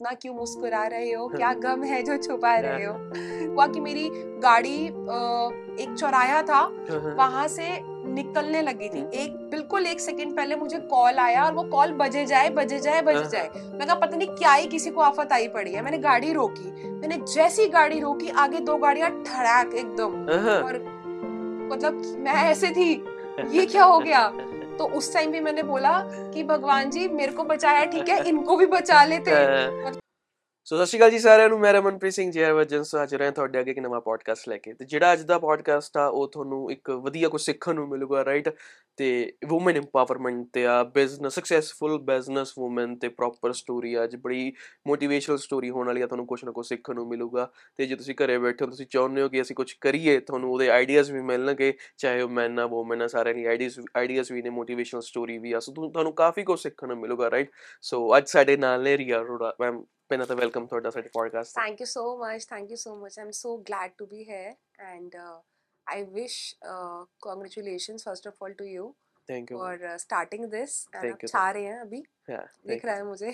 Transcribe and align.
इतना 0.00 0.10
क्यों 0.12 0.34
मुस्कुरा 0.34 0.82
रहे 0.86 1.12
हो? 1.12 1.26
क्या 1.28 1.52
गम 1.64 1.82
है 1.82 2.02
जो 2.02 2.16
छुपा 2.16 2.54
रहे 2.56 2.84
हो? 2.84 2.92
हुआ 3.52 3.66
कि 3.66 3.80
मेरी 3.80 4.08
गाड़ी 4.42 4.74
एक 5.82 5.94
चौराया 5.98 6.42
था 6.42 6.60
वहाँ 7.16 7.46
से 7.48 7.68
निकलने 8.08 8.60
लगी 8.62 8.88
थी। 8.88 9.00
एक 9.22 9.36
बिल्कुल 9.50 9.86
एक 9.86 10.00
सेकंड 10.00 10.36
पहले 10.36 10.56
मुझे 10.56 10.78
कॉल 10.90 11.18
आया 11.18 11.44
और 11.44 11.52
वो 11.52 11.62
कॉल 11.62 11.92
बजे 11.92 12.24
जाए 12.26 12.50
बजे 12.50 12.80
जाए 12.80 13.00
बजे 13.02 13.24
जाए। 13.28 13.48
मैं 13.48 13.86
कहा 13.86 13.94
पता 13.94 14.16
नहीं 14.16 14.28
क्या 14.28 14.52
ही 14.52 14.66
किसी 14.66 14.90
को 14.90 15.00
आफत 15.00 15.32
आई 15.32 15.48
पड़ी 15.48 15.72
है। 15.72 15.82
मैंने 15.82 15.98
गाड़ी 15.98 16.32
रोकी। 16.32 16.88
मैंने 16.90 17.16
जैसी 17.34 17.66
गाड़ी 17.68 18.00
रोकी 18.00 18.28
आगे 18.36 18.60
दो 18.60 18.76
गाड़ियाँ 18.76 19.10
ठड़ाक 19.26 19.74
एकदम 19.74 20.20
और 20.56 20.78
मतलब 21.72 22.02
मैं 22.18 22.34
ऐसे 22.44 22.70
थी। 22.70 22.92
ये 23.50 23.66
क्या 23.66 23.84
हो 23.84 23.98
गया? 24.06 24.28
तो 24.78 24.84
उस 24.84 25.12
टाइम 25.14 25.30
भी 25.30 25.40
मैंने 25.40 25.62
बोला 25.62 25.98
कि 26.34 26.42
भगवान 26.42 26.90
जी 26.90 27.08
मेरे 27.08 27.32
को 27.32 27.44
बचाया 27.44 27.84
ठीक 27.84 28.08
है? 28.08 28.24
इनको 28.28 28.56
भी 28.56 28.66
बचा 28.66 29.04
लेते। 29.04 29.30
ਸੋ 30.68 30.76
ਸਤਿ 30.76 30.86
ਸ਼੍ਰੀ 30.86 30.98
ਅਕਾਲ 30.98 31.10
ਜੀ 31.10 31.18
ਸਾਰਿਆਂ 31.18 31.48
ਨੂੰ, 31.48 31.58
ਮੈਂ 31.60 31.72
ਰਮਨਪ੍ਰੀਤ 31.72 32.12
ਸਿੰਘ 32.12 32.30
ਜੀ 32.32 32.42
ਹਰਵਜਨ 32.42 32.82
ਸੋ 32.82 33.02
ਅੱਜ 33.02 33.14
ਰਹੇ 33.14 33.30
ਤੁਹਾਡੇ 33.30 33.58
ਅੱਗੇ 33.60 33.70
ਇੱਕ 33.70 33.78
ਨਵਾਂ 33.78 34.00
ਪੋਡਕਾਸਟ 34.00 34.48
ਲੈ 34.48 34.56
ਕੇ। 34.58 34.72
ਤੇ 34.72 34.84
ਜਿਹੜਾ 34.84 35.12
ਅੱਜ 35.12 35.20
ਦਾ 35.22 35.38
ਪੋਡਕਾਸਟ 35.38 35.96
ਆ, 35.96 36.06
ਉਹ 36.06 36.26
ਤੁਹਾਨੂੰ 36.28 36.70
ਇੱਕ 36.72 36.90
ਵਧੀਆ 36.90 37.28
ਕੁਝ 37.28 37.40
ਸਿੱਖਣ 37.42 37.74
ਨੂੰ 37.74 37.86
ਮਿਲੂਗਾ 37.88 38.24
ਰਾਈਟ 38.24 38.48
ਤੇ 38.98 39.32
ਔਮਨ 39.52 39.76
ਇੰਪਾਵਰਮੈਂਟ 39.76 40.46
ਤੇ 40.52 40.64
ਆ 40.66 40.82
ਬਿਜ਼ਨਸ 40.94 41.34
ਸਕਸੈਸਫੁਲ 41.34 41.98
ਬਿਜ਼ਨਸ 42.04 42.52
ਔਮਨ 42.58 42.96
ਤੇ 42.98 43.08
ਪ੍ਰੋਪਰ 43.08 43.52
ਸਟੋਰੀ 43.52 43.94
ਅੱਜ 44.04 44.16
ਬੜੀ 44.16 44.52
ਮੋਟੀਵੇਸ਼ਨਲ 44.86 45.38
ਸਟੋਰੀ 45.38 45.70
ਹੋਣ 45.70 45.86
ਵਾਲੀ 45.86 46.02
ਆ, 46.02 46.06
ਤੁਹਾਨੂੰ 46.06 46.26
ਕੁਝ 46.26 46.44
ਨਾ 46.44 46.52
ਕੁਝ 46.52 46.66
ਸਿੱਖਣ 46.66 46.94
ਨੂੰ 46.94 47.06
ਮਿਲੂਗਾ। 47.08 47.48
ਤੇ 47.76 47.86
ਜੇ 47.86 47.96
ਤੁਸੀਂ 47.96 48.14
ਘਰੇ 48.24 48.38
ਬੈਠੇ 48.38 48.64
ਹੋ, 48.64 48.70
ਤੁਸੀਂ 48.70 48.86
ਚਾਹੁੰਦੇ 48.86 49.22
ਹੋ 49.22 49.28
ਕਿ 49.28 49.42
ਅਸੀਂ 49.42 49.56
ਕੁਝ 49.56 49.72
ਕਰੀਏ, 49.80 50.18
ਤੁਹਾਨੂੰ 50.20 50.52
ਉਹਦੇ 50.52 50.70
ਆਈਡੀਆਜ਼ 50.70 51.12
ਵੀ 51.12 51.22
ਮਿਲਣਗੇ, 51.22 51.72
ਚਾਹੇ 51.96 52.22
ਉਹ 52.22 52.28
ਮੈਨ 52.28 52.58
ਆ 52.58 52.64
ਔਮਨ 52.72 53.02
ਆ, 53.02 53.06
ਸਾਰਿਆਂ 53.06 53.34
ਦੀ 53.34 53.44
ਆਈਡੀਆਜ਼ 53.44 53.80
ਆਈਡੀਆਜ਼ 53.96 54.32
ਵੀ 54.32 54.42
ਨੇ 54.42 54.50
ਮੋਟੀਵੇਸ਼ਨਲ 54.50 55.02
ਸਟੋਰੀ 55.02 55.38
ਵੀ 55.38 55.52
ਆ, 55.52 55.60
ਸੋ 55.60 55.72
ਤੁਹਾਨੂੰ 55.72 56.12
ਕਾਫੀ 56.14 56.42
ਕੁਝ 56.42 56.60
ਸਿੱਖਣ 56.60 56.88
ਨੂੰ 56.88 56.98
ਮਿਲੂਗਾ 56.98 57.30
ਰਾਈਟ 57.30 57.50
ਸੋ 57.82 58.16
ਅੱਜ 58.16 58.28
ਸਾਡੇ 58.28 58.56
ਨਾਲ 58.56 58.82
ਨੇ 58.82 58.96
Riya 58.98 59.20
Rora 59.20 59.54
ma'am 59.60 59.84
Penata, 60.09 60.35
welcome 60.37 60.67
to 60.67 60.81
the 60.81 60.91
podcast. 61.15 61.51
Thank 61.53 61.79
you 61.79 61.85
so 61.85 62.17
much. 62.17 62.43
Thank 62.43 62.69
you 62.69 62.77
so 62.77 62.95
much. 62.95 63.13
I'm 63.17 63.31
so 63.31 63.57
glad 63.57 63.91
to 63.97 64.05
be 64.05 64.23
here, 64.23 64.55
and 64.93 65.13
uh, 65.15 65.39
I 65.87 66.03
wish 66.03 66.55
uh, 66.67 67.05
congratulations 67.21 68.03
first 68.03 68.25
of 68.25 68.33
all 68.39 68.53
to 68.57 68.65
you. 68.65 68.95
Thank 69.27 69.51
you 69.51 69.57
for 69.57 69.73
uh, 69.73 69.97
starting 69.97 70.49
this. 70.49 70.87
Thank 70.93 71.23
you. 71.23 71.29
चाह 71.29 71.49
रहे 71.51 71.63
हैं 71.63 71.79
अभी 71.79 72.03
yeah, 72.29 72.45
दिख 72.67 72.85
रहा 72.85 72.95
है 72.95 73.05
मुझे 73.05 73.33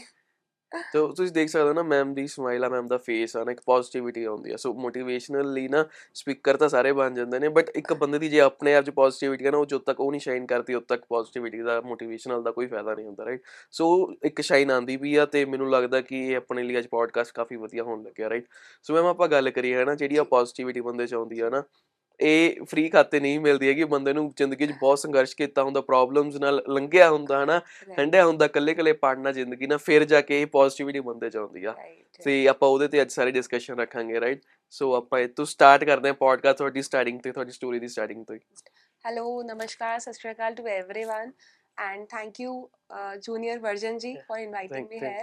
ਤੋ 0.92 1.06
ਤੁਸੀਂ 1.12 1.32
ਦੇਖ 1.32 1.48
ਸਕਦੇ 1.48 1.68
ਹੋ 1.68 1.72
ਨਾ 1.72 1.82
ਮੈਮ 1.82 2.14
ਦੀ 2.14 2.26
ਸਮਾਈਲ 2.26 2.64
ਆ 2.64 2.68
ਮੈਮ 2.68 2.88
ਦਾ 2.88 2.96
ਫੇਸ 2.98 3.36
ਆ, 3.36 3.44
ਨਾ 3.44 3.52
ਇੱਕ 3.52 3.60
ਪੋਜ਼ਿਟਿਵਿਟੀ 3.66 4.24
ਆਉਂਦੀ 4.24 4.52
ਆ। 4.52 4.56
ਸੋ 4.56 4.72
ਮੋਟੀਵੇਸ਼ਨਲੀ 4.74 5.68
ਨਾ 5.68 5.84
ਸਪੀਕਰ 6.14 6.56
ਤਾਂ 6.56 6.68
ਸਾਰੇ 6.68 6.92
ਬਣ 6.92 7.14
ਜਾਂਦੇ 7.14 7.38
ਨੇ 7.38 7.48
ਬਟ 7.48 7.70
ਇੱਕ 7.76 7.92
ਬੰਦੇ 7.92 8.18
ਦੀ 8.18 8.28
ਜੇ 8.28 8.40
ਆਪਣੇ 8.40 8.74
ਆਪ 8.74 8.84
ਚ 8.84 8.90
ਪੋਜ਼ਿਟਿਵਿਟੀ 8.90 9.46
ਹੈ 9.46 9.50
ਨਾ, 9.50 9.58
ਉਹ 9.58 9.66
ਜਦ 9.66 9.78
ਤੱਕ 9.78 10.00
ਉਹ 10.00 10.10
ਨਹੀਂ 10.10 10.20
ਸ਼ਾਈਨ 10.20 10.46
ਕਰਦੀ, 10.46 10.74
ਉਦ 10.74 10.82
ਤੱਕ 10.82 11.04
ਪੋਜ਼ਿਟਿਵਿਟੀ 11.08 11.62
ਦਾ 11.62 11.80
ਮੋਟੀਵੇਸ਼ਨਲ 11.80 12.42
ਦਾ 12.42 12.50
ਕੋਈ 12.50 12.66
ਫਾਇਦਾ 12.66 12.94
ਨਹੀਂ 12.94 13.06
ਹੁੰਦਾ 13.06 13.24
ਰਾਈਟ 13.24 13.42
ਸੋ 13.70 14.12
ਇੱਕ 14.24 14.40
ਸ਼ਾਈਨ 14.40 14.70
ਆਂਦੀ 14.70 14.96
ਵੀ 14.96 15.14
ਆ 15.16 15.26
ਤੇ 15.26 15.44
ਮੈਨੂੰ 15.44 15.70
ਲੱਗਦਾ 15.70 16.00
ਕਿ 16.00 16.26
ਇਹ 16.28 16.36
ਆਪਣੇ 16.36 16.62
ਲਈ 16.62 16.78
ਅੱਜ 16.78 16.86
ਪੋਡਕਾਸਟ 16.86 17.32
ਕਾਫੀ 17.34 17.56
ਵਧੀਆ 17.56 17.82
ਹੋਣ 17.82 18.02
ਲੱਗਿਆ 18.02 18.30
ਰਾਈਟ 18.30 18.46
ਸੋ 18.82 18.94
ਮੈਮ 18.94 19.06
ਆਪਾਂ 19.06 19.28
ਗੱਲ 19.28 19.50
ਕਰੀਏ 19.50 19.74
ਹੈ 19.74 19.84
ਨਾ 19.84 19.94
ਜਿਹੜੀ 19.94 20.16
ਆ 20.16 20.24
ਪੋਜ਼ਿਟਿਵਿਟੀ 20.24 20.80
ਬੰਦੇ 20.80 21.06
ਚ 21.06 21.14
ਆਉਂਦੀ 21.14 21.40
ਆ 21.40 21.50
ਨਾ 21.50 21.62
ਇਹ 22.21 22.63
ਫ੍ਰੀ 22.65 22.87
ਖਾਤੇ 22.89 23.19
ਨਹੀਂ 23.19 23.39
ਮਿਲਦੀ 23.39 23.67
ਹੈਗੀ 23.67 23.83
ਬੰਦੇ 23.83 24.13
ਨੂੰ 24.13 24.31
ਜ਼ਿੰਦਗੀ 24.37 24.67
'ਚ 24.67 24.73
ਬਹੁਤ 24.81 24.99
ਸੰਘਰਸ਼ 24.99 25.35
ਕੀਤਾ 25.35 25.63
ਹੁੰਦਾ 25.63 25.81
ਪ੍ਰੋਬਲਮਸ 25.81 26.35
ਨਾਲ 26.35 26.61
ਲੰਘਿਆ 26.69 27.09
ਹੁੰਦਾ 27.09 27.43
ਹਨਾ 27.43 27.59
ਹੰਡਿਆ 27.99 28.25
ਹੁੰਦਾ 28.25 28.47
ਕੱਲੇ 28.47 28.73
ਕੱਲੇ 28.73 28.93
ਪੜਨਾ 28.93 29.31
ਜ਼ਿੰਦਗੀ 29.31 29.67
ਨਾਲ 29.67 29.77
ਫਿਰ 29.77 30.03
ਜਾ 30.03 30.21
ਕੇ 30.21 30.41
ਇਹ 30.41 30.47
ਪੋਜ਼ਿਟਿਵਿਟੀ 30.47 30.99
ਬੰਦੇ 30.99 31.29
'ਚ 31.29 31.37
ਆਉਂਦੀ 31.37 31.65
ਆ 31.65 31.75
ਤੇ 32.21 32.47
ਆਪਾਂ 32.47 32.69
ਉਹਦੇ 32.69 32.87
ਤੇ 32.87 33.01
ਅੱਜ 33.01 33.11
ਸਾਰੇ 33.11 33.31
ਡਿਸਕਸ਼ਨ 33.31 33.79
ਰੱਖਾਂਗੇ 33.79 34.19
ਰਾਈਟ 34.19 34.41
ਸੋ 34.71 34.93
ਆਪਾਂ 34.95 35.19
ਇਹ 35.19 35.27
ਤੋਂ 35.27 35.45
ਸਟਾਰਟ 35.45 35.83
ਕਰਦੇ 35.83 36.09
ਹਾਂ 36.09 36.15
ਪੋਡਕਾਸਟ 36.15 36.57
ਤੁਹਾਡੀ 36.57 36.81
ਸਟਾਰਟਿੰਗ 36.81 37.19
ਤੇ 37.19 37.31
ਤੁਹਾਡੀ 37.31 37.51
ਸਟੋਰੀ 37.51 37.79
ਦੀ 37.79 37.87
ਸਟਾਰਟਿੰਗ 37.87 38.25
ਤੋਂ 38.25 38.37
ਹੈਲੋ 39.05 39.41
ਨਮਸਕਾਰ 39.43 39.99
ਸਤਿ 39.99 40.13
ਸ਼੍ਰੀ 40.13 40.31
ਅਕਾਲ 40.31 40.55
to 40.55 40.67
everyone 40.69 41.31
and 41.77 42.05
thank 42.05 42.39
you 42.39 42.53
junior 43.19 43.59
version 43.59 43.97
ji 43.97 44.15
for 44.27 44.39
inviting 44.39 44.87
me 44.89 44.99
है 44.99 45.17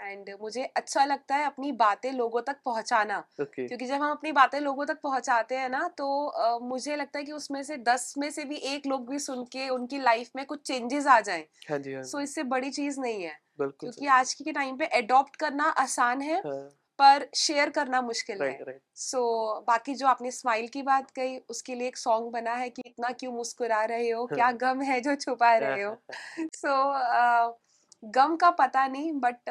And 0.00 0.30
मुझे 0.40 0.64
अच्छा 0.64 1.04
लगता 1.04 1.36
है 1.36 1.44
अपनी 1.44 1.72
बातें 1.72 2.12
लोगों 2.12 2.42
तक 2.42 2.56
पहुंचाना। 2.64 3.24
okay. 3.40 3.68
क्योंकि 3.68 3.86
जब 3.86 3.94
हम 3.94 4.10
अपनी 4.10 4.32
बातें 4.32 4.60
लोगों 4.60 4.86
तक 4.86 5.00
पहुंचाते 5.02 5.56
हैं 5.56 5.68
ना 5.68 5.88
तो 5.88 6.32
uh, 6.40 6.62
मुझे 6.62 6.96
लगता 6.96 7.18
है 7.18 7.24
कि 7.24 7.32
उसमें 7.32 7.62
से 7.62 7.76
दस 7.76 8.14
में 8.18 8.30
से 8.30 8.44
भी 8.44 8.56
एक 8.56 8.86
लोग 8.86 9.10
भी 9.10 9.18
सुन 9.18 9.44
के 9.44 9.68
उनकी 9.68 9.98
लाइफ 9.98 10.30
में 10.36 10.46
कुछ 10.46 10.62
चेंजेस 10.62 11.06
आ 11.06 11.20
जाए। 11.20 11.46
हाँ 11.70 11.78
जी 11.78 11.94
हाँ 11.94 12.02
सो 12.02 12.20
इससे 12.20 12.42
बड़ी 12.42 12.70
चीज़ 12.70 13.00
नहीं 13.00 13.22
है। 13.22 13.40
क्योंकि 13.60 14.06
आज 14.06 14.34
के 14.34 14.52
टाइम 14.52 14.76
पे 14.76 14.86
अडॉप्ट 14.86 15.36
करना 15.36 15.64
आसान 15.64 16.20
है 16.20 16.36
हाँ. 16.36 16.74
पर 16.98 17.28
शेयर 17.36 17.70
करना 17.70 18.00
मुश्किल 18.02 18.42
है। 18.42 18.80
सो 18.94 19.18
so, 19.60 19.66
बाकी 19.66 19.94
जो 19.94 20.06
आपने 20.06 20.30
स्माइल 20.30 20.68
की 20.68 20.82
बात 20.82 21.10
कही 21.10 21.38
उसके 21.48 21.74
लिए 21.74 21.88
एक 21.88 21.96
सॉन्ग 21.96 22.32
बना 22.32 22.52
है 22.52 22.70
कि 22.70 22.82
इतना 22.86 23.10
क्यों 23.10 23.32
मुस्कुरा 23.32 23.84
रहे 23.84 24.10
हो 24.10 24.26
क्या 24.26 24.52
गम 24.52 24.82
है 24.82 25.00
जो 25.00 25.14
छुपा 25.14 25.56
रहे 25.56 25.82
हो। 25.82 25.96
सो 26.40 26.68
so, 26.68 27.54
uh, 27.54 27.67
गम 28.02 28.36
का 28.36 28.50
पता 28.50 28.86
नहीं 28.86 29.12
बट 29.14 29.50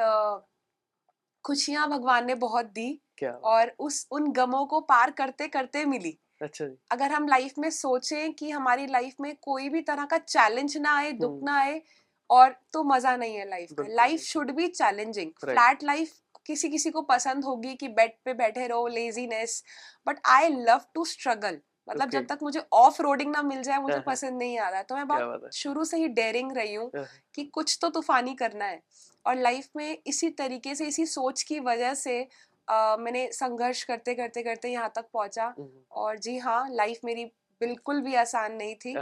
खुशियाँ 1.46 1.90
भगवान 1.90 2.26
ने 2.26 2.36
बहुत 2.36 2.66
दी 2.66 2.90
क्या 3.18 3.32
और 3.46 3.72
उस 3.80 4.08
उन 4.12 4.32
गमों 4.32 4.66
को 4.66 4.80
पार 4.82 5.12
करते 5.12 5.48
करते 5.48 5.86
मिली। 5.86 6.18
अच्छा 6.42 6.66
जी। 6.66 6.76
अगर 6.92 7.12
हम 7.12 7.28
लाइफ 7.28 7.54
में 7.60 7.70
सोचें 7.70 8.34
कि 8.34 8.50
हमारी 8.50 8.88
लाइफ 8.88 9.16
में 9.22 9.36
कोई 9.42 9.70
भी 9.70 9.82
तरह 9.82 10.06
का 10.06 10.18
चैलेंज 10.18 10.78
ना 10.78 10.96
आए 10.98 11.12
दुख 11.14 11.40
ना 11.44 11.58
आए 11.60 11.82
और 12.30 12.56
तो 12.74 12.84
मज़ा 12.84 13.16
नहीं 13.16 13.36
है 13.36 13.48
लाइफ 13.50 13.70
में। 13.80 13.88
Life 13.90 14.22
should 14.22 14.52
be 14.52 14.68
challenging. 14.68 15.32
Flat 15.42 15.84
life 15.84 16.14
किसी 16.46 16.70
किसी 16.70 16.90
को 16.90 17.02
पसंद 17.04 17.46
होगी 17.46 17.74
कि 17.76 17.88
बेड 17.90 18.12
पे 18.26 18.34
बैठे 18.34 18.68
रहो 18.68 18.88
laziness 18.88 19.64
but 20.08 20.20
I 20.26 20.50
love 20.50 20.82
to 20.94 21.06
struggle 21.06 21.60
मतलब 21.90 22.10
okay. 22.10 22.12
जब 22.12 22.28
तक 22.28 22.40
मुझे 22.44 22.62
ऑफ़ 22.74 23.02
रोडिंग 23.02 23.32
ना 23.32 23.42
मिल 23.42 23.62
जाए 23.62 23.78
मुझे 23.78 23.94
हाँ, 23.94 24.04
हाँ। 24.08 24.14
पसंद 24.14 24.38
नहीं 24.38 24.60
आ 24.60 24.70
रहा 24.70 24.82
तो 24.84 24.96
मैं 24.96 25.08
बहुत 25.08 25.54
शुरू 25.54 25.86
से 25.86 25.98
ही 25.98 26.08
डेयरिंग 26.08 26.52
रही 26.52 26.74
हूँ 26.74 26.92
हाँ, 26.98 27.06
कि 27.36 27.44
कुछ 27.44 27.78
तो 27.82 27.90
तूफानी 27.90 28.36
करना 28.36 28.66
है 28.66 28.82
और 29.26 29.36
लाइफ 29.36 29.70
में 29.76 29.98
इसी 30.08 30.30
तरीके 30.30 30.76
से 30.76 30.86
इसी 30.86 31.06
सोच 31.06 31.44
की 31.44 31.60
वजह 31.60 31.94
से 31.94 32.28
uh, 32.72 33.00
मैंने 33.00 33.30
संघर्ष 33.32 33.84
करते 33.84 34.16
करते 34.16 34.44
करते 34.44 34.70
यहाँ 34.70 34.92
तक 34.96 35.06
पहुँचा 35.14 35.54
और 35.92 36.18
जी 36.20 36.38
हाँ 36.38 36.70
लाइफ 36.72 37.00
मेरी 37.06 37.32
बिल्कुल 37.62 38.02
भी 38.02 38.16
आसान 38.16 38.54
नहीं 38.54 38.76
थी। 38.76 38.96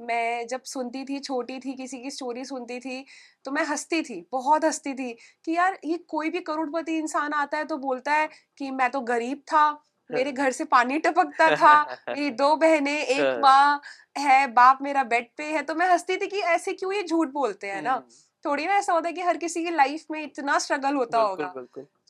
मैं 0.00 0.46
जब 0.46 0.62
सुनती 0.62 1.04
थी 1.04 1.18
छोटी 1.18 1.58
थी 1.58 1.72
किसी 1.72 1.98
की 1.98 2.10
स्टोरी 2.10 2.44
सुनती 2.44 2.80
थी 2.80 3.04
तो 3.44 3.50
मैं 3.50 3.64
हंसती 3.64 4.02
थी 4.02 4.28
बहुत 4.32 4.64
हंसती 4.64 4.94
थी 4.94 5.12
कि 5.44 5.52
यार 5.52 5.78
ये 5.84 5.98
कोई 5.98 6.30
भी 6.30 6.40
करोड़पति 6.40 6.98
इंसान 6.98 7.32
आता 7.32 7.58
है 7.58 7.64
तो 7.64 7.76
बोलता 7.76 8.12
है 8.12 8.28
कि 8.58 8.70
मैं 8.70 8.90
तो 8.90 9.00
गरीब 9.00 9.38
था 9.38 9.84
मेरे 10.10 10.32
घर 10.32 10.52
से 10.52 10.64
पानी 10.66 10.98
टपकता 11.00 11.50
था 11.52 11.82
मेरी 12.10 12.30
दो 12.32 12.54
बहनें 12.56 12.92
एक 12.92 13.30
माँ 13.36 13.80
है 14.18 14.46
बाप 14.52 14.78
मेरा 14.82 15.02
बेड 15.04 15.28
पे 15.36 15.44
है 15.46 15.62
तो 15.62 15.74
मैं 15.74 15.88
हंसती 15.90 16.16
थी 16.16 16.26
कि 16.28 16.40
ऐसे 16.48 16.72
क्यों 16.74 16.92
ये 16.92 17.02
झूठ 17.04 17.28
बोलते 17.32 17.66
हैं 17.68 17.82
ना? 17.82 17.96
थोड़ी 18.44 18.66
ना 18.66 18.74
ऐसा 18.74 18.92
होता 18.92 19.08
है 19.08 19.12
कि 19.14 19.22
हर 19.22 19.36
किसी 19.36 19.64
की 19.64 19.70
लाइफ 19.70 20.04
में 20.10 20.22
इतना 20.22 20.58
स्ट्रगल 20.58 20.94
होता 20.96 21.18
होगा। 21.20 21.54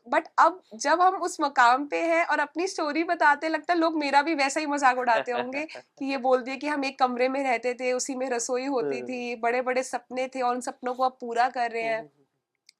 बट 0.06 0.28
अब 0.38 0.60
जब 0.76 1.00
हम 1.00 1.14
उस 1.22 1.36
मकाम 1.40 1.86
पे 1.88 1.98
हैं 2.04 2.24
और 2.26 2.38
अपनी 2.40 2.66
स्टोरी 2.66 3.02
बताते 3.04 3.48
लगता 3.48 3.72
है 3.72 3.78
लोग 3.78 3.96
मेरा 3.98 4.22
भी 4.22 4.34
वैसा 4.34 4.60
ही 4.60 4.66
मज़ाक 4.66 4.98
उड़ाते 4.98 5.32
होंगे 5.32 5.64
कि 5.66 6.04
ये 6.04 6.16
बोल 6.18 6.42
दिए 6.42 6.56
कि 6.56 6.68
हम 6.68 6.84
एक 6.84 6.98
कमरे 6.98 7.28
में 7.28 7.42
रहते 7.44 7.74
थे 7.74 7.92
उसी 7.92 8.14
में 8.14 8.28
रसोई 8.30 8.66
होती 8.66 9.02
थी 9.02 9.34
बड़े 9.38 9.62
बड़े 9.62 9.82
सपने 9.84 10.28
थे 10.28 10.40
और 10.42 10.54
उन 10.54 10.60
सपनों 10.60 10.94
को 10.94 11.04
अब 11.04 11.16
पूरा 11.20 11.48
कर 11.50 11.70
रहे 11.70 11.82
हैं। 11.84 12.04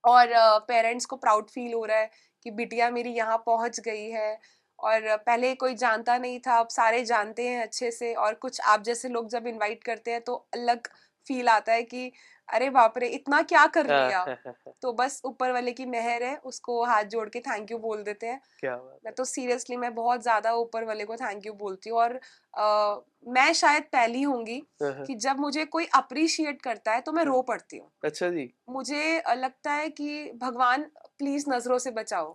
और 0.04 0.28
पेरेंट्स 0.68 1.06
को 1.06 1.16
प्राउड 1.16 1.50
फील 1.50 1.72
हो 1.74 1.84
रहा 1.84 1.98
है 1.98 2.10
कि 2.46 2.50
बिटिया 2.50 2.90
मेरी 2.90 3.10
यहाँ 3.10 3.36
पहुँच 3.46 3.80
गई 3.80 4.08
है। 4.10 4.38
और 4.80 5.16
पहले 5.18 5.54
कोई 5.56 5.74
जानता 5.76 6.16
नहीं 6.18 6.38
था 6.40 6.58
अब 6.58 6.68
सारे 6.70 7.04
जानते 7.04 7.48
हैं 7.48 7.62
अच्छे 7.62 7.90
से 7.90 8.12
और 8.16 8.34
कुछ 8.36 8.60
आप 8.66 8.82
जैसे 8.82 9.08
लोग 9.08 9.28
जब 9.28 9.46
इनवाइट 9.46 9.84
करते 9.84 10.10
हैं 10.10 10.20
तो 10.22 10.34
अलग 10.54 10.88
फील 11.26 11.48
आता 11.48 11.72
है 11.72 11.82
कि 11.84 12.10
अरे 12.48 12.68
बाप 12.70 12.98
रे 12.98 13.08
इतना 13.10 13.42
क्या 13.44 13.66
कर 13.68 13.86
लिया? 13.88 14.24
तो 14.82 14.92
बस 14.92 15.20
ऊपर 15.24 15.52
वाले 15.52 15.72
की 15.72 15.84
मेहर 15.86 16.22
है 16.22 16.36
उसको 16.44 16.84
हाथ 16.84 17.04
जोड़ 17.06 17.28
के 17.28 17.40
थैंक 17.40 17.70
यू 17.70 17.78
बोल 17.78 18.02
देते 18.02 18.26
हैं। 18.26 18.40
क्या 18.58 18.76
मैं 19.04 19.12
तो 19.14 19.24
सीरियसली 19.24 19.76
मैं 19.76 19.94
बहुत 19.94 20.22
ज़्यादा 20.22 20.52
ऊपर 20.56 20.84
वाले 20.84 21.04
को 21.04 21.16
थैंक 21.16 21.46
यू 21.46 21.52
बोलती 21.54 21.90
हूँ 21.90 21.98
और 21.98 22.20
आ, 22.54 22.96
मैं 23.28 23.52
शायद 23.54 23.84
पहली 23.92 24.22
होंगी 24.22 24.60
कि 25.06 25.14
जब 25.16 25.38
मुझे 25.38 25.64
कोई 25.66 25.86
अप्रिशिएट 25.94 26.62
करता 26.62 26.92
है 26.92 27.00
तो 27.00 27.12
मैं 27.12 27.24
रो 27.24 27.40
पड़ती 27.42 27.78
हूँ। 27.78 27.90
अच्छा 28.02 28.28
जी। 28.30 28.48
मुझे 28.68 29.22
लगता 29.30 29.72
है 29.72 29.88
कि 29.90 30.32
भगवान 30.36 30.82
प्लीज़ 31.18 31.50
नज़रों 31.50 31.78
से 31.78 31.90
बचाओ। 31.92 32.32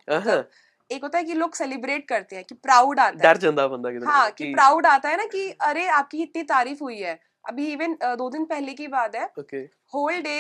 एक 0.92 1.04
होता 1.04 1.18
है 1.18 1.24
कि 1.24 1.34
लोग 1.34 1.56
सेलिब्रेट 1.56 2.08
करते 2.08 2.36
हैं 2.36 2.46
कि 2.46 2.56
प्राउड 2.56 3.00
आता 3.00 3.28
है। 3.28 3.34
डर 3.34 3.38
बंदा 3.68 4.12
हाँ 4.12 4.32
कि 4.32 4.46
प्राउड 4.46 4.86
आता 4.86 5.10
है 5.10 5.18
ना 5.18 5.26
कि 5.26 5.50
अरे 5.62 5.88
आपकी 5.88 6.22
इतनी 6.24 6.44
तारीफ़ 6.44 6.84
हुई 6.84 7.00
है। 7.00 7.20
अभी 7.50 7.72
इवन 7.74 7.98
दो 8.04 8.30
दिन 8.30 8.46
पहले 8.46 8.74
की 8.74 8.88
बात 8.88 9.16
है। 9.16 9.26
होल 9.94 10.22
डे 10.22 10.40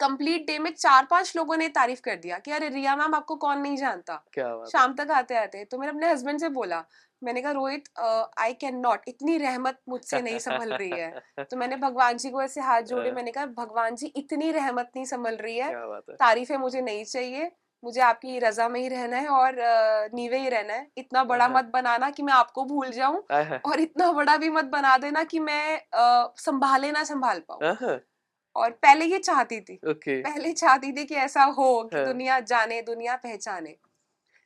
कंप्लीट 0.00 0.46
डे 0.46 0.58
में 0.58 0.70
चार 0.70 1.06
पाँच 1.10 1.36
लोगों 1.36 1.56
ने 1.56 1.68
तारीफ़ 1.68 2.00
कर 2.00 2.16
दिया 2.16 2.38
कि 2.38 2.50
अरे 2.50 2.68
रिया 2.68 2.96
मैम 2.96 3.14
आपको 3.14 3.36
कौन 3.36 3.58
नहीं 3.58 3.76
जानता? 3.76 4.22
क्या 4.32 4.64
शाम 4.72 4.94
तक 4.94 5.10
आते 5.10 5.34
आते 5.34 5.64
तो 5.64 5.78
मैंने 5.78 5.92
अपने 5.92 6.10
हस्बैंड 6.10 6.40
से 6.40 6.48
बोला 6.48 6.84
मैंने 7.22 7.42
कहा 7.42 7.52
रोहित 7.52 7.84
आई 8.38 8.52
कैन 8.52 8.76
नॉट 8.76 9.00
इतनी 9.08 9.36
रहमत 9.38 9.78
मुझसे 9.88 10.20
नहीं 10.22 10.38
संभल 10.38 10.72
रही 10.72 10.90
है। 10.90 11.10
तो 11.50 11.56
मैंने 11.56 11.76
भगवान 11.76 12.16
जी 12.16 12.30
को 12.30 12.42
ऐसे 12.42 12.60
हाथ 12.60 12.82
जोड़े 12.82 13.10
मैंने 13.12 13.32
कहा 13.32 13.46
भगवान 13.46 13.94
जी 13.94 14.06
इतनी 14.06 14.50
रहमत 14.52 14.90
नहीं 14.96 15.04
संभल 15.04 15.36
रही 15.36 15.56
है। 15.58 15.70
तारीफें 16.18 16.56
मुझे 16.56 16.80
नहीं 16.80 17.04
चाहिए। 17.04 17.50
मुझे 17.82 18.00
आपकी 18.00 18.38
रजा 18.38 18.68
में 18.68 18.80
ही 18.80 18.88
रहना 18.88 19.16
है 19.16 19.28
और 19.28 19.56
नीवे 20.14 20.38
ही 20.38 20.48
रहना 20.48 20.72
है। 20.74 20.86
इतना 20.98 21.24
बड़ा 21.24 21.48
मत 21.48 21.64
बनाना 21.64 22.10
कि 22.10 22.22
मैं 22.22 22.32
आपको 22.32 22.64
भूल 22.64 22.90
जाऊँ 22.90 23.22
और 23.64 23.80
इतना 23.80 24.10
बड़ा 24.12 24.36
भी 24.36 24.48
मत 24.50 24.64
बना 24.64 24.96
देना 24.98 25.22
कि 25.24 25.38
मैं 25.40 25.80
संभाले 26.38 26.92
ना 26.92 27.04
संभाल 27.04 27.40
पाऊँ। 27.50 27.60
और 28.56 28.70
पहले 28.82 29.04
ये 29.04 29.18
चाहती 29.18 29.60
थी। 29.60 29.74
okay. 29.86 30.22
पहले 30.24 30.52
चाहती 30.52 30.92
थी 30.92 31.04
कि 31.04 31.14
ऐसा 31.14 31.44
हो 31.44 31.82
कि 31.84 31.96
हाँ। 31.96 32.04
दुनिया 32.04 32.38
जाने 32.42 32.80
दुनिया 32.82 33.16
पहचाने। 33.16 33.76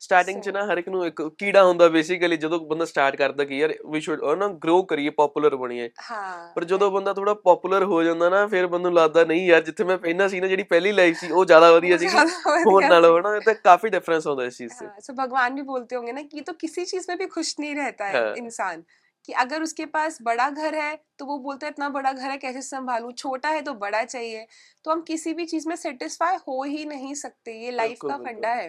ਸਟਾਰਟਿੰਗ 0.02 0.42
ਚ 0.42 0.46
So- 0.46 0.54
ਨਾ 0.54 0.66
ਹਰ 0.66 0.78
ਇੱਕ 0.78 0.88
ਨੂੰ 0.90 1.06
ਇੱਕ 1.06 1.22
ਕੀੜਾ 1.40 1.64
ਹੁੰਦਾ 1.64 1.88
ਬੇਸਿਕਲੀ 1.88 2.38
ਜਦੋਂ 2.38 2.60
ਬੰਦਾ 2.62 2.86
ਸਟਾਰਟ 2.86 3.16
ਕਰਦਾ 3.16 3.44
ਕਿ 3.44 3.58
ਯਾਰ 3.58 3.74
ਵੀ 3.92 4.00
ਸ਼ੁਡ 4.02 4.24
ਨਾ 4.38 4.48
ਗਰੋ 4.64 4.82
ਕਰੀਏ 4.84 5.10
ਪਪੂਲਰ 5.10 5.56
ਬਣੀਏ 5.56 5.90
हाँ 6.02 6.34
ਪਰ 6.56 6.64
ਜਦੋਂ 6.64 6.90
ਬੰਦਾ 6.92 7.14
ਥੋੜਾ 7.14 7.34
ਪਪੂਲਰ 7.46 7.84
ਹੋ 7.84 8.02
ਜਾਂਦਾ 8.04 8.30
ਨਾ 8.30 8.46
ਫਿਰ 8.48 8.68
ਬੰਦੇ 8.68 8.84
ਨੂੰ 8.84 8.94
ਲੱਗਦਾ 8.94 9.24
ਨਹੀਂ 9.24 9.46
ਯਾਰ 9.48 9.62
ਜਿੱਥੇ 9.62 9.84
ਮੈਂ 9.84 9.98
ਪਹਿਲਾਂ 9.98 10.28
ਸੀ 10.30 10.40
ਨਾ 10.40 10.48
ਜਿਹੜੀ 10.48 10.64
ਪਹਿਲੀ 10.66 10.92
ਲਾਈਫ 10.92 11.18
ਸੀ 11.18 11.30
ਉਹ 11.32 11.46
ਜ਼ਿਆਦਾ 11.46 11.72
ਵਧੀਆ 11.72 11.98
ਸੀ 11.98 12.08
ज्यादा 12.08 12.36
ਹੋਰ 12.48 12.74
बढ़िया 12.74 12.90
ਨਾਲੋਂ 12.90 13.14
थी। 13.14 13.22
ਹਨਾ 13.22 13.36
ਇਹ 13.36 13.42
ਤਾਂ 13.42 13.54
ਕਾਫੀ 13.64 13.90
ਡਿਫਰੈਂਸ 13.90 14.28
ਹੁੰਦਾ 14.28 14.44
ਇਸ 14.44 14.58
ਚੀਜ਼ 14.58 14.74
से 14.74 14.86
हाँ, 14.86 15.06
so 15.08 15.16
भगवान 15.16 15.58
भी 15.60 15.64
बोलते 15.64 15.96
होंगे 15.96 16.14
ना 16.14 16.26
कि 16.28 16.44
तो 16.44 16.58
किसी 16.60 16.86
चीज 16.86 17.10
में 17.10 17.18
भी 17.18 17.30
खुश 17.32 17.56
नहीं 17.58 17.74
रहता 17.76 18.08
है 18.08 18.20
हाँ। 18.20 18.36
इंसान 18.38 18.86
कि 19.30 19.34
अगर 19.42 19.64
उसके 19.64 19.86
पास 19.92 20.18
बड़ा 20.22 20.44
घर 20.62 20.76
है 20.78 20.90
तो 21.20 21.26
वो 21.28 21.36
बोलता 21.40 21.68
है 21.68 21.72
इतना 21.72 21.88
बड़ा 21.92 22.12
घर 22.14 22.26
है 22.28 22.36
कैसे 22.40 22.62
संभालूं 22.64 23.12
छोटा 23.18 23.50
है 23.52 23.62
तो 23.64 23.74
बड़ा 23.80 24.02
चाहिए 24.06 24.44
तो 24.86 24.92
हम 24.92 25.02
किसी 25.06 25.34
भी 25.34 25.46
चीज 25.48 25.66
में 25.68 25.76
सेटिस्फाई 25.78 26.38
हो 26.44 26.58
ही 26.66 26.84
नहीं 26.88 27.14
सकते 27.18 27.56
ये 27.60 27.72
लाइफ 27.74 27.96
बिल्कुल, 27.96 28.12
का 28.12 28.18
बिल्कुल। 28.20 28.34
फंडा 28.34 28.54
है 28.56 28.68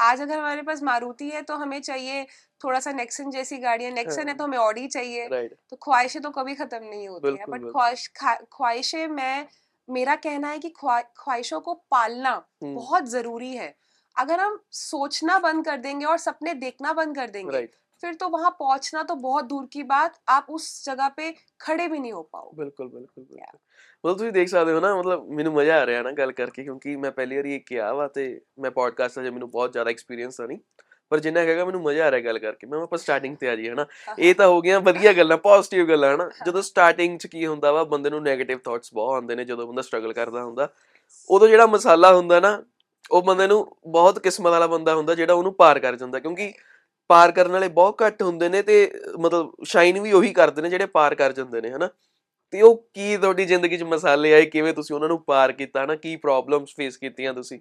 आज 0.00 0.20
अगर 0.20 0.38
हमारे 0.38 0.62
पास 0.62 0.82
मारुति 0.82 1.28
है 1.30 1.42
तो 1.42 1.54
हमें 1.56 1.80
चाहिए 1.80 2.26
थोड़ा 2.60 2.80
सा 2.80 2.92
नेक्सन 2.92 3.30
जैसी 3.30 3.58
गाड़ियाँ। 3.58 3.92
नेक्सन 3.92 4.28
है 4.28 4.34
तो 4.34 4.44
हमें 4.44 4.58
ऑडी 4.58 4.86
चाहिए। 4.88 5.48
तो 5.70 5.76
ख्वाहिशें 5.76 6.20
तो 6.22 6.30
कभी 6.30 6.54
खत्म 6.54 6.84
नहीं 6.84 7.08
होती 7.08 7.28
है। 7.30 7.46
बट 7.48 7.70
ख्वाहिश 7.72 8.08
ख्वाहिशें 8.18 9.06
मैं 9.08 9.46
मेरा 9.88 10.14
कहना 10.18 10.48
है 10.48 10.58
कि 10.58 10.68
ख्वाहिशों 10.78 11.60
को 11.60 11.74
पालना 11.90 12.34
बहुत 12.64 13.08
ज़रूरी 13.08 13.52
है। 13.52 13.74
अगर 14.16 14.40
हम 14.40 14.58
सोचना 14.72 15.38
बंद 15.38 15.64
कर 15.64 15.76
देंगे 15.78 16.06
और 16.06 16.18
सपने 16.18 16.54
देखना 16.56 16.92
बंद 16.92 17.16
कर 17.16 17.30
देंगे 17.30 17.52
right. 17.52 17.76
फिर 18.02 18.14
तो 18.14 18.28
वहां 18.28 18.50
पहुंचना 18.50 19.02
तो 19.02 19.14
बहुत 19.14 19.44
दूर 19.44 19.66
की 19.72 19.82
बात 19.82 20.20
आप 20.28 20.46
उस 20.50 20.68
ਜਗ੍ਹਾ 20.84 21.08
पे 21.08 21.32
ਖੜੇ 21.60 21.86
ਵੀ 21.88 21.98
ਨਹੀਂ 21.98 22.12
ਹੋ 22.12 22.22
ਪਾਓ 22.22 22.50
ਬਿਲਕੁਲ 22.52 22.88
ਬਿਲਕੁਲ 22.88 23.24
ਮਤਲਬ 24.04 24.16
ਤੁਸੀਂ 24.18 24.32
ਦੇਖ 24.32 24.48
ਸਕਦੇ 24.48 24.72
ਹੋ 24.72 24.80
ਨਾ 24.80 24.94
ਮਤਲਬ 24.96 25.28
ਮੈਨੂੰ 25.30 25.52
ਮਜ਼ਾ 25.52 25.80
ਆ 25.80 25.86
ਰਿਹਾ 25.86 26.02
ਨਾ 26.02 26.10
ਗੱਲ 26.10 26.32
ਕਰਕੇ 26.32 26.62
ਕਿਉਂਕਿ 26.64 26.96
ਮੈਂ 26.96 27.10
ਪਹਿਲੀ 27.10 27.36
ਵਾਰ 27.36 27.46
ਇਹ 27.46 27.60
ਕਿਹਾ 27.60 27.92
ਵਾ 27.92 28.06
ਤੇ 28.08 28.40
ਮੈਂ 28.58 28.70
ਪੋਡਕਾਸਟ 28.70 29.16
ਦਾ 29.16 29.22
ਜੇ 29.22 29.30
ਮੈਨੂੰ 29.30 29.50
ਬਹੁਤ 29.50 29.72
ਜ਼ਿਆਦਾ 29.72 29.90
ਐਕਸਪੀਰੀਅੰਸ 29.90 30.40
ਆ 30.40 30.46
ਨਹੀਂ 30.46 30.58
ਪਰ 31.10 31.18
ਜਿੰਨਾ 31.18 31.44
ਕਹੇਗਾ 31.44 31.64
ਮੈਨੂੰ 31.64 31.82
ਮਜ਼ਾ 31.82 32.06
ਆ 32.06 32.10
ਰਿਹਾ 32.10 32.20
ਗੱਲ 32.20 32.38
ਕਰਕੇ 32.38 32.66
ਮੈਂ 32.66 32.80
ਆਪਾਂ 32.80 32.98
ਸਟਾਰਟਿੰਗ 32.98 33.36
ਤੇ 33.36 33.48
ਆ 33.48 33.56
ਜੀ 33.56 33.68
ਹਨਾ 33.68 33.86
ਇਹ 34.18 34.34
ਤਾਂ 34.34 34.46
ਹੋ 34.46 34.60
ਗਈਆਂ 34.60 34.80
ਵਧੀਆ 34.80 35.12
ਗੱਲਾਂ 35.12 35.36
ਪੋਜ਼ਿਟਿਵ 35.38 35.88
ਗੱਲਾਂ 35.88 36.14
ਹਨਾ 36.14 36.30
ਜਦੋਂ 36.46 36.62
ਸਟਾਰਟਿੰਗ 36.62 37.18
ਚ 37.18 37.26
ਕੀ 37.26 37.46
ਹੁੰਦਾ 37.46 37.72
ਵਾ 37.72 37.84
ਬੰਦੇ 37.84 38.10
ਨੂੰ 38.10 38.20
네ਗੇਟਿਵ 38.20 38.58
ਥਾਟਸ 38.58 38.94
ਬਹੁਤ 38.94 39.14
ਆਉਂਦੇ 39.14 39.34
ਨੇ 39.34 39.44
ਜਦੋਂ 39.44 39.66
ਬੰਦਾ 39.66 39.82
ਸਟਰਗਲ 39.82 40.12
ਕਰਦਾ 40.12 40.44
ਹੁੰਦਾ 40.44 40.68
ਉਦੋਂ 41.30 41.48
ਜਿਹੜਾ 41.48 41.66
ਮਸਾਲਾ 41.66 42.14
ਹੁੰਦਾ 42.14 42.40
ਨਾ 42.40 42.62
ਉਹ 43.10 43.22
ਬੰਦੇ 43.22 43.46
ਨੂੰ 43.46 43.76
ਬਹੁਤ 43.86 44.18
ਕਿਸਮਤ 44.18 44.50
ਵਾਲਾ 44.50 44.66
ਬੰਦਾ 44.66 44.94
ਹੁੰਦਾ 44.94 45.14
ਜਿਹੜਾ 45.14 45.34
ਉਹਨੂੰ 45.34 45.54
ਪਾਰ 45.54 45.78
ਕਰ 45.78 45.96
ਜਾਂਦਾ 45.96 46.18
ਕਿਉਂਕਿ 46.18 46.52
ਪਾਰ 47.10 47.32
ਕਰਨ 47.32 47.52
ਵਾਲੇ 47.52 47.68
ਬਹੁਤ 47.68 48.02
ਘੱਟ 48.02 48.22
ਹੁੰਦੇ 48.22 48.48
ਨੇ 48.48 48.62
ਤੇ 48.62 48.76
ਮਤਲਬ 49.20 49.52
ਸ਼ਾਈਨ 49.64 50.00
ਵੀ 50.00 50.12
ਉਹੀ 50.12 50.32
ਕਰਦੇ 50.32 50.62
ਨੇ 50.62 50.68
ਜਿਹੜੇ 50.70 50.86
ਪਾਰ 50.86 51.14
ਕਰ 51.14 51.32
ਜਾਂਦੇ 51.32 51.60
ਨੇ 51.60 51.70
ਹਨਾ? 51.70 51.88
ਤੇ 52.52 52.62
ਉਹ 52.62 52.76
ਕੀ 52.94 53.16
ਤੁਹਾਡੀ 53.16 53.44
ਜ਼ਿੰਦਗੀ 53.44 53.76
'ਚ 53.76 53.82
ਮਸਾਲੇ 53.82 54.32
ਆਏ? 54.34 54.46
ਕਿਵੇਂ 54.46 54.72
ਤੁਸੀਂ 54.74 54.94
ਉਹਨਾਂ 54.94 55.08
ਨੂੰ 55.08 55.22
ਪਾਰ 55.24 55.52
ਕੀਤਾ 55.52 55.84
ਹਨਾ? 55.84 55.94
ਕੀ 55.96 56.16
ਪ੍ਰੋਬਲਮਸ 56.16 56.74
ਫੇਸ 56.76 56.96
ਕੀਤੀਆਂ 56.96 57.34
ਤੁਸੀਂ? 57.34 57.58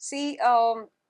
ਸੀ 0.00 0.36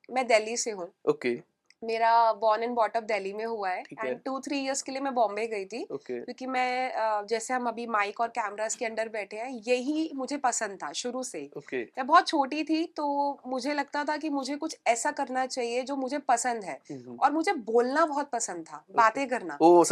ਮੈਂ 0.08 0.24
ਦਿੱਲੀ 0.24 0.56
ਸੇ 0.56 0.72
ਹੂੰ 0.72 0.92
ਓਕੇ 1.08 1.40
मेरा 1.84 2.32
बॉर्न 2.32 2.62
एंड 2.62 2.74
बॉटअप 2.74 3.02
दिल्ली 3.02 3.32
में 3.32 3.44
हुआ 3.44 3.68
है 3.70 3.82
एंड 4.04 4.18
टू 4.24 4.40
थ्री 4.40 4.58
इयर्स 4.60 4.82
के 4.82 4.92
लिए 4.92 5.00
मैं 5.00 5.14
बॉम्बे 5.14 5.46
गई 5.46 5.64
थी 5.64 5.86
okay. 5.92 6.06
क्योंकि 6.06 6.46
मैं 6.46 7.26
जैसे 7.26 7.54
हम 7.54 7.66
अभी 7.66 7.86
माइक 7.86 8.20
और 8.20 8.28
कैमरास 8.28 8.74
के 8.74 8.84
अंडर 8.84 9.08
बैठे 9.08 9.36
हैं 9.36 9.50
यही 9.66 10.10
मुझे 10.14 10.36
पसंद 10.36 10.78
था 10.82 10.92
शुरू 10.92 11.22
से। 11.22 11.50
okay. 11.58 11.82
मैं 11.98 12.06
बहुत 12.06 12.28
छोटी 12.28 12.64
थी 12.64 12.84
तो 12.96 13.40
मुझे 13.46 13.74
लगता 13.74 14.04
था 14.04 14.16
कि 14.16 14.28
मुझे 14.28 14.56
कुछ 14.56 14.76
ऐसा 14.86 15.10
करना 15.10 15.46
चाहिए 15.46 15.82
जो 15.82 15.96
मुझे 15.96 16.18
पसंद 16.18 16.64
है 16.64 16.78
और 17.20 17.32
मुझे 17.32 17.52
बोलना 17.52 18.06
बहुत 18.06 18.30
पसंद 18.30 18.64
था 18.64 18.84
okay. 18.84 18.96
बातें 18.96 19.28
करना। 19.28 19.58
ओ, 19.62 19.82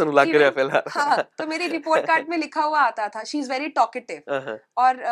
हाँ 0.89 1.17
तो 1.37 1.47
मेरी 1.47 1.67
रिपोर्ट 1.67 2.05
कार्ड 2.05 2.29
में 2.29 2.37
लिखा 2.37 2.63
हुआ 2.63 2.79
आता 2.79 3.07
था 3.07 3.23
शी 3.23 3.39
इज़ 3.39 3.51
वेरी 3.51 3.67
टॉकेटिव 3.67 4.31
और 4.77 5.03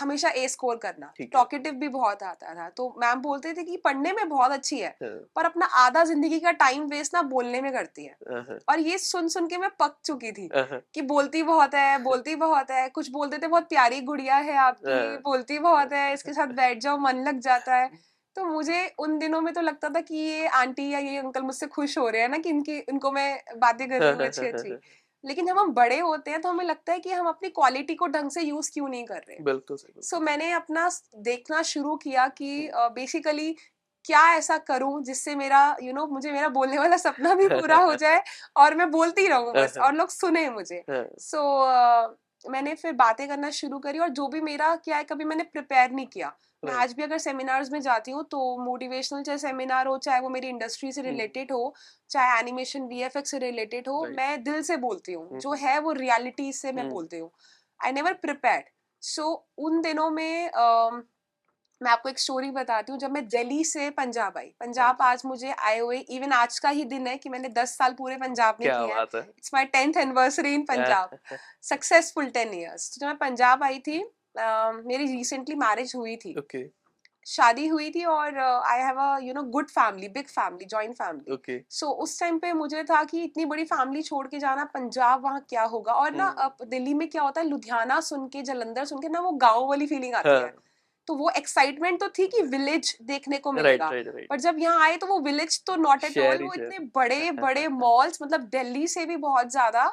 हमेशा 0.00 0.28
ए 0.28 0.46
स्कोर 0.48 0.76
करना। 0.76 1.12
टॉकेटिव 1.20 1.74
भी 1.74 1.88
बहुत 1.88 2.22
आता 2.22 2.54
था। 2.54 2.68
तो 2.68 2.94
मैम 2.98 3.20
बोलते 3.20 3.52
थे 3.52 3.62
कि 3.62 3.76
पढ़ने 3.76 4.12
में 4.12 4.28
बहुत 4.28 4.52
अच्छी 4.52 4.78
है। 4.78 4.94
पर 5.02 5.44
अपना 5.44 5.66
आधा 5.66 6.04
ज़िंदगी 6.04 6.18
का 6.40 6.50
टाइम 6.52 6.84
वेस्ट 6.86 7.14
ना 7.14 7.22
बोलने 7.22 7.60
में 7.60 7.72
करती 7.72 8.04
है। 8.04 8.16
हाँ, 8.30 8.42
हाँ, 8.42 8.58
और 8.68 8.80
ये 8.80 8.98
सुन 8.98 9.28
सुन 9.28 9.46
के 9.48 9.56
मैं 9.56 9.70
पक 9.70 9.96
चुकी 10.04 10.32
थी 10.32 10.48
हाँ, 10.54 10.80
कि 10.94 11.02
बोलती 11.02 11.42
बहुत 11.42 11.74
है 11.74 11.98
बोलती 12.02 12.34
बहुत 12.36 12.70
है 12.70 12.88
कुछ 12.88 13.10
बोलते 13.10 13.38
थे 13.38 13.46
बहुत 13.46 13.68
प्यारी 13.68 14.00
गुड़िया 14.00 14.36
है 14.36 14.56
आपकी। 14.56 15.16
बोलती 15.22 15.58
बहुत 15.58 15.92
है 15.92 16.12
इसके 16.12 16.32
साथ 16.32 16.46
बैठ 16.52 16.78
जाओ 16.78 16.98
मन 16.98 17.22
लग 17.22 17.40
जाता 17.40 17.76
है। 17.76 17.90
तो 18.36 18.44
मुझे 18.44 18.86
उन 18.98 19.18
दिनों 19.18 19.40
में 19.40 19.52
तो 19.54 19.60
लगता 19.60 19.88
था 19.88 20.00
कि 20.00 20.16
ये 20.16 20.46
आंटी 20.46 20.88
या 20.92 20.98
ये 20.98 21.16
अंकल 21.16 21.42
मुझसे 21.42 21.66
खुश 21.66 21.98
हो 21.98 22.08
रहे 22.08 22.22
हैं 22.22 22.28
ना 22.28 22.38
कि 22.38 22.48
इनकी 22.48 22.78
इनको 22.78 23.10
मैं 23.12 23.58
बातें 23.58 23.88
कर 23.88 24.02
रही 24.02 24.12
हूँ 24.12 24.24
अच्छी 24.24 24.46
अच्छी। 24.46 24.76
लेकिन 25.24 25.46
जब 25.46 25.58
हम 25.58 25.72
बड़े 25.72 25.98
होते 26.00 26.30
हैं 26.30 26.40
तो 26.40 26.48
हमें 26.48 26.64
लगता 26.64 26.92
है 26.92 26.98
कि 27.00 27.10
हम 27.10 27.26
अपनी 27.26 27.48
क्वालिटी 27.48 27.94
को 27.94 28.06
ढंग 28.06 28.30
से 28.30 28.42
यूज़ 28.42 28.70
क्यों 28.72 28.88
नहीं 28.88 29.04
कर 29.04 29.22
रहे 29.28 29.36
बिल्कुल। 29.40 29.76
सो 30.02 30.20
मैंने 30.20 30.52
अपना 30.52 30.88
देखना 31.16 31.62
शुरू 31.62 31.96
किया 31.96 32.28
कि 32.28 32.70
बेसिकली 32.76 33.54
क्या 34.04 34.22
ऐसा 34.34 34.56
करूँ 34.58 35.02
जिससे 35.04 35.34
मेरा 35.34 35.60
यू 35.82 35.86
you 35.86 35.94
नो 35.94 36.00
know, 36.00 36.12
मुझे 36.12 36.32
मेरा 36.32 36.48
बोलने 36.48 36.78
वाला 36.78 36.96
सपना 36.96 37.34
भी 37.34 37.48
पूरा 37.48 37.76
हो 37.76 37.94
जाए 38.02 38.22
और 38.56 38.74
मैं 38.74 38.90
बोलती 38.90 39.26
रहूँ 39.26 39.52
बस 39.54 39.78
और 39.78 39.94
लोग 39.94 40.08
सुने 40.10 40.48
मुझे। 40.50 40.84
हाँ, 40.90 41.04
सो 41.18 42.50
मैंने 42.50 42.74
फिर 42.74 42.92
बातें 42.92 43.26
करना 43.28 43.50
शुरू 43.50 43.78
करी 43.78 43.98
और 43.98 44.08
जो 44.08 44.26
भी 44.28 44.40
मेरा 44.40 44.74
क्या 44.76 44.96
है 44.96 45.04
कभी 45.04 45.24
मैंने 45.24 45.42
प्रिपेयर 45.42 45.90
नहीं 45.90 46.06
किया। 46.06 46.32
मैं 46.62 46.72
आज 46.72 46.92
भी 46.92 47.02
अगर 47.02 47.18
सेमिनार्स 47.18 47.70
में 47.72 47.80
जाती 47.80 48.10
हूँ 48.10 48.24
तो 48.30 48.38
मोटिवेशनल 48.64 49.22
चाहे 49.22 49.38
सेमिनार 49.38 49.86
हो 49.86 49.96
चाहे 49.98 50.20
वो 50.20 50.28
मेरी 50.28 50.48
इंडस्ट्री 50.48 50.92
से। 50.92 51.02
रिलेटेड 51.02 51.52
हो 51.52 51.74
चाहे 52.10 52.38
एनिमेशन 52.40 52.82
वीएफएक्स 52.82 53.30
से 53.30 53.38
रिलेटेड 53.38 53.88
हो 53.88 54.04
मैं 54.16 54.42
दिल 54.42 54.62
से 54.62 54.76
बोलती 54.76 55.12
हूँ। 55.12 55.38
जो। 55.38 55.52
है। 55.52 55.78
वो 55.80 55.92
रियलिटी 55.92 56.52
से 56.52 56.72
मैं। 56.72 56.88
बोलती 56.88 57.18
हूँ। 57.18 57.30
आई 57.80 57.92
नेवर 57.92 58.12
प्रिपेयर 58.12 58.64
सो 59.02 59.46
उन 59.58 59.80
दिनों 59.80 60.10
में 60.10 60.48
अम, 60.48 61.02
मैं 61.80 61.90
आपको 61.90 62.08
एक 62.08 62.18
स्टोरी 62.18 62.50
बताती 62.50 62.92
हूँ 62.92 62.98
जब 63.00 63.10
मैं 63.10 63.26
दिल्ली 63.28 63.62
से 63.64 63.88
पंजाब 63.90 64.36
आई। 64.38 64.46
पंजाब 64.60 64.94
अच्छा। 64.94 65.04
आज 65.04 65.22
मुझे 65.24 65.52
आए 65.52 65.78
हुए 65.78 65.98
इवन 66.10 66.32
आज 66.32 66.58
का 66.58 66.68
ही 66.68 66.84
दिन 66.84 67.06
है 67.06 67.16
कि 67.16 67.28
मैंने 67.28 67.48
10 67.48 67.76
साल 67.78 67.92
पूरे 67.98 68.16
पंजाब 68.16 68.56
में 68.60 68.68
क्या 68.68 69.20
it's 69.20 69.50
my 69.54 69.64
tenth 69.66 69.96
anniversary 69.96 70.54
in 70.54 70.62
Punjab. 70.62 71.16
Successful 71.62 72.26
ten 72.30 72.52
years 72.54 72.98
जब 72.98 73.06
मैं 73.06 73.16
पंजाब 73.18 73.62
आई 73.64 73.78
थी 73.78 73.98
अ, 74.00 74.72
मेरी 74.86 75.06
रिसेंटली 75.06 75.54
मैरिज 75.56 75.92
हुई 75.96 76.16
थी। 76.16 76.34
ओके। 76.38 76.64
शादी 77.26 77.66
हुई 77.68 77.90
थी 77.90 78.04
और 78.04 78.38
I 78.38 78.78
have 78.80 78.98
a 79.00 79.18
you 79.22 79.32
know 79.34 79.42
good 79.50 79.68
family 79.70 80.08
big 80.08 80.26
family 80.28 80.64
joint 80.66 80.94
family 80.94 81.34
so 81.70 81.86
उस 82.04 82.18
टाइम 82.20 82.38
पे 82.38 82.52
मुझे 82.52 82.82
था 82.84 83.02
कि 83.04 83.22
इतनी 83.24 83.44
बड़ी 83.44 83.64
फैमिली 83.64 84.02
छोड़ 84.02 84.26
के 84.26 84.38
जाना 84.38 84.64
पंजाब 84.74 85.24
वहाँ 85.24 85.44
क्या 85.48 85.62
होगा? 85.64 85.92
और 85.92 86.14
ना 86.14 86.34
हम्म। 86.38 86.68
दिल्ली 86.68 86.94
में 86.94 87.08
क्या 87.08 87.22
होता 87.22 87.40
है 87.40 87.46
लुधियाना 87.48 88.00
सुन 88.00 88.26
के 88.28 88.42
जलंधर 88.42 88.84
सुन 88.84 89.00
के 89.02 89.08
ना 89.08 89.20
वो 89.20 89.30
गाँव 89.38 89.68
वाली 89.68 89.86
फीलिंग 89.86 90.14
आती 90.14 90.28
हाँ। 90.28 90.40
है। 90.40 90.54
तो 91.10 91.14
वो 91.16 91.30
एक्साइटमेंट 91.30 91.98
तो 92.00 92.08
थी 92.08 92.26
कि 92.26 92.42
विलेज 92.42 92.96
देखने 93.02 93.38
को 93.38 93.52
मिलेगा। 93.52 93.88
right, 93.88 94.02
right, 94.02 94.16
right. 94.16 94.28
पर 94.30 94.40
जब 94.40 94.56
यहाँ 94.58 94.82
आए 94.82 94.96
तो 94.96 95.06
वो 95.06 95.18
विलेज 95.20 95.62
तो 95.66 95.76
नॉट 95.76 96.04
एट 96.04 96.18
ऑल 96.18 96.42
वो 96.44 96.52
इतने 96.54 96.78
बड़े 96.94 97.30
बड़े 97.32 97.66
मॉल्स 97.78 98.22
मतलब 98.22 98.40
दिल्ली 98.52 98.86
से 98.86 99.06
भी 99.06 99.16
बहुत 99.16 99.50
ज़्यादा 99.50 99.84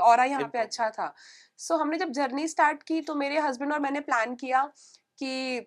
और 0.00 0.26
यहाँ 0.26 0.48
पे 0.52 0.58
अच्छा 0.58 0.90
था। 0.90 1.14
सो 1.58 1.74
so, 1.74 1.80
हमने 1.80 1.98
जब 1.98 2.10
जर्नी 2.10 2.48
स्टार्ट 2.48 2.82
की 2.82 3.00
तो 3.00 3.14
मेरे 3.14 3.38
हस्बैंड 3.38 3.72
और 3.72 3.80
मैंने 3.80 4.00
प्लान 4.00 4.34
किया 4.34 4.64
कि 5.18 5.60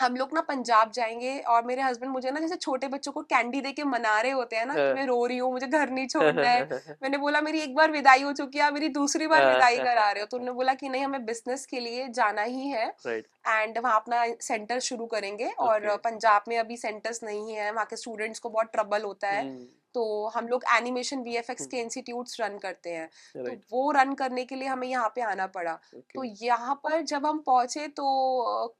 हम 0.00 0.16
लोग 0.16 0.30
ना 0.34 0.40
पंजाब 0.40 0.90
जाएँगे 0.92 1.38
और 1.48 1.64
मेरे 1.64 1.82
हस्बैंड 1.82 2.12
मुझे 2.12 2.30
ना 2.30 2.40
जैसे 2.40 2.56
छोटे 2.56 2.88
बच्चों 2.88 3.12
को 3.12 3.22
कैंडी 3.22 3.60
दे 3.60 3.72
के 3.72 3.84
मना 3.84 4.20
रहे 4.20 4.32
होते 4.32 4.56
हैं 4.56 4.66
ना 4.66 4.74
कि 4.74 4.80
हाँ। 4.80 4.94
मैं 4.94 5.06
रो 5.06 5.24
रही 5.26 5.38
हूँ 5.38 5.50
मुझे 5.52 5.66
घर 5.66 5.90
नहीं 5.90 6.06
छोड़ना 6.06 6.48
है। 6.48 6.68
मैंने 7.02 7.18
बोला 7.18 7.40
मेरी 7.40 7.60
एक 7.60 7.74
बार 7.74 7.90
विदाई 7.90 8.22
हो 8.22 8.32
चुकी 8.32 8.58
है 8.58 8.70
मेरी 8.70 8.88
दूसरी 8.88 9.26
बार 9.26 9.42
हाँ, 9.42 9.52
विदाई 9.54 9.76
हाँ, 9.76 9.84
करा 9.84 10.10
रहे 10.10 10.20
हो। 10.20 10.26
तो 10.26 10.36
उन्होंने 10.36 10.56
बोला 10.56 10.74
कि 10.74 10.88
नहीं 10.88 11.04
हमें 11.04 11.24
बिज़नेस 11.24 11.66
के 11.66 11.80
लिए 11.80 12.08
जाना 12.08 12.42
ही 12.42 12.68
है 12.68 12.86
एंड 13.08 13.78
वहाँ 13.78 13.96
अपना 13.96 14.24
सेंटर 14.40 14.78
शुरू 14.80 15.06
करेंगे 15.06 15.50
और 15.60 15.96
पंजाब 16.04 16.44
में 16.48 16.58
अभी 16.58 16.76
सेंटर्स 16.76 17.22
नहीं 17.22 17.54
है 17.54 17.70
वहाँ 17.72 17.86
के 17.86 17.96
स्टूडेंट्स 17.96 18.38
को 18.38 18.48
बहुत 18.50 18.72
ट्रबल 18.72 19.02
होता 19.02 19.28
है। 19.28 19.42
हम्म, 19.42 19.66
तो 19.94 20.26
हम 20.34 20.48
लोग 20.48 20.64
एनिमेशन 20.72 21.20
वीएफएक्स 21.22 21.66
के 21.66 21.80
इंस्टीट्यूट्स 21.80 22.40
रन 22.40 22.58
करते 22.58 22.90
हैं। 22.90 23.08
तो 23.36 23.52
वो 23.72 23.90
रन 23.92 24.14
करने 24.14 24.44
के 24.44 24.54
लिए 24.54 24.68
हमें 24.68 24.86
यहाँ 24.88 25.08
पे 25.14 25.20
आना 25.22 25.46
पड़ा। 25.48 25.72
तो 26.14 26.24
यहाँ 26.42 26.74
पर 26.84 27.00
जब 27.02 27.26
हम 27.26 27.38
पहुँचे 27.46 27.86
तो 27.90 28.06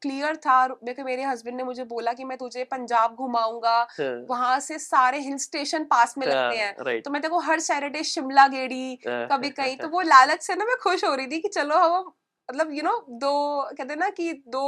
क्लियर 0.03 0.37
था 0.39 0.67
मेरे 0.85 1.05
मेरे 1.05 1.23
हस्बैंड 1.25 1.57
ने 1.57 1.65
मुझे 1.65 1.85
बोला 1.87 2.13
कि 2.13 2.25
मैं 2.25 2.39
तुझे 2.39 2.65
पंजाब 2.67 3.15
घुमाऊँगा। 3.17 3.79
वहाँ 4.01 4.59
से 4.61 4.79
सारे 4.81 5.19
हिल 5.21 5.37
स्टेशन 5.41 5.85
पास 5.87 6.15
में 6.19 6.27
लगते 6.27 6.57
हैं 6.57 6.75
राइट। 6.81 7.05
तो 7.05 7.11
मैं 7.11 7.23
देखो 7.23 7.39
हर 7.41 7.61
सैटरडे 7.61 8.03
शिमला 8.05 8.47
गेड़ी 8.49 8.99
कभी 9.07 9.51
कहीं 9.51 9.77
तो 9.77 9.89
वो 9.89 10.01
लालच 10.03 10.43
से 10.43 10.55
ना 10.55 10.65
मैं 10.65 10.77
खुश 10.83 11.05
हो 11.05 11.15
रही 11.15 11.27
थी 11.27 11.39
कि 11.41 11.49
चलो 11.51 11.77
हम 11.79 12.13
मतलब 12.51 12.73
यू 12.73 12.83
नो 12.83 13.07
दो 13.11 13.33
कहते 13.63 13.93
हैं 13.93 14.01
ना 14.01 14.09
कि 14.11 14.33
दो 14.49 14.63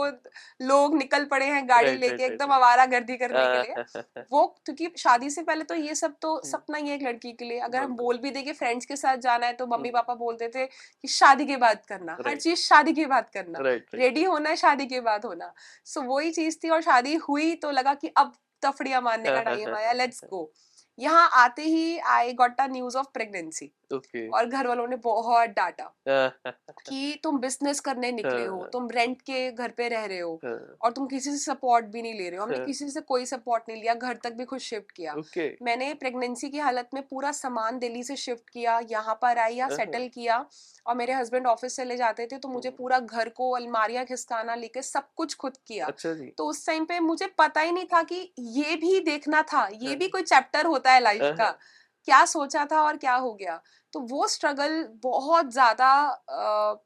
लोग 0.62 0.97
निकल 0.97 1.25
पड़े 1.25 1.47
हैं 1.47 1.69
गाड़ी 1.69 1.87
Right, 1.87 1.97
right, 1.97 2.01
लेके 2.01 2.23
right, 2.23 2.33
एकदम 2.33 2.45
right. 2.45 2.57
आवारा 2.57 2.87
गर्दी 2.87 3.17
करने 3.17 3.45
के 3.47 3.62
लिए। 3.62 4.23
वो 4.33 4.47
क्योंकि 4.67 4.93
शादी 4.99 5.31
से 5.31 5.43
पहले 5.43 5.65
तो 5.65 5.75
ये 5.75 5.95
सब 5.95 6.15
तो। 6.23 6.41
सपना 6.45 6.79
ही 6.79 6.89
है 6.89 6.95
एक 6.97 7.03
लड़की 7.03 7.33
के 7.33 7.45
लिए। 7.45 7.59
अगर 7.59 7.83
हम 7.83 7.97
बोल 7.97 8.19
भी 8.19 8.31
देंगे 8.31 8.53
फ्रेंड्स 8.53 8.87
के 8.87 8.97
साथ 8.97 9.17
जाना 9.17 9.47
है 9.47 9.53
तो 9.53 9.67
मम्मी। 9.67 9.91
पापा 9.91 10.15
बोलते 10.15 10.49
थे 10.49 10.67
कि 10.67 11.09
शादी 11.09 11.47
के 11.47 11.57
बाद 11.57 11.85
करना 11.89 12.17
हर 12.27 12.37
चीज़ 12.37 12.59
शादी 12.59 12.93
के 12.93 13.07
बाद 13.07 13.31
करना 13.35 13.59
रेडी 13.95 14.25
होना 14.25 14.51
है 14.51 14.57
शादी 14.57 14.87
के 14.87 15.01
बाद 15.01 15.25
होना। 15.25 15.53
सो 15.85 16.03
वही 16.03 16.31
चीज़ 16.31 16.59
थी 16.65 16.69
और 16.69 16.83
शादी 16.83 17.15
हुई 17.29 17.55
तो 17.57 17.71
लगा 17.71 17.95
कि 17.95 18.09
अब 18.17 18.33
तफड़िया 18.62 19.01
मारने 19.01 19.31
का 19.31 19.43
टाइम 19.43 19.75
आया 19.75 19.93
लेट्स 19.93 20.25
गो 20.25 20.53
यहाँ 21.02 21.28
आते 21.35 21.62
ही 21.64 21.99
I 22.09 22.32
got 22.32 22.61
a 22.61 22.66
news 22.66 22.97
of 22.97 23.06
pregnancy 23.14 23.71
और 23.94 24.47
घर 24.47 24.66
वालों 24.66 24.87
ने 24.88 24.97
बहुत 24.97 25.50
डांटा 25.50 25.92
कि 26.88 27.21
तुम 27.23 27.38
बिज़नेस 27.38 27.80
करने 27.80 28.11
निकले 28.12 28.44
हो 28.44 28.59
हाँ। 28.61 28.68
तुम 28.73 28.88
रेंट 28.90 29.21
के 29.23 29.50
घर 29.52 29.71
पे 29.71 29.88
रह 29.88 30.04
रहे 30.04 30.18
हो 30.18 30.35
हाँ, 30.44 30.52
और 30.82 30.92
तुम 30.92 31.06
किसी 31.06 31.30
से 31.30 31.37
सपोर्ट 31.38 31.87
भी 31.87 32.02
नहीं 32.02 32.14
ले 32.14 32.28
रहे 32.28 32.38
हो 32.38 32.44
हमने 32.44 32.56
हाँ। 32.56 32.66
किसी 32.66 32.88
से 32.90 33.00
कोई 33.00 33.26
सपोर्ट 33.26 33.62
नहीं 33.68 33.80
लिया 33.82 33.94
घर 33.94 34.18
तक 34.25 34.32
भी 34.32 34.44
खुद 34.44 34.61
शिफ्ट 34.61 34.92
किया 34.92 35.14
मैंने 35.62 35.92
प्रेगनेंसी 35.94 36.49
की 36.49 36.59
हालत 36.59 36.88
में 36.94 37.02
पूरा 37.02 37.32
सामान 37.32 37.78
दिल्ली 37.78 38.02
से 38.02 38.16
शिफ्ट 38.16 38.50
किया 38.50 38.80
यहाँ 38.90 39.18
पर 39.23 39.38
आई 39.38 39.59
हाँ। 39.59 39.68
सेटल 39.71 40.09
किया 40.09 40.44
और 40.87 40.94
मेरे 40.94 41.12
हस्बैंड 41.12 41.47
ऑफ़िस 41.47 41.76
चले 41.76 41.97
जाते 41.97 42.26
थे 42.26 42.38
तो 42.38 42.49
मुझे। 42.49 42.71
पूरा 42.71 42.99
घर 42.99 43.28
को 43.28 43.50
अलमारियाँ 43.50 44.04
खिसकाना 44.04 44.54
लेके 44.54 44.82
सब 44.82 45.09
कुछ 45.16 45.35
खुद 45.35 45.56
किया 45.66 45.87
अच्छा 45.87 46.14
तो 46.38 46.47
उस 46.47 46.66
टाइम 46.66 46.85
पे 46.85 46.99
मुझे 47.00 47.26
पता 47.38 47.61
ही 47.61 47.73
नहीं 47.73 47.85
था 47.85 48.02
कि 48.02 48.16
ये 48.38 48.76
भी 48.76 48.99
देखना 49.00 49.42
था 49.42 49.68
ये। 49.73 49.94
भी 49.97 50.09
कोई 50.09 50.23
चैप्टर 50.23 50.66
होता 50.66 50.91
है 50.92 51.00
लाइफ 51.00 51.22
हाँ, 51.22 51.37
का 51.37 51.44
हाँ। 51.44 51.58
क्या 52.04 52.25
सोचा 52.25 52.64
था 52.64 52.82
और 52.82 52.96
क्या 52.96 53.14
हो 53.14 53.32
गया? 53.34 53.61
तो 53.92 54.00
वो 54.00 54.26
स्ट्रगल 54.26 54.82
बहुत 55.02 55.52
ज़्यादा 55.52 55.88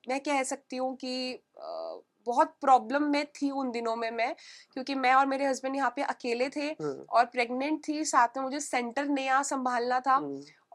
मैं 0.08 0.20
कह 0.20 0.42
सकती 0.42 0.76
हूँ 0.76 0.94
कि 0.96 1.32
आ, 1.58 1.96
बहुत 2.26 2.54
प्रॉब्लम 2.60 3.02
में 3.02 3.24
थी 3.26 3.50
उन 3.50 3.70
दिनों 3.70 3.94
में 3.96 4.10
मैं 4.10 4.34
क्योंकि 4.72 4.94
मैं 4.94 5.12
और 5.14 5.26
मेरे 5.26 5.46
हस्बैंड 5.46 5.76
यहाँ 5.76 5.92
पे 5.96 6.02
अकेले 6.02 6.48
थे 6.48 6.66
हाँ, 6.66 7.06
और 7.10 7.24
प्रेग्नेंट 7.24 7.88
थी 7.88 8.04
साथ 8.04 8.36
में 8.36 8.44
मुझे 8.44 8.60
सेंटर 8.60 9.08
नया 9.08 9.42
संभालना 9.42 10.00
था 10.00 10.16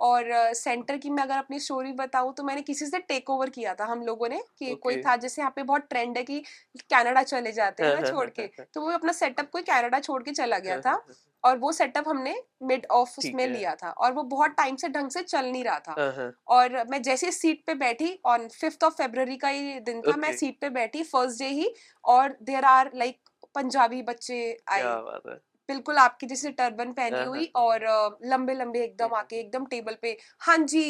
और 0.02 0.32
सेंटर 0.54 0.98
की 0.98 1.10
मैं 1.10 1.24
अगर 1.24 1.38
अपनी 1.38 1.60
स्टोरी 1.60 1.92
बताऊँ 1.94 2.34
तो 2.34 2.44
मैंने 2.44 2.62
किसी 2.64 2.86
से 2.86 3.00
टेक 3.02 3.30
ओवर 3.30 3.50
किया 3.50 3.74
था 3.74 3.86
हम 3.86 4.02
लोगों 4.04 4.30
ने 4.30 4.40
कि 4.50 4.66
okay. 4.66 4.78
कोई 4.78 5.02
था 5.02 5.16
जैसे 5.18 5.42
यहाँ 5.42 5.52
पे 5.56 5.64
बहुत 5.64 5.88
ट्रेंड 5.90 6.18
है 6.18 6.24
कि 6.24 6.40
कनाडा 6.86 7.24
चले 7.24 7.52
जाते 7.52 7.84
हैं 7.84 7.96
ना 7.96 8.10
छोड़ 8.10 8.30
के 8.30 8.48
तो 8.74 8.82
वो 8.82 8.92
अपना 8.92 9.12
सेटअप 9.14 9.50
कोई 9.52 9.62
कनाडा 9.64 10.00
छोड़ 10.00 10.22
के 10.24 10.32
चला 10.34 10.60
गया 10.60 10.80
था 10.80 11.02
और 11.44 11.58
वो 11.58 11.72
सेटअप 11.72 12.08
हमने 12.08 12.36
मिड 12.64 12.86
ऑफ़ 12.92 13.16
उसमें 13.18 13.48
लिया 13.48 13.76
था 13.76 13.90
और 13.92 14.12
वो 14.14 14.24
बहुत 14.32 14.52
टाइम 14.52 14.76
से 14.76 14.90
ढंग 14.90 15.10
से 15.10 15.22
चल 15.24 15.46
नहीं 15.46 15.64
रहा 15.64 15.80
था 15.80 15.96
हाँ, 15.98 16.12
हाँ, 16.14 16.32
और 16.48 16.84
मैं 16.90 17.02
जैसे 17.02 17.32
सीट 17.32 17.64
पे 17.68 17.74
बैठी 17.76 18.18
ऑन 18.26 18.48
फिफ्थ 18.50 18.84
ऑफ़ 18.84 18.96
फेब्रवरी 18.96 19.38
का 19.38 19.48
ही 19.50 19.80
दिन 19.82 20.02
था 20.02 20.16
मैं 20.18 20.36
सीट 20.38 20.60
पे 20.62 20.70
बैठी 20.72 21.04
फ़र्स्ट 21.06 21.40
डे 21.40 21.48
ही 21.52 21.74
और 22.06 22.38
देर 22.44 22.66
आर 22.68 22.92
लाइक 22.96 23.30
पंजाबी 23.56 24.02
बच्चे 24.04 24.42
आए 24.70 25.40
बिल्कुल 25.72 25.98
आपकी 25.98 26.28
जैसे 26.28 26.52
टर्बन 26.52 26.92
पहनी 26.92 27.18
हाँ, 27.18 27.26
हुई 27.26 27.52
और 27.56 27.88
लंबे 28.26 28.54
लंबे 28.54 28.84
एकदम। 28.84 29.16
आके 29.16 29.40
एकदम 29.40 29.66
टेबल 29.66 29.98
पे। 30.02 30.18
हाँ 30.40 30.58
जी 30.58 30.86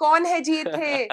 कौन 0.00 0.26
है 0.26 0.40
जी 0.40 0.56
थे? 0.64 1.04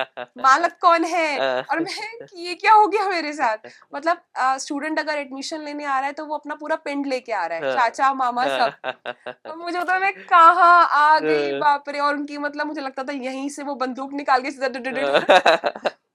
मालक 0.41 0.75
कौन 0.81 1.03
है? 1.03 1.61
और 1.61 1.79
मैं 1.79 2.27
ये 2.37 2.53
क्या 2.55 2.73
हो 2.73 2.87
गया 2.87 3.07
मेरे 3.09 3.31
साथ? 3.33 3.57
मतलब 3.95 4.21
स्टूडेंट 4.59 4.99
अगर 4.99 5.17
एडमिशन 5.17 5.61
लेने 5.61 5.85
आ 5.85 5.97
रहा 5.99 6.07
है 6.07 6.13
तो 6.13 6.25
वो 6.25 6.35
अपना 6.35 6.55
पूरा 6.55 6.75
पिंड 6.83 7.05
लेके 7.05 7.31
आ 7.33 7.45
रहा 7.45 7.57
है। 7.57 7.65
हाँ। 7.65 7.75
चाचा 7.75 8.13
मामा 8.13 8.45
सब। 8.47 8.93
तो 9.27 9.55
मुझे 9.55 9.77
होता 9.77 9.97
मैं 9.99 10.13
कहाँ 10.25 10.87
आ 10.91 11.19
गई 11.19 11.49
हाँ। 11.51 11.59
बाप 11.59 11.89
रे! 11.89 11.99
और 11.99 12.15
उनकी 12.15 12.37
मतलब 12.37 12.67
मुझे 12.67 12.81
लगता 12.81 13.03
था 13.03 13.13
यहीं 13.13 13.49
से 13.49 13.63
वो 13.63 13.75
बंदूक 13.75 14.13
निकाल 14.13 14.41
के। 14.41 14.51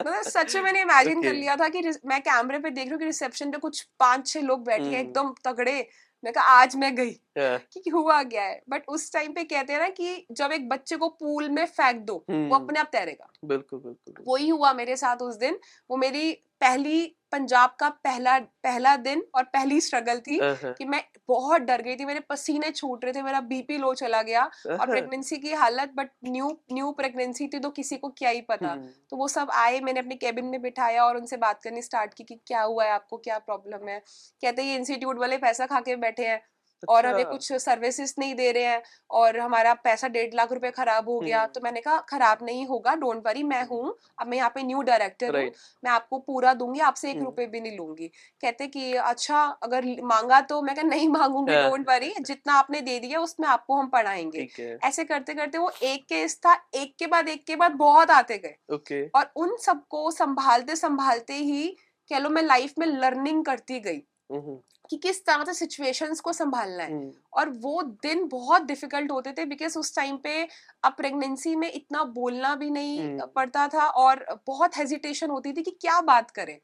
मतलब 0.00 0.22
सच 0.24 0.54
में 0.56 0.62
मैंने 0.62 0.80
इमेजिन 0.80 1.22
कर 1.22 1.32
लिया 1.32 1.56
था 1.56 1.68
कि 1.68 1.82
मैं 2.06 2.20
कैमरे 2.20 2.58
पे 2.58 2.70
देख 2.70 2.84
रही 2.84 2.90
हूँ 2.90 2.98
कि 2.98 3.04
रिसेप्शन 3.04 3.50
पे 3.50 3.58
कुछ 3.58 3.80
पाँच 4.00 4.26
छह 4.28 4.40
लोग 4.42 4.64
बैठे 4.64 4.82
हैं 4.84 4.90
हम्म। 4.90 5.00
एकदम 5.00 5.34
तगड़े। 5.44 5.76
मैं 6.24 6.32
कहा 6.32 6.44
आज 6.44 6.76
मैं 6.76 6.94
गई। 6.96 7.20
कि 7.38 7.90
हुआ 7.90 8.22
गया 8.22 8.42
है? 8.42 8.62
बट 8.68 8.82
उस 8.88 9.12
टाइम 9.12 9.32
पे 9.32 9.44
कहते 9.44 9.72
हैं 9.72 9.80
ना 9.80 9.88
कि 9.88 10.26
जब 10.30 10.52
एक 10.52 10.68
बच्चे 10.68 10.96
को 10.96 11.08
पूल 11.08 11.48
में 11.48 11.66
फेंक 11.66 11.96
दो 11.96 12.14
वो 12.30 12.34
हम्म, 12.34 12.54
अपने 12.54 12.80
आप 12.80 12.88
तैरेगा। 12.92 13.30
बिल्कुल 13.44 13.80
बिल्कुल। 13.80 14.24
वही 14.28 14.48
हुआ 14.48 14.72
मेरे 14.72 14.96
साथ 14.96 15.16
उस 15.16 15.36
दिन। 15.36 15.58
वो 15.90 15.96
मेरी 15.96 16.32
पहली 16.32 17.16
पंजाब 17.32 17.76
का 17.80 17.88
पहला 18.04 18.38
पहला 18.62 18.96
दिन 18.96 19.24
और 19.34 19.44
पहली 19.44 19.80
स्ट्रगल 19.80 20.20
थी 20.20 20.38
हाँ, 20.38 20.54
हाँ, 20.54 20.72
कि 20.72 20.84
मैं 20.84 21.02
बहुत 21.28 21.62
डर 21.62 21.82
गई 21.82 21.96
थी 21.96 22.04
मेरे 22.04 22.20
पसीने 22.20 22.70
छूट 22.70 23.04
रहे 23.04 23.12
थे 23.12 23.22
मेरा 23.22 23.40
बीपी 23.40 23.78
लो 23.78 23.92
चला 23.94 24.22
गया 24.22 24.44
और 24.44 24.76
हाँ, 24.76 24.86
प्रेगनेंसी 24.86 25.36
की 25.38 25.52
हालत 25.52 25.92
बट 25.94 26.10
न्यू 26.24 26.50
न्यू 26.72 26.90
प्रेगनेंसी 26.92 27.48
थी 27.48 27.58
तो 27.58 27.70
किसी 27.70 27.96
को 27.96 28.08
क्या 28.08 28.30
ही 28.30 28.40
पता। 28.40 28.68
हम्म, 28.68 28.88
तो 29.10 29.16
वो 29.16 29.28
सब 29.28 29.50
आए 29.54 29.80
मैंने 29.80 30.00
अपने 30.00 30.14
केबिन 30.16 30.44
में 30.44 30.60
बिठाया 30.62 31.04
और 31.04 31.16
उनसे 31.16 31.36
बात 31.36 31.62
करनी 31.62 31.82
स्टार्ट 31.82 32.14
की 32.14 32.24
कि 32.24 32.34
क्या 32.46 32.62
हुआ 32.62 32.84
है 32.84 32.90
आपको 32.90 33.16
क्या 33.18 33.38
प्रॉब्लम 33.38 33.88
है? 33.88 33.98
कहते 34.42 34.62
ये 34.62 34.74
इंस्टीट्यूट 34.76 35.18
वाले 35.18 35.38
पैसा 35.38 35.66
खा 35.66 35.80
के 35.80 35.96
बैठे 35.96 36.26
हैं। 36.26 36.40
और 36.88 37.06
हमें 37.06 37.24
अच्छा, 37.24 37.30
कुछ 37.30 37.62
सर्विसेज़ 37.62 38.14
नहीं 38.18 38.34
दे 38.34 38.50
रहे 38.52 38.64
हैं 38.64 38.82
और 39.10 39.38
हमारा 39.38 39.74
पैसा 39.84 40.08
डेढ़ 40.08 40.34
लाख 40.34 40.52
रुपए 40.52 40.70
खराब 40.70 41.08
हो 41.08 41.18
गया 41.20 41.40
हम्म। 41.40 41.52
तो 41.52 41.60
मैंने 41.64 41.80
कहा 41.80 41.98
खराब 42.08 42.38
नहीं 42.42 42.66
होगा 42.66 42.94
डोंट 42.96 43.26
वरी 43.26 43.42
मैं 43.42 43.62
हूँ 43.66 43.94
अब 44.18 44.26
मैं 44.26 44.36
यहाँ 44.38 44.50
पे 44.54 44.62
न्यू 44.62 44.82
डायरेक्टर 44.82 45.36
हूँ 45.36 45.50
मैं 45.84 45.90
आपको 45.90 46.18
पूरा 46.20 46.54
दूँगी 46.54 46.80
आपसे 46.82 47.10
एक 47.10 47.16
हम्म। 47.16 47.24
रुपए 47.24 47.46
भी 47.46 47.60
नहीं 47.60 47.76
लूँगी। 47.76 48.06
कहते 48.42 48.66
कि 48.66 48.92
अच्छा 48.94 49.42
अगर 49.62 49.84
मांगा 50.04 50.40
तो 50.42 50.60
मैं 50.62 50.74
नहीं 50.84 51.08
मांगूँगी। 51.08 51.54
डोंट 51.54 51.88
वरी 51.88 52.12
जितना 52.20 52.54
आपने 52.54 52.80
दे 52.80 52.98
दिया 53.00 53.20
उसमें 53.20 53.48
आपको 53.48 53.76
हम 53.76 53.88
पढ़ाएँगे। 53.88 54.48
ऐसे 54.84 55.04
करते 55.04 55.34
करते 55.34 55.58
वो 55.58 55.70
एक 55.82 56.04
केस 56.04 56.36
था 56.36 56.54
एक 56.74 56.94
के 56.98 57.06
बाद 57.06 57.28
एक 57.28 57.44
के 57.46 57.56
बाद 57.56 57.72
बहुत 57.78 58.10
आते 58.10 58.38
गए। 58.38 59.08
और 59.14 59.30
उन 59.36 59.56
सबको 59.56 60.10
संभालते 60.10 60.76
संभालते 60.76 61.34
ही 61.34 61.66
कह 62.10 62.18
लो 62.18 62.28
मैं 62.30 62.42
लाइफ 62.42 62.74
में 62.78 62.86
लर्निंग 62.86 63.44
करती 63.44 63.78
गई। 63.80 64.02
हम्म, 64.32 64.58
कि 64.90 64.96
किस 64.96 65.24
तरह 65.26 65.44
से 65.44 65.52
सिचुएशंस 65.54 66.20
को 66.20 66.32
संभालना 66.32 66.82
है। 66.84 66.92
हम्म, 66.92 67.10
और 67.32 67.48
वो 67.48 67.82
दिन 67.82 68.26
बहुत 68.28 68.62
डिफ़िकल्ट 68.62 69.10
होते 69.10 69.32
थे 69.32 69.44
बिकॉज़ 69.44 69.78
उस 69.78 69.94
टाइम 69.96 70.16
पे 70.16 70.48
अब 70.84 70.92
प्रेगनेंसी 70.92 71.54
में 71.56 71.70
इतना 71.72 72.04
बोलना 72.04 72.54
भी 72.54 72.70
नहीं 72.70 72.98
हम्म। 73.00 73.26
पड़ता 73.26 73.68
था 73.68 73.86
और 74.04 74.24
बहुत 74.46 74.76
हेजिटेशन 74.76 75.30
होती 75.30 75.52
थी 75.52 75.62
कि 75.62 75.70
क्या 75.70 76.00
बात 76.00 76.30
करें। 76.30 76.58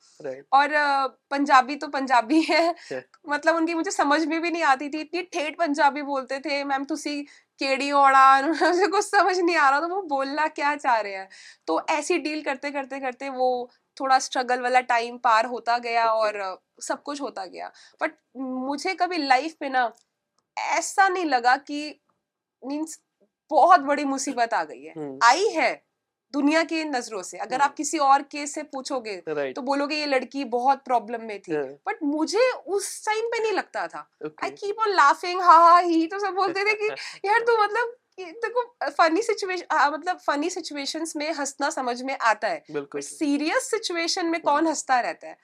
और 0.53 0.69
पंजाबी 1.31 1.77
तो 1.77 1.89
पंजाबी 1.89 2.41
है। 2.43 2.75
Yeah. 2.93 3.03
मतलब 3.29 3.57
उनकी 3.57 3.75
मुझे 3.75 3.91
समझ 3.91 4.25
में 4.25 4.41
भी 4.43 4.51
नहीं 4.51 4.63
आती 4.63 4.89
थी 4.89 5.01
इतनी 5.01 5.23
ठेठ 5.23 5.59
पंजाबी 5.59 6.03
बोलते 6.03 6.39
थे 6.39 6.63
मैम 6.65 6.85
तुसी 6.85 7.21
केड़ी 7.61 7.91
ओड़ा 7.93 8.43
मुझे 8.47 8.87
कुछ 8.87 9.05
समझ 9.05 9.39
नहीं 9.39 9.57
आ 9.57 9.69
रहा 9.71 9.81
था 9.81 9.87
वो 9.87 10.03
बोलना 10.03 10.47
क्या 10.49 10.75
चाह 10.77 11.01
रहे 11.01 11.13
हैं। 11.13 11.29
तो 11.67 11.81
ऐसी 11.91 12.19
डील 12.19 12.43
करते 12.43 12.71
करते 12.71 13.01
करते 13.01 13.29
वो 13.29 13.71
थोड़ा 14.01 14.19
स्ट्रगल 14.19 14.61
वाला 14.61 14.81
टाइम 14.81 15.19
पार 15.19 15.47
होता 15.47 15.79
गया 15.79 16.05
और 16.05 16.63
सब 16.83 17.03
कुछ 17.03 17.21
होता 17.21 17.47
गया। 17.47 17.73
बट 18.03 18.13
मुझे 18.37 18.95
कभी 18.95 19.17
लाइफ 19.17 19.57
में 19.63 19.71
ना 19.71 19.93
ऐसा 20.59 21.09
नहीं 21.09 21.25
लगा 21.25 21.57
कि 21.57 22.01
मीन्स 22.67 23.01
बहुत 23.51 23.81
बड़ी 23.81 24.05
मुसीबत 24.05 24.55
आ 24.55 24.65
गई 24.65 24.83
है। 24.83 24.93
हम्म, 24.99 25.19
आई 25.23 25.49
है 25.49 25.87
दुनिया 26.33 26.63
की 26.63 26.85
नज़रों 26.85 27.23
से। 27.23 27.39
अगर 27.39 27.55
आप 27.55 27.63
हम्म। 27.63 27.75
किसी 27.77 27.99
और 27.99 28.23
केस 28.23 28.55
से 28.55 28.63
पूछोगे 28.63 29.17
तो 29.53 29.63
बोलोगे 29.63 29.97
ये 29.97 30.07
लड़की 30.07 30.45
बहुत 30.45 30.85
प्रॉब्लम 30.85 31.23
में 31.23 31.41
थी। 31.41 31.53
बट 31.57 32.03
मुझे 32.03 32.51
उस 32.67 33.07
टाइम 33.07 33.27
पे 33.27 33.39
नहीं 33.43 33.53
लगता 33.53 33.87
था। 33.87 34.11
आई 34.45 34.51
कीप 34.51 34.79
ऑन 34.79 34.89
लाफिंग 34.89 35.41
हा 35.41 35.59
हा 35.59 35.79
ही 35.79 36.07
तो 36.07 36.19
सब 36.19 36.35
बोलते 36.35 36.65
थे 36.65 36.75
कि 36.75 36.87
यार 37.29 37.41
तू 37.41 37.63
मतलब 37.63 37.89
कि 37.89 38.06
देखो 38.19 38.63
फनी 38.91 39.23
सिचुएशन 39.23 39.91
मतलब 39.93 40.19
फनी 40.19 40.51
सिचुएशंस 40.51 41.17
में 41.17 41.33
हंसना 41.33 41.71
समझ 41.71 42.03
में 42.03 42.17
आता 42.19 42.49
है 42.49 42.63
सीरियस 42.97 43.71
सिचुएशन 43.71 44.27
में 44.27 44.41
कौन 44.43 44.67
हंसता 44.67 45.01
रहता 45.01 45.29
है? 45.29 45.37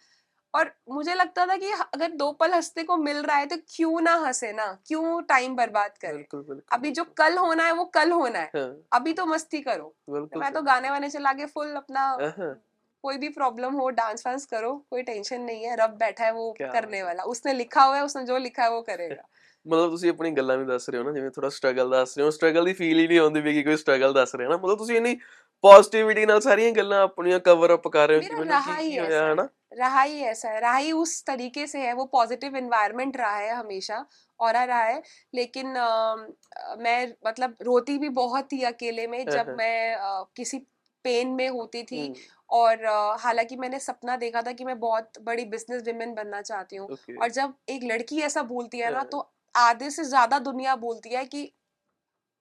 और 0.54 0.72
मुझे 0.90 1.14
लगता 1.14 1.46
था 1.46 1.56
कि 1.56 1.70
अगर 1.94 2.10
दो 2.10 2.30
पल 2.32 2.52
हंसने 2.54 2.82
को 2.82 2.96
मिल 2.96 3.22
रहा 3.22 3.36
है 3.36 3.46
तो 3.46 3.56
क्यों 3.68 4.00
ना 4.00 4.14
हंसे 4.16 4.52
ना? 4.52 4.66
क्यों 4.86 5.20
टाइम 5.22 5.54
बर्बाद 5.56 5.98
करें? 5.98 6.16
बिल्कुल 6.16 6.40
बिल्कुल 6.40 6.62
अभी 6.72 6.90
जो 6.90 7.04
कल 7.04 7.38
होना 7.38 7.64
है 7.64 7.72
वो 7.72 7.84
कल 7.84 8.10
होना 8.12 8.38
है। 8.38 8.50
हाँ, 8.56 8.76
अभी 8.92 9.12
तो 9.12 9.26
मस्ती 9.26 9.60
करो। 9.60 9.84
तो 10.06 10.12
बिल्कुल 10.12 10.40
मैं 10.40 10.52
तो 10.52 10.62
गाने 10.62 10.90
वाने 10.90 11.08
चला 11.10 11.32
के 11.32 11.46
फुल 11.46 11.74
अपना 11.74 12.00
हाँ, 12.00 12.34
हाँ, 12.38 12.62
कोई 13.04 13.16
भी 13.18 13.28
प्रॉब्लम 13.28 13.74
हो 13.74 13.88
डांस 13.90 14.26
वांस 14.26 14.46
करो 14.46 14.74
कोई 14.90 15.02
टेंशन 15.02 15.40
नहीं 15.40 15.64
है 15.64 15.76
रब 15.76 15.96
बैठा 15.98 16.24
है 16.24 16.32
वो 16.32 16.52
करने 16.62 17.02
वाला। 17.02 17.22
उसने 17.22 17.52
लिखा 17.52 17.82
हुआ 17.82 17.96
है 17.96 18.04
उसने 18.04 18.24
जो 18.24 18.38
लिखा 18.38 18.62
है 18.62 18.70
वो 18.70 18.82
करेगा। 18.82 19.28
ਮਤਲਬ 19.67 19.89
ਤੁਸੀਂ 19.89 20.09
ਆਪਣੀ 20.09 20.31
ਗੱਲਾਂ 20.31 20.57
ਵੀ 20.57 20.65
ਦੱਸ 20.65 20.89
ਰਹੇ 20.89 21.00
ਹੋ 21.00 21.03
ਨਾ 21.03 21.12
ਜਿਵੇਂ 21.12 21.31
ਥੋੜਾ 21.31 21.50
ਸਟਰਗਲ 21.50 21.89
ਦੱਸ 21.89 22.17
ਰਹੇ 22.17 22.25
ਹੋ 22.25 22.29
ਸਟਰਗਲ 22.29 22.65
ਦੀ 22.65 22.74
ਫੀਲ 22.74 23.00
ਹੀ 23.00 23.07
ਨਹੀਂ 23.07 23.19
ਆਉਂਦੀ 23.19 23.41
ਵੀ 23.41 23.53
ਕਿ 23.53 23.63
ਕੋਈ 23.63 23.77
ਸਟਰਗਲ 23.77 24.13
ਦੱਸ 24.13 24.36
ਰਿਹਾ 24.36 24.50
ਨਾ 24.50 24.57
ਮਤਲਬ 24.57 24.77
ਤੁਸੀਂ 24.77 24.95
ਇੰਨੀ 24.97 25.17
ਪੋਜ਼ਿਟਿਵਿਟੀ 25.63 26.25
ਨਾਲ 26.25 26.41
ਸਾਰੀਆਂ 26.41 26.71
ਗੱਲਾਂ 26.71 27.01
ਆਪਣੀਆਂ 27.01 27.39
ਕਵਰ 27.39 27.74
ਅਪ 27.74 27.88
ਕਰ 27.88 28.07
ਰਹੇ 28.07 28.17
ਹੋ 28.17 28.21
ਕਿ 28.21 28.27
मेरा 28.27 28.39
ਮੈਨੂੰ 28.39 28.55
रहा 28.55 28.74
ਕੀ 28.74 28.83
ही 28.83 28.89
ਕੀ 28.91 28.97
ऐसा 28.97 29.05
ਹੋਇਆ 29.05 29.24
है 29.27 29.33
ਹਨਾ 29.33 29.47
रहा 29.79 30.01
ही 30.03 30.19
ऐसा 30.24 30.50
है 30.51 30.59
रहा 30.62 30.75
ही 30.77 30.91
उस 30.97 31.13
तरीके 31.29 31.63
से 31.67 31.79
है 31.79 31.93
वो 31.95 32.03
पॉजिटिव 32.12 32.53
इन्वायरमेंट 32.57 33.17
रहा 33.17 33.39
है 33.39 33.55
हमेशा 33.55 33.97
और 34.39 34.57
रहा 34.62 34.83
है 34.83 35.01
लेकिन 35.33 35.74
अम, 35.77 36.21
अ, 36.57 36.75
मैं 36.77 36.95
मतलब 37.27 37.57
रोती 37.62 37.97
भी 37.97 38.12
बहुत 38.19 38.47
थी 38.51 38.62
अकेले 38.69 39.07
में 39.07 39.17
हाँ, 39.17 39.33
जब 39.33 39.50
हाँ। 39.50 39.55
मैं 39.55 39.95
अ, 39.95 40.24
किसी 40.36 40.59
पेन 41.05 41.33
में 41.33 41.47
होती 41.50 41.83
थी 41.83 42.00
हम्म, 42.00 42.24
और 42.51 42.83
अ, 42.86 43.17
हालांकि 43.19 43.55
मैंने 43.57 43.79
सपना 43.81 44.15
देखा 44.17 44.41
था 44.41 44.51
कि 44.53 44.65
मैं 44.65 44.79
बहुत 44.79 45.19
बड़ी 45.24 45.45
बिजनेस 45.47 45.83
विमेन 45.83 46.13
बनना 46.13 46.41
चाहती 46.43 46.75
हूँ 46.75 46.88
ओके 46.91 47.17
और 47.17 47.31
जब 47.31 47.53
एक 47.69 47.83
लड़की 47.83 48.21
ऐसा 48.21 48.43
बोलती 48.53 48.79
है 48.79 48.91
ना 48.91 48.97
हाँ। 49.00 49.07
तो 49.07 49.25
आधे 49.54 49.90
से 49.90 50.04
ज़्यादा 50.04 50.38
दुनिया 50.40 50.76
बोलती 50.76 51.14
है 51.14 51.25
कि 51.26 51.52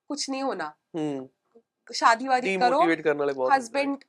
कुछ 0.10 0.30
नहीं 0.30 0.44
होना। 0.44 0.74
शादी 1.88 2.28
वादी 2.28 2.56
करो 2.58 2.80
हैं। 2.82 3.54
हस्बैंड 3.54 4.04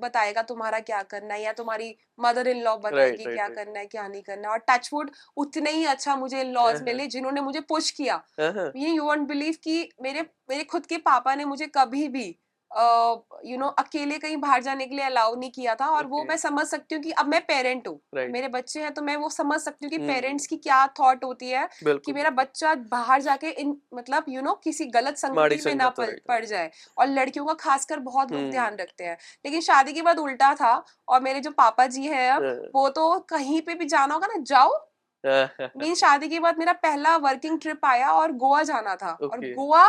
बताएगा 0.00 0.42
तुम्हारा 0.42 0.80
क्या 0.80 1.02
करना 1.02 1.34
है 1.34 1.42
या 1.42 1.52
तुम्हारी 1.52 1.94
मदर 2.20 2.48
इन 2.48 2.62
लॉ 2.62 2.76
बताएगी 2.76 3.00
right, 3.00 3.18
right, 3.18 3.34
क्या 3.34 3.46
right. 3.46 3.56
करना 3.56 3.78
है 3.80 3.86
क्या 3.86 4.06
नहीं 4.08 4.22
करना 4.22 4.48
है। 4.48 4.52
और 4.52 4.58
टचवुड 4.70 5.10
उतने 5.36 5.70
ही 5.70 5.84
अच्छा 5.84 6.16
मुझे 6.16 6.40
इन 6.40 6.52
लॉज 6.52 6.74
हाँ, 6.74 6.82
मिले 6.82 7.06
जिन्होंने 7.06 7.40
मुझे 7.40 7.60
पुश 7.60 7.90
किया। 7.90 8.22
हाँ, 8.40 8.52
हाँ, 8.52 8.70
ये 8.76 8.90
यू 8.90 9.04
वॉन्ट 9.04 9.28
बिलीव 9.28 9.56
कि 9.64 9.88
मेरे 10.02 10.22
मेरे 10.50 10.64
खुद 10.64 10.86
के 10.86 10.98
पापा 10.98 11.34
ने 11.34 11.44
मुझे 11.44 11.66
कभी 11.66 12.08
भी 12.08 12.28
यू 12.70 13.56
नो 13.58 13.66
अकेले 13.78 14.18
कहीं 14.18 14.36
बाहर 14.36 14.62
जाने 14.62 14.86
के 14.86 14.94
लिए 14.94 15.04
अलाउ 15.04 15.34
नहीं 15.34 15.50
किया 15.50 15.74
था 15.74 15.86
और 15.88 16.06
वो 16.06 16.24
मैं 16.24 16.36
समझ 16.36 16.66
सकती 16.66 16.94
हूँ 16.94 17.02
कि 17.02 17.10
अब 17.12 17.26
मैं 17.26 17.40
पेरेंट 17.40 17.88
हूँ 17.88 18.00
राइट 18.14 18.30
मेरे 18.30 18.48
बच्चे 18.48 18.80
हैं 18.80 18.92
तो 18.94 19.02
मैं 19.02 19.16
वो 19.16 19.28
समझ 19.30 19.60
सकती 19.60 19.86
हूँ 19.86 19.90
कि 19.90 19.96
हम्म। 19.96 20.12
पेरेंट्स 20.12 20.46
की 20.46 20.56
क्या 20.56 20.86
थॉट 21.00 21.24
होती 21.24 21.50
है 21.50 21.68
कि 21.84 22.12
मेरा 22.12 22.30
बच्चा 22.30 22.74
बाहर 22.90 23.22
जाके 23.22 23.50
इन 23.50 23.76
मतलब 23.94 24.24
यू 24.28 24.42
नो 24.42 24.54
किसी 24.64 24.86
गलत 24.86 25.16
संगति 25.16 25.60
में 25.66 25.74
ना 25.74 25.88
पड़, 25.90 26.10
पड़ 26.28 26.44
जाए। 26.44 26.70
और 26.98 27.06
लड़कियों 27.06 27.46
का 27.46 27.54
खासकर 27.54 27.98
बहुत 28.00 28.32
लोग 28.32 28.40
हम्म। 28.40 28.50
ध्यान 28.50 28.76
रखते 28.76 29.04
हैं। 29.04 29.16
लेकिन 29.44 29.60
शादी 29.60 29.92
के 29.92 30.02
बाद 30.02 30.18
उल्टा 30.18 30.54
था 30.54 30.74
और 31.08 31.22
मेरे 31.22 31.40
जो 31.40 31.50
पापा 31.50 31.86
जी 31.86 32.06
हैं 32.06 32.30
अब 32.30 32.44
हाँ, 32.44 32.54
वो 32.74 32.88
तो 32.88 33.18
कहीं 33.28 33.60
पे 33.62 33.74
भी 33.74 33.86
जाना 33.86 34.14
होगा 34.14 34.26
ना 34.26 34.42
जाओ। 34.46 34.76
मीन 35.76 35.94
शादी 35.94 36.28
के 36.28 36.40
बाद 36.40 36.58
मेरा 36.58 36.72
पहला 36.72 37.16
वर्किंग 37.16 37.58
ट्रिप 37.60 37.84
आया 37.84 38.10
और 38.12 38.32
गोवा 38.32 38.62
जाना 38.62 38.94
था 38.96 39.12
और 39.22 39.40
गोवा 39.40 39.86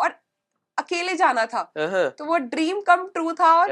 और 0.00 0.14
अकेले 0.78 1.14
जाना 1.14 1.44
था। 1.46 1.62
तो 2.10 2.24
वो 2.24 2.36
ड्रीम 2.52 2.80
कम 2.80 3.06
ट्रू 3.08 3.32
था 3.32 3.52
और 3.54 3.68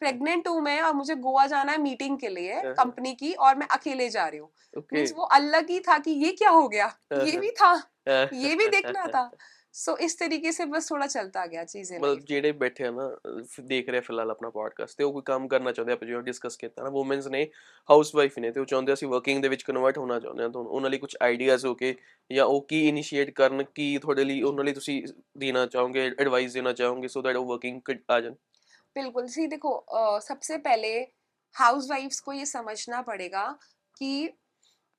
प्रेगनेंट 0.00 0.48
हूँ 0.48 0.60
मैं 0.60 0.80
और 0.82 0.92
मुझे 0.94 1.14
गोवा 1.14 1.46
जाना 1.46 1.72
है 1.72 1.78
मीटिंग 1.78 2.18
के 2.18 2.28
लिए। 2.28 2.60
कंपनी 2.74 3.14
की 3.14 3.32
और 3.32 3.54
मैं 3.54 3.66
अकेले 3.70 4.08
जा 4.10 4.26
रही 4.28 4.38
हूँ। 4.38 4.50
मीन्स 4.92 5.12
वो 5.16 5.24
अलग 5.38 5.70
ही 5.70 5.80
था 5.80 5.98
कि 5.98 6.10
ये 6.24 6.32
क्या 6.32 6.50
हो 6.50 6.68
गया? 6.68 6.86
ये 7.12 7.38
भी 7.38 7.50
था। 7.50 7.72
ये 8.34 8.54
भी 8.54 8.66
देखना 8.68 9.06
था। 9.14 9.30
सो 9.75 9.93
इस 9.97 10.13
तरीके 10.19 10.51
से 10.53 10.65
बस 10.67 10.85
थोड़ा 10.89 11.05
चलता 11.07 11.41
गया 11.47 11.63
चीजें 11.65 11.95
ਮਤਲਬ 11.95 12.11
life 12.11 12.25
ਜਿਹੜੇ 12.27 12.51
ਬੈਠੇ 12.59 12.83
ਆ 12.83 12.91
ਨਾ 12.91 13.07
ਅਹ 13.27 13.61
ਦੇਖ 13.63 13.89
ਰਹੇ 13.89 13.97
ਆ 13.97 14.01
ਫਿਲਹਾਲ 14.01 14.29
ਆਪਣਾ 14.31 14.49
ਪੋਡਕਾਸਟ 14.49 14.97
ਤੇ 14.97 15.03
ਉਹ 15.03 15.11
ਕੋਈ 15.13 15.21
ਕੰਮ 15.25 15.47
ਕਰਨਾ 15.47 15.71
ਚਾਹੁੰਦੇ 15.71 15.91
ਆ 15.91 15.95
ਆਪਾਂ 15.95 16.07
ਜਿਵੇਂ 16.07 16.21
ਡਿਸਕਸ 16.23 16.55
ਕੀਤਾ 16.57 16.83
ਨਾ 16.83 16.89
ਔਮਨਸ 16.99 17.27
ਨੇ 17.27 17.43
ਹਾਊਸ 17.89 18.13
ਵਾਈਫ 18.15 18.37
ਨੇ 18.39 18.51
ਤੇ 18.51 18.59
ਉਹ 18.59 18.65
ਚਾਹੁੰਦੇ 18.65 18.91
ਆ 18.91 18.93
ਅਸੀਂ 18.93 19.07
ਵਰਕਿੰਗ 19.07 19.41
ਦੇ 19.41 19.47
ਵਿੱਚ 19.47 19.63
ਕਨਵਰਟ 19.63 19.97
ਹੋਣਾ 19.97 20.19
ਚਾਹੁੰਦੇ 20.19 20.43
ਆ 20.43 20.47
ਤਾਂ 20.47 20.61
ਉਹਨਾਂ 20.61 20.89
ਲਈ 20.89 20.97
ਕੁਝ 20.97 21.09
ਆਈਡੀਆਜ਼ 21.21 21.65
ਹੋ 21.65 21.73
ਕੇ 21.75 21.93
ਜਾਂ 22.29 22.45
ਉਹ 22.45 22.61
ਕੀ 22.69 22.81
ਇਨੀਸ਼ੀਏਟ 22.89 23.31
ਕਰਨ 23.31 23.63
ਕੀ 23.75 23.97
ਤੁਹਾਡੇ 23.97 24.23
ਲਈ 24.23 24.41
ਉਹਨਾਂ 24.41 24.63
ਲਈ 24.63 24.73
ਤੁਸੀਂ 24.73 25.01
ਦੇਣਾ 25.37 25.65
ਚਾਹੋਗੇ 25.67 26.07
ਐਡਵਾਈਸ 26.19 26.53
ਦੇਣਾ 26.53 26.73
ਚਾਹੋਗੇ 26.73 27.07
ਸੋ 27.07 27.21
ਦੈਟ 27.21 27.35
ਉਹ 27.35 27.45
ਵਰਕਿੰਗ 27.45 27.81
ਆ 28.09 28.19
ਜਾਣ 28.21 28.35
बिल्कुल 28.95 29.25
सी 29.29 29.45
देखो 29.49 29.71
अ, 29.93 30.01
सबसे 30.21 30.57
पहले 30.65 30.89
हाउस 31.55 31.87
वाइफ्स 31.87 32.21
को 32.21 32.35
ये 32.35 32.45
समझना 32.47 33.01
पड़ेगा 33.03 33.41
कि 34.01 34.11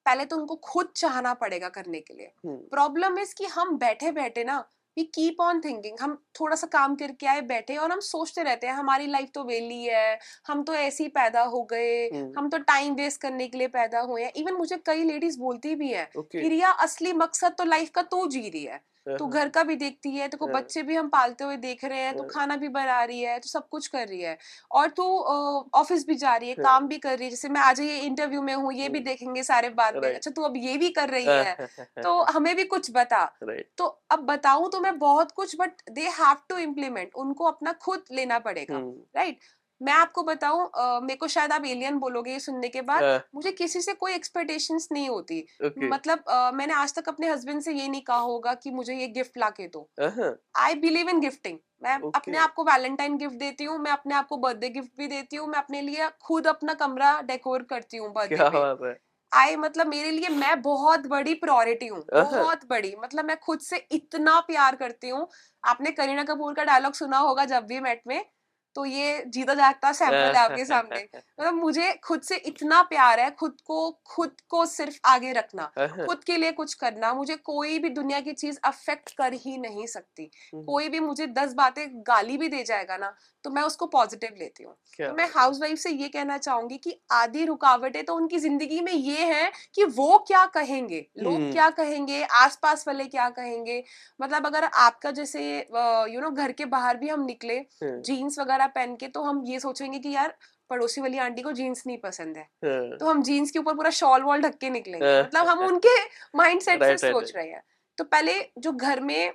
पहले 0.06 0.26
तो 0.26 0.38
उनको 0.38 0.56
खुद 0.64 0.92
चाहना 0.96 1.34
पड़ेगा 1.36 1.70
करने 1.70 2.00
के 2.00 2.14
लिए। 2.14 2.32
प्रॉब्लम 2.46 3.18
इज़ 3.20 3.34
कि 3.38 3.46
हम 3.48 3.78
बैठे 3.78 4.12
बैठे 4.12 4.44
ना 4.44 4.60
वी 4.98 5.04
कीप 5.16 5.42
ऑन 5.42 5.60
थिंकिंग 5.62 5.98
हम 6.02 6.16
थोड़ा 6.40 6.56
सा 6.56 6.68
काम 6.68 6.96
करके 6.96 7.28
आए 7.28 7.42
बैठे 7.42 7.76
और 7.78 7.92
हम 7.92 8.00
सोचते 8.00 8.44
रहते 8.44 8.68
हैं 8.68 8.74
हमारी 8.74 9.08
लाइफ 9.08 9.30
तो 9.34 9.44
वेली 9.44 9.84
है 9.84 10.20
हम 10.48 10.64
तो 10.64 10.74
ऐसे 10.74 11.04
ही 11.04 11.10
पैदा 11.10 11.42
हो 11.44 11.64
गए 11.64 12.08
हम 12.38 12.50
तो 12.50 12.58
टाइम 12.58 12.96
वेस्ट 12.96 13.22
करने 13.22 13.48
के 13.48 13.58
लिए 13.58 13.68
पैदा 13.70 14.00
हुए 14.02 14.24
हैं। 14.24 14.32
इवन 14.36 14.54
मुझे 14.54 14.78
कई 14.86 15.04
लेडीज़ 15.04 15.40
बोलती 15.40 15.76
भी 15.76 15.92
है 15.92 16.10
okay. 16.10 16.42
कि 16.42 16.48
रिया 16.50 16.72
असली 16.80 17.14
मकसद 17.14 17.56
तो 17.58 17.64
लाइफ 17.64 17.90
का 17.90 18.02
तू 18.02 18.26
जी 18.28 18.48
रही 18.50 18.64
है। 18.64 18.82
तू 19.08 19.28
घर 19.28 19.50
का 19.50 19.64
भी 19.64 19.76
देखती 19.76 20.10
है 20.10 20.28
तो 20.28 20.38
को 20.38 20.46
हाँ। 20.46 20.56
बच्चे 20.56 20.82
भी 20.84 20.96
हम 20.96 21.08
पालते 21.10 21.44
हुए 21.44 21.56
देख 21.58 21.84
रहे 21.86 22.00
हैं 22.00 22.16
तो 22.16 22.24
हाँ। 22.24 22.30
खाना 22.30 22.56
भी 22.56 22.68
बना 22.68 23.04
रही 23.04 23.22
है 23.22 23.38
तो 23.40 23.50
सब 23.50 23.68
कुछ 23.70 23.88
कर 23.88 24.08
रही 24.08 24.22
है 24.22 24.38
और 24.72 24.90
तू 24.90 25.04
ऑफ़िस 25.74 26.06
भी 26.08 26.16
जा 26.16 26.36
रही 26.36 26.50
है 26.50 26.56
हाँ। 26.56 26.64
काम 26.66 26.88
भी 26.88 26.98
कर 26.98 27.18
रही 27.18 27.24
है 27.24 27.30
जैसे 27.30 27.50
मैं 27.50 27.62
आज 27.62 27.80
ये 27.80 28.00
इंटरव्यू 28.00 28.42
में 28.42 28.54
हूँ 28.54 28.74
ये 28.74 28.90
भी। 28.90 29.00
देखेंगे 29.00 29.44
सारे 29.44 29.70
बाद 29.70 29.96
में 29.96 30.14
अच्छा 30.14 30.32
तू 30.32 30.42
अब 30.42 30.58
ये 30.58 30.78
भी 30.78 30.90
कर 30.90 31.10
रही 31.10 31.26
है 31.26 31.68
तो 32.04 32.22
हमें 32.32 32.56
भी 32.56 32.64
कुछ 32.64 32.92
बता 32.92 33.26
तो 33.78 33.86
अब 34.12 34.26
बताऊँ 34.26 34.70
तो 34.72 34.80
मैं 34.80 34.98
बहुत 35.00 35.32
कुछ 35.32 35.56
but 35.60 35.82
they 35.92 36.08
have 36.20 36.38
to 36.50 36.58
implement 36.58 37.16
उनको 37.16 37.46
अपना 37.46 37.74
खुद 37.82 38.04
लेना 38.12 38.40
पड़ेगा 38.40 38.80
राइट 39.16 39.40
मैं 39.82 39.94
आपको 39.94 40.24
बताऊँ 40.24 40.70
मेरे 41.02 41.16
को 41.16 41.28
शायद 41.28 41.52
आप 41.52 41.66
एलियन 41.66 41.98
बोलोगे 41.98 42.32
ये 42.32 42.40
सुनने 42.40 42.68
के 42.70 42.82
बाद 42.82 43.04
हाँ, 43.04 43.22
मुझे 43.36 43.52
किसी 43.52 43.82
से 43.82 43.94
कोई 43.94 44.14
एक्सपेक्टेशंस 44.14 44.88
नहीं 44.92 45.10
होती। 45.10 45.46
मतलब 45.86 46.24
मैंने 46.56 46.74
आज 46.74 46.94
तक 46.96 47.10
अपने 47.10 47.30
हस्बैंड 47.30 47.62
से 47.62 47.74
ये 47.74 47.88
नहीं 47.88 48.02
कहा 48.02 48.18
होगा 48.18 48.54
कि 48.54 48.72
मुझे 48.72 48.96
ये 48.96 49.08
गिफ्ट 49.10 49.38
ला 49.38 49.50
के 49.50 49.68
दो 49.68 49.90
हाँ, 50.02 50.36
आई 50.58 50.76
बिलीव 50.76 51.10
इन 51.10 51.20
गिफ्टिंग 51.20 51.58
मैं 51.84 51.98
Okay. 51.98 52.12
अपने 52.16 52.38
आप 52.38 52.54
को 52.54 52.64
वैलेंटाइन 52.64 53.16
गिफ्ट 53.18 53.36
देती 53.36 53.64
हूँ 53.64 53.78
मैं 53.80 53.92
अपने 53.92 54.16
आप 54.16 54.28
को 54.28 54.38
बर्थडे 54.38 54.70
गिफ्ट 54.70 54.92
भी 54.98 55.08
देती 55.08 55.36
हूँ 55.36 55.48
मैं 55.48 55.60
अपने 55.60 55.82
लिए 55.82 56.10
खुद 56.22 56.48
अपना 56.48 56.74
कमरा 56.74 57.20
डेकोर 57.22 57.64
करती 57.64 57.98
हूँ 57.98 58.12
बर्थडे 58.14 58.58
है। 58.86 58.98
आई 59.32 59.56
मतलब 59.56 59.88
मेरे 59.88 60.12
लिए 60.12 60.30
मैं 60.30 60.62
बहुत 60.62 61.08
बड़ी 61.08 61.34
प्रायोरिटी 61.34 61.88
हूँ 61.88 62.00
अहं। 62.14 62.32
बहुत 62.32 62.66
बड़ी। 62.70 62.94
मतलब 63.04 63.26
मैं 63.26 63.38
खुद 63.40 63.60
से 63.60 63.78
इतना 63.92 64.40
प्यार 64.40 64.76
करती 64.76 65.10
हूँ। 65.10 65.28
आपने 65.64 65.92
करीना 65.92 66.24
कपूर 66.24 66.54
का 66.54 66.64
डायलॉग 66.64 66.94
सुना 66.94 67.18
होगा 67.18 67.46
जब 67.46 67.66
भी 67.66 67.80
मेट 67.80 68.02
में। 68.08 68.24
तो 68.76 68.86
ये 68.86 69.24
जीता 69.28 69.54
जागता 69.54 69.92
सैंपल 69.94 70.16
है 70.16 70.44
आपके 70.44 70.66
सामने। 70.66 71.02
मतलब 71.14 71.54
मुझे 71.54 71.92
खुद 72.04 72.22
से 72.22 72.36
इतना 72.38 72.82
प्यार 72.84 73.20
है 73.20 73.30
खुद 73.32 73.58
को 73.68 73.90
खुद 74.06 74.36
को 74.50 74.66
सिर्फ़ 74.68 75.00
आगे 75.06 75.32
रखना 75.32 75.72
हाँ, 75.78 76.06
खुद 76.06 76.24
के 76.24 76.38
लिए 76.38 76.52
कुछ 76.52 76.74
करना 76.76 77.14
मुझे 77.14 77.36
कोई 77.36 77.80
भी 77.80 77.90
दुनिया 77.92 78.20
की 78.20 78.34
चीज़ 78.34 78.60
अफेक्ट 78.66 79.12
कर 79.18 79.34
ही 79.36 79.58
नहीं 79.58 79.88
सकती। 79.88 80.30
कोई 80.56 80.90
भी 80.90 81.00
मुझे 81.00 81.28
दस 81.30 81.54
बातें 81.54 81.86
गाली 82.08 82.38
भी 82.38 82.48
दे 82.48 82.64
जाएगा 82.64 82.98
ना 82.98 83.14
तो 83.44 83.50
मैं 83.50 83.62
उसको 83.64 83.86
पॉजिटिव 83.88 84.36
लेती 84.40 84.64
हूँ। 84.64 84.74
तो 85.00 85.14
मैं 85.14 85.28
हाउस 85.36 85.60
से 85.76 85.90
ये 85.92 86.08
कहना 86.08 86.38
चाहूँगी 86.38 86.78
कि 86.78 86.96
आधी 87.12 87.46
रुकावटें 87.46 88.04
तो 88.06 88.16
उनकी 88.16 88.38
ज़िंदगी 88.40 88.80
में 88.82 88.92
ये 88.92 89.26
है 89.26 89.52
कि 89.76 89.84
वो 89.86 90.18
क्या 90.28 90.46
कहेंगे 90.48 91.06
लोग। 91.20 91.52
क्या 91.52 91.70
कहेंगे 91.72 92.22
आसपास 92.24 92.88
वाले 92.88 93.06
क्या 93.06 93.30
कहेंगे। 93.32 93.84
मतलब 94.20 94.46
अगर 94.46 94.64
आपका 94.64 95.12
जैसे 95.12 95.42
यू 96.14 96.22
नो 96.22 96.30
घर 96.32 96.52
के 96.52 96.66
बाहर 96.68 96.98
भी 96.98 97.08
हम 97.10 97.24
निकले 97.26 97.56
हाँ, 97.56 98.02
जीन्स 98.02 98.40
वगैरह 98.40 98.61
पहन 98.68 98.96
के 98.96 99.08
तो 99.08 99.22
हम 99.24 99.44
ये 99.46 99.60
सोचेंगे 99.60 100.00
कि 100.00 100.10
यार 100.10 100.36
पड़ोसी 100.70 101.02
वाली 101.02 101.18
आंटी 101.18 101.42
को 101.42 101.52
जीन्स 101.52 101.86
नहीं 101.88 101.98
पसंद 101.98 102.38
है। 102.38 102.44
हाँ, 102.44 102.98
तो 102.98 103.06
हम 103.06 103.22
जीन्स 103.24 103.52
के 103.52 103.60
ऊपर 103.60 103.74
पूरा 103.74 103.90
शॉल 103.90 104.24
वॉल 104.24 104.42
ढक 104.42 104.58
के 104.58 104.70
निकलेंगे। 104.70 105.06
हाँ। 105.08 105.24
मतलब 105.24 105.48
हम 105.48 105.60
उनके 105.60 105.96
माइंड 106.36 106.62
सेट 106.62 106.84
से 106.84 107.12
सोच 107.12 107.36
रहे 107.36 107.48
हैं। 107.48 107.64
तो 107.98 108.04
पहले 108.04 108.34
जो 108.58 108.72
घर 108.72 109.00
में 109.00 109.34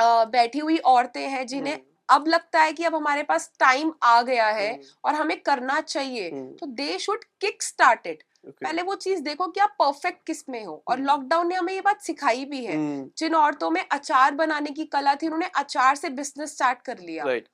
बैठी 0.00 0.58
हुई 0.58 0.76
औरतें 0.78 1.28
हैं 1.28 1.46
जिन्हें 1.46 1.74
हम्म, 1.74 1.84
अब 2.08 2.26
लगता 2.28 2.60
है 2.60 2.72
कि 2.72 2.84
अब 2.84 2.94
हमारे 2.94 3.22
पास 3.22 3.50
टाइम 3.58 3.92
आ 4.02 4.20
गया 4.22 4.46
है 4.46 4.72
हम्म, 4.72 4.82
और 5.04 5.14
हमें 5.14 5.40
करना 5.40 5.80
चाहिए 5.80 6.30
हम्म, 6.30 6.52
तो 6.52 6.66
they 6.66 6.98
should 6.98 7.24
kick 7.40 7.62
start 7.62 8.06
it 8.06 8.22
okay, 8.22 8.62
पहले 8.62 8.82
वो 8.82 8.94
चीज़ 8.94 9.22
देखो 9.22 9.46
कि 9.46 9.60
आप 9.60 9.76
परफेक्ट 9.78 10.26
किसमें 10.26 10.64
हो। 10.64 10.82
और। 10.88 10.98
लॉकडाउन 11.00 11.48
ने 11.48 11.54
हमें 11.54 11.72
ये 11.72 11.80
बात 11.80 12.00
सिखाई 12.00 12.44
भी 12.44 12.64
है 12.64 12.76
जिन 13.18 13.34
औरतों 13.34 13.70
में 13.70 13.84
अचार 13.92 14.34
बनाने 14.34 14.70
की 14.70 14.84
कला 14.84 15.14
थी 15.14 15.26
उन्होंने 15.26 15.50
अचार 15.56 15.94
से 15.96 16.10
बिज़नेस 16.10 16.54
स्टार्ट 16.54 16.82
कर 16.82 16.98
लिया। 16.98 17.24
Right, 17.24 17.46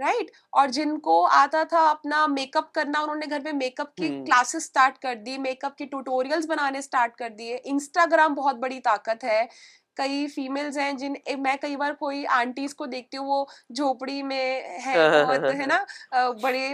right? 0.00 0.16
right? 0.18 0.36
और 0.52 0.70
जिनको 0.70 1.22
आता 1.24 1.64
था 1.64 1.80
अपना 1.90 2.26
मेकअप 2.26 2.70
करना 2.74 3.00
उन्होंने 3.00 3.26
घर 3.26 3.40
पे 3.40 3.52
मेकअप 3.52 3.88
की 3.88 4.08
क्लासेस 4.24 4.64
स्टार्ट 4.64 4.98
कर 4.98 5.14
दी 5.14 5.38
मेकअप 5.38 5.74
के 5.78 5.84
ट्यूटोरियल्स 5.84 6.46
बनाने 6.46 6.82
स्टार्ट 6.82 7.16
कर 7.16 7.28
दिए। 7.28 7.56
इंस्टाग्राम 7.56 8.34
बहुत 8.34 8.56
बड़ी 8.56 8.78
ताकत 8.80 9.24
है। 9.24 9.48
कई 9.96 10.26
फीमेल्स 10.26 10.76
हैं 10.78 10.96
जिन 10.96 11.16
ए, 11.28 11.36
मैं 11.36 11.58
कई 11.58 11.76
बार 11.76 11.92
कोई 11.92 12.24
आंटीज 12.24 12.72
को 12.72 12.86
देखती 12.86 13.16
हूँ 13.16 13.26
वो 13.26 13.48
झोपड़ी 13.72 14.22
में 14.22 14.36
है 14.80 15.24
बहुत 15.24 15.44
है 15.44 15.66
ना? 15.66 15.86
बड़े 16.14 16.68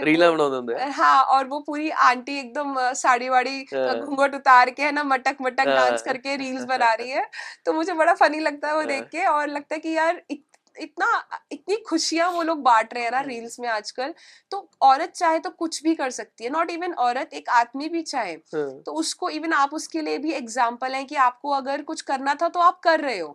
हाँ। 0.91 1.23
और 1.23 1.47
वो 1.47 1.59
पूरी 1.59 1.89
आंटी 1.89 2.39
एकदम 2.39 2.75
साड़ी 2.93 3.29
वाड़ी 3.29 3.63
घूंघट 3.73 4.35
उतार 4.35 4.69
के 4.69 4.83
है 4.83 4.91
ना 4.91 5.03
मटक 5.03 5.37
मटक 5.41 5.65
डांस 5.65 6.01
करके 6.01 6.35
रील्स 6.35 6.63
बना 6.63 6.93
रही 6.93 7.09
है। 7.17 7.25
तो 7.65 7.73
मुझे 7.73 7.93
बड़ा 7.93 8.13
फनी 8.13 8.39
लगता 8.39 8.67
है 8.67 8.75
वो 8.75 8.83
देख 8.83 9.03
के 9.03 9.25
और 9.25 9.47
लगता 9.47 9.75
है 9.75 9.79
कि 9.81 9.89
यार 9.97 10.21
इतना 10.79 11.07
इतनी 11.51 11.75
खुशियाँ 11.87 12.29
वो 12.31 12.41
लोग 12.43 12.61
बांट 12.63 12.93
रहे 12.93 13.03
हैं 13.03 13.11
ना 13.11 13.17
हम्म। 13.17 13.29
रील्स 13.29 13.59
में 13.59 13.67
आजकल 13.69 14.13
तो 14.51 14.59
औरत 14.81 15.11
चाहे 15.11 15.39
तो 15.39 15.49
कुछ 15.51 15.81
भी 15.83 15.95
कर 15.95 16.09
सकती 16.11 16.43
है 16.43 16.49
नॉट 16.49 16.71
इवन 16.71 16.93
औरत 16.99 17.33
एक 17.33 17.49
आदमी 17.51 17.89
भी 17.89 18.01
चाहे 18.03 18.31
हाँ, 18.31 18.81
तो 18.81 18.93
उसको 18.93 19.29
इवन 19.29 19.53
आप 19.53 19.73
उसके 19.73 20.01
लिए 20.01 20.17
भी 20.17 20.31
एग्ज़ाम्पल 20.33 20.95
है 20.95 21.03
कि 21.03 21.15
आपको 21.17 21.51
अगर 21.51 21.81
कुछ 21.83 22.01
करना 22.03 22.35
था 22.41 22.49
तो 22.49 22.59
आप 22.59 22.79
कर 22.83 22.99
रहे 22.99 23.19
हो। 23.19 23.27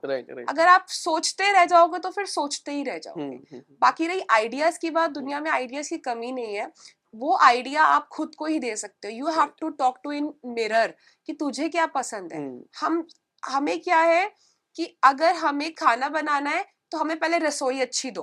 अगर 0.48 0.68
आप 0.68 0.86
सोचते 0.90 1.52
रह 1.52 1.64
जाओगे 1.66 1.98
तो 1.98 2.10
फिर 2.10 2.26
सोचते 2.28 2.72
ही 2.72 2.82
रह 2.82 2.98
जाओगे। 2.98 3.22
हम्म, 3.22 3.38
हम्म, 3.52 3.62
बाकी 3.80 4.06
रही 4.06 4.22
आइडियाज़ 4.30 4.78
की 4.78 4.90
बात 4.90 5.10
दुनिया 5.10 5.40
में 5.40 5.50
आइडियाज़ 5.50 5.88
की 5.88 5.98
कमी 6.00 6.32
नहीं 6.32 6.54
है 6.54 6.70
वो 7.14 7.36
आइडिया 7.42 7.82
आप 7.84 8.08
खुद 8.08 8.34
को 8.34 8.46
ही 8.46 8.58
दे 8.58 8.74
सकते 8.76 9.08
हो। 9.08 9.14
You 9.14 9.26
have 9.30 9.52
to 9.60 9.68
talk 9.78 9.98
to 10.04 10.12
in 10.12 10.32
mirror 10.48 10.94
कि 11.28 11.32
तुझे 11.34 11.68
क्या 11.68 11.86
पसंद 11.94 12.32
है। 12.32 12.38
हम्म, 12.38 12.62
हम 12.80 13.06
हमें 13.42 13.80
क्या 13.80 14.00
है 14.00 14.30
कि 14.76 14.84
अगर 15.04 15.34
हमें 15.36 15.72
खाना 15.74 16.08
बनाना 16.10 16.50
है 16.50 16.64
तो 16.92 16.98
हमें 16.98 17.18
पहले 17.18 17.38
रसोई 17.38 17.80
अच्छी 17.80 18.10
दो। 18.10 18.22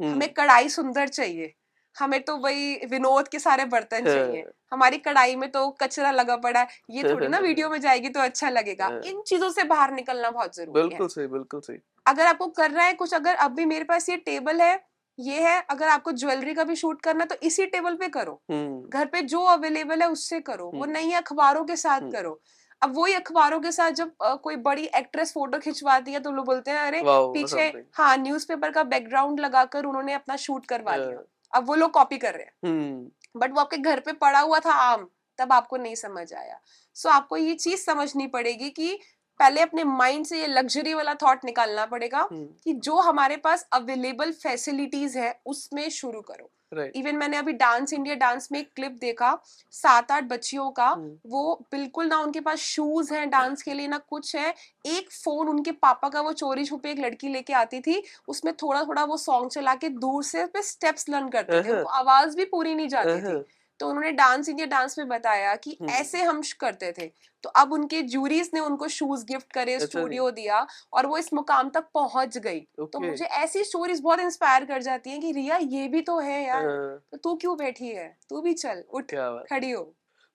हम्म, 0.00 0.12
हमें 0.12 0.32
कढ़ाई 0.32 0.68
सुंदर 0.68 1.08
चाहिए। 1.08 1.52
हमें 1.96 2.22
तो 2.22 2.36
वही 2.36 2.86
विनोद 2.86 3.28
के 3.28 3.38
सारे 3.38 3.64
बर्तन 3.64 4.06
हाँ। 4.06 4.14
चाहिए 4.14 4.44
हमारी 4.72 4.98
कढ़ाई 4.98 5.36
में 5.36 5.50
तो 5.50 5.68
कचरा 5.82 6.10
लगा 6.10 6.36
पड़ा 6.36 6.60
है। 6.60 6.66
ये 6.90 7.02
थोड़ी 7.02 7.28
ना 7.28 7.38
वीडियो 7.38 7.68
में 7.70 7.80
जाएगी 7.80 8.08
तो 8.08 8.20
अच्छा 8.20 8.48
लगेगा। 8.50 8.86
हाँ। 8.86 9.00
इन 9.06 9.20
चीज़ों 9.20 9.50
से 9.50 9.64
बाहर 9.64 9.92
निकलना 9.92 10.30
बहुत 10.30 10.56
ज़रूरी 10.56 10.80
है। 10.80 10.88
बिल्कुल 10.88 11.08
सही 11.08 11.26
बिल्कुल 11.26 11.60
सही। 11.60 11.78
अगर 12.06 12.26
आपको 12.26 12.46
करना 12.46 12.82
है 12.82 12.92
कुछ 12.92 13.14
अगर 13.14 13.34
अब 13.34 13.54
भी 13.54 13.64
मेरे 13.64 13.84
पास 13.84 14.08
ये 14.08 14.16
टेबल 14.16 14.60
है 14.60 14.74
ये 15.18 15.40
है 15.40 15.60
अगर 15.70 15.88
आपको 15.88 16.12
ज्वेलरी 16.12 16.54
का 16.54 16.64
भी 16.64 16.74
शूट 16.76 17.00
करना 17.02 17.24
तो 17.24 17.34
इसी 17.42 17.66
टेबल 17.66 17.94
पे 17.94 18.08
करो। 18.08 18.32
हम्म, 18.50 18.88
घर 18.88 19.06
पे 19.06 19.20
जो 19.22 19.40
अवेलेबल 19.40 20.02
है 20.02 20.08
उससे 20.10 20.40
करो। 20.40 20.64
वो 20.64 20.82
हम्म। 20.82 20.92
नहीं 20.92 21.14
अखबारों 21.14 21.64
के 21.64 21.76
साथ 21.76 22.00
हम्म। 22.00 22.10
करो। 22.10 22.40
अब 22.84 22.96
वही 22.96 23.12
अखबारों 23.14 23.60
के 23.60 23.72
साथ 23.72 23.90
जब 23.90 24.12
अ, 24.22 24.34
कोई 24.36 24.56
बड़ी 24.66 24.84
एक्ट्रेस 24.96 25.32
फ़ोटो 25.32 25.58
खिंचवाती 25.58 26.12
है 26.12 26.20
तो 26.20 26.30
लोग 26.30 26.46
बोलते 26.46 26.70
हैं 26.70 26.78
अरे 26.78 27.00
पीछे 27.34 27.66
हाँ 27.96 28.16
न्यूज़पेपर 28.16 28.70
का 28.70 28.82
बैकग्राउंड 28.84 29.40
लगाकर 29.40 29.84
उन्होंने 29.84 30.12
अपना 30.14 30.36
शूट 30.36 30.66
करवा 30.66 30.96
लिया 30.96 31.22
अब 31.52 31.66
वो 31.66 31.74
लोग 31.74 31.90
कॉपी 31.90 32.16
कर 32.18 32.34
रहे 32.34 32.44
हैं। 32.44 32.70
हम्म, 32.70 33.40
बट 33.40 33.52
वो 33.52 33.60
आपके 33.60 33.76
घर 33.78 34.00
पे 34.00 34.12
पड़ा 34.22 34.38
हुआ 34.40 34.58
था 34.58 34.72
आम 34.84 35.08
तब 35.38 35.52
आपको 35.52 35.76
नहीं 35.76 35.94
समझ 35.94 36.32
आया। 36.34 36.58
सो 36.96 37.08
आपको 37.08 37.36
ये 37.36 37.54
चीज़ 37.56 37.84
समझनी 37.84 38.26
पड़ेगी 38.26 38.70
कि 38.70 38.98
पहले 39.40 39.60
अपने 39.60 39.84
माइंड 39.84 40.26
से 40.26 40.40
ये 40.40 40.46
लग्जरी 40.46 40.94
वाला 40.94 41.14
थॉट 41.14 41.44
निकालना 41.44 41.86
पड़ेगा 41.86 42.18
हम्म, 42.32 42.44
कि 42.64 42.72
जो 42.72 42.96
हमारे 43.00 43.36
पास 43.36 43.66
अवेलेबल 43.72 44.32
फैसिलिटीज़ 44.32 45.18
है 45.18 45.34
उसमें 45.46 45.88
शुरू 45.90 46.20
करो। 46.20 46.50
राइट 46.74 46.96
इवन 46.96 47.16
मैंने 47.16 47.36
अभी 47.36 47.52
डांस 47.52 47.92
इंडिया 47.92 48.14
डांस 48.14 48.48
में 48.52 48.58
एक 48.60 48.70
क्लिप 48.76 48.92
देखा 49.00 49.38
सात 49.72 50.12
आठ 50.12 50.24
बच्चियों 50.24 50.70
का 50.70 50.90
hmm. 50.94 51.10
वो 51.26 51.54
बिल्कुल 51.72 52.06
ना 52.06 52.18
उनके 52.18 52.40
पास 52.40 52.58
शूज़ 52.58 53.14
हैं 53.14 53.28
डांस 53.30 53.62
के 53.62 53.74
लिए 53.74 53.88
ना 53.88 53.98
कुछ 53.98 54.36
है। 54.36 54.54
एक 54.86 55.10
फ़ोन 55.12 55.48
उनके 55.48 55.72
पापा 55.72 56.08
का 56.08 56.20
वो 56.20 56.32
चोरी 56.32 56.64
छुपे 56.64 56.90
एक 56.90 56.98
लड़की 56.98 57.28
लेके 57.28 57.52
आती 57.52 57.80
थी 57.80 58.02
उसमें 58.28 58.54
थोड़ा 58.54 58.84
थोड़ा 58.84 59.04
वो 59.04 59.16
सॉन्ग 59.16 59.50
चला 59.50 59.74
के 59.74 59.88
दूर 59.88 60.24
से 60.24 60.46
स्टेप्स 60.56 61.08
लर्न 61.08 61.28
करते 61.28 61.62
थे। 61.62 61.72
उनको 61.72 61.88
आवाज़ 61.90 62.36
भी 62.36 62.44
पूरी 62.44 62.74
नहीं 62.74 62.88
जाती 62.88 63.20
थी। 63.22 63.26
अहं, 63.26 63.42
तो 63.80 63.88
उन्होंने 63.88 64.10
डांस 64.12 64.48
इंडिया 64.48 64.66
डांस 64.68 64.98
में 64.98 65.08
बताया 65.08 65.54
कि 65.56 65.76
ऐसे 65.90 66.22
हम 66.22 66.42
करते 66.60 66.92
थे। 66.92 67.06
तो 67.44 67.50
अब 67.56 67.72
उनके 67.72 68.02
जूरीज 68.02 68.50
ने 68.54 68.60
उनको 68.60 68.88
शूज़ 68.90 69.24
गिफ्ट 69.24 69.52
करे 69.52 69.78
स्टूडियो 69.80 70.30
दिया 70.30 70.66
और 70.92 71.06
वो 71.06 71.18
इस 71.18 71.32
मुकाम 71.34 71.70
तक 71.70 71.88
पहुँच 71.94 72.38
गई। 72.38 72.60
तो 72.82 73.00
मुझे 73.00 73.24
ऐसी 73.24 73.64
स्टोरीज 73.64 74.00
बहुत 74.00 74.20
इंस्पायर 74.20 74.64
कर 74.64 74.82
जाती 74.82 75.10
हैं 75.10 75.20
कि 75.20 75.32
रिया 75.32 75.56
ये 75.56 75.88
भी 75.88 76.00
तो 76.02 76.18
है 76.20 76.44
यार। 76.44 76.70
तो 77.12 77.16
तू 77.16 77.34
क्यों 77.36 77.56
बैठी 77.56 77.88
है? 77.88 78.08
तू 78.30 78.40
भी 78.40 78.54
चल 78.54 78.82
उठ 78.90 79.14
खड़ी 79.50 79.70
हो। 79.70 79.84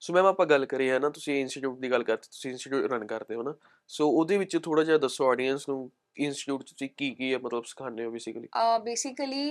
ਸੋ 0.02 0.12
ਮੈਮ 0.14 0.26
ਆਪਾਂ 0.26 0.44
ਗੱਲ 0.46 0.64
ਕਰੀ 0.66 0.88
ਹੈ 0.90 0.98
ਨਾ 0.98 1.08
ਤੁਸੀਂ 1.10 1.40
ਇੰਸਟੀਚਿਊਟ 1.40 1.78
ਦੀ 1.78 1.90
ਗੱਲ 1.90 2.02
ਕਰਦੇ 2.02 2.28
ਤੁਸੀਂ 2.32 2.50
ਇੰਸਟੀਚਿਊਟ 2.50 2.92
ਰਨ 2.92 3.06
ਕਰਦੇ 3.06 3.34
ਹੋ 3.34 3.42
ਨਾ 3.42 3.54
ਸੋ 3.88 4.08
ਉਹਦੇ 4.10 4.36
ਵਿੱਚ 4.38 4.56
ਥੋੜਾ 4.64 4.84
ਜਿਹਾ 4.84 4.98
ਦੱਸੋ 4.98 5.26
ਆਡੀਅנס 5.26 5.68
ਨੂੰ 5.68 5.90
इंस्टीट्यूट 6.16 6.88
की 6.98 7.10
की 7.10 7.30
है 7.30 7.36
मतलब 7.36 7.64
सिखाने 7.64 8.04
हो 8.04 8.10
basically 8.10 8.48
basically 8.84 9.44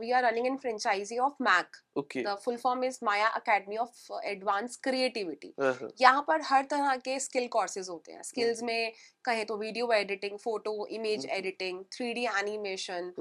we 0.00 0.10
are 0.10 0.24
running 0.24 0.46
in 0.46 0.56
franchise 0.56 1.18
of 1.18 1.42
MAC 1.42 1.76
okay 1.98 2.22
the 2.22 2.34
full 2.44 2.56
form 2.56 2.84
is 2.84 2.98
Maya 3.04 3.28
Academy 3.36 3.76
of 3.76 4.12
Advance 4.24 4.76
Creativity 4.84 5.52
यहाँ 6.00 6.24
पर 6.28 6.40
हर 6.44 6.64
तरह 6.70 6.96
के 7.04 7.18
स्किल 7.20 7.46
कोर्सेज 7.48 7.88
होते 7.88 8.12
हैं। 8.12 8.22
Skills 8.22 8.58
hmm. 8.58 8.66
में 8.66 8.92
कहे 9.24 9.44
तो 9.44 9.56
video 9.58 9.92
editing 9.92 10.38
photo 10.38 10.86
image 10.86 11.26
editing 11.30 11.84
three 11.92 12.12
D 12.14 12.24
animation 12.38 13.12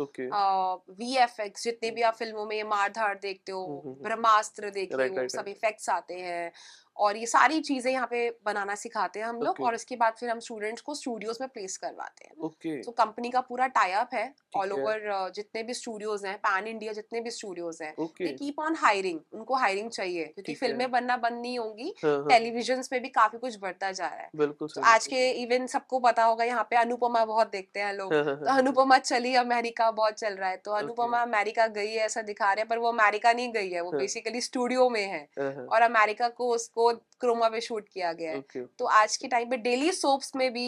V 1.00 1.16
F 1.18 1.42
X 1.42 1.64
जितने 1.64 1.92
भी 1.92 2.02
आप 2.02 2.14
hmm. 2.14 2.20
फ़िल्मों 2.20 2.46
में 2.46 2.64
मारधार 2.64 3.20
देखते 3.22 3.52
हो 3.52 3.84
hmm, 3.86 4.04
ब्रह्मास्त्र 4.04 4.70
देखते 4.70 5.08
हो 5.16 5.28
सब 5.28 5.48
इफेक्ट्स 5.48 5.90
आते 5.90 6.20
हैं। 6.20 6.52
और 6.98 7.18
ये 7.18 7.26
सारी 7.26 7.60
चीज़ें 7.62 7.92
यहाँ 7.92 8.08
पे 8.08 8.30
बनाना 8.46 8.76
सिखाते 8.76 9.20
हैं 9.20 9.26
हम 9.28 9.36
लोग 9.36 9.54
Okay. 9.56 9.66
और 9.66 9.76
उसके 9.76 9.96
बाद 9.96 10.14
फिर 10.20 10.30
हम 10.30 10.40
स्टूडेंट्स 10.40 10.82
को 10.82 10.94
स्टूडियोज 10.96 11.38
में 11.42 11.50
प्लेस 11.50 11.76
करवाते 11.78 12.26
हैं। 12.26 12.34
ओके। 12.46 12.82
तो 12.84 12.92
कंपनी 12.94 13.30
का 13.30 13.42
पूरा 13.42 13.68
टाई 13.70 13.92
अप 13.94 14.14
है 14.14 14.24
ऑल 14.58 14.72
है। 14.72 14.82
ओवर 14.82 15.32
जितने 15.36 15.64
भी 15.64 15.74
स्टूडियोज 15.74 16.26
हैं 16.26 16.36
पैन 16.38 16.68
इंडिया 16.68 16.94
जितने 16.94 17.22
भी 17.22 17.32
स्टूडियोज 17.32 17.82
हैं 17.82 17.94
दे 18.00 18.32
कीप 18.34 18.60
ऑन 18.60 18.76
हायरिंग 18.76 19.20
उनको 19.34 19.56
हायरिंग 19.56 19.90
चाहिए 19.90 20.24
क्योंकि 20.26 20.52
है। 20.52 20.58
फ़िल्में 20.58 20.92
बनना 20.92 21.18
बंद 21.18 21.42
नहीं 21.42 21.58
होंगी 21.60 21.94
हाँ 22.04 22.12
हाँ। 22.12 22.28
टेलीविज़न 22.28 22.82
पे 22.92 23.00
भी 23.00 23.10
काफ़ी 23.10 23.40
कुछ 23.40 23.58
बढ़ता 23.62 23.92
जा 23.92 24.08
रहा 24.08 24.20
है। 24.20 24.30
बिल्कुल 24.36 24.70
तो 24.76 24.82
आज 24.84 25.08
के 25.08 25.30
इवन 25.44 25.68
सबको 25.68 26.00
पता 26.00 26.24
होगा 26.24 26.44
यहाँ 26.44 26.64
पे 26.70 26.76
अनुपमा 26.76 27.24
बहुत 27.26 27.52
देखते 27.52 27.80
हैं 27.80 27.94
लोग। 27.94 28.14
हाँ, 28.14 28.24
हाँ, 28.24 28.36
तो 28.36 28.50
हाँ, 28.50 28.58
अनुपमा 28.58 28.98
चली 29.00 29.34
अमेरिका 29.36 29.90
बहुत 29.94 30.14
चल 30.16 30.34
रहा 30.36 30.50
है। 30.50 30.58
तो 30.58 30.72
अनुपमा 30.74 31.22
अमेरिका 31.22 31.68
गई 31.70 31.92
है 31.92 32.06
ऐसा 32.06 32.22
दिखा 32.24 32.52
रहे 32.54 32.62
हैं 32.62 32.68
पर 32.70 32.78
वो 32.78 32.92
अमेरिका 32.92 33.34
नहीं 33.34 33.52
गई 33.54 33.70
है 33.70 33.82
वो 33.82 33.92
हाँ। 33.92 34.00
बेसिकली 34.00 34.42
स्टूडियो 34.42 34.90
में 34.90 35.04
है। 35.04 35.22
हाँ, 35.40 35.52
हाँ, 35.54 35.66
और 35.66 35.82
अमेरिका 35.84 36.30
को 36.32 36.54
उसको 36.56 36.85
क्रोमा 36.85 37.49
पे 37.49 37.61
शूट 37.61 37.89
किया 37.89 38.13
गया 38.13 38.31
है 38.31 38.39
ओके 38.39 38.65
तो 38.79 38.85
आज 38.95 39.17
के 39.17 39.29
टाइम 39.29 39.51
पे 39.51 39.57
डेली 39.59 39.93
सोप्स 39.95 40.37
में 40.37 40.53
भी 40.53 40.67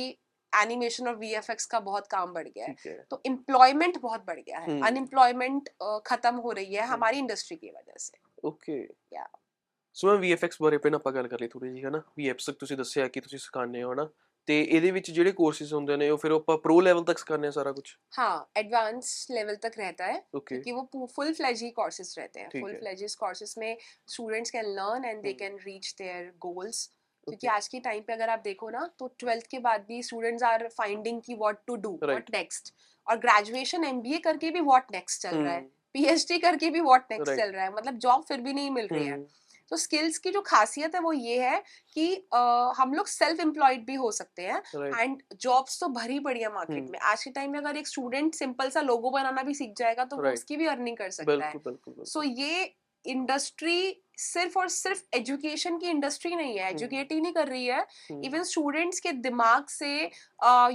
एनिमेशन 0.52 1.08
और 1.08 1.16
वीएफएक्स 1.16 1.66
का 1.66 1.80
बहुत 1.80 2.06
काम 2.06 2.32
बढ़ 2.32 2.48
गया 2.48 2.66
है 2.66 2.72
ठीक 2.72 2.87
है 2.87 3.04
तो 3.11 3.20
एम्प्लॉयमेंट 3.26 4.00
बहुत 4.00 4.24
बढ़ 4.26 4.40
गया 4.40 4.58
है 4.58 4.70
हम्म। 4.70 4.87
अनएम्प्लॉयमेंट 4.87 5.68
खत्म 6.06 6.35
हो 6.37 6.52
रही 6.52 6.74
है 6.74 6.82
हम्म। 6.82 6.92
हमारी 6.92 7.18
इंडस्ट्री 7.18 7.56
की 7.56 7.70
वजह 7.70 7.98
से 7.98 8.18
ਓਕੇ 8.44 8.76
Yeah. 9.14 9.28
ਸੋ 9.96 10.08
ਮੈਂ 10.08 10.14
VFX 10.16 10.56
ਬਾਰੇ 10.62 10.78
ਪਹਿਲਾਂ 10.78 10.98
ਆਪਾਂ 10.98 11.12
ਗੱਲ 11.12 11.28
ਕਰ 11.28 11.40
ਲਈ 11.40 11.48
ਥੋੜੀ 11.48 11.72
ਜੀ 11.72 11.82
ਹਨਾ 11.85 11.98
VFX 12.20 12.46
ਤੱਕ 12.46 12.58
ਤੁਸੀਂ 12.58 12.76
ਦੱਸਿਆ 12.76 13.08
ਕਿ 13.08 13.20
ਤੁਸੀਂ 13.20 13.38
ਸਿਖਾਉਂਦੇ 13.38 13.82
ਹੋ 13.82 13.92
ਹਨਾ 13.92 14.08
ਤੇ 14.48 14.61
ਇਹਦੇ 14.61 14.90
ਵਿੱਚ 14.90 15.11
ਜਿਹੜੇ 15.11 15.32
ਕੋਰਸਿਸ 15.32 15.72
ਹੁੰਦੇ 15.72 15.96
ਨੇ 15.96 16.08
ਉਹ 16.11 16.16
ਫਿਰ 16.18 16.30
ਆਪਾਂ 16.32 16.56
ਪ੍ਰੋ 16.58 16.80
ਲੈਵਲ 16.80 17.04
ਤੱਕ 17.04 17.18
ਸਿਖਾਉਂਦੇ 17.18 17.48
ਆ 17.48 17.50
ਸਾਰਾ 17.50 17.72
ਕੁਝ 17.72 17.85
हाँ 18.16 18.30
एडवांस 18.61 19.11
लेवल 19.30 19.58
तक 19.61 19.76
रहता 19.78 20.08
है 20.08 20.16
ਓਕੇ 20.35 20.56
क्योंकि 20.58 20.96
वो 20.96 21.06
फुल 21.12 21.30
फ्लेज 21.35 21.62
ही 21.62 21.68
कोर्सेज 21.74 22.11
रहते 22.16 22.40
हैं 22.40 22.48
ठीक 22.50 22.64
फुल 22.64 22.72
है। 22.72 22.78
फ्लेजेस 22.80 23.14
कोर्सेज 23.16 23.52
में 23.58 23.85
students 24.11 24.54
can 24.56 24.70
learn 24.72 25.04
and 25.04 25.20
they 25.20 25.28
hmm. 25.28 25.38
Can 25.38 25.56
reach 25.64 25.92
their 26.00 26.26
goals 26.42 26.80
क्योंकि 27.26 27.38
Okay. 27.38 27.50
आज 27.52 27.68
के 27.68 27.80
टाइम 27.82 28.02
पे 28.02 28.12
अगर 28.12 28.30
आप 28.30 28.42
देखो 28.44 28.70
ना 28.70 28.80
तो 28.98 29.08
ट्वेल्थ 29.18 29.46
के 29.50 29.58
बाद 29.64 29.85
भी 29.88 30.00
स्टूडेंट्स 30.04 30.42
आर 30.44 30.66
फाइंडिंग 30.76 31.20
की 31.22 31.35
what 31.37 31.61
to 31.66 31.76
do 31.78 31.92
Right. 31.92 32.08
What 32.08 32.35
next 32.35 32.72
और 33.06 33.20
ग्रेजुएशन 33.20 33.85
एमबीए 33.87 34.18
करके 34.24 34.50
भी 34.52 34.64
व्हाट 34.64 34.90
नेक्स्ट 34.92 35.22
चल 35.22 35.37
रहा 35.37 35.52
है 35.52 35.58
हम्म, 35.58 35.70
पीएचडी 35.94 36.38
करके 36.40 36.70
भी 36.70 36.80
व्हाट 36.82 37.06
नेक्स्ट 37.11 37.28
Right. 37.28 37.40
चल 37.42 37.52
रहा 37.52 37.64
है 37.64 37.72
मतलब 37.74 38.02
जॉब 38.04 38.24
फिर 38.26 38.40
भी 38.42 38.52
नहीं 38.54 38.70
मिल 38.72 38.88
रही 38.88 39.06
है 39.06 39.12
हम्म, 39.12 39.26
तो 39.71 39.77
स्किल्स 39.77 40.17
की 40.17 40.32
जो 40.32 40.41
खासियत 40.41 40.95
है 40.95 41.01
वो 41.01 41.12
ये 41.13 41.39
है 41.41 41.62
कि 41.93 42.13
अ, 42.34 42.73
हम 42.77 42.93
लोग 42.93 43.08
सेल्फ 43.08 43.39
एम्प्लॉयड 43.39 43.86
भी 43.86 43.95
हो 43.95 44.12
सकते 44.12 44.41
हैं 44.41 44.62
एंड 44.75 44.93
right, 44.93 45.38
जॉब्स 45.41 45.80
तो 45.80 45.88
भरी 45.91 46.19
पड़ी 46.19 46.41
है 46.41 46.53
मार्केट 46.53 46.77
हम्म। 46.77 46.91
में। 46.91 46.99
आज 47.01 47.23
के 47.23 47.32
टाइम 47.32 47.51
में 47.51 47.60
अगर 47.60 47.77
एक 47.77 47.88
स्टूडेंट 47.88 48.34
सिंपल 48.36 48.69
सा 48.69 48.82
लोगो 48.82 49.10
बनाना 49.12 49.43
भी 49.43 49.53
सीख 49.53 49.73
जाएगा 49.77 50.03
तो 50.06 50.15
वो 50.15 50.21
Right. 50.23 50.38
उसकी 50.38 50.58
भी 50.58 50.65
अर्निंग 50.67 50.97
कर 50.97 51.10
सकता 51.12 51.45
है। 51.45 52.03
सो 52.06 52.23
ये 52.23 52.73
इंडस्ट्री 53.06 54.03
सिर्फ़ 54.19 54.58
और 54.60 54.67
सिर्फ़ 54.69 55.01
एजुकेशन 55.15 55.77
की 55.77 55.88
इंडस्ट्री 55.88 56.36
नहीं 56.36 56.58
है 56.58 56.65
हम्म। 56.65 56.75
एजुकेट 56.75 57.12
ही 57.12 57.19
नहीं 57.21 57.34
कर 57.34 57.47
रही 57.47 57.65
है। 57.65 57.80
हम्म, 57.80 58.23
इवन 58.25 58.43
स्टूडेंट्स 58.43 58.99
के 58.99 59.12
दिमाग 59.27 59.67
से 59.69 59.91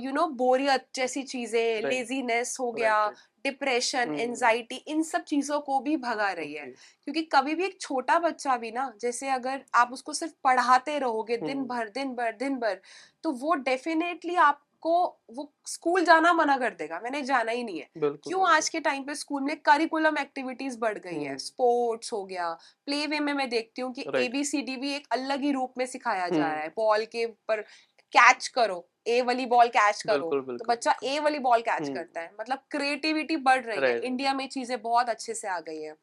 यू 0.05 0.13
नो 0.13 0.27
बोरियत 0.43 0.87
जैसी 0.95 1.23
चीज़ें 1.25 1.83
लेजीनेस 1.83 2.57
हो 2.61 2.71
गया 2.73 2.97
डिप्रेशन 3.45 4.09
हम्म। 4.09 4.21
एनजाइटी 4.21 4.77
इन 4.87 5.03
सब 5.03 5.25
चीज़ों 5.25 5.61
को 5.61 5.79
भी 5.81 5.97
भगा 5.99 6.31
रही 6.33 6.53
है 6.55 6.67
क्योंकि 6.67 7.23
कभी 7.33 7.55
भी 7.55 7.65
एक 7.65 7.81
छोटा 7.81 8.19
बच्चा 8.21 8.57
भी 8.57 8.71
ना 8.73 8.93
जैसे 9.01 9.29
अगर 9.31 9.65
आप 9.75 9.93
उसको 9.93 10.13
सिर्फ़ 10.15 10.35
पढ़ाते 10.45 10.99
रहोगे 10.99 11.37
दिन 11.37 11.57
हम्म। 11.59 11.67
भर 11.69 11.89
दिन 11.91 12.15
भर 12.15 12.37
दिन 12.37 12.59
भर 12.59 12.81
तो 13.25 13.33
वो 13.33 13.55
डेफिनेटली 13.63 14.35
आपको 14.43 14.93
वो 15.31 15.53
स्कूल 15.67 16.05
जाना 16.05 16.33
मना 16.33 16.57
कर 16.59 16.71
देगा 16.75 16.99
मैंने 17.01 17.21
जाना 17.23 17.53
ही 17.53 17.63
नहीं 17.65 17.79
है 17.79 18.11
क्यों 18.19 18.49
आज 18.49 18.69
के 18.69 18.81
टाइम 18.81 19.03
पे 19.03 19.15
स्कूल 19.15 19.43
में 19.43 19.57
करिकुलम 19.61 20.19
एक्टिविटीज़ 20.19 20.79
बढ़ 20.79 20.99
गई 20.99 21.15
है 21.15 21.29
हम्म। 21.29 21.37
स्पोर्ट्स 21.39 22.13
हो 22.13 22.25
गया 22.25 22.51
प्ले 22.87 23.07
वे 23.07 23.21
में 23.21 23.33
मैं 23.33 23.49
देखती 23.49 23.83
हूँ 23.83 23.93
कि 23.93 24.05
एबीसीडी 24.17 24.77
भी 24.77 24.95
एक 24.95 25.07
अलग 25.13 25.43
ही 25.43 25.53
रूप 25.53 25.75
में 25.79 25.87
सिखाया 25.87 26.29
जा। 26.29 26.39
रहा 26.39 26.51
है 26.53 26.69
बॉल 26.77 27.05
के 27.07 27.25
ऊपर 27.25 27.65
कैच 28.13 28.49
करो 28.49 28.87
ए 29.09 29.21
वाली 29.23 29.47
बॉल 29.47 29.69
कैच 29.69 30.03
करो। 30.03 30.13
बिल्कुल 30.13 30.41
बिल्कुल, 30.41 30.57
तो 30.59 30.65
बच्चा 30.67 30.95
ए 31.05 31.19
वाली 31.21 31.39
बॉल 31.39 31.61
कैच। 31.61 31.89
करता 31.89 32.21
है 32.21 32.31
मतलब 32.41 32.59
क्रिएटिविटी 32.71 33.37
बढ़ 33.39 33.65
रही 33.65 33.81
है 33.81 33.99
इंडिया 34.01 34.35
में 34.35 34.49
चीज़ें 34.49 34.81
बहुत 34.83 35.09
अच्छे 35.09 35.35
से 35.35 35.49
आ 35.49 35.59
गई 35.61 35.81
है। 35.83 35.95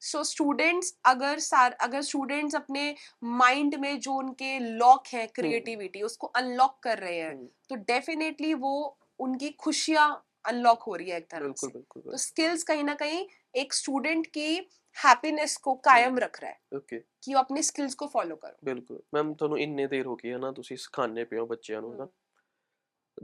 सो 0.00 0.18
so, 0.18 0.24
स्टूडेंट्स 0.24 0.94
अगर 1.04 1.38
सार 1.38 1.72
अगर 1.80 2.02
स्टूडेंट्स 2.02 2.54
अपने 2.54 2.94
माइंड 3.24 3.74
में 3.74 3.98
जो 4.00 4.12
उनके 4.14 4.58
लॉक 4.58 5.06
है 5.06 5.26
क्रिएटिविटी 5.26 6.02
उसको 6.02 6.26
अनलॉक 6.26 6.78
कर 6.82 6.98
रहे 6.98 7.18
हैं 7.18 7.34
तो 7.70 7.74
डेफिनेटली 7.84 8.54
वो 8.54 8.72
उनकी 9.20 9.50
खुशियाँ 9.60 10.08
अनलॉक 10.44 10.82
हो 10.82 10.94
रही 10.94 11.10
है 11.10 11.16
एक 11.16 11.30
तरह 11.30 11.52
से। 11.56 11.72
तो 12.06 12.16
स्किल्स 12.18 12.62
कहीं 12.62 12.84
ना 12.84 12.94
कहीं 12.94 13.26
एक 13.56 13.74
स्टूडेंट 13.74 14.26
की 14.26 14.58
ਹੈਪੀਨੈਸ 14.96 15.56
ਕੋ 15.58 15.74
ਕਾਇਮ 15.74 16.18
ਰੱਖ 16.18 16.40
ਰਹਾ 16.40 16.50
ਹੈ 16.50 16.76
ਓਕੇ 16.76 17.00
ਕਿ 17.22 17.34
ਉਹ 17.34 17.38
ਆਪਣੀ 17.40 17.62
ਸਕਿੱਲਸ 17.62 17.94
ਕੋ 17.94 18.06
ਫੋਲੋ 18.06 18.36
ਕਰੋ 18.36 18.56
ਬਿਲਕੁਲ 18.64 19.00
ਮੈਮ 19.14 19.34
ਤੁਹਾਨੂੰ 19.34 19.58
ਇੰਨੇ 19.58 19.86
ਦੇਰ 19.86 20.06
ਹੋ 20.06 20.16
ਗਈ 20.16 20.32
ਹੈ 20.32 20.38
ਨਾ 20.38 20.52
ਤੁਸੀਂ 20.52 20.76
ਸਿਖਾਣੇ 20.76 21.24
ਪਿਓ 21.24 21.46
ਬੱਚਿਆਂ 21.46 21.82
ਨੂੰ 21.82 21.96
ਨਾ 21.96 22.08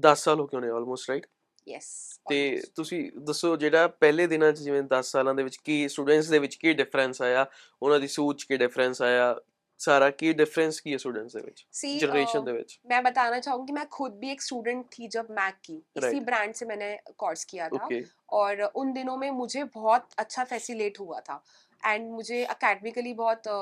10 0.04 0.22
ਸਾਲ 0.22 0.40
ਹੋ 0.40 0.46
ਗਏ 0.46 0.60
ਨੇ 0.60 0.70
ਆਲਮੋਸਟ 0.70 1.10
ਰਾਈਟ 1.10 1.26
ਯੈਸ 1.66 1.88
ਤੇ 2.28 2.62
ਤੁਸੀਂ 2.74 3.10
ਦੱਸੋ 3.18 3.56
ਜਿਹੜਾ 3.56 3.86
ਪਹਿਲੇ 3.88 4.26
ਦਿਨਾਂ 4.26 4.52
ਚ 4.52 4.58
ਜਿਵੇਂ 4.58 4.82
10 4.92 5.10
ਸਾਲਾਂ 5.10 5.34
ਦੇ 5.34 5.42
ਵਿੱਚ 5.42 5.56
ਕੀ 5.56 5.86
ਸਟੂਡੈਂਟਸ 5.88 6.28
ਦੇ 6.28 6.38
ਵਿੱਚ 6.38 6.54
ਕੀ 6.54 6.72
ਡਿਫਰੈਂਸ 6.72 7.22
ਆਇਆ 7.22 7.46
ਉਹਨਾਂ 7.82 8.00
ਦੀ 8.00 8.08
ਸੋਚ 8.08 8.44
ਕੀ 8.44 8.56
ਡਿਫਰੈਂਸ 8.56 9.02
ਆਇਆ 9.02 9.34
ਸਾਰਾ 9.79 10.09
ਕੀ 10.11 10.27
डिफरेंस 10.33 10.75
की 10.79 10.91
है 10.91 10.97
स्टूडेंट्स 10.99 11.35
ਦੇ 11.35 11.41
ਵਿੱਚ 11.41 11.61
सी 11.75 11.91
जनरेशन 12.01 12.43
ਦੇ 12.43 12.51
ਵਿੱਚ 12.53 12.73
मैं 12.85 12.99
बताना 13.03 13.39
चाहूंगी 13.39 13.73
मैं 13.73 13.85
खुद 13.91 14.19
भी 14.19 14.29
एक 14.31 14.43
स्टूडेंट 14.43 14.83
थी 14.91 15.07
जब 15.09 15.31
मैक 15.33 15.55
की 15.61 15.75
इसी 15.75 16.03
Right. 16.03 16.25
ब्रांड 16.25 16.53
से 16.55 16.65
मैंने 16.67 16.89
कोर्स 17.19 17.45
किया 17.45 17.69
था 17.69 17.79
ओके 17.79 17.99
और 18.33 18.61
उन 18.75 18.93
दिनों 18.93 19.15
में 19.17 19.29
मुझे 19.39 19.63
बहुत 19.73 20.15
अच्छा 20.19 20.43
फैसिलेट 20.45 20.99
हुआ 20.99 21.19
था 21.21 21.39
एंड 21.83 22.05
मुझे 22.11 22.43
अकेडमिकली 22.47 23.13
बहुत 23.15 23.47
अ, 23.49 23.57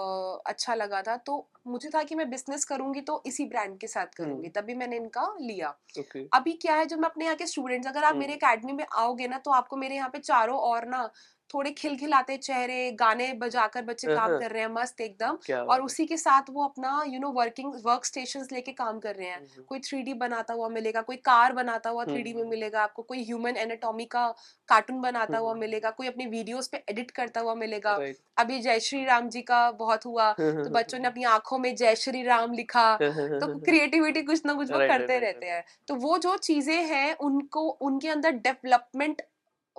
अच्छा 0.48 0.76
लगा 0.76 1.02
था 1.04 1.16
तो 1.26 1.38
मुझे 1.70 1.90
था 1.92 2.04
कि 2.04 2.16
मैं 2.16 2.30
बिजनेस 2.30 2.66
करूंगी 2.68 3.02
तो 3.06 3.16
इसी 3.28 3.46
ब्रांड 3.48 3.78
के 3.78 3.88
साथ 3.90 4.14
करूंगी 4.16 4.48
हम्म। 4.48 4.60
तभी 4.60 4.76
मैंने 4.76 4.98
इनका 4.98 5.26
लिया 5.44 5.70
ओके 6.00 6.28
अभी 6.34 6.58
क्या 6.62 6.76
है 6.76 6.86
जब 6.88 7.00
मैं 7.00 7.10
अपने 7.10 7.26
यहाँ 7.26 7.38
के 7.38 7.48
स्टूडेंट्स 7.48 7.88
अगर 7.88 8.04
आप 8.04 8.12
हम्म। 8.12 8.20
मेरे 8.22 8.36
अकेडमी 8.36 8.74
में 8.74 8.86
आओगे 9.00 9.28
ना 9.30 9.38
तो 9.42 9.52
आपको 9.56 9.78
मेरे 9.80 9.96
यहाँ 9.98 10.10
पे 10.12 10.20
चारों 10.26 10.60
और 10.68 10.88
ना 10.90 11.10
थोड़े 11.55 11.71
खिलखिलाते 11.73 12.37
चेहरे 12.39 12.91
गाने 13.01 13.33
बजाकर 13.41 13.83
बच्चे 13.85 14.07
काम 14.09 14.31
हाँ। 14.31 14.39
कर 14.41 14.51
रहे 14.51 14.63
हैं 14.63 14.69
मस्त 14.73 15.01
एकदम 15.01 15.39
और 15.65 15.83
उसी 15.83 16.07
के 16.07 16.17
साथ 16.19 16.51
वो 16.51 16.65
अपना 16.65 17.03
you 17.09 17.21
know 17.21 17.31
working 17.33 17.73
work 17.85 18.05
station 18.05 18.47
लेके 18.53 18.73
काम 18.75 18.99
कर 19.01 19.15
रहे 19.17 19.29
हैं। 19.29 19.65
कोई 19.69 19.79
थ्री 19.81 20.15
बनाता 20.17 20.55
हुआ 20.55 20.69
मिलेगा 20.71 21.01
कोई 21.03 21.17
कार 21.25 21.53
बनाता 21.55 21.91
हुआ 21.91 22.05
थ्री 22.05 22.33
में। 22.35 22.45
मिलेगा 22.47 22.83
आपको 22.83 23.03
कोई 23.05 23.25
ह्यूमन 23.25 23.57
एनाटॉमी 23.59 24.05
का 24.07 24.27
कार्टून 24.69 25.01
बनाता 25.01 25.39
हुआ। 25.39 25.55
मिलेगा 25.57 25.91
कोई 25.93 26.07
अपनी 26.07 26.27
वीडियोस 26.29 26.69
पे 26.69 26.83
एडिट 26.91 27.11
करता 27.13 27.41
हुआ 27.41 27.55
मिलेगा। 27.57 27.99
अभी 28.39 28.59
जय 28.61 28.81
श्री 28.81 29.05
राम 29.05 29.29
जी 29.29 29.43
का 29.43 29.71
बहुत 29.75 30.07
हुआ 30.07 30.31
तो 30.33 30.71
बच्चों 30.71 30.99
ने 30.99 31.09
अपनी 31.09 31.25
आँखों 31.27 31.59
में 31.59 31.75
जय 31.77 31.95
श्री 31.97 32.23
राम 32.25 32.53
लिखा 32.55 32.87
तो 32.97 33.59
क्रिएटिविटी 33.61 34.23
कुछ 34.25 34.47
ना 34.47 34.55
कुछ 34.55 34.71
वो 34.73 34.79
करते 34.89 35.19
रहते 35.21 35.47
हैं। 35.47 35.63
तो 35.89 35.95
वो 35.97 36.19
जो 36.19 36.37
चीज़ें 36.39 36.83
हैं 36.87 37.15
उनको 37.21 37.69
उनके 37.83 38.09
अंदर 38.11 38.31
डेवलपमेंट 38.43 39.23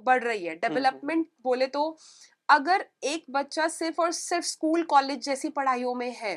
बढ़ 0.03 0.23
रही 0.23 0.45
है। 0.45 0.55
डेवलपमेंट 0.57 1.27
बोले 1.43 1.67
तो 1.69 1.97
अगर 2.49 2.85
एक 3.05 3.25
बच्चा 3.31 3.67
सिर्फ़ 3.69 4.01
और 4.01 4.11
सिर्फ़ 4.11 4.45
स्कूल 4.45 4.83
कॉलेज 4.85 5.23
जैसी 5.25 5.49
पढ़ाइयों 5.51 5.93
में 5.95 6.11
है 6.17 6.35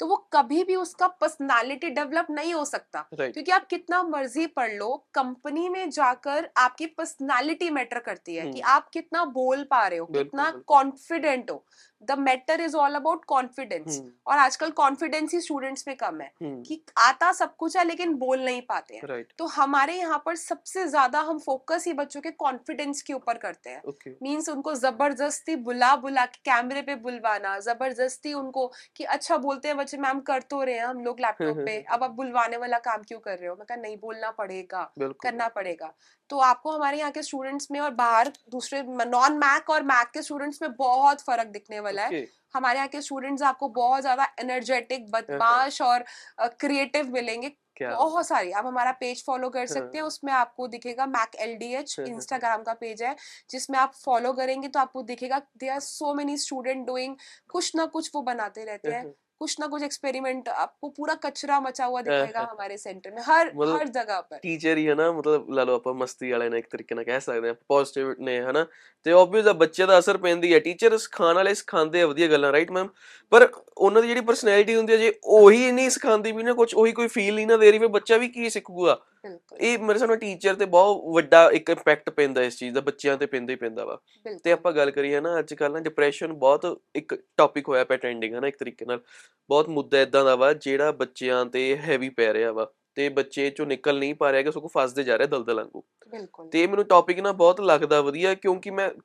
तो 0.00 0.06
वो 0.06 0.16
कभी 0.32 0.62
भी 0.64 0.76
उसका 0.76 1.06
पर्सनालिटी 1.20 1.90
डेवलप 1.90 2.26
नहीं 2.30 2.54
हो 2.54 2.64
सकता। 2.64 3.00
क्योंकि 3.34 3.52
आप 3.52 3.66
कितना 3.66 4.02
मर्ज़ी 4.04 4.46
पढ़ 4.48 4.72
लो 4.72 4.88
कंपनी 5.14 5.68
में 5.68 5.90
जाकर 5.90 6.48
आपकी 6.58 6.86
पर्सनालिटी 6.88 7.70
मैटर 7.70 7.98
करती 8.00 8.34
है 8.36 8.46
कि। 8.46 8.60
आप 8.62 8.88
कितना 8.92 9.24
बोल 9.32 9.64
पा 9.64 9.86
रहे 9.88 9.98
हो 9.98 10.06
कितना 10.08 10.50
कॉन्फिडेंट 10.68 11.50
हो। 11.50 11.64
The 12.02 12.18
matter 12.18 12.60
is 12.60 12.76
all 12.76 12.94
about 12.94 13.24
confidence 13.26 14.00
और 14.26 14.38
आजकल 14.38 14.70
कॉन्फिडेंस 14.72 15.34
ही 15.34 15.40
स्टूडेंट्स 15.40 15.84
में 15.88 15.96
कम 15.96 16.20
है 16.20 16.30
कि 16.42 16.80
आता 17.00 17.32
सब 17.32 17.54
कुछ 17.56 17.76
है 17.76 17.84
लेकिन 17.84 18.14
बोल 18.16 18.44
नहीं 18.44 18.62
पाते 18.62 18.94
हैं। 18.94 19.02
राइट 19.04 19.32
तो 19.38 19.46
हमारे 19.48 19.94
यहाँ 19.94 20.22
पर 20.26 20.36
सबसे 20.36 20.86
ज़्यादा 20.86 21.20
हम 21.20 21.38
फोकस 21.40 21.84
ही 21.86 21.92
बच्चों 21.94 22.20
के 22.20 22.30
कॉन्फिडेंस 22.32 23.02
के 23.02 23.12
ऊपर 23.12 23.38
करते 23.38 23.70
हैं। 23.70 23.82
मीन्स 24.22 24.48
उनको 24.48 24.74
ज़बरदस्ती 24.76 25.56
बुला 25.62 25.94
बुला 25.96 26.24
के 26.26 26.40
कैमरे 26.44 26.82
पे 26.82 26.94
बुलवाना 26.98 27.58
ज़बरदस्ती 27.60 28.32
उनको 28.34 28.66
कि 28.96 29.04
अच्छा 29.06 29.36
बोलते 29.38 29.68
हैं 29.68 29.76
बच्चे 29.76 29.96
मैम 29.98 30.20
कर 30.22 30.42
तो 30.50 30.62
रहे 30.62 30.74
हैं 30.74 30.84
हम 30.84 31.04
लोग 31.04 31.20
लैपटॉप 31.22 31.56
पे 31.66 31.78
अब 31.90 32.04
आप 32.04 32.10
बुलवाने 32.12 32.56
वाला 32.56 32.78
काम 32.80 33.02
क्यों 33.02 33.18
कर 33.20 33.38
रहे 33.38 33.48
हो? 33.48 33.54
मैं 33.56 33.66
कहा 33.66 33.76
नहीं 33.78 33.96
बोलना 33.98 34.30
पड़ेगा 34.32 34.82
करना 35.22 35.48
पड़ेगा। 35.50 35.92
तो 36.30 36.38
आपको 36.40 36.70
हमारे 36.70 36.98
यहाँ 36.98 37.10
के 37.12 37.22
स्टूडेंट्स 37.22 37.68
में 37.70 37.78
और 37.80 37.90
बाहर 37.94 38.32
दूसरे 38.50 38.82
नॉन 39.06 39.36
मैक 39.38 39.70
और 39.70 39.82
मैक 39.84 40.10
के 40.14 40.22
स्टूडेंट्स 40.22 40.62
में 40.62 40.70
बहुत 40.74 41.20
फ़र्क 41.22 41.48
दिखने 41.48 41.80
वाला 41.80 42.02
है। 42.04 42.26
हमारे 42.54 42.78
यहाँ 42.78 42.88
के 42.88 43.00
स्टूडेंट्स 43.02 43.42
आपको 43.44 43.68
बहुत 43.70 44.00
ज़्यादा 44.00 44.26
एनर्जेटिक 44.40 45.10
बदमाश 45.10 45.80
और 45.82 46.04
क्रिएटिव 46.60 47.12
मिलेंगे। 47.12 47.52
बहुत 47.80 48.26
सारी। 48.26 48.50
आप 48.52 48.66
हमारा 48.66 48.90
पेज 48.92 49.24
फॉलो 49.26 49.48
कर 49.50 49.66
सकते 49.66 49.96
हैं 49.96 50.02
हाँ। 50.02 50.08
उसमें 50.08 50.32
आपको 50.32 50.66
दिखेगा 50.68 51.06
मैक 51.08 51.34
एल 51.36 51.54
डी 51.56 51.72
एच 51.74 51.94
हाँ, 51.98 52.06
हाँ, 52.06 52.14
इंस्टाग्राम 52.14 52.62
का 52.62 52.72
पेज 52.74 53.02
है 53.02 53.14
जिसमें 53.50 53.78
आप 53.78 53.92
फॉलो 53.94 54.32
करेंगे 54.32 54.68
तो 54.68 54.80
आपको 54.80 55.02
दिखेगा 55.02 55.38
they 55.58 55.68
are 55.68 55.80
so 55.80 56.12
many 56.14 56.36
student 56.38 56.86
doing 56.86 57.16
कुछ 57.50 57.74
ना 57.76 57.86
कुछ 57.88 58.10
वो 58.14 58.22
बनाते 58.22 58.64
रहते 58.64 58.90
हैं। 58.90 59.04
कुछ 59.41 59.55
ना 59.59 59.67
कुछ 59.67 59.83
एक्सपेरिमेंट 59.83 60.47
आपको 60.51 60.89
पूरा 60.89 61.13
कचरा 61.15 61.59
मचा 61.59 61.85
हुआ 61.85 62.01
दिखेगा 62.01 62.39
हाँ। 62.39 62.49
हमारे 62.51 62.77
सेंटर 62.77 63.11
में 63.11 63.21
हर 63.23 63.51
मतलब 63.55 63.75
हर 63.75 63.87
जगह 63.89 64.21
पर 64.21 64.39
ਟੀਚਰ 64.39 64.77
ਹੀ 64.77 64.87
ਹੈ 64.87 64.95
ਨਾ 64.95 65.11
ਮਤਲਬ 65.11 65.49
ਲਾ 65.51 65.63
ਲਓ 65.63 65.75
ਆਪਾਂ 65.75 65.93
ਮਸਤੀ 65.93 66.31
ਵਾਲੇ 66.31 66.49
ਨੇ 66.49 66.57
ਇੱਕ 66.57 66.67
ਤਰੀਕੇ 66.69 66.95
ਨਾਲ 66.95 67.03
ਕਹਿ 67.03 67.19
ਸਕਦੇ 67.19 67.49
ਆ 67.49 67.53
ਪੋਜ਼ਿਟਿਵ 67.67 68.13
ਨੇ 68.19 68.39
ਹਨਾ 68.41 68.65
ਤੇ 69.05 69.11
ਆਬਵੀਅਸ 69.11 69.47
ਆ 69.47 69.53
ਬੱਚੇ 69.55 69.85
ਦਾ 69.85 69.99
ਅਸਰ 69.99 70.17
ਪੈਂਦੀ 70.17 70.53
ਹੈ 70.53 70.59
ਟੀਚਰ 70.59 70.97
ਸਿਖਾਉਣ 70.97 71.35
ਵਾਲੇ 71.35 71.53
ਸਿਖਾਉਂਦੇ 71.53 72.01
ਆ 72.01 72.07
ਵਧੀਆ 72.07 72.27
ਗੱਲਾਂ 72.27 72.51
ਰਾਈਟ 72.51 72.71
ਮੈਮ 72.71 72.87
ਪਰ 73.31 73.47
ਉਹਨਾਂ 73.77 74.01
ਦੀ 74.01 74.07
ਜਿਹੜੀ 74.07 74.21
ਪਰਸਨੈਲਿਟੀ 74.21 74.75
ਹੁੰਦੀ 74.75 74.93
ਹੈ 74.93 74.97
ਜੇ 74.97 75.13
ਉਹੀ 75.25 75.71
ਨਹੀਂ 75.71 75.89
ਸਿਖਾਉਂਦੀ 75.89 76.31
ਵੀ 76.31 76.43
ਨਾ 76.43 76.53
ਕੁਝ 76.53 76.73
ਉਹੀ 76.75 76.91
ਕੋਈ 76.91 77.07
ਫੀਲ 77.09 77.33
ਨਹੀਂ 77.35 77.47
ਨਾ 77.47 77.57
ਦੇ 77.57 77.71
ਰਹੀ 77.71 77.79
ਫਿਰ 77.79 77.87
ਬੱਚਾ 77.89 78.17
ਵੀ 78.17 78.27
ਕੀ 78.29 78.49
ਸਿੱਖੂਗਾ 78.49 78.99
ਬਿਲਕੁਲ। 79.24 79.58
ਇਹ 79.60 79.78
ਮੇਰੇ 79.78 79.98
ਸਾਨੂੰ 79.98 80.16
ਟੀਚਰ 80.18 80.54
ਤੇ 80.54 80.64
ਬਹੁਤ 80.64 81.14
ਵੱਡਾ 81.14 81.50
ਇੱਕ 81.50 81.70
ਇੰਪੈਕਟ 81.70 82.10
ਪੈਂਦਾ 82.10 82.42
ਇਸ 82.42 82.58
ਚੀਜ਼ 82.58 82.74
ਦਾ 82.74 82.80
ਬੱਚਿਆਂ 82.80 83.16
ਤੇ 83.16 83.26
ਪੈਂਦਾ 83.26 83.50
ਹੀ 83.52 83.56
ਪੈਂਦਾ 83.56 83.84
ਵਾ। 83.84 83.98
ਤੇ 84.44 84.52
ਆਪਾਂ 84.52 84.72
ਗੱਲ 84.72 84.90
ਕਰੀਏ 84.90 85.20
ਨਾ 85.20 85.38
ਅੱਜ 85.38 85.54
ਕੱਲ 85.54 85.72
ਨਾ 85.72 85.78
ਡਿਪਰੈਸ਼ਨ 85.78 86.32
ਬਹੁਤ 86.32 86.80
ਇੱਕ 86.96 87.14
ਟੌਪਿਕ 87.36 87.68
ਹੋਇਆ 87.68 87.84
ਪਿਆ 87.84 87.96
ਟ੍ਰੈਂਡਿੰਗ 87.96 88.34
ਹਨਾ 88.34 88.46
ਇੱਕ 88.46 88.56
ਤਰੀਕੇ 88.56 88.84
ਨਾਲ। 88.84 89.00
ਬਹੁਤ 89.48 89.68
ਮੁੱਦਾ 89.68 90.00
ਇਦਾਂ 90.00 90.24
ਦਾ 90.24 90.36
ਵਾ 90.36 90.52
ਜਿਹੜਾ 90.52 90.92
ਬੱਚਿਆਂ 90.92 91.46
ਤੇ 91.46 91.76
ਹੈਵੀ 91.76 92.08
ਪੈ 92.08 92.32
ਰਿਹਾ 92.32 92.52
ਵਾ। 92.52 92.72
ਤੇ 92.94 93.08
ਬੱਚੇ 93.08 93.50
ਚੋਂ 93.50 93.66
ਨਿਕਲ 93.66 93.98
ਨਹੀਂ 93.98 94.14
ਪਾ 94.14 94.32
ਰਿਹਾ 94.32 94.42
ਕਿ 94.42 94.52
ਸਗੋਂ 94.52 94.68
ਫਸਦੇ 94.78 95.04
ਜਾ 95.04 95.18
ਰਿਹਾ 95.18 95.28
ਦਲਦਲ 95.28 95.54
ਵਾਂਗੂ। 95.54 95.82
ਬਿਲਕੁਲ। 96.10 96.48
ਤੇ 96.48 96.66
ਮੈਨੂੰ 96.66 96.84
ਟੌਪਿਕ 96.84 97.20
ਨਾ 97.20 97.32
ਬਹੁਤ 97.32 97.60
ਲੱਗਦਾ 97.60 98.00
ਵਧੀਆ 98.00 98.34
ਕਿਉਂਕਿ 98.34 98.70
ਮੈਂ 98.70 98.90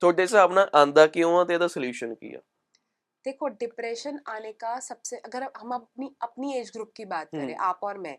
ਤੁਹਾਡੇ 0.00 0.22
ਹਿਸਾਬ 0.22 0.52
ਨਾਲ 0.52 0.70
ਆਂਦਾ 0.74 1.06
ਕਿਉਂ 1.06 1.38
ਆ 1.38 1.44
ਤੇ 1.44 1.54
ਇਹਦਾ 1.54 1.68
ਸੋਲੂਸ਼ਨ 1.68 2.14
ਕੀ 2.14 2.34
ਆ? 2.34 2.40
देखो 3.28 3.48
डिप्रेशन 3.60 4.20
आने 4.28 4.52
का 4.60 4.78
सबसे 4.80 5.16
अगर 5.20 5.48
हम 5.56 5.72
अपनी 5.72 6.10
अपनी 6.22 6.54
एज 6.56 6.70
ग्रुप 6.70 6.92
की 6.96 7.04
बात 7.06 7.28
करें 7.28 7.42
हम्म। 7.44 7.64
आप 7.64 7.80
और 7.82 7.98
मैं 7.98 8.16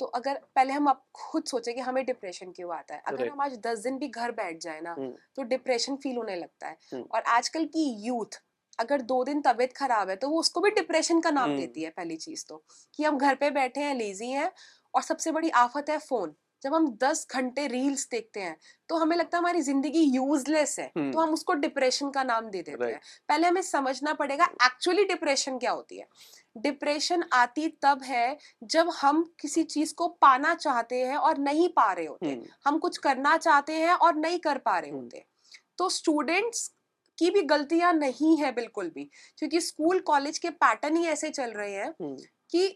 तो 0.00 0.06
अगर 0.14 0.40
पहले 0.56 0.72
हम 0.72 0.88
आप 0.88 1.04
खुद 1.14 1.44
सोचे 1.44 1.72
कि 1.72 1.80
हमें 1.80 2.04
डिप्रेशन 2.06 2.52
क्यों 2.52 2.74
आता 2.74 2.94
है 2.94 3.02
अगर 3.06 3.28
हम 3.28 3.40
आज 3.40 3.58
दस 3.66 3.78
दिन 3.78 3.98
भी 3.98 4.08
घर 4.10 4.32
बैठ 4.32 4.60
जाए 4.60 4.80
ना 4.80 4.94
हम्म। 4.98 5.12
तो 5.36 5.42
डिप्रेशन 5.42 5.96
फील 5.96 6.16
होने 6.16 6.36
लगता 6.36 6.68
है 6.68 6.76
हम्म। 6.92 7.04
और 7.14 7.22
आजकल 7.34 7.64
की 7.66 7.84
यूथ 8.06 8.40
अगर 8.78 9.02
दो 9.02 9.22
दिन 9.24 9.40
तबीयत 9.42 9.72
खराब 9.72 10.10
है 10.10 10.16
तो 10.16 10.28
वो 10.28 10.40
उसको 10.40 10.60
भी 10.60 10.70
डिप्रेशन 10.70 11.20
का 11.20 11.30
नाम। 11.30 11.56
देती 11.56 11.82
है 11.82 11.90
पहली 11.90 12.16
चीज़ 12.18 12.44
तो 12.48 12.62
कि 12.94 13.04
हम 13.04 13.18
घर 13.18 13.34
पे 13.34 13.50
बैठे 13.50 13.80
हैं 13.80 13.94
लेजी 13.94 14.30
हैं 14.30 14.50
और 14.94 15.02
सबसे 15.02 15.32
बड़ी 15.32 15.50
आफत 15.58 15.90
है 15.90 15.98
फ़ोन 16.00 16.34
जब 16.62 16.74
हम 16.74 16.86
दस 17.02 17.26
घंटे 17.30 17.66
रील्स 17.66 18.08
देखते 18.10 18.40
हैं 18.40 18.56
तो 18.88 18.96
हमें 18.96 19.16
लगता 19.16 19.36
है 19.36 19.40
हमारी 19.40 19.60
ज़िंदगी 19.62 20.02
यूजलेस 20.14 20.78
है 20.78 20.86
तो 20.86 21.00
हम्म। 21.00 21.20
हम 21.20 21.32
उसको 21.32 21.54
डिप्रेशन 21.56 22.10
का 22.10 22.22
नाम 22.24 22.50
दे 22.50 22.58
देते 22.58 22.76
Right. 22.76 22.92
हैं 22.92 23.00
पहले 23.28 23.46
हमें 23.46 23.62
समझना 23.62 24.12
पड़ेगा 24.14 24.48
एक्चुअली 24.64 25.04
डिप्रेशन 25.04 25.58
क्या 25.58 25.70
होती 25.72 25.98
है 25.98 26.06
डिप्रेशन 26.56 27.24
आती 27.34 27.68
तब 27.82 28.02
है 28.02 28.36
जब 28.64 28.90
हम 28.92 29.22
किसी 29.40 29.62
चीज़ 29.64 29.94
को 29.94 30.08
पाना 30.20 30.54
चाहते 30.56 31.00
हैं 31.02 31.16
और 31.18 31.38
नहीं 31.40 31.68
पा 31.70 31.92
रहे 31.92 32.06
होते 32.06 32.26
हम्म, 32.26 32.44
हम 32.66 32.78
कुछ 32.78 32.98
करना 32.98 33.36
चाहते 33.38 33.72
हैं 33.74 33.94
और 33.94 34.14
नहीं 34.16 34.38
कर 34.40 34.58
पा 34.60 34.78
रहे 34.78 34.90
हम्म। 34.90 35.00
होते 35.00 35.24
तो 35.78 35.88
स्टूडेंट्स 35.90 36.70
की 37.18 37.30
भी 37.30 37.42
गलतियाँ 37.44 37.92
नहीं 37.94 38.36
है 38.38 38.52
बिल्कुल 38.52 38.90
भी 38.94 39.08
क्योंकि 39.38 39.60
स्कूल 39.60 40.00
कॉलेज 40.02 40.38
के 40.38 40.50
पैटर्न 40.56 40.96
ही 40.96 41.06
ऐसे 41.08 41.30
चल 41.30 41.50
रहे 41.52 41.72
हैं 41.74 41.92
कि 42.50 42.66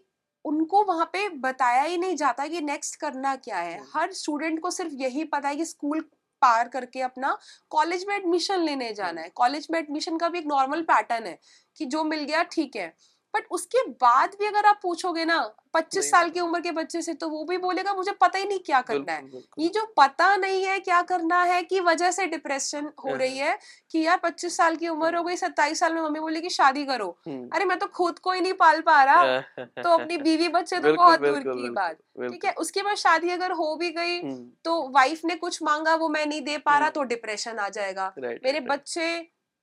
उनको 0.44 0.82
वहाँ 0.84 1.04
पे 1.12 1.28
बताया 1.38 1.82
ही 1.82 1.96
नहीं 1.98 2.16
जाता 2.16 2.46
कि 2.46 2.60
नेक्स्ट 2.60 2.96
करना 2.96 3.34
क्या 3.36 3.58
है। 3.58 3.80
हर 3.94 4.12
स्टूडेंट 4.12 4.60
को 4.60 4.70
सिर्फ़ 4.70 4.94
यही 4.94 5.24
पता 5.26 5.48
है 5.48 5.56
कि 5.56 5.64
स्कूल 5.64 6.00
पार 6.42 6.68
करके 6.68 7.00
अपना 7.00 7.36
कॉलेज 7.70 8.04
में 8.08 8.14
एडमिशन 8.16 8.60
लेने 8.60 8.92
जाना 8.94 9.20
है। 9.20 9.30
कॉलेज 9.34 9.66
में 9.70 9.78
एडमिशन 9.78 10.16
का 10.18 10.28
भी 10.28 10.38
एक 10.38 10.46
नॉर्मल 10.46 10.82
पैटर्न 10.82 11.26
है 11.26 11.38
कि 11.76 11.84
जो 11.86 12.04
मिल 12.04 12.24
गया 12.24 12.42
ठीक 12.42 12.76
है। 12.76 12.92
बट 13.34 13.44
उसके 13.50 13.82
बाद 13.90 14.34
भी 14.38 14.46
अगर 14.46 14.66
आप 14.66 14.80
पूछोगे 14.82 15.24
ना 15.24 15.38
25 15.76 15.96
नहीं 15.96 16.10
साल 16.10 16.30
की 16.30 16.40
उम्र 16.40 16.60
के 16.60 16.70
बच्चे 16.72 17.02
से 17.02 17.14
तो 17.14 17.28
वो 17.28 17.44
भी 17.44 17.58
बोलेगा 17.58 17.94
मुझे 17.94 18.12
पता 18.12 18.38
ही 18.38 18.44
नहीं 18.44 18.58
क्या 18.58 18.80
करना 18.80 19.12
है। 19.12 19.42
ये 19.58 19.68
जो 19.68 19.84
पता 19.96 20.36
नहीं 20.36 20.64
है 20.64 20.78
क्या 20.80 21.02
करना 21.02 21.42
है 21.42 21.62
की 21.62 21.80
वजह 21.80 22.10
से 22.10 22.26
डिप्रेशन 22.26 22.90
हो 23.04 23.14
रही 23.14 23.38
है 23.38 23.58
कि 23.90 23.98
यार 23.98 24.20
25 24.24 24.56
साल 24.56 24.76
की 24.76 24.88
उम्र 24.88 25.16
हो 25.16 25.22
गई 25.24 25.36
27 25.36 25.80
साल 25.80 25.94
में 25.94 26.02
मम्मी 26.02 26.20
बोलेगी 26.20 26.50
शादी 26.50 26.84
करो। 26.84 27.18
हम्म, 27.26 27.48
अरे 27.52 27.64
मैं 27.64 27.78
तो 27.78 27.86
खुद 27.86 28.18
को 28.18 28.32
ही 28.32 28.40
नहीं 28.40 28.52
पाल 28.52 28.80
पा 28.80 29.02
रहा। 29.02 29.40
तो 29.82 29.88
अपनी 29.88 30.16
बीवी 30.28 30.48
बच्चे 30.48 30.78
तो 30.78 30.94
बहुत 30.94 31.20
दूर 31.20 31.40
की 31.40 31.70
बात। 31.70 31.96
ठीक 32.20 32.44
है 32.44 32.52
उसके 32.52 32.82
बाद 32.82 32.96
शादी 32.96 33.30
अगर 33.30 33.52
हो 33.52 33.76
भी 33.76 33.90
गई 33.90 34.20
हम्म, 34.20 34.50
तो 34.64 34.88
वाइफ 34.88 35.20
ने 35.24 35.34
कुछ 35.34 35.62
मांगा 35.62 35.94
वो 35.94 36.08
मैं 36.08 36.26
नहीं 36.26 36.42
दे 36.42 36.58
पा 36.58 36.70
रहा 36.70 36.80
हम्म। 36.80 36.90
तो 36.90 37.02
डिप्रेशन 37.02 37.58
आ 37.58 37.68
जाएगा। 37.68 38.12
मेरे. 38.18 38.60
बच्चे 38.60 39.06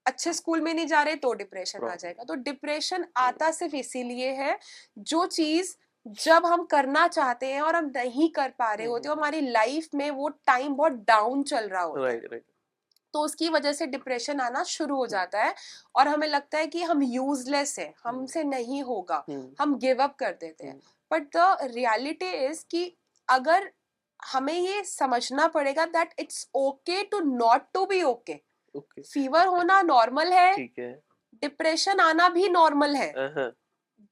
अच्छे 0.08 0.34
स्कूल 0.34 0.62
में 0.62 0.74
नहीं 0.74 0.88
जा 0.88 1.02
रहे 1.04 1.16
तो 1.18 1.34
डिप्रेशन 1.36 1.88
आ 1.88 1.96
जाएगा। 1.96 2.24
तो 2.24 2.36
डिप्रेशन 2.44 3.06
आता 3.18 3.52
सिर्फ़ 3.54 3.76
इसीलिए 3.76 4.32
है 4.34 4.58
जो 5.00 5.26
चीज़ 5.28 5.76
जब 6.06 6.46
हम 6.46 6.64
करना 6.66 7.08
चाहते 7.10 7.46
हैं 7.46 7.62
और 7.62 7.76
हम 7.76 7.92
नहीं 7.96 8.30
कर 8.32 8.50
पा 8.60 8.74
रहे 8.74 8.88
होते 8.88 9.10
हम्म। 9.10 9.20
हमारी 9.20 9.42
लाइफ 9.42 9.88
में 9.96 10.10
वो 10.12 10.30
टाइम 10.30 10.76
बहुत 10.76 10.94
डाउन 11.08 11.44
चल 11.46 11.68
रहा 11.70 11.82
होता 11.84 12.10
है। 12.10 12.40
तो 13.14 13.22
उसकी 13.22 13.50
वजह 13.50 13.74
से 13.74 13.86
डिप्रेशन 13.88 14.40
आना 14.40 14.64
शुरू 14.66 14.96
हो 14.96 15.06
जाता 15.08 15.44
है 15.44 15.54
और 15.96 16.08
हमें 16.08 16.28
लगता 16.28 16.58
है 16.58 16.68
कि 16.68 16.82
हम 16.84 17.04
यूजलेस 17.04 17.78
है 17.80 17.94
हमसे 18.04 18.44
नहीं 18.46 18.82
होगा 18.84 19.24
हम 19.60 19.78
गिव 19.80 20.04
अप 20.04 20.16
कर 20.16 20.32
देते 20.42 20.68
हैं। 20.68 20.80
बट 21.12 21.28
द 21.36 21.58
रियलिटी 21.74 22.32
इज़ 22.46 22.64
कि 22.72 22.92
अगर 23.28 23.72
हमें 24.20 24.54
ये 24.54 24.84
समझना 24.86 25.48
पड़ेगा 25.48 25.86
that 25.88 26.14
it's 26.20 26.48
okay 26.56 27.04
to 27.04 27.20
not 27.28 27.66
to 27.74 27.86
be 27.86 28.02
okay 28.04 28.40
okay 28.78 29.02
fever 29.04 29.48
होना 29.56 29.82
नॉर्मल 29.82 30.34
है 30.34 30.54
ठीक 30.56 30.74
है। 30.80 30.92
डिप्रेशन 31.42 32.00
आना 32.00 32.30
भी 32.30 32.50
नॉर्मल 32.50 32.96
है। 32.96 33.10
हाँ 33.36 33.52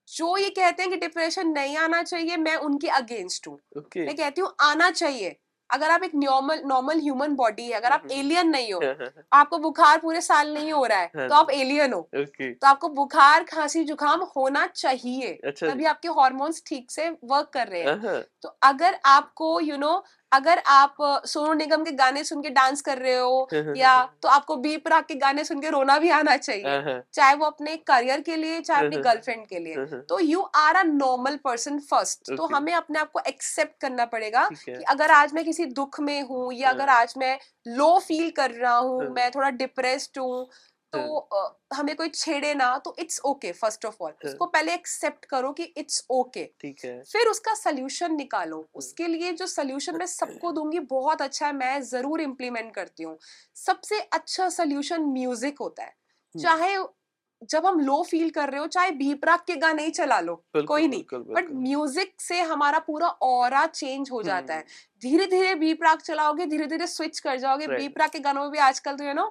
जो 0.07 0.35
ये 0.37 0.49
कहते 0.49 0.83
हैं 0.83 0.91
कि 0.91 0.97
डिप्रेशन 0.97 1.47
नहीं 1.49 1.77
आना 1.77 2.01
चाहिए 2.03 2.37
मैं 2.37 2.55
उनके 2.65 2.87
अगेंस्ट 2.97 3.47
हूँ। 3.47 3.57
ओके 3.77 4.05
मैं 4.05 4.15
कहती 4.15 4.41
हूँ 4.41 4.53
आना 4.63 4.89
चाहिए। 4.91 5.35
अगर 5.69 5.89
आप 5.91 6.03
एक 6.03 6.11
नॉर्मल 6.15 6.61
नॉर्मल 6.65 6.99
ह्यूमन 7.01 7.33
बॉडी 7.35 7.63
है 7.63 7.71
अगर 7.73 7.91
आप 7.91 8.01
हम्म। 8.01 8.13
एलियन 8.13 8.49
नहीं 8.49 8.73
हो 8.73 8.79
हाँ, 8.79 9.11
आपको 9.33 9.57
बुखार 9.57 9.97
पूरे 9.99 10.21
साल 10.21 10.53
नहीं 10.53 10.71
हो 10.71 10.83
रहा 10.85 10.99
है 10.99 11.11
हाँ। 11.15 11.27
तो 11.29 11.35
आप 11.35 11.49
एलियन 11.51 11.93
हो। 11.93 11.99
ओके 11.99 12.51
तो 12.53 12.67
आपको 12.67 12.89
बुखार 12.89 13.43
खांसी 13.43 13.83
जुकाम 13.83 14.23
होना 14.35 14.65
चाहिए। 14.67 15.31
अच्छा। 15.43 15.67
तभी 15.67 15.85
आपके 15.85 16.07
हॉर्मोन्स 16.19 16.61
ठीक 16.67 16.91
से 16.91 17.09
वर्क 17.23 17.49
कर 17.53 17.67
रहे 17.67 17.81
हैं। 17.81 17.97
हाँ 18.03 18.21
तो 18.41 18.49
अगर 18.63 18.99
आपको 19.05 19.59
यू 19.59 19.67
you 19.67 19.79
नो 19.79 19.87
know, 19.87 20.03
अगर 20.35 20.61
आप 20.67 20.95
सोनू 21.25 21.53
निगम 21.53 21.83
के 21.83 21.91
गाने 21.95 22.23
सुन 22.23 22.41
के 22.41 22.49
डांस 22.49 22.81
कर 22.81 22.97
रहे 22.97 23.15
हो 23.15 23.47
या 23.77 23.93
तो 24.21 24.29
आपको 24.29 24.55
बी 24.57 24.75
प्राक 24.85 25.05
के 25.05 25.15
गाने 25.15 25.43
सुन 25.43 25.59
के 25.61 25.69
रोना 25.69 25.97
भी 25.99 26.09
आना 26.09 26.35
चाहिए 26.37 26.77
हाँ 26.81 27.01
चाहे 27.13 27.35
वो 27.35 27.45
अपने 27.45 27.75
करियर 27.87 28.21
के 28.21 28.35
लिए 28.35 28.59
चाहे 28.61 28.85
अपनी। 28.85 28.97
गर्लफ्रेंड 28.97 29.45
के 29.47 29.59
लिए। 29.59 29.73
हाँ 29.75 30.01
तो 30.09 30.19
you 30.19 30.41
are 30.55 30.75
a 30.75 30.83
normal 30.83 31.37
person 31.43 31.79
first 31.89 32.31
तो 32.37 32.45
हमें 32.47 32.73
अपने 32.73 32.99
आप 32.99 33.11
को 33.11 33.19
एक्सेप्ट 33.27 33.79
करना 33.81 34.05
पड़ेगा 34.05 34.47
कि 34.65 34.71
अगर 34.89 35.11
आज 35.11 35.33
मैं 35.33 35.43
किसी 35.45 35.65
दुख 35.73 35.99
में 35.99 36.21
हूँ 36.21 36.51
या 36.53 36.69
अगर 36.69 36.89
हाँ। 36.89 37.01
आज 37.01 37.13
मैं 37.17 37.37
लो 37.67 37.97
फील 37.99 38.29
कर 38.31 38.51
रहा 38.51 38.75
हूँ 38.77 39.01
हाँ। 39.01 39.09
मैं 39.09 39.29
थोड़ा 39.31 39.49
डिप्रेस्ड 39.55 40.19
हूँ 40.19 40.47
तो 40.95 41.17
अ, 41.17 41.75
हमें 41.75 41.95
कोई 41.95 42.09
छेड़े 42.09 42.53
ना 42.53 42.77
तो 42.77 42.95
it's 42.99 43.19
okay 43.25 43.51
first 43.53 43.85
of 43.85 43.95
all 44.01 44.11
हाँ। 44.11 44.31
उसको 44.31 44.45
पहले 44.47 44.73
एक्सेप्ट 44.73 45.25
करो 45.25 45.51
कि 45.53 45.63
इट्स 45.77 46.05
ओके 46.11 46.43
ठीक 46.61 46.85
है। 46.85 47.01
फिर 47.03 47.27
उसका 47.27 47.53
सोल्यूशन 47.55 48.15
निकालो। 48.15 48.65
उसके 48.75 49.07
लिए 49.07 49.31
जो 49.33 49.47
सोल्यूशन 49.47 49.97
मैं 49.97 50.05
सबको 50.07 50.51
दूँगी 50.51 50.79
बहुत 50.89 51.21
अच्छा 51.21 51.45
है 51.47 51.53
मैं 51.53 51.81
ज़रूर 51.83 52.21
इम्प्लीमेंट 52.21 52.73
करती 52.75 53.03
हूँ। 53.03 53.17
सबसे 53.57 53.99
अच्छा 54.13 54.49
सोल्यूशन 54.49 55.01
म्यूज़िक 55.11 55.59
होता 55.59 55.83
है। 55.83 55.93
चाहे 56.35 56.75
जब 57.49 57.65
हम 57.65 57.79
लो 57.79 58.01
फील 58.03 58.29
कर 58.29 58.49
रहे 58.49 58.59
हो 58.59 58.67
चाहे 58.67 58.91
भीपराग 58.91 59.39
के 59.47 59.55
गाने 59.55 59.83
ही 59.85 59.91
चला 59.91 60.19
लो 60.19 60.35
कोई 60.67 60.87
नहीं। 60.87 61.03
बट 61.35 61.49
म्यूज़िक 61.53 62.13
से 62.21 62.39
हमारा 62.43 62.79
पूरा 62.79 63.07
और 63.07 63.65
चेंज 63.67 64.09
हो 64.11 64.21
जाता 64.23 64.53
है। 64.55 64.65
धीरे 65.01 65.25
धीरे 65.27 65.53
बीपराग 65.55 65.99
चलाओगे 66.01 66.45
धीरे 66.45 66.65
धीरे 66.67 66.87
स्विच 66.87 67.19
कर 67.19 67.37
जाओगे 67.37 67.67
बीपराग 67.69 68.09
के 68.09 68.19
गानों 68.19 68.41
में 68.41 68.51
भी 68.51 68.57
आजकल 68.59 68.95
तो 68.97 69.03
यू 69.03 69.13
नो 69.13 69.25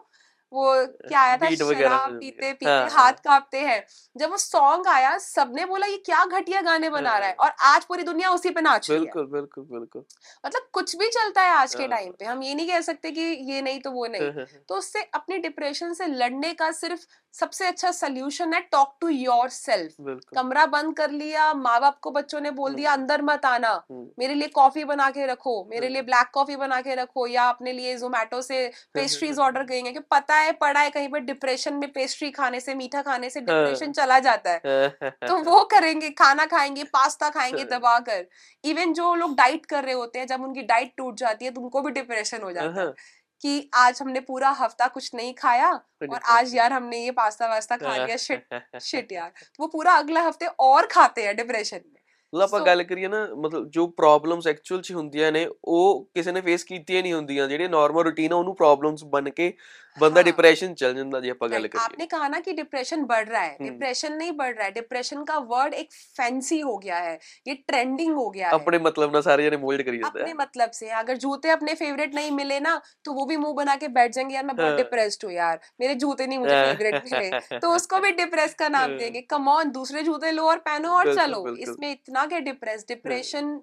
वो 0.55 0.75
क्या 1.09 1.21
आया 1.21 1.37
था? 1.37 1.51
शराब 1.51 2.11
पीते 2.11 2.53
पीते 2.53 2.71
हाँ, 2.71 2.89
हाथ 2.91 3.13
हाँ। 3.13 3.13
कांपते 3.25 3.59
हैं। 3.59 3.83
जब 4.17 4.31
वो 4.31 4.37
सॉन्ग 4.37 4.87
आया 4.89 5.17
सबने 5.19 5.65
बोला 5.65 5.87
ये 5.87 5.97
क्या 6.07 6.25
घटिया 6.25 6.61
गाने 6.61 6.91
बना 6.91 7.11
हाँ। 7.11 7.19
रहा 7.19 7.29
है? 7.29 7.37
हाँ। 7.41 7.49
और 7.49 7.55
आज 7.75 7.85
पूरी 7.85 8.03
दुनिया 8.03 8.31
उसी 8.31 8.51
पे 8.51 8.61
नाच 8.61 8.91
रही 8.91 8.99
है। 8.99 9.05
बिल्कुल 9.05 9.27
बिल्कुल 9.27 9.65
बिल्कुल। 9.71 10.05
मतलब 10.47 10.69
कुछ 10.73 10.97
भी 10.97 11.09
चलता 11.09 11.43
है 11.43 11.51
आज 11.51 11.75
के 11.75 11.89
टाइम 11.89 12.13
पे 12.13 12.25
हम 12.25 12.43
ये 12.43 12.55
नहीं 12.55 12.69
कह 12.69 12.81
सकते 12.81 13.11
कि 13.11 13.21
ये 13.21 13.63
नहीं 13.63 13.81
तो 13.81 13.91
वो 13.91 14.07
नहीं। 14.07 14.45
तो 14.69 14.75
उससे 14.75 15.03
अपने 15.15 15.39
डिप्रेशन 15.39 15.93
से 15.95 16.07
लड़ने 16.07 16.53
का 16.55 16.71
सिर्फ़ 16.73 17.07
सबसे 17.35 17.67
अच्छा 17.67 17.91
सोल्यूशन 17.91 18.53
है 18.55 18.61
टॉक 18.73 18.97
टू 19.01 19.09
योर 19.09 19.49
सेल्फ 19.49 19.95
कमरा 20.37 20.65
बंद 20.67 20.97
कर 20.97 21.11
लिया 21.11 21.53
माँ 21.55 21.81
बाप 21.81 21.99
को 21.99 22.11
बच्चों 22.11 22.41
ने 22.41 22.51
बोल 22.51 22.75
दिया 22.75 22.93
अंदर 22.93 23.23
मत 23.23 23.45
आना। 23.45 23.73
मेरे 24.19 24.35
लिए 24.35 24.49
कॉफ़ी 24.49 24.85
बना 24.85 25.11
के 25.11 25.27
रखो 25.27 25.55
मेरे 25.71 25.89
लिए 25.89 26.03
ब्लैक 26.03 26.31
कॉफ़ी 26.35 26.57
बना 26.57 26.81
के 26.81 26.95
रखो 26.95 27.27
या 27.27 27.45
अपने 27.45 27.73
लिए 27.73 27.97
जोमेटो 27.97 28.41
से 28.43 28.67
पेस्ट्रीज 28.95 29.39
ऑर्डर 29.39 29.65
करेंगे 29.65 29.93
कि 29.93 30.01
पता 30.11 30.37
है 30.37 30.53
पड़ा 30.53 30.81
है 30.81 30.91
कहीं 30.91 31.09
पर 31.09 31.19
डिप्रेशन 31.19 31.75
में 31.75 31.93
पेस्ट्री 31.93 32.31
खाने 32.31 32.61
से 32.61 32.75
मीठा 32.75 33.03
खाने 33.03 33.31
से 33.31 33.41
डिप्रेशन 33.41 33.87
हाँ। 33.87 33.93
चला 33.93 34.19
जाता 34.19 34.51
है। 34.51 34.89
तो 35.29 35.39
वो 35.39 35.65
करेंगे 35.65 36.11
खाना 36.11 36.47
खाएँगे 36.47 36.85
पास्ता 36.85 37.31
खाएँगे। 37.31 37.65
दबा 37.65 37.99
कर। 37.99 38.27
इवन 38.65 38.93
जो 38.93 39.15
लोग 39.15 39.37
डाइट 39.37 39.67
कर 39.67 39.85
रहे 39.85 39.95
होते 39.95 40.19
हैं 40.19 40.27
जब 40.27 40.43
उनकी 40.43 40.63
डाइट 40.63 40.93
टूट 40.97 41.17
जाती 41.17 41.45
है 41.45 41.51
तो 41.51 41.61
उनको 41.61 41.83
भी 41.83 41.93
डिप्रेशन 41.93 42.43
हो 42.43 42.53
जाता 42.53 42.81
हाँ। 42.81 42.95
कि 43.43 43.71
आज 43.75 43.99
हमने 44.03 44.21
पूरा 44.21 44.51
हफ़्ता 44.51 44.87
कुछ 44.89 45.11
नहीं 45.15 45.33
खाया 45.35 45.71
और 46.05 46.21
आज 46.31 46.55
यार 46.55 46.73
हमने 46.73 47.05
ये 47.05 47.11
पास्ता 47.11 47.49
वास्ता 47.49 47.77
खा 47.77 47.97
लिया 47.97 48.17
शिट 48.19 48.55
शिट 48.83 49.13
यार 49.13 49.33
वो 49.61 49.67
पूरा 49.69 49.95
अगले 49.95 50.21
ਹਫਤੇ 50.29 50.49
ਔਰ 50.61 50.87
ਖਾਤੇ 50.87 51.27
ਆ 51.29 51.33
ਡਿਪਰੈਸ਼ਨ 51.33 51.79
ਮੇ 51.79 52.01
ਮਤਲਬ 52.33 52.43
ਆਪਾਂ 52.43 52.61
ਗੱਲ 52.61 52.83
ਕਰੀਏ 52.83 53.09
ਨਾ 53.09 53.27
ਮਤਲਬ 53.37 53.69
ਜੋ 53.71 53.87
ਪ੍ਰੋਬਲਮਸ 53.87 54.47
ਐਕਚੁਅਲ 54.47 54.81
ਚ 54.83 54.93
ਹੁੰਦੀਆਂ 54.93 55.31
ਨੇ 55.33 55.47
ਉਹ 55.65 56.05
ਕਿਸੇ 56.15 56.33
ਨੇ 56.33 56.41
ਫੇਸ 56.41 56.65
ਕੀਤੀਆਂ 56.65 57.03
ਨਹੀਂ 57.03 57.13
ਹੁੰਦੀਆਂ 57.13 57.49
ਜਿਹੜੇ 57.49 57.69
ਨਾਰਮਲ 57.69 58.05
ਰੁਟੀਨ 58.05 58.33
ਆ 58.33 58.37
ਉਹਨੂੰ 58.37 58.55
ਪ੍ਰੋਬਲਮਸ 58.57 59.05
ਬਣ 59.05 59.31
ਕੇ 59.31 59.53
बंदा 59.98 60.22
डिप्रेशन 60.22 60.74
चल 60.76 60.94
जाता 60.94 61.20
जी 61.20 61.30
ਆਪਾਂ 61.30 61.48
ਗੱਲ 61.50 61.68
करिए 61.68 61.84
आपने 61.84 62.06
कहा 62.08 62.28
ना 62.28 62.40
कि 62.40 62.54
डिप्रेशन 62.54 63.04
बढ़ 63.06 63.28
रहा 63.28 63.42
है 63.42 63.58
डिप्रेशन 63.62 64.14
नहीं 64.14 64.32
बढ़ 64.34 64.54
रहा 64.54 64.66
है 64.66 64.72
डिप्रेशन 64.74 65.24
का 65.24 65.38
वर्ड 65.50 65.74
एक 65.76 65.92
फैंसी 66.18 66.60
हो 66.62 66.78
गया 66.78 66.98
है 67.00 67.18
ये 67.48 67.56
ट्रेंडिंग 67.64 68.14
हो 68.16 68.30
गया 68.30 68.48
है 68.48 68.54
अपने 68.56 68.80
मतलब 68.80 69.16
ना 69.16 69.22
सारे 69.22 69.46
जने 69.46 69.58
मोल्ड 69.60 69.84
करी 69.84 69.98
जाते 69.98 70.20
हैं 70.20 70.26
अपने 70.26 70.34
मतलब 70.36 70.72
से 70.74 70.90
अगर 71.00 71.18
जूते 71.18 71.50
अपने 71.50 71.74
फेवरेट 71.76 72.16
नहीं 72.16 72.32
मिले 72.32 72.60
ना 72.60 72.76
तो 73.06 73.14
वो 73.14 73.26
भी 73.26 73.38
मुंह 73.38 73.54
बना 73.56 73.76
के 73.76 73.88
बैठ 73.90 74.14
जाएंगे 74.14 74.36
यार 74.36 74.46
मैं 74.46 74.56
बहुत 74.56 74.78
डिप्रेस्ड 74.78 75.26
हूँ 75.26 75.34
यार 75.34 75.60
मेरे 75.80 75.96
जूते 75.98 76.28
नहीं 76.28 76.40
मुझे 76.40 76.62
फेवरेट 76.64 77.02
मिले 77.04 77.60
तो 77.60 77.74
उसको 77.76 78.00
भी 78.00 78.12
डिप्रेस 78.14 78.54
का 78.56 78.70
नाम 78.70 78.98
देंगे 78.98 79.22
कम 79.30 79.50
ऑन 79.50 79.72
दूसरे 79.72 80.04
जूते 80.04 80.32
लो 80.32 80.48
और 80.48 80.64
पहनो 80.64 80.94
और 80.94 81.14
चलो 81.16 81.44
इसमें 81.60 81.92
इतना 81.92 82.26
क्या 82.26 82.40
डिप्रेस 82.48 82.86
डिप्रेशन 82.88 83.54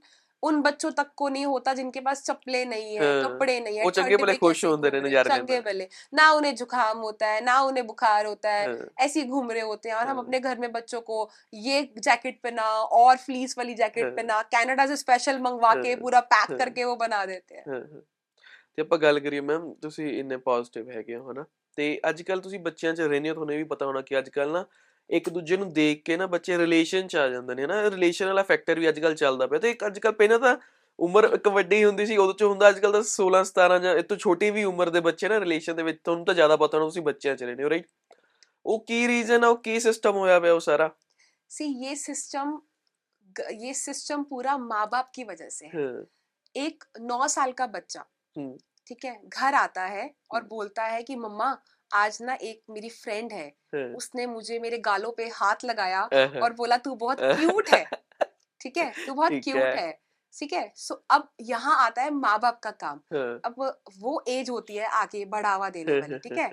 उन 0.43 0.61
बच्चों 0.63 0.91
तक 0.93 1.11
को 1.17 1.29
नहीं 1.29 1.47
होता 1.47 1.73
जिनके 1.75 2.01
पास 2.01 2.23
चप्पले 2.25 2.65
नहीं 2.65 2.95
है 2.95 3.05
हाँ, 3.05 3.23
कपड़े 3.25 3.59
नहीं 3.61 3.77
है 3.77 3.85
वो 3.85 3.91
चंगे 3.91 4.17
भले 4.17 4.35
खुश 4.37 4.65
होते 4.65 4.89
रहे 4.89 5.01
नजारे 5.01 5.31
चंगे 5.31 5.61
भले 5.61 5.89
ना 6.15 6.31
उन्हें 6.33 6.55
जुकाम 6.57 6.99
होता 7.01 7.29
है 7.29 7.45
ना 7.45 7.61
उन्हें 7.63 7.87
बुखार 7.87 8.27
होता 8.27 8.51
है 8.51 8.67
हाँ, 8.69 8.87
ऐसे 9.01 9.23
घूम 9.25 9.51
रहे 9.51 9.63
होते 9.63 9.89
हैं 9.89 9.97
और 9.97 10.07
हम 10.07 10.17
हाँ। 10.17 10.25
अपने 10.25 10.41
घर 10.41 10.59
में 10.59 10.71
बच्चों 10.73 11.01
को 11.03 11.29
ये 11.53 11.83
जैकेट 11.99 12.41
पहना 12.43 12.67
और 12.99 13.17
फ्लीस 13.19 13.59
वाली 13.59 13.75
जैकेट 13.75 14.05
हाँ। 14.05 14.13
पहना 14.13 14.43
कनाडा 14.55 14.87
से 14.87 14.97
स्पेशल 14.97 15.41
मंगवा 15.41 15.75
के 15.75 15.89
हाँ, 15.89 16.01
पूरा 16.01 16.21
पैक 16.35 16.59
करके 16.59 16.85
वो 16.85 16.97
बना 16.97 17.25
देते 17.27 17.55
हैं 17.55 17.81
ਤੇ 18.79 18.83
ਆਪਾਂ 18.83 18.99
ਗੱਲ 18.99 19.19
ਕਰੀਏ 19.21 19.41
ਮੈਮ 19.41 19.73
ਤੁਸੀਂ 19.83 20.07
ਇੰਨੇ 20.19 20.37
ਪੋਜ਼ਿਟਿਵ 20.37 20.91
ਹੈਗੇ 20.91 21.17
ਹੋ 21.17 21.31
ਹਨਾ 21.31 21.45
ਤੇ 21.79 22.01
ਅੱਜ 22.09 22.23
ਕੱਲ 22.23 22.41
ਤੁਸੀਂ 22.41 22.59
ਬੱਚਿਆਂ 22.61 22.93
'ਚ 22.95 23.01
ਰਹਿੰਦੇ 23.01 23.29
ਹੋ 23.29 23.35
ਤੁਹਾਨੂੰ 23.35 23.57
ਵੀ 23.57 23.65
ਪਤਾ 23.65 23.87
ਹੋਣਾ 23.87 24.01
ਕਿ 24.01 24.19
ਅੱਜ 24.19 24.29
ਕੱਲ 24.29 24.53
ਨਾ 24.53 24.65
ਇੱਕ 25.11 25.29
ਦੂਜੇ 25.29 25.57
ਨੂੰ 25.57 25.73
ਦੇਖ 25.73 26.03
ਕੇ 26.05 26.17
ਨਾ 26.17 26.27
ਬੱਚੇ 26.27 26.59
ਰਿਲੇਸ਼ਨ 26.59 27.07
ਚ 27.07 27.17
ਆ 27.17 27.29
ਜਾਂਦੇ 27.29 27.55
ਨੇ 27.55 27.67
ਨਾ 27.67 27.83
ਰਿਲੇਸ਼ਨ 27.83 28.27
ਵਾਲਾ 28.27 28.43
ਫੈਕਟਰ 28.43 28.79
ਵੀ 28.81 28.89
ਅੱਜਕੱਲ 28.89 29.15
ਚੱਲਦਾ 29.15 29.47
ਪਿਆ 29.47 29.59
ਤੇ 29.59 29.77
ਅੱਜ 29.87 29.99
ਕੱਲ 29.99 30.13
ਪਹਿਲਾਂ 30.13 30.39
ਤਾਂ 30.39 30.57
ਉਮਰ 30.99 31.25
ਇੱਕ 31.35 31.49
ਵੱਡੀ 31.49 31.85
ਹੁੰਦੀ 31.85 32.07
ਸੀ 32.07 32.17
ਉਦੋਂ 32.17 32.35
ਚ 32.35 32.43
ਹੁੰਦਾ 32.43 32.69
ਅੱਜਕੱਲ 32.69 32.93
ਤਾਂ 32.93 33.03
16 33.09 33.43
17 33.49 33.79
ਜਾਂ 33.83 33.95
ਇਹ 33.97 34.03
ਤੋਂ 34.03 34.17
ਛੋਟੀ 34.17 34.51
ਵੀ 34.51 34.65
ਉਮਰ 34.65 34.91
ਦੇ 34.91 35.01
ਬੱਚੇ 35.01 35.29
ਨਾ 35.29 35.41
ਰਿਲੇਸ਼ਨ 35.41 35.77
ਦੇ 35.77 35.83
ਵਿੱਚ 35.83 36.01
ਤੁਹਾਨੂੰ 36.05 36.25
ਤਾਂ 36.25 36.35
ਜ਼ਿਆਦਾ 36.35 36.57
ਪਤਾ 36.57 36.79
ਹੋਣਾ 36.79 36.87
ਤੁਸੀਂ 36.87 37.03
ਬੱਚਿਆਂ 37.03 37.37
ਚ 37.37 37.43
ਰਹਿੰਦੇ 37.43 37.65
ਹੋ 37.65 37.71
ਰਾਈਟ 37.71 37.87
ਉਹ 38.67 38.85
ਕੀ 38.87 39.07
ਰੀਜ਼ਨ 39.09 39.45
ਆ 39.45 39.49
ਉਹ 39.49 39.57
ਕੀ 39.57 39.79
ਸਿਸਟਮ 39.81 40.17
ਹੋਇਆ 40.17 40.41
ਪਿਆ 40.41 40.53
ਉਹ 40.53 40.61
ਸਾਰਾ 40.61 40.91
सी 41.51 41.65
ये 41.65 41.95
सिस्टम 41.97 42.59
ये 43.57 43.73
सिस्टम 43.75 44.23
पूरा 44.23 44.57
माँ 44.59 44.87
बाप 44.87 45.11
की 45.15 45.25
वजह 45.25 45.49
से 45.49 45.67
है 45.67 45.87
एक 46.55 46.85
नौ 47.01 47.29
साल 47.29 47.53
का 47.53 47.67
बच्चा 47.67 48.05
ठीक 48.87 49.05
है 49.05 49.13
घर 49.29 49.55
आता 49.55 49.85
है 49.87 50.11
और 50.31 50.45
बोलता 50.45 50.85
है 50.85 51.03
कि 51.03 51.17
मम्मा 51.17 51.51
आज 51.94 52.18
ना 52.22 52.34
एक 52.34 52.62
मेरी 52.70 52.90
फ्रेंड 52.90 53.32
है 53.34 53.48
हाँ। 53.76 53.84
उसने 53.96 54.26
मुझे 54.28 54.60
मेरे 54.60 54.78
गालों 54.78 55.12
पे 55.12 55.28
हाथ 55.34 55.66
लगाया 55.66 56.04
और 56.04 56.54
बोला 56.54 56.78
तू 56.78 56.96
बहुत 56.96 57.18
क्यूट 57.22 57.70
है। 57.70 57.84
ठीक 58.62 58.78
है? 58.78 58.90
तू 59.08 59.14
बहुत 59.14 59.32
क्यूट 59.44 59.58
है। 59.58 59.92
ठीक 60.34 60.54
है? 60.54 60.72
सो 60.76 61.04
अब 61.12 61.28
यहाँ 61.42 61.76
आता 61.86 62.02
है 62.02 62.12
माँ 62.12 62.38
बाप 62.40 62.60
का 62.64 62.72
काम। 62.72 63.00
हाँ। 63.14 63.40
अब 63.46 63.56
वो 64.00 64.24
एज 64.28 64.50
होती 64.50 64.76
है 64.76 64.88
आगे 64.96 65.26
बढ़ावा 65.26 65.70
देने 65.70 66.00
वाली 66.00 66.20
ठीक 66.20 66.38
है 66.38 66.50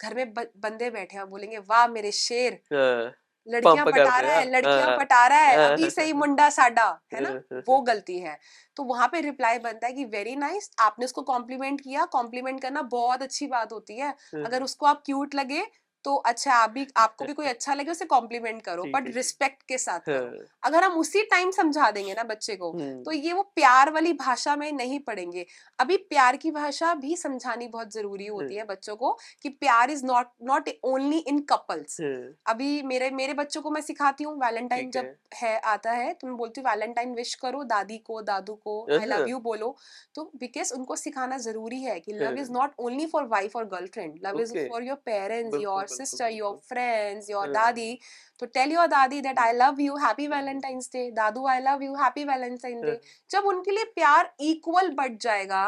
घर 0.00 0.14
में 0.14 0.32
बंदे 0.34 0.90
बैठे 0.90 1.16
हैं 1.16 1.28
बोलेंगे 1.30 1.58
वाह 1.58 1.86
मेरे 1.88 2.10
शेर! 2.12 2.60
हाँ। 2.72 3.12
लड़कियाँ 3.48 3.86
पटा 3.86 4.18
रहा 4.20 4.34
है 4.34 4.50
लड़कियाँ 4.50 4.80
हाँ। 4.80 4.98
पटा 4.98 5.26
रहा 5.26 5.38
है 5.38 5.56
अभी 5.56 5.90
सही 5.90 6.12
मुंडा 6.22 6.48
साडा 6.50 7.00
है 7.14 7.20
ना? 7.20 7.28
वो 7.68 7.80
गलती 7.80 8.18
है। 8.18 8.38
तो 8.76 8.82
वहाँ 8.82 9.08
पे 9.08 9.20
रिप्लाई 9.20 9.58
बनता 9.58 9.86
है 9.86 9.92
कि 9.92 10.04
वेरी 10.04 10.36
नाइस 10.36 10.70
आपने 10.80 11.04
उसको 11.04 11.22
कॉम्प्लीमेंट 11.22 11.80
किया। 11.80 12.04
कॉम्प्लीमेंट 12.04 12.60
करना 12.62 12.82
बहुत 12.82 13.22
अच्छी 13.22 13.46
बात 13.46 13.72
होती 13.72 13.98
है। 13.98 14.14
अगर 14.46 14.62
उसको 14.62 14.86
आप 14.86 15.02
क्यूट 15.06 15.34
लगे 15.34 15.62
तो 16.04 16.14
अच्छा 16.26 16.52
आप 16.54 16.70
भी 16.70 16.86
आपको 16.96 17.24
भी 17.24 17.32
कोई 17.32 17.46
अच्छा 17.54 17.74
लगे 17.74 17.90
उसे 17.90 18.04
कॉम्प्लीमेंट 18.06 18.62
करो 18.62 18.84
बट 18.94 19.08
रिस्पेक्ट 19.08 19.62
के 19.68 19.78
साथ 19.78 20.00
करो। 20.00 20.26
हाँ। 20.26 20.46
अगर 20.62 20.84
हम 20.84 20.98
उसी 20.98 21.22
टाइम 21.30 21.50
समझा 21.50 21.90
देंगे 21.90 22.14
ना 22.14 22.22
बच्चे 22.24 22.56
को 22.56 22.70
तो 23.04 23.12
ये 23.12 23.32
वो 23.32 23.42
प्यार 23.56 23.90
वाली 23.92 24.12
भाषा 24.14 24.56
में 24.56 24.70
नहीं 24.72 24.98
पढ़ेंगे। 25.00 25.46
अभी 25.78 25.96
प्यार 26.08 26.36
की 26.36 26.50
भाषा 26.50 26.94
भी 26.94 27.16
समझानी 27.16 27.68
बहुत 27.68 27.92
ज़रूरी 27.92 28.26
होती 28.26 28.54
है 28.54 28.64
बच्चों 28.64 28.96
को 28.96 29.12
कि 29.42 29.48
प्यार 29.50 29.90
is 29.90 30.04
not 30.06 30.26
not 30.42 30.68
only 30.84 31.18
in 31.28 31.38
couples 31.50 32.00
अभी 32.46 32.82
मेरे 32.84 33.10
मेरे 33.12 33.34
बच्चों 33.34 33.62
को 33.62 33.70
मैं 33.70 33.80
सिखाती 33.80 34.24
हूँ 34.24 34.36
वैलेंटाइन 34.40 34.90
जब 34.90 35.14
है। 35.34 35.58
आता 35.66 35.92
है 35.92 36.12
तो 36.14 36.26
मैं 36.26 36.36
बोलती 36.36 36.60
हूँ 36.60 36.68
वैलेंटाइन 36.70 37.14
विश 37.14 37.34
करो 37.34 37.62
दादी 37.64 37.98
को 37.98 38.20
दादू 38.22 38.54
को 38.64 38.76
आई 38.98 39.06
लव 39.06 39.28
यू 39.28 39.38
बोलो। 39.40 39.74
तो 40.14 40.24
बिकॉज़ 40.36 40.72
उनको 40.74 40.96
सिखाना 40.96 41.38
ज़रूरी 41.38 41.80
है 41.82 41.98
कि 42.00 42.12
love 42.14 42.38
is 42.38 42.50
not 42.52 42.74
only 42.80 43.06
for 43.06 43.24
wife 43.28 43.56
और 43.56 43.64
girlfriend 43.68 44.18
love 44.24 44.40
is 44.40 44.54
for 44.68 44.84
your 44.84 44.96
parents 45.06 45.56
your 45.56 45.86
sister, 45.93 46.29
your 46.31 46.53
friends, 46.63 47.29
your 47.29 47.45
yeah. 47.45 47.59
dadi. 47.59 47.91
तो 48.39 48.45
tell 48.47 48.71
your 48.71 48.85
dadi 48.87 49.19
that 49.21 49.39
I 49.39 49.53
love 49.53 49.79
you 49.81 49.95
happy 49.97 50.27
Valentine's 50.27 50.89
Day 50.93 50.99
dadu 51.11 51.45
I 51.47 51.59
love 51.59 51.81
you 51.83 51.95
happy 51.95 52.23
Valentine 52.23 52.81
Day 52.81 52.93
जब 53.31 53.45
उनके 53.45 53.71
लिए 53.71 53.83
प्यार 53.95 54.31
equal 54.41 54.89
बढ़ 54.91 55.15
जाएगा 55.21 55.63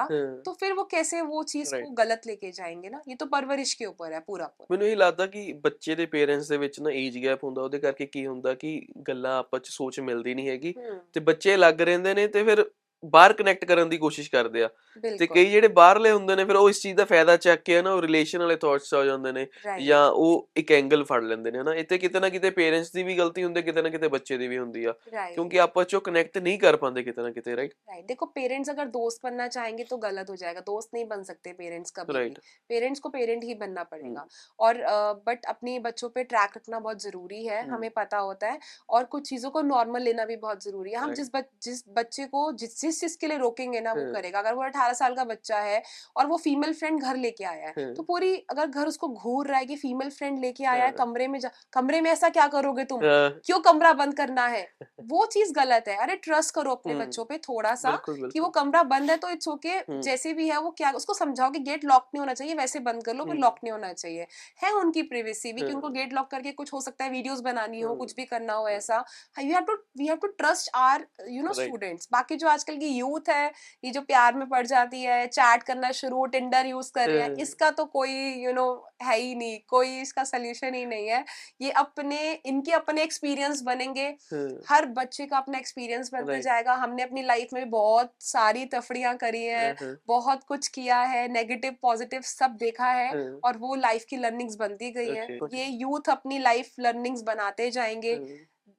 तो 0.46 0.54
फिर 0.54 0.74
वो 0.74 0.84
कैसे 0.92 1.22
वो 1.24 1.44
चीज 1.46 1.74
को 1.74 1.90
गलत 1.94 2.28
लेके 2.28 2.52
जाएंगे 2.52 2.90
ना 2.90 3.02
ये 3.08 3.16
तो 3.16 3.26
परवरिश 3.28 3.74
के 3.74 3.86
ऊपर 3.86 4.14
है 4.14 4.20
पूरा 4.22 4.46
पूरा 4.48 4.68
ਮੈਨੂੰ 4.72 4.88
ਇਹ 4.88 4.96
ਲੱਗਦਾ 4.98 5.26
ਕਿ 5.28 5.42
ਬੱਚੇ 5.64 5.96
ਦੇ 5.96 6.06
ਪੇਰੈਂਟਸ 6.06 6.48
ਦੇ 6.48 6.58
ਵਿੱਚ 6.58 6.80
ਨਾ 6.80 6.92
ਏਜ 6.94 7.18
ਗੈਪ 7.26 7.44
ਹੁੰਦਾ 7.44 7.62
ਉਹਦੇ 7.62 7.80
ਕਰਕੇ 7.80 8.06
ਕੀ 8.06 8.26
ਹੁੰਦਾ 8.28 8.54
ਕਿ 8.54 8.80
ਗੱਲਾਂ 9.08 9.38
ਆਪਸ 9.40 9.62
ਚ 9.62 9.70
ਸੋਚ 9.70 10.00
ਮਿਲਦੀ 10.00 10.34
ਨਹੀਂ 10.34 10.50
ਹੈਗੀ 10.50 10.74
ਤੇ 11.14 11.20
ਬੱਚੇ 11.20 11.58
ਲੱਗ 11.58 11.82
ਰਹਿੰਦੇ 11.82 12.14
ਨੇ 12.14 12.28
ਤੇ 12.28 12.44
ਫਿਰ 12.44 12.64
ਬਾਹਰ 13.04 13.34
ਕਨੈਕਟ 13.34 13.66
ਕਰਨ 13.66 13.90
ਦੀ 13.90 13.98
ਕੋਸ਼ਿਸ਼ 13.98 14.30
ਕਰਦੇ 14.32 14.64
ਆ 14.64 14.70
ਤੇ 15.18 15.28
ਕਈ 15.28 15.46
ਜਿਹੜੇ 15.46 15.68
ਬਾਹਰਲੇ 15.68 16.12
ਹੁੰਦੇ 16.12 16.36
ਨੇ 16.36 16.44
ਫਿਰ 16.46 16.56
ਉਹ 16.56 16.70
ਇਸ 16.70 16.82
ਚੀਜ਼ 16.82 16.96
ਦਾ 16.98 17.06
ਫਾਇਦਾ 17.06 17.36
ਚੱਕ 17.38 17.62
ਕੇ 17.62 17.82
ਨਾ 17.82 17.94
ਉਹ 17.94 18.02
ਰਿਲੇਸ਼ਨ 18.02 18.40
ਵਾਲੇ 18.40 18.56
ਥਾਟਸ 18.56 18.94
ਆ 18.94 19.04
ਜਾਂਦੇ 19.06 19.32
ਨੇ 19.32 19.46
ਜਾਂ 19.86 20.06
ਉਹ 20.12 20.50
ਇੱਕ 20.58 20.72
ਐਂਗਲ 20.72 21.04
ਫੜ 21.04 21.24
ਲੈਂਦੇ 21.24 21.52
ਨੇ 21.52 21.60
ਹਨਾ 21.60 21.74
ਇੱਥੇ 21.76 21.98
ਕਿਤੇ 21.98 22.20
ਨਾ 22.20 22.30
ਕਿਤੇ 22.30 22.50
ਪੇਰੈਂਟਸ 22.50 22.92
ਦੀ 22.92 23.04
ਵੀ 23.04 23.18
ਗਲਤੀ 23.18 23.44
ਹੁੰਦੀ 23.44 23.62
ਕਿਤੇ 23.62 23.82
ਨਾ 23.82 23.90
ਕਿਤੇ 23.90 24.08
ਬੱਚੇ 24.08 24.38
ਦੀ 24.38 24.48
ਵੀ 24.48 24.58
ਹੁੰਦੀ 24.58 24.86
ਆ 24.86 24.94
क्योंकि 25.36 25.58
आपस 25.58 25.94
में 25.94 26.02
कनेक्ट 26.02 26.38
नहीं 26.40 26.58
कर 26.58 26.76
पाते 26.76 27.02
कितना 27.04 27.24
ना 27.24 27.30
कितने 27.32 27.54
राइट 27.56 27.74
राइट 27.90 28.06
देखो 28.06 28.28
पेरेंट्स 28.32 28.70
अगर 28.70 28.90
दोस्त 28.90 29.22
बनना 29.24 29.48
चाहेंगे 29.50 29.86
तो 29.86 29.98
गलत 30.00 30.30
हो 30.30 30.36
जाएगा 30.36 30.64
दोस्त 30.64 30.94
नहीं 30.94 31.06
बन 31.08 31.24
सकते 31.24 31.54
पेरेंट्स 31.56 31.96
कभी 31.98 32.16
right. 32.18 32.40
पेरेंट्स 32.70 33.00
को 33.00 33.12
पेरेंट 33.12 33.44
ही 33.44 33.56
बनना 33.56 33.86
पड़ेगा 33.86 34.26
और 34.60 34.82
बट 35.28 35.50
अपने 35.54 35.78
बच्चों 35.82 36.10
पे 36.12 36.26
ट्रैक 36.26 36.58
रखना 36.58 36.82
बहुत 36.82 37.04
जरूरी 37.04 37.44
है 37.46 37.62
हमें 37.70 37.90
पता 37.94 38.22
होता 38.22 38.48
है 38.48 38.72
और 38.92 39.10
कुछ 39.12 39.30
चीजों 39.30 39.52
को 39.52 39.66
नॉर्मल 39.66 40.04
लेना 40.04 40.26
भी 40.26 40.40
बहुत 40.40 40.64
जरूरी 40.64 40.92
है 40.92 41.00
हम 41.00 41.14
जिस 41.14 41.32
जिस 41.62 41.84
बच्चे 41.94 42.26
को 42.28 42.46
जिस 42.56 42.80
जिस 42.87 43.01
चीज़ 43.01 43.17
के 43.21 43.27
लिए 43.27 43.39
रोकेंगे 43.39 43.81
ना 43.81 43.93
वो 43.93 44.13
करेगा। 44.13 44.39
अगर 44.39 44.55
वो 44.55 44.63
अठारह 44.65 44.93
साल 44.95 45.15
का 45.15 45.25
बच्चा 45.27 45.59
है 45.61 45.83
और 46.17 46.27
वो 46.27 46.37
फीमेल 46.39 46.73
फ्रेंड 46.75 47.01
घर 47.03 47.17
लेके 47.19 47.45
आया 47.47 47.69
है 47.69 47.93
तो 47.95 48.03
पूरी 48.05 48.35
अगर 48.51 48.67
घर 48.69 48.87
उसको 48.87 49.09
घूर 49.11 49.47
रहा 49.47 49.59
है 49.59 49.67
कि 49.67 49.77
फीमेल 49.77 50.11
फ्रेंड 50.13 50.39
लेके 50.39 50.65
आया 50.67 50.85
है 50.85 50.91
कमरे 50.95 51.27
में 51.29 51.39
कमरे 51.73 52.01
में 52.01 52.11
ऐसा 52.11 52.29
क्या 52.29 52.47
करोगे 52.49 52.85
तुम? 52.85 53.01
क्यों 53.47 53.59
कमरा 53.61 53.93
बंद 53.95 54.15
करना 54.17 54.47
है? 54.47 54.63
वो 55.03 55.25
चीज़ 55.27 55.53
गलत 55.55 55.89
है। 55.89 55.97
अरे 55.97 56.17
ट्रस्ट 56.19 56.55
करो 56.55 56.71
अपने 56.73 56.95
बच्चों 56.95 57.25
पे 57.25 57.37
थोड़ा 57.39 57.75
सा 57.75 57.91
कि 58.09 58.41
वो 58.41 58.49
कमरा 58.51 58.83
बंद 58.87 59.11
है 59.11 59.17
तो 59.17 59.29
इट्स 59.31 59.49
ओके 59.49 59.79
जैसे 60.03 60.33
भी 60.33 60.49
है 60.49 60.59
वो 60.61 60.71
क्या 60.79 60.91
उसको 60.93 61.15
समझाओ 61.15 61.51
कि 61.51 61.59
गेट 61.61 61.85
लॉक 61.85 62.09
नहीं 62.15 62.21
होना 62.21 62.35
चाहिए 62.35 62.55
वैसे 62.55 62.81
बंद 62.81 63.05
कर 63.05 63.15
लो 63.15 63.25
पर 63.25 63.37
लॉक 63.37 63.57
नहीं 63.65 63.73
होना 63.73 63.93
चाहिए। 63.95 64.27
है 64.63 64.73
उनकी 64.75 65.03
प्रिवेसी 65.05 65.53
भी 65.53 65.63
कि 65.63 65.73
उनको 65.73 65.89
गेट 65.91 66.13
लॉक 66.13 66.31
करके 66.31 66.53
कुछ 66.53 66.73
हो 66.73 66.81
सकता 66.81 67.05
है 67.05 67.11
वीडियोस 67.11 67.41
बनानी 67.41 67.81
हो 67.81 67.95
कुछ 67.97 68.15
भी 68.17 68.25
करना 68.27 68.53
हो 68.53 68.69
ऐसा। 68.69 69.05
You 69.37 69.53
have 69.55 69.65
to 69.65 69.75
we 69.99 70.07
have 70.07 70.17
to 70.17 70.29
trust 70.39 70.71
are 70.77 71.07
you 71.29 71.43
know 71.43 71.53
students 71.55 72.09
बाकी 72.13 72.37
जो 72.37 72.49
आजकल 72.49 72.76
आजकल 72.77 72.81
की 72.81 72.99
यूथ 72.99 73.29
है 73.29 73.51
ये 73.85 73.91
जो 73.91 74.01
प्यार 74.03 74.35
में 74.35 74.49
पड़ 74.49 74.67
जाती 74.67 75.03
है 75.03 75.27
चैट 75.29 75.63
करना 75.63 75.91
शुरू 75.93 76.25
टिंडर 76.27 76.67
यूज़ 76.67 76.91
कर 76.95 77.09
रहे 77.09 77.21
हैं 77.21 77.29
हाँ। 77.29 77.37
इसका 77.41 77.71
तो 77.71 77.85
कोई 77.87 78.11
यू 78.11 78.51
you 78.51 78.55
नो 78.57 78.63
know, 78.63 79.09
है 79.09 79.17
ही 79.17 79.35
नहीं 79.35 79.59
कोई 79.69 80.01
इसका 80.01 80.25
सोल्यूशन 80.25 80.75
ही 80.75 80.85
नहीं 80.87 81.09
है। 81.09 81.25
ये 81.61 81.71
अपने 81.77 82.33
इनके 82.47 82.73
अपने 82.73 83.03
एक्सपीरियंस 83.03 83.63
बनेंगे 83.63 84.07
हाँ, 84.33 84.49
हर 84.69 84.87
बच्चे 84.97 85.27
का 85.27 85.37
अपना 85.37 85.59
एक्सपीरियंस 85.59 86.11
बनते 86.13 86.41
जाएगा। 86.43 86.75
हमने 86.75 87.03
अपनी 87.03 87.23
लाइफ 87.23 87.53
में 87.53 87.69
बहुत 87.71 88.13
सारी 88.21 88.65
तफड़ियाँ 88.75 89.17
करी 89.17 89.43
हैं 89.43 89.67
हाँ, 89.67 89.75
हाँ, 89.81 89.97
बहुत 90.07 90.45
कुछ 90.45 90.69
किया 90.69 91.01
है 91.05 91.27
नेगेटिव 91.33 91.77
पॉजिटिव 91.83 92.21
सब 92.25 92.57
देखा 92.61 92.91
है 92.93 93.11
और 93.45 93.57
वो 93.59 93.75
लाइफ 93.75 94.05
की 94.11 94.17
लर्निंग्स 94.17 94.57
बनती 94.57 94.91
गई 94.91 95.15
है। 95.15 95.39
ये 95.55 95.67
यूथ 95.67 96.11
अपनी 96.11 96.39
लाइफ 96.39 96.73
लर्निंग्स 96.81 97.23
बनाते 97.23 97.71
जाएँगे 97.71 98.17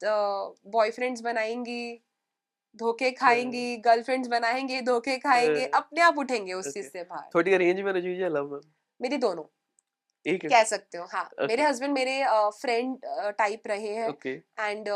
बॉयफ्रेंड्स 0.01 1.21
बनाएँगी 1.21 1.83
धोखे 2.79 3.11
खाएँगी 3.11 3.75
गर्लफ्रेंड्स 3.85 4.27
बनाएँगे 4.29 4.81
धोखे 4.81 5.17
खाएँगे 5.17 5.61
हाँ। 5.61 5.81
अपने 5.81 6.01
आप 6.01 6.17
उठेंगे 6.17 6.53
उस 6.53 6.73
चीज़ 6.73 6.87
से 6.89 7.03
बाहर। 7.03 7.29
थोड़ी 7.35 7.53
अरेंज 7.53 7.79
मैरिज 7.81 8.05
हुई 8.05 8.15
है 8.15 8.29
लव 8.29 8.59
मेरी 8.99 9.17
दोनों। 9.17 9.43
एक 10.25 10.45
कह 10.45 10.63
सकते 10.63 10.97
हो 10.97 11.05
हाँ। 11.11 11.23
मेरे 11.39 11.55
Okay. 11.55 11.69
हस्बैंड 11.69 11.93
मेरे 11.93 12.23
फ्रेंड 12.61 12.97
टाइप 13.37 13.67
रहे 13.67 13.93
हैं 13.95 14.09
एंड 14.59 14.87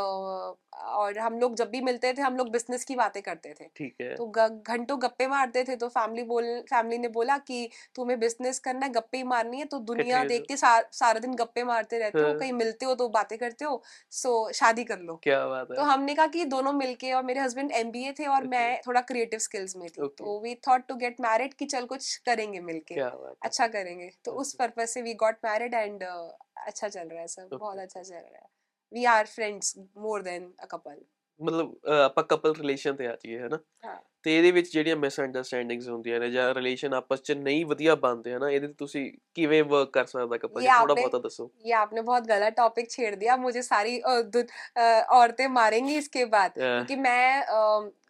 और 0.74 1.18
हम 1.20 1.38
लोग 1.40 1.56
जब 1.56 1.70
भी 1.70 1.80
मिलते 1.82 2.12
थे 2.14 2.22
हम 2.22 2.36
लोग 2.38 2.50
बिज़नेस 2.52 2.84
की 2.86 2.96
बातें 2.96 3.22
करते 3.24 3.54
थे। 3.60 3.66
ठीक 3.78 3.96
है। 4.02 4.16
तो 4.16 4.26
घंटों 4.28 4.98
गप्पे 5.02 5.28
मारते 5.28 5.64
थे 5.64 5.76
तो 5.76 5.88
फैमिली 5.90 6.24
बोल 6.24 6.46
फैमिली 6.70 6.98
ने 6.98 7.08
बोला 7.10 7.38
कि 7.40 7.70
तुम्हें 7.96 8.20
बिज़नेस 8.20 8.60
करना 8.60 8.86
है 8.86 8.92
गप्पे 8.92 9.18
ही 9.18 9.24
मारनी 9.24 9.60
है 9.60 9.66
तो 9.66 9.80
दुनिया 9.82 10.24
देख 10.24 10.46
के 10.48 10.58
सा, 10.58 10.80
सारा 10.92 11.20
दिन 11.20 11.34
गप्पे 11.36 11.64
मारते 11.64 12.00
रहते 12.00 12.20
हाँ। 12.20 12.28
हो। 12.28 12.40
कहीं 12.40 12.54
मिलते 12.54 12.86
हो 12.86 12.96
तो 12.96 13.08
बातें 13.10 13.38
करते 13.38 13.66
हो 13.66 13.82
सो 14.12 14.52
शादी 14.54 14.84
कर 14.84 15.00
लो। 15.00 15.16
क्या 15.24 15.46
बात 15.48 15.68
है। 15.72 15.78
तो 15.78 15.84
हमने 15.84 16.16
कहा 16.16 16.28
कि 16.28 16.46
दोनों 16.46 16.74
मिलके 16.74 17.12
और 17.14 17.24
मेरे 17.24 17.40
हस्बैंड 17.40 17.72
एमबीए 17.72 18.14
थे 18.20 18.26
और 18.28 18.48
मैं 18.48 18.80
थोड़ा 18.88 19.02
क्रिएटिव 19.02 19.40
स्किल्स 19.40 19.76
में 19.76 19.88
थी। 19.90 20.08
तो 20.10 20.40
we 20.40 20.56
thought 20.68 20.88
to 20.88 20.96
get 20.96 21.22
married 21.22 21.54
कि 21.54 21.66
चल 21.66 21.86
कुछ 21.86 22.16
करेंगे 22.26 22.60
मिलके 22.62 23.00
अच्छा 23.42 23.68
करेंगे। 23.68 24.10
तो 24.26 24.32
उस 24.34 24.54
पर्पज 24.54 24.88
से 24.88 25.02
वी 25.02 25.14
गॉट 25.16 25.46
मैरिड 25.46 25.74
एंड 25.74 26.04
अच्छा 26.04 26.88
चल 26.88 27.08
रहा 27.08 27.22
है 27.22 27.28
सब 27.28 27.50
बहुत 27.54 27.78
अच्छा 27.78 28.02
चल 28.02 28.16
रहा 28.16 28.38
है। 28.38 28.50
We 28.94 29.06
are 29.06 29.26
friends 29.26 29.78
more 29.98 30.22
than 30.22 30.54
a 30.60 30.66
couple 30.66 31.02
मतलब 31.40 31.90
आपका 31.90 32.22
कपल 32.36 32.54
रिलेशन 32.54 32.96
तो 32.96 33.04
यार 33.04 33.18
ये 33.26 33.40
है 33.40 33.48
ना 33.50 33.60
हाँ. 33.86 34.02
ਤੇ 34.23 34.37
ਇਹਦੇ 34.37 34.51
ਵਿੱਚ 34.51 34.71
ਜਿਹੜੀਆਂ 34.73 34.97
ਮਿਸਅੰਡਰਸਟੈਂਡਿੰਗਸ 34.97 35.89
ਹੁੰਦੀਆਂ 35.89 36.21
ਨੇ 36.21 36.31
ਜਾਂ 36.31 36.55
ਰਿਲੇਸ਼ਨ 36.55 36.95
ਆਪਸ 36.95 37.21
ਚ 37.21 37.33
ਨਹੀਂ 37.33 37.65
ਵਧੀਆ 37.67 37.95
ਬਣਦੇ 37.95 38.33
ਹਨਾ 38.35 38.49
ਇਹਦੇ 38.51 38.67
ਤੇ 38.67 38.73
ਤੁਸੀਂ 38.75 39.11
ਕਿਵੇਂ 39.35 39.63
ਵਰਕ 39.65 39.91
ਕਰ 39.91 40.07
ਸਕਦਾ 40.07 40.37
ਕਪਲ 40.37 40.63
ਇਹ 40.63 40.69
ਥੋੜਾ 40.69 40.83
आपने- 40.83 40.97
ਬਹੁਤਾ 40.97 41.19
ਦੱਸੋ 41.19 41.51
ये 41.67 41.75
आपने 41.75 42.03
बहुत 42.03 42.27
गलत 42.27 42.55
टॉपिक 42.57 42.89
छेड़ 42.91 43.11
दिया 43.15 43.35
मुझे 43.37 43.63
सारी 43.63 43.93
अ, 44.01 44.13
दु- 44.31 44.43
अ, 44.77 44.89
औरतें 45.17 45.47
मारेंगी 45.51 45.95
इसके 45.97 46.25
बाद 46.25 46.59
ਅਹ, 46.59 46.65
क्योंकि 46.65 46.97
मैं 46.97 47.43
अ, 47.53 47.61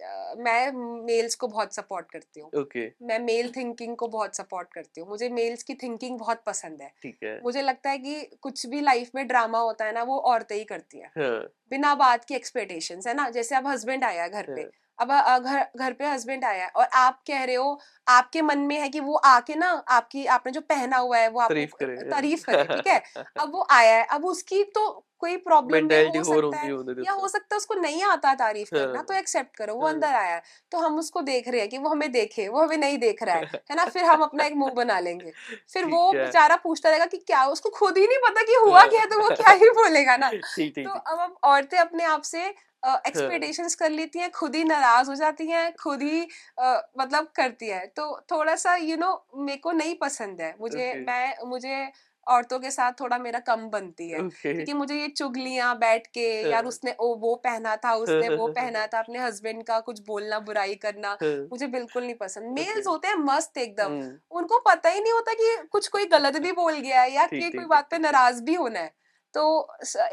अ, 0.02 0.34
मैं 0.38 0.58
मेल्स 1.04 1.34
को 1.36 1.48
बहुत 1.48 1.74
सपोर्ट 1.74 2.10
करती 2.10 2.40
हूँ 2.40 2.50
ਓਕੇ 2.54 2.84
मैं 3.02 3.18
मेल 3.20 3.50
थिंकिंग 3.52 3.96
को 3.96 4.08
बहुत 4.08 4.36
सपोर्ट 4.36 4.72
करती 4.72 5.00
हूँ 5.00 5.08
मुझे 5.08 5.28
मेल्स 5.34 5.62
की 5.62 5.74
थिंकिंग 5.76 6.18
बहुत 6.18 6.42
पसंद 6.46 6.82
है 6.82 6.90
ਠੀਕ 7.02 7.22
है 7.22 7.34
मुझे 7.42 7.62
लगता 7.62 7.90
है 7.90 7.98
कि 7.98 8.16
कुछ 8.42 8.66
भी 8.66 8.80
लाइफ 8.82 9.10
में 9.14 9.22
ड्रामा 9.26 9.60
होता 9.60 9.84
है 9.84 9.92
ना 9.92 10.02
वो 10.06 10.18
औरतें 10.32 10.56
ही 10.56 10.64
करती 10.66 10.98
हैं 10.98 11.12
हाँ 11.16 11.32
बिना 11.70 11.94
बात 12.00 12.24
की 12.24 12.34
एक्सपेक्टेशंस 12.34 13.06
है 13.06 13.14
ना 13.14 13.28
जैसे 13.32 13.56
अब 13.56 13.68
हस्बैंड 13.68 14.04
आया 14.06 14.28
घर 14.30 14.50
पे 14.50 14.60
हाँ, 14.60 14.70
अब 15.01 15.11
घर 15.39 15.65
घर 15.77 15.93
पे 15.93 16.07
हस्बैंड 16.07 16.45
आया 16.45 16.63
है 16.63 16.69
और 16.75 16.85
आप 16.95 17.21
कह 17.27 17.43
रहे 17.43 17.55
हो 17.55 17.79
आपके 18.07 18.41
मन 18.41 18.59
में 18.59 18.79
है 18.79 18.89
कि 18.89 18.99
वो 18.99 19.15
आके 19.25 19.55
ना 19.55 19.69
आपकी 19.89 20.25
आपने 20.35 20.51
जो 20.51 20.61
पहना 20.61 20.97
हुआ 20.97 21.17
है 21.17 21.29
वो 21.29 21.39
आप 21.39 21.49
करे 21.49 21.95
तारीफ़ 22.09 22.45
करे 22.45 22.63
ठीक 22.65 22.87
है? 22.87 23.01
अब 23.41 23.51
वो 23.53 23.67
आया 23.71 23.95
है 23.97 24.03
अब 24.11 24.25
उसकी 24.25 24.63
तो 24.63 24.87
कोई 25.21 25.37
प्रॉब्लम 25.37 25.85
हो 25.85 27.03
या 27.07 27.11
हो 27.11 27.27
सकता 27.27 27.55
है 27.55 27.57
उसको 27.57 27.73
नहीं 27.73 28.03
आता 28.03 28.33
तारीफ़ 28.33 28.69
करना 28.69 29.01
तो 29.01 29.13
एक्सेप्ट 29.13 29.57
करो 29.57 29.75
वो 29.75 29.87
अंदर 29.87 30.07
आया 30.07 30.35
है 30.35 30.41
तो 30.71 30.77
हम 30.77 30.99
उसको 30.99 31.21
देख 31.21 31.47
रहे 31.47 31.59
हैं 31.61 31.69
कि 31.69 31.77
वो 31.77 31.89
हमें 31.89 32.11
देखे 32.11 32.47
वो 32.47 32.61
हमें 32.61 32.77
नहीं 32.77 32.97
देख 32.97 33.23
रहा 33.23 33.35
है 33.35 33.45
है 33.69 33.75
ना? 33.75 33.85
फिर 33.85 34.03
हम 34.03 34.21
अपना 34.21 34.45
एक 34.45 34.53
मुँह 34.53 34.71
बना 34.71 34.99
लेंगे 34.99 35.31
फिर 35.73 35.85
वो 35.85 36.11
बेचारा 36.13 36.55
पूछता 36.55 36.89
रहेगा 36.89 37.05
कि 37.05 37.17
क्या 37.17 37.45
उसको 37.45 37.69
खुद 37.69 37.97
ही 37.97 38.07
नहीं 38.07 38.17
पता 38.17 38.41
कि 38.41 38.53
हुआ 38.65 38.83
क्या 38.85 39.05
तो 39.05 39.19
वो 39.21 39.29
क्या 39.29 39.51
ही। 39.51 39.69
बोलेगा 39.69 40.17
ना? 40.17 40.31
तो 40.59 40.89
अब 40.89 41.35
औरतें 41.43 41.77
अपने 41.77 42.03
आप 42.03 42.21
से 42.21 42.45
एक्सपेक्टेशन 42.85 43.67
uh, 43.67 43.73
कर 43.73 43.89
लेती 43.89 44.19
हैं 44.19 44.31
खुद 44.31 44.55
ही 44.55 44.63
नाराज़ 44.63 45.09
हो 45.09 45.15
जाती 45.15 45.47
हैं 45.47 45.73
खुद 45.83 46.01
ही 46.01 46.27
uh, 46.63 46.79
मतलब 46.99 47.31
करती 47.35 47.67
है 47.67 47.85
तो 47.87 48.25
थोड़ा 48.31 48.55
सा 48.55 48.75
यू 48.75 48.97
नो 48.97 49.25
मेरे 49.35 49.57
को 49.57 49.71
नहीं 49.71 49.95
पसंद 49.95 50.41
है 50.41 50.55
मुझे 50.61 50.93
okay. 50.93 51.07
मैं 51.07 51.35
मुझे 51.45 51.91
औरतों 52.27 52.59
के 52.59 52.71
साथ 52.71 52.91
थोड़ा 52.99 53.17
मेरा 53.17 53.39
कम 53.39 53.67
बनती 53.69 54.09
है 54.09 54.19
okay. 54.19 54.41
क्योंकि 54.43 54.73
मुझे 54.73 54.95
ये 54.95 55.07
चुगलियाँ 55.07 55.75
बैठ 55.79 56.07
के 56.07 56.25
यार। 56.51 56.65
उसने 56.65 56.95
ओ 56.99 57.13
वो 57.15 57.35
पहना 57.35 57.75
था 57.75 57.93
उसने 57.95 58.29
वो 58.29 58.47
पहना 58.47 58.85
था 58.87 58.99
अपने 58.99 59.19
हस्बैंड 59.19 59.63
का 59.63 59.79
कुछ 59.79 59.99
बोलना 60.07 60.39
बुराई 60.39 60.75
करना 60.75 61.09
हाँ, 61.23 61.29
मुझे 61.51 61.67
बिल्कुल 61.67 62.03
नहीं 62.03 62.15
पसंद 62.15 62.53
मेल्स. 62.59 62.87
होते 62.87 63.07
हैं 63.07 63.15
मस्त 63.15 63.57
एकदम 63.57 63.91
हम्म, 63.91 64.17
उनको 64.31 64.59
पता 64.59 64.89
ही 64.89 65.01
नहीं 65.01 65.13
होता 65.13 65.33
कि 65.33 65.55
कुछ 65.71 65.87
कोई 65.87 66.05
गलत 66.05 66.37
भी 66.41 66.51
बोल 66.51 66.79
गया 66.79 67.01
है 67.01 67.11
या 67.11 67.25
कि 67.27 67.49
कोई 67.51 67.65
बात 67.65 67.89
पे 67.91 67.97
नाराज़ 67.97 68.43
भी 68.43 68.53
होना 68.53 68.79
है 68.79 68.93
तो 69.33 69.43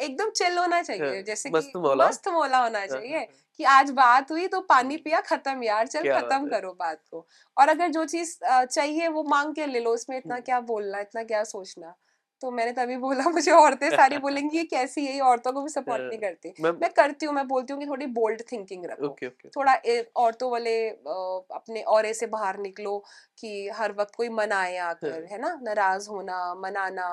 एकदम 0.01 0.31
चिल 0.31 0.59
होना 0.59 0.83
चाहिए 0.83 1.07
हाँ, 1.07 1.23
जैसे 1.23 1.51
मस्त 1.51 1.71
कि 1.73 1.79
मौला। 1.79 2.07
मस्त 2.09 2.29
मौला 2.29 2.59
होना 2.59 2.79
हाँ, 2.79 2.87
चाहिए 2.87 3.17
हाँ, 3.17 3.27
कि 3.61 3.65
आज 3.65 3.91
बात 3.91 4.31
हुई 4.31 4.47
तो 4.47 4.61
पानी 4.61 4.95
हम्म। 4.95 5.03
पिया 5.05 5.21
खत्म 5.21 5.63
यार 5.63 5.87
चल 5.87 6.13
खत्म 6.13 6.49
करो 6.49 6.73
बात 6.73 7.01
को। 7.11 7.27
और 7.57 7.69
अगर 7.69 7.89
जो 7.89 8.05
चीज़ 8.05 8.37
चाहिए 8.45 9.09
वो 9.09 9.23
मांग 9.29 9.55
के 9.55 9.67
ले 9.67 9.81
लो 9.81 9.95
उसमें 9.95 10.17
इतना 10.19 10.35
हम्म। 10.35 10.45
क्या 10.45 10.61
बोलना 10.67 11.01
इतना 11.01 11.23
क्या 11.23 11.43
सोचना। 11.45 11.95
तो 12.43 12.51
मैंने 12.51 12.73
तभी 12.73 12.97
बोला 12.97 13.25
मुझे 13.35 13.51
औरतें 13.51 13.89
सारी 13.91 14.19
बोलेंगी 14.19 14.57
ये 14.59 14.65
कैसी 14.65 15.05
है? 15.07 15.13
ये 15.15 15.21
औरतों 15.21 15.53
को 15.53 15.63
भी 15.63 15.69
सपोर्ट 15.77 16.03
नहीं 16.03 16.19
हाँ, 16.19 16.31
करती। 16.31 16.53
मैम 16.61 16.77
मैं 16.83 16.91
करती 16.93 17.27
हूँ 17.27 17.35
मैं 17.35 17.47
बोलती 17.49 17.73
हूँ 17.73 17.81
कि 17.81 17.87
थोड़ी 17.87 18.07
बोल्ड 18.19 18.43
थिंकिंग 18.53 18.85
रखो। 18.87 19.07
Okay 19.07 19.27
okay. 19.27 19.49
थोड़ा 19.49 19.75
औरतों 20.17 20.51
वाले 20.51 20.77
अपने 20.89 21.83
और 21.83 22.13
से 22.13 22.27
बाहर 22.27 22.59
निकलो 22.59 22.97
कि 23.39 23.69
हर 23.69 23.93
वक्त 23.93 24.15
कोई 24.15 24.29
मनाए 24.29 24.77
आकर 24.77 25.13
हाँ। 25.13 25.21
है 25.33 25.39
ना? 25.39 25.59
नाराज़ 25.63 26.09
होना 26.11 26.55
मनाना 26.55 27.09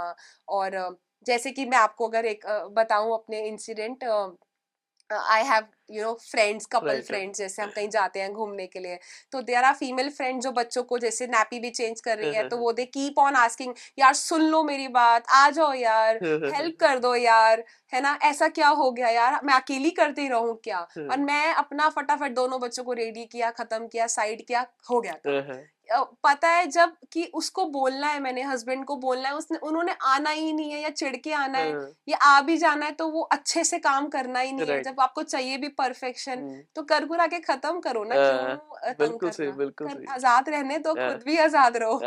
और 0.49 0.77
जैसे 1.27 1.51
कि 1.51 1.65
मैं 1.65 1.77
आपको 1.77 2.07
अगर 2.07 2.25
एक 2.25 2.45
बताऊँ 2.73 3.13
अपने 3.13 3.47
incident 3.47 4.03
I 5.09 5.43
have 5.43 5.65
you 5.91 6.03
know 6.03 6.13
friends 6.13 6.65
couple. 6.65 7.01
Friends 7.01 7.37
जैसे 7.37 7.61
हम 7.61 7.69
कहीं 7.75 7.89
जाते 7.89 8.21
हैं 8.21 8.31
घूमने 8.33 8.67
के 8.67 8.79
लिए 8.79 8.99
तो 9.31 9.41
देर 9.41 9.63
आर 9.63 9.73
फीमेल 9.73 10.09
फ्रेंड 10.09 10.41
जो 10.41 10.51
बच्चों 10.51 10.83
को 10.83 10.97
जैसे 10.99 11.27
नैपी 11.27 11.59
भी 11.59 11.69
चेंज 11.69 12.01
कर 12.01 12.17
रही 12.17 12.33
है 12.35 12.47
तो 12.49 12.57
वो 12.57 12.71
दे 12.71 12.85
कीप 12.85 13.19
ऑन 13.19 13.35
आस्किंग 13.35 13.73
यार 13.99 14.13
सुन 14.13 14.41
लो 14.41 14.63
मेरी 14.63 14.87
बात 14.87 15.27
आ 15.29 15.49
जाओ 15.49 15.73
यार 15.73 16.19
हेल्प 16.23 16.75
कर 16.79 16.99
दो 16.99 17.15
यार 17.15 17.63
है 17.93 18.01
ना? 18.01 18.17
ऐसा 18.23 18.47
क्या 18.47 18.67
हो 18.67 18.91
गया 18.91 19.09
यार? 19.09 19.39
मैं 19.43 19.53
अकेली 19.53 19.91
करती 19.91 20.27
रहूँ 20.27 20.59
क्या? 20.63 20.79
और 20.79 21.17
मैं 21.29 21.53
अपना 21.53 21.89
फटाफट 21.89 22.31
दोनों 22.31 22.59
बच्चों 22.61 22.83
को 22.83 22.93
रेडी 22.93 23.25
किया 23.25 23.51
खत्म 23.51 23.87
किया 23.87 24.07
साइड 24.07 24.45
किया 24.47 24.65
हो 24.91 25.01
गया 25.01 25.13
पता 26.23 26.47
है 26.47 26.65
जब 26.67 26.93
कि 27.13 27.23
उसको 27.33 27.65
बोलना 27.67 28.07
है 28.07 28.19
मैंने 28.19 28.41
हस्बैंड 28.43 28.85
को 28.85 28.95
बोलना 28.97 29.29
है 29.29 29.35
उसने 29.35 29.57
उन्होंने 29.59 29.91
आना 30.05 30.29
ही 30.29 30.53
नहीं 30.53 30.71
है 30.71 30.81
या 30.81 30.89
चिड़के 30.91 31.33
आना 31.33 31.57
है 31.57 31.71
हाँ। 31.73 31.87
या 32.09 32.17
आ 32.17 32.41
भी 32.41 32.57
जाना 32.57 32.85
है 32.85 32.91
तो 32.91 33.07
वो 33.07 33.21
अच्छे 33.31 33.63
से 33.63 33.79
काम 33.79 34.07
करना 34.07 34.39
ही 34.39 34.51
नहीं 34.51 34.67
है। 34.67 34.81
जब 34.83 34.99
आपको 34.99 35.23
चाहिए 35.25 35.57
भी 35.57 35.67
परफेक्शन 35.77 36.63
तो 36.75 36.83
कर 36.83 37.05
कुरा 37.05 37.27
के 37.27 37.39
खत्म 37.41 37.79
करो 37.79 38.03
ना 38.03 38.15
हाँ, 38.15 38.95
बिल्कुल 38.99 39.29
सही 39.29 39.51
बिल्कुल 39.53 40.05
आज़ाद 40.09 40.49
रहने 40.49 40.79
तो 40.79 40.93
खुद 40.93 41.23
भी 41.25 41.37
आज़ाद 41.39 41.77
रहो। 41.77 42.01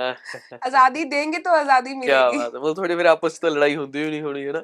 आज़ादी 0.59 1.05
देंगे 1.07 1.39
तो 1.39 1.51
आज़ादी 1.53 1.95
मिलेगी। 1.95 2.39
मतलब 2.39 2.77
थोड़ी 2.79 2.95
मेरे 2.95 3.09
आपस 3.09 3.41
में 3.43 3.51
तो 3.51 3.57
लड़ाई 3.57 3.75
होती 3.75 3.99
ही 3.99 4.11
नहीं 4.11 4.23
होनी 4.23 4.43
है 4.43 4.53
ना? 4.53 4.63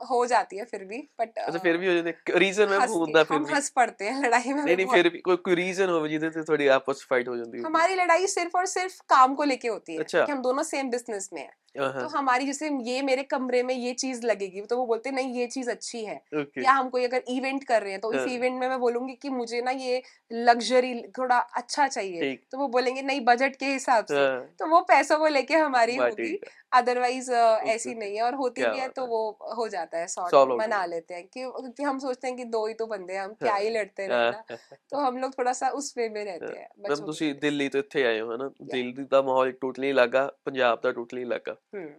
हो 0.00 0.24
जाती 0.26 0.56
है 0.56 0.64
फिर 0.64 0.84
भी 0.84 0.98
बट 1.20 1.38
अच्छा 1.38 1.58
फिर 1.58 1.76
भी 1.76 1.86
हो 1.86 1.94
जाती 1.94 2.08
है। 2.08 2.38
रीजन 2.38 2.68
में 2.70 2.78
होता 2.78 3.22
फिर 3.24 3.38
भी। 3.38 3.52
हंस 3.54 3.68
पड़ते 3.70 4.04
हैं 4.04 4.22
लड़ाई 4.22 4.52
में 4.52 4.62
नहीं 4.64 4.76
नहीं 4.76 4.86
फिर 4.86 5.08
भी 5.08 5.18
कोई 5.18 5.36
कोई 5.38 5.54
रीजन 5.54 5.88
हो 5.88 6.06
जिससे 6.08 6.30
से 6.30 6.42
थोड़ी 6.42 6.68
आपस 6.68 7.06
फाइट 7.10 7.28
हो 7.28 7.36
जाती 7.36 7.58
है। 7.58 7.64
हमारी 7.64 7.94
लड़ाई 7.94 8.26
सिर्फ़ 8.26 8.56
और 8.56 8.66
सिर्फ़ 8.66 9.00
काम 9.08 9.34
को 9.34 9.44
लेके 9.44 9.68
होती 9.68 9.92
है 9.92 9.98
अच्छा? 9.98 10.24
कि 10.24 10.32
हम 10.32 10.42
दोनों 10.42 10.62
सेम 10.62 10.90
बिज़नेस 10.90 11.30
में 11.32 11.40
हैं। 11.42 11.52
हाँ, 11.78 11.92
हाँ। 11.92 12.02
तो 12.02 12.08
हमारी 12.08 12.46
जैसे 12.46 12.68
ये 12.82 13.00
मेरे 13.02 13.22
कमरे 13.22 13.62
में 13.62 13.74
ये 13.74 13.92
चीज़ 13.94 14.24
लगेगी 14.26 14.60
तो 14.60 14.76
वो 14.76 14.86
बोलते 14.86 15.10
नहीं 15.10 15.34
ये 15.34 15.46
चीज़ 15.46 15.70
अच्छी 15.70 16.04
है। 16.04 16.20
या 16.58 16.72
हम 16.72 16.88
कोई 16.88 17.04
अगर 17.04 17.22
इवेंट 17.28 17.64
कर 17.64 17.82
रहे 17.82 17.92
हैं 17.92 18.00
तो 18.00 18.12
इस 18.12 18.18
हाँ। 18.18 18.28
इवेंट 18.28 18.58
में 18.60 18.68
मैं 18.68 18.78
बोलूँगी 18.80 19.14
कि 19.14 19.28
मुझे 19.30 19.60
ना 19.62 19.70
ये 19.70 20.02
लग्जरी 20.32 20.94
थोड़ा 21.18 21.38
अच्छा 21.38 21.86
चाहिए। 21.88 22.34
तो 22.52 22.58
वो 22.58 22.68
बोलेंगे 22.68 23.02
नहीं 23.02 23.20
बजट 23.24 23.56
के 23.56 23.66
हिसाब 23.66 24.04
से। 24.04 24.26
तो 24.58 24.66
वो 24.66 24.80
पैसों 24.80 25.18
को 25.18 25.28
लेके 25.28 25.54
हमारी 25.54 25.96
होगी। 25.96 26.32
अदरवाइज 26.71 27.29
ऐसी 27.29 27.89
ओके। 27.89 27.99
नहीं 27.99 28.15
है 28.15 28.21
और 28.23 28.35
होती 28.35 28.61
क्या 28.61 28.71
भी 28.71 28.79
है 28.79 28.87
बात 28.87 28.95
तो 28.95 29.01
है। 29.03 29.07
वो 29.09 29.53
हो 29.55 29.67
जाता 29.69 29.97
है 29.97 30.05
Solve 30.07 30.29
सॉर्ट 30.31 30.51
out 30.51 30.59
मना 30.59 30.81
हो 30.81 30.87
लेते 30.87 31.13
हैं 31.13 31.23
कि 31.25 31.41
क्योंकि 31.41 31.83
हम 31.83 31.99
सोचते 31.99 32.27
हैं 32.27 32.35
कि 32.37 32.45
दो 32.51 32.65
ही 32.67 32.73
तो 32.73 32.85
बंदे 32.87 33.13
हैं 33.13 33.21
हम 33.21 33.33
क्या 33.35 33.51
हाँ, 33.51 33.59
ही 33.59 33.69
लड़ते 33.71 34.05
हाँ, 34.05 34.21
रहना 34.21 34.57
तो 34.89 34.97
हम 34.99 35.17
लोग 35.17 35.37
थोड़ा 35.37 35.53
सा 35.53 35.69
उस 35.75 35.93
वे 35.97 36.09
में 36.09 36.23
रहते 36.25 36.53
हैं 36.53 36.67
ਮੈਮ 36.79 36.91
बच्चों 36.91 37.05
ਤੁਸੀਂ 37.05 37.33
के 37.33 37.39
ਦਿੱਲੀ 37.41 37.69
ਤੋਂ 37.69 37.79
ਇੱਥੇ 37.79 38.05
ਆਏ 38.05 38.19
ਹੋ 38.21 38.33
ਹਨਾ 38.33 38.49
ਦਿੱਲੀ 38.63 39.05
ਦਾ 39.11 39.21
ਮਾਹੌਲ 39.21 39.51
ਟੋਟਲੀ 39.61 39.91
ਅਲੱਗ 39.91 40.15
ਆ 40.15 40.25
ਪੰਜਾਬ 40.45 40.81
ਦਾ 40.81 40.91
ਟੋਟਲੀ 40.91 41.23
ਅਲੱਗ 41.23 41.49
ਆ 41.49 41.55
हम्म 41.75 41.89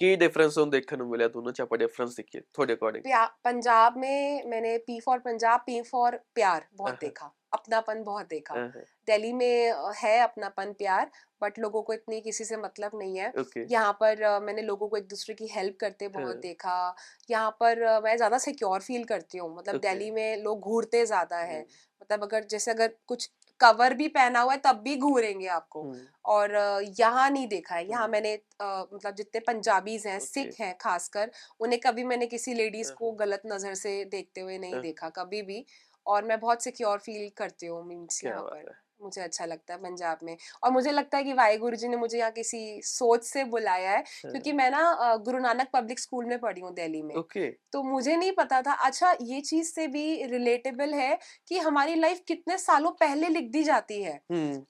ਕੀ 0.00 0.14
ਡਿਫਰੈਂਸ 0.16 0.54
ਤੁਹਾਨੂੰ 0.54 0.70
ਦੇਖਣ 0.70 0.98
ਨੂੰ 0.98 1.08
ਮਿਲਿਆ 1.08 1.28
ਦੋਨੋਂ 1.28 1.52
ਚ 1.52 1.60
ਆਪਾਂ 1.60 1.78
ਡਿਫਰੈਂਸ 1.78 2.14
ਦੇਖੀਏ 2.16 2.40
ਤੁਹਾਡੇ 2.52 2.74
ਅਕੋਰਡਿੰਗ 2.74 3.04
प्या- 3.04 3.28
पंजाब 3.48 3.98
में 3.98 4.48
मैंने 4.52 4.72
P 4.86 4.96
for 5.02 5.20
Punjab 5.22 5.62
P 5.66 5.76
for 5.88 6.16
प्यार 6.38 6.64
बहुत 6.74 6.90
हाँ। 6.90 7.00
देखा 7.00 7.28
अपनापन 7.53 8.03
बहुत 8.03 8.27
देखा 8.27 8.53
हाँ, 8.53 8.67
दिल्ली 9.07 9.31
में 9.33 9.73
है 9.97 10.19
अपनापन 10.19 10.73
प्यार 10.73 11.11
बट 11.41 11.59
लोगों 11.59 11.81
को 11.81 11.93
इतनी 11.93 12.19
किसी 12.21 12.43
से 12.43 12.57
मतलब 12.57 12.91
नहीं 12.95 13.17
है 13.17 13.31
ओके 13.39 13.65
यहाँ 13.71 13.91
पर 13.99 14.39
मैंने 14.41 14.61
लोगों 14.61 14.87
को 14.87 14.97
एक 14.97 15.07
दूसरे 15.07 15.35
की 15.35 15.47
हेल्प 15.47 15.77
करते 15.79 16.07
बहुत 16.09 16.27
हाँ। 16.27 16.39
देखा 16.39 16.95
यहाँ 17.29 17.51
पर 17.59 17.83
मैं 18.03 18.15
ज़्यादा 18.17 18.37
सिक्योर 18.39 18.79
फील 18.81 19.03
करती 19.05 19.37
हूँ 19.37 19.55
मतलब 19.57 19.75
Okay. 19.75 19.81
दिल्ली 19.83 20.11
में 20.11 20.43
लोग 20.43 20.59
घूरते 20.61 21.05
ज़्यादा 21.05 21.37
है 21.39 21.61
मतलब 22.01 22.23
अगर 22.23 22.43
जैसे 22.51 22.71
अगर 22.71 22.93
कुछ 23.07 23.29
कवर 23.59 23.93
भी 23.93 24.07
पहना 24.07 24.39
हुआ 24.39 24.53
है 24.53 24.59
तब 24.65 24.75
भी 24.83 24.95
घूरेंगे 24.97 25.47
आपको 25.49 25.81
हम्म, 25.83 25.99
और 26.25 26.51
यहाँ 26.99 27.29
नहीं 27.29 27.47
देखा 27.47 27.75
है 27.75 27.87
यहाँ 27.89 28.01
हम्म। 28.03 28.11
मैंने 28.11 28.33
अ, 28.35 28.85
मतलब 28.93 29.15
जितने 29.15 29.39
पंजाबीज 29.47 30.05
हैं 30.07 30.15
ओके। 30.17 30.25
सिख 30.25 30.59
हैं 30.59 30.73
खासकर 30.81 31.31
उन्हें 31.59 31.79
कभी 31.79 32.03
मैंने 32.03 32.27
किसी 32.27 32.53
लेडीज़ 32.53 32.91
को 32.93 33.09
हाँ। 33.09 33.17
गलत 33.17 33.41
नज़र 33.45 33.73
से 33.75 34.03
देखते 34.07 34.41
हुए 34.41 34.57
नहीं 34.57 34.73
हाँ। 34.73 34.81
देखा 34.81 35.09
कभी 35.09 35.41
भी 35.41 35.65
और 36.05 36.25
मैं 36.25 36.39
बहुत 36.39 36.63
सिक्योर 36.63 36.97
फील 36.99 37.29
करती 37.37 37.65
हूँ 37.65 37.85
मीन्स 37.87 38.23
यहाँ 38.25 38.43
पर। 38.43 38.77
मुझे 39.01 39.21
अच्छा 39.21 39.45
लगता 39.45 39.73
है 39.73 39.79
पंजाब 39.79 40.19
में। 40.23 40.35
और 40.63 40.71
मुझे 40.71 40.91
लगता 40.91 41.17
है 41.17 41.23
कि 41.23 41.33
वाहिगुरु 41.33 41.75
जी 41.75 41.87
ने 41.87 41.97
मुझे 41.97 42.17
यहाँ 42.17 42.31
किसी 42.31 42.81
सोच 42.83 43.23
से 43.23 43.43
बुलाया 43.45 43.91
है 43.91 44.01
क्योंकि 44.21 44.53
मैं 44.53 44.69
ना 44.71 45.15
गुरु 45.25 45.39
नानक 45.39 45.67
पब्लिक 45.73 45.99
स्कूल 45.99 46.25
में 46.25 46.37
पढ़ी 46.39 46.61
हूँ 46.61 46.73
दिल्ली 46.75 47.01
में। 47.01 47.13
ओके। 47.15 47.49
तो 47.73 47.83
मुझे 47.83 48.15
नहीं 48.15 48.31
पता 48.31 48.61
था 48.61 48.73
अच्छा 48.85 49.15
ये 49.21 49.39
चीज़ 49.41 49.71
से 49.71 49.87
भी 49.87 50.25
रिलेटेबल 50.25 50.93
है 50.93 51.17
कि 51.47 51.59
हमारी 51.59 51.95
लाइफ 51.95 52.21
कितने 52.27 52.57
सालों 52.57 52.91
पहले 52.99 53.29
लिख 53.29 53.49
दी 53.51 53.63
जाती 53.63 54.01
है। 54.03 54.19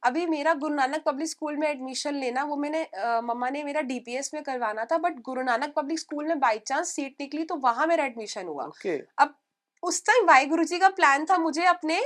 अभी 0.03 0.25
मेरा 0.27 0.53
गुरु 0.55 0.75
नानक 0.75 1.03
पब्लिक 1.05 1.29
स्कूल 1.29 1.57
में 1.57 1.67
एडमिशन 1.67 2.15
लेना 2.15 2.43
वो 2.43 2.55
मैंने 2.57 2.87
मम्मा 3.23 3.49
ने 3.49 3.63
मेरा 3.63 3.81
डीपीएस 3.83 4.33
में 4.33 4.43
करवाना 4.43 4.85
था 4.85 4.97
but 4.99 5.19
Guru 5.23 5.43
Nanak 5.43 5.73
public 5.75 5.99
school 5.99 6.25
में 6.25 6.39
बाई 6.39 6.59
चांस 6.59 6.95
सीट 6.95 7.15
निकली 7.21 7.43
तो 7.43 7.55
वहाँ 7.59 7.87
मेरा 7.87 8.05
एडमिशन 8.05 8.47
हुआ। 8.47 8.71
अब 9.17 9.35
उस 9.82 10.04
टाइम 10.06 10.26
वाहिगुरु 10.26 10.64
जी 10.64 10.78
का 10.78 10.88
प्लान 10.90 11.24
था 11.24 11.36
मुझे 11.38 11.64
अपने 11.68 11.98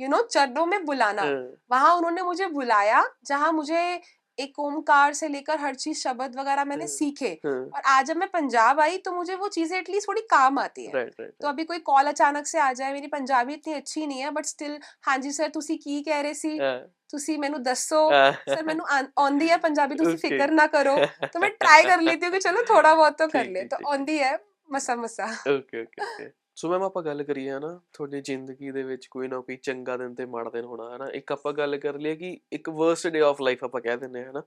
यू 0.00 0.08
नो 0.08 0.22
चरणों 0.24 0.66
में 0.66 0.84
बुलाना 0.84 1.22
हाँ, 1.22 1.46
वहां 1.70 1.96
उन्होंने 1.96 2.22
मुझे 2.22 2.46
बुलाया 2.48 3.04
जहां 3.26 3.52
मुझे 3.52 4.00
एक 4.38 4.58
ओमकार 4.58 5.12
से 5.14 5.28
लेकर 5.28 5.58
हर 5.60 5.74
चीज 5.74 6.02
शब्द 6.02 6.36
वगैरह 6.36 6.64
मैंने 6.64 6.84
हाँ। 6.84 6.88
सीखे 6.90 7.28
हाँ, 7.46 7.52
और 7.52 7.82
आज 7.86 8.06
जब 8.06 8.16
मैं 8.16 8.28
पंजाब 8.30 8.80
आई 8.80 8.96
तो 8.98 9.12
मुझे 9.12 9.34
वो 9.34 9.48
चीजें 9.48 9.76
एटलीस्ट 9.78 10.08
थोड़ी 10.08 10.20
काम 10.30 10.58
आती 10.58 10.86
है 10.86 10.92
राइट 10.92 11.20
राइट 11.20 11.32
तो 11.42 11.48
अभी 11.48 11.64
कोई 11.64 11.78
कॉल 11.80 12.06
अचानक 12.06 12.46
से 12.46 12.58
आ 12.60 12.72
जाए 12.72 12.92
मेरी 12.92 13.06
पंजाबी 13.08 13.54
इतनी 13.54 13.74
अच्छी 13.74 14.06
नहीं 14.06 14.20
है 14.20 14.30
बट 14.30 14.46
स्टिल 14.46 14.78
हाँ 15.02 15.16
जी 15.18 15.32
सर 15.32 15.48
ਤੁਸੀਂ 15.50 15.78
ਕੀ 15.78 16.02
ਕਹਿ 16.02 16.22
ਰਹੇ 16.22 16.34
ਸੀ 16.34 16.58
हाँ, 16.58 16.78
ਤੁਸੀਂ 17.10 17.38
ਮੈਨੂੰ 17.38 17.62
ਦੱਸੋ 17.62 18.00
हाँ, 18.10 18.32
सर 18.48 18.62
मैंने 18.64 18.84
आंदी 19.24 19.48
है 19.48 19.58
पंजाबी 19.60 19.96
ਤੁਸੀਂ 19.96 20.12
Okay. 20.12 20.20
ਫਿਕਰ 20.22 20.50
ਨਾ 20.52 20.66
ਕਰੋ 20.68 20.96
तो 21.26 21.40
मैं 21.40 21.50
ट्राई 21.56 21.82
कर 21.84 22.00
लेती 22.02 22.26
हूँ 22.26 22.32
कि 22.32 22.40
चलो 22.40 22.62
थोड़ा 22.70 22.94
बहुत 22.94 23.18
तो 23.18 23.26
कर 23.28 23.42
ठीक, 23.42 23.52
ले 23.52 23.60
ठीक, 23.60 23.70
तो 23.70 23.76
ठीक, 23.76 23.88
आंदी 23.94 24.16
है 24.18 24.32
मसा 24.68 24.96
मसा 24.96 25.26
okay 25.48 25.80
okay 25.80 26.02
okay 26.04 26.30
so 26.56 26.68
ma'am 26.70 26.82
ਆਪਾਂ 26.82 27.02
ਗੱਲ 27.02 27.22
ਕਰੀਏ 27.24 27.50
ਹਨਾ 27.50 27.80
ਤੁਹਾਡੀ 27.92 28.20
ਜ਼ਿੰਦਗੀ 28.20 28.70
ਦੇ 28.70 28.82
ਵਿੱਚ 28.82 29.06
ਕੋਈ 29.06 29.28
ਨਾ 29.28 29.40
ਕੋਈ 29.40 29.56
ਚੰਗਾ 29.56 29.96
ਦਿਨ 29.96 30.14
ਤੇ 30.14 30.26
ਮਾੜਾ 30.26 30.50
ਦਿਨ 30.50 30.64
ਹੋਣਾ 30.64 30.96
ਹਨਾ 30.96 31.08
ਇੱਕ 31.14 31.32
ਆਪਾਂ 31.32 31.52
ਗੱਲ 31.52 31.76
ਕਰ 31.78 31.98
ਲਈਏ 31.98 32.16
ਕਿ 32.16 32.40
ਇੱਕ 32.52 32.68
ਵਰਸਟ 32.70 33.06
ਡੇ 33.06 33.20
ਆਫ 33.20 33.40
ਲਾਈਫ 33.40 33.64
ਆਪਾਂ 33.64 33.80
ਕਹਿ 33.80 33.96
ਦਿੰਦੇ 33.96 34.24
ਹਾਂ 34.24 34.30
ਹਨਾ 34.30 34.42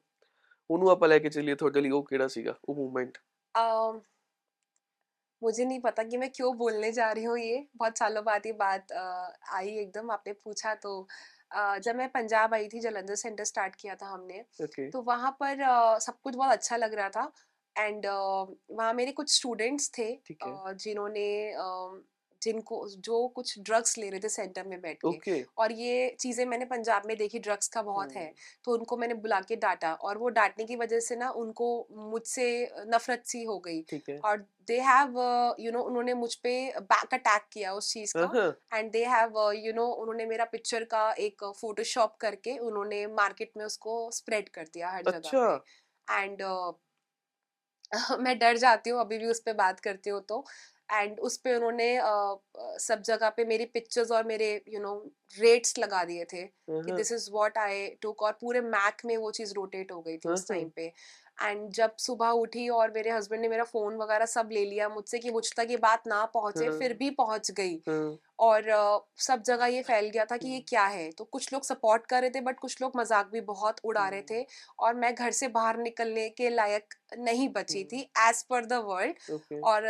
ਉਹਨੂੰ 0.70 0.90
ਆਪਾਂ 0.90 1.08
ਲੈ 1.10 1.20
ਕੇ 1.20 1.30
ਚੱਲੀਏ 1.30 1.56
ਤੁਹਾਡੇ 1.56 1.82
ਲਈ 1.82 1.90
ਉਹ 1.92 2.04
ਕਿਹੜਾ 2.04 2.28
ਸੀਗਾ 2.28 2.56
ਉਹ 2.70 2.76
ਮੂਮੈਂਟ 2.76 3.18
अम, 3.56 4.00
मुझे 5.42 5.66
नहीं 5.66 5.80
पता 5.80 6.04
कि 6.04 6.18
मैं 6.18 6.30
क्यों 6.32 6.56
बोलने 6.58 6.92
जा 6.92 7.12
रही 7.12 7.24
हूँ 7.24 7.38
ये 7.40 7.58
बहुत 7.76 7.98
सालों 7.98 8.24
बाद 8.24 8.46
ये 8.46 8.52
बात 8.54 8.92
अ, 8.92 9.34
आई 9.54 9.70
एकदम 9.78 10.12
आपने 10.12 10.34
पूछा 10.36 10.74
तो 10.78 10.94
अ, 11.52 11.78
जब 11.80 11.96
मैं 11.96 12.10
पंजाब 12.10 12.54
आई 12.54 12.68
थी 12.68 12.80
जलंधर 12.80 13.16
सेंटर 13.16 13.44
स्टार्ट 13.46 13.76
किया 13.76 13.96
था 13.96 14.08
हमने 14.10 14.44
ਓਕੇ 14.64 14.90
तो 14.92 15.02
वहाँ 15.04 15.32
पर 15.40 15.62
अ, 15.62 16.00
सब 16.00 16.20
कुछ 16.22 16.36
बहुत 16.36 16.52
अच्छा 16.52 16.78
लग 16.78 16.94
रहा 16.94 17.10
था 17.10 17.32
एंड 17.77 18.07
वहाँ 18.07 18.93
मेरे 18.95 19.13
कुछ 19.13 19.35
स्टूडेंट्स 19.37 19.91
थे 19.99 20.13
अ, 20.13 20.73
जिन्होंने 20.75 21.27
अ, 21.53 22.01
जिनको 22.43 22.77
जो 22.99 23.27
कुछ 23.29 23.59
ड्रग्स 23.61 23.97
ले 23.99 24.09
रहे 24.11 24.21
थे 24.21 24.29
सेंटर 24.29 24.67
में 24.67 24.81
बैठ 24.81 24.99
के 24.99 25.09
ओके। 25.09 25.43
और 25.59 25.73
ये 25.73 26.09
चीज़ें 26.21 26.45
मैंने 26.47 26.65
पंजाब 26.65 27.03
में 27.07 27.17
देखी 27.17 27.39
ड्रग्स 27.39 27.69
का 27.69 27.83
बहुत 27.83 28.13
है 28.13 28.33
तो 28.65 28.73
उनको 28.73 28.97
मैंने 28.97 29.15
बुला 29.17 29.41
के 29.41 29.57
डांटा 29.57 29.93
और 29.95 30.19
वो 30.19 30.29
डांटने 30.29 30.65
की 30.65 30.77
वजह 30.77 31.01
से 31.01 31.17
ना 31.17 31.29
उनको 31.37 31.69
मुझसे 32.11 32.47
नफरत 32.87 33.23
सी 33.27 33.43
हो 33.45 33.59
गई 33.59 33.85
और 34.25 34.39
दे 34.67 34.81
हैव 34.81 35.19
यू 35.61 35.73
नो 35.73 35.83
उन्होंने 35.83 36.15
मुझ 36.15 36.35
पे 36.37 36.55
बैक 36.83 37.15
अटैक 37.15 37.49
किया 37.53 37.73
उस 37.73 37.93
चीज़ 37.93 38.15
का 38.17 38.33
and 38.73 38.91
they 38.93 39.05
have 39.05 39.39
you 39.57 39.73
know 39.73 39.87
उन्होंने 39.95 40.27
मेरा 40.27 40.45
पिक्चर 40.47 40.85
का 40.85 41.11
एक 41.21 41.45
फोटोशॉप 41.61 42.17
करके 42.21 42.57
उन्होंने 42.61 43.07
मार्केट 43.15 43.53
में 43.57 43.65
उसको 43.65 44.11
स्प्रेड 44.13 44.49
कर 44.49 44.65
दिया 44.75 44.91
हर 44.91 45.03
जगह 45.03 45.17
अच्छा। 45.19 45.57
पे 46.09 46.23
एंड 46.23 46.43
मैं 48.21 48.39
डर 48.39 48.57
जाती 48.57 48.91
हूँ 48.91 49.01
अभी 49.01 49.19
भी 49.19 49.27
उस 49.27 49.41
पर 49.41 49.53
बात 49.55 49.81
करती 49.81 50.11
हूँ 50.11 50.21
तो। 50.29 50.45
एंड 50.93 51.19
उस 51.21 51.37
पर 51.37 51.55
उन्होंने 51.55 51.89
सब 52.81 53.03
जगह 53.03 53.29
पे 53.29 53.45
मेरी 53.45 53.65
पिक्चर्स 53.65 54.11
और 54.11 54.25
मेरे 54.25 54.51
यू 54.69 54.81
नो 54.81 54.95
रेट्स 55.37 55.79
लगा 55.79 56.03
दिए 56.05 56.25
थे 56.25 56.43
कि 56.43 56.91
हाँ। 56.91 56.97
This 56.97 57.13
is 57.13 57.29
what 57.33 57.59
I 57.59 57.87
took 58.03 58.23
और 58.23 58.33
पूरे 58.41 58.61
मैक 58.61 59.05
में 59.07 59.17
वो 59.17 59.31
चीज़ 59.31 59.55
रोटेट 59.55 59.93
हो 59.93 60.01
गई 60.01 60.17
थी 60.17 60.29
उस 60.29 60.47
हाँ, 60.51 60.57
टाइम 60.57 60.69
पे। 60.69 60.93
एंड 61.43 61.69
जब 61.73 61.97
सुबह 61.99 62.29
उठी 62.39 62.69
और 62.71 62.91
मेरे 62.91 63.11
हस्बैंड 63.11 63.43
ने 63.43 63.49
मेरा 63.49 63.65
फ़ोन 63.65 63.97
वगैरह 63.97 64.27
सब 64.29 64.49
ले 64.53 64.65
लिया 64.65 64.89
मुझसे 64.89 65.19
कि 65.19 65.31
मुझ 65.31 65.45
तक 65.57 65.67
ये 65.71 65.77
बात 65.79 66.07
ना 66.07 66.25
पहुँचे। 66.35 66.69
फिर 66.79 66.93
भी 66.95 67.11
पहुँच 67.13 67.51
गई 67.51 67.75
हाँ 67.89 68.19
और 68.39 68.69
सब 69.21 69.43
जगह 69.43 69.67
ये 69.67 69.83
फैल 69.83 70.09
गया 70.09 70.25
था 70.25 70.37
कि 70.37 70.49
ये 70.49 70.55
हम्म। 70.55 70.65
क्या 70.69 70.85
है 70.87 71.11
तो 71.11 71.25
कुछ 71.27 71.53
लोग 71.53 71.65
सपोर्ट 71.65 72.07
कर 72.07 72.21
रहे 72.21 72.31
थे 72.31 72.41
बट 72.41 72.59
कुछ 72.59 72.81
लोग 72.83 72.93
मज़ाक 72.97 73.31
भी 73.33 73.41
बहुत 73.43 73.81
उड़ा 73.85 74.09
रहे 74.09 74.21
हम्म। 74.21 74.35
थे 74.35 74.47
और 74.79 74.95
मैं 74.95 75.15
घर 75.15 75.31
से 75.33 75.49
बाहर 75.51 75.79
निकलने 75.79 76.29
के 76.31 76.51
लायक 76.51 76.95
नहीं 77.19 77.49
बची 77.49 77.81
हम्म। 77.81 77.89
थी 77.89 78.01
एज 78.29 78.43
पर 78.51 78.65
द 78.67 78.83
वर्ल्ड 78.85 79.61
और 79.65 79.89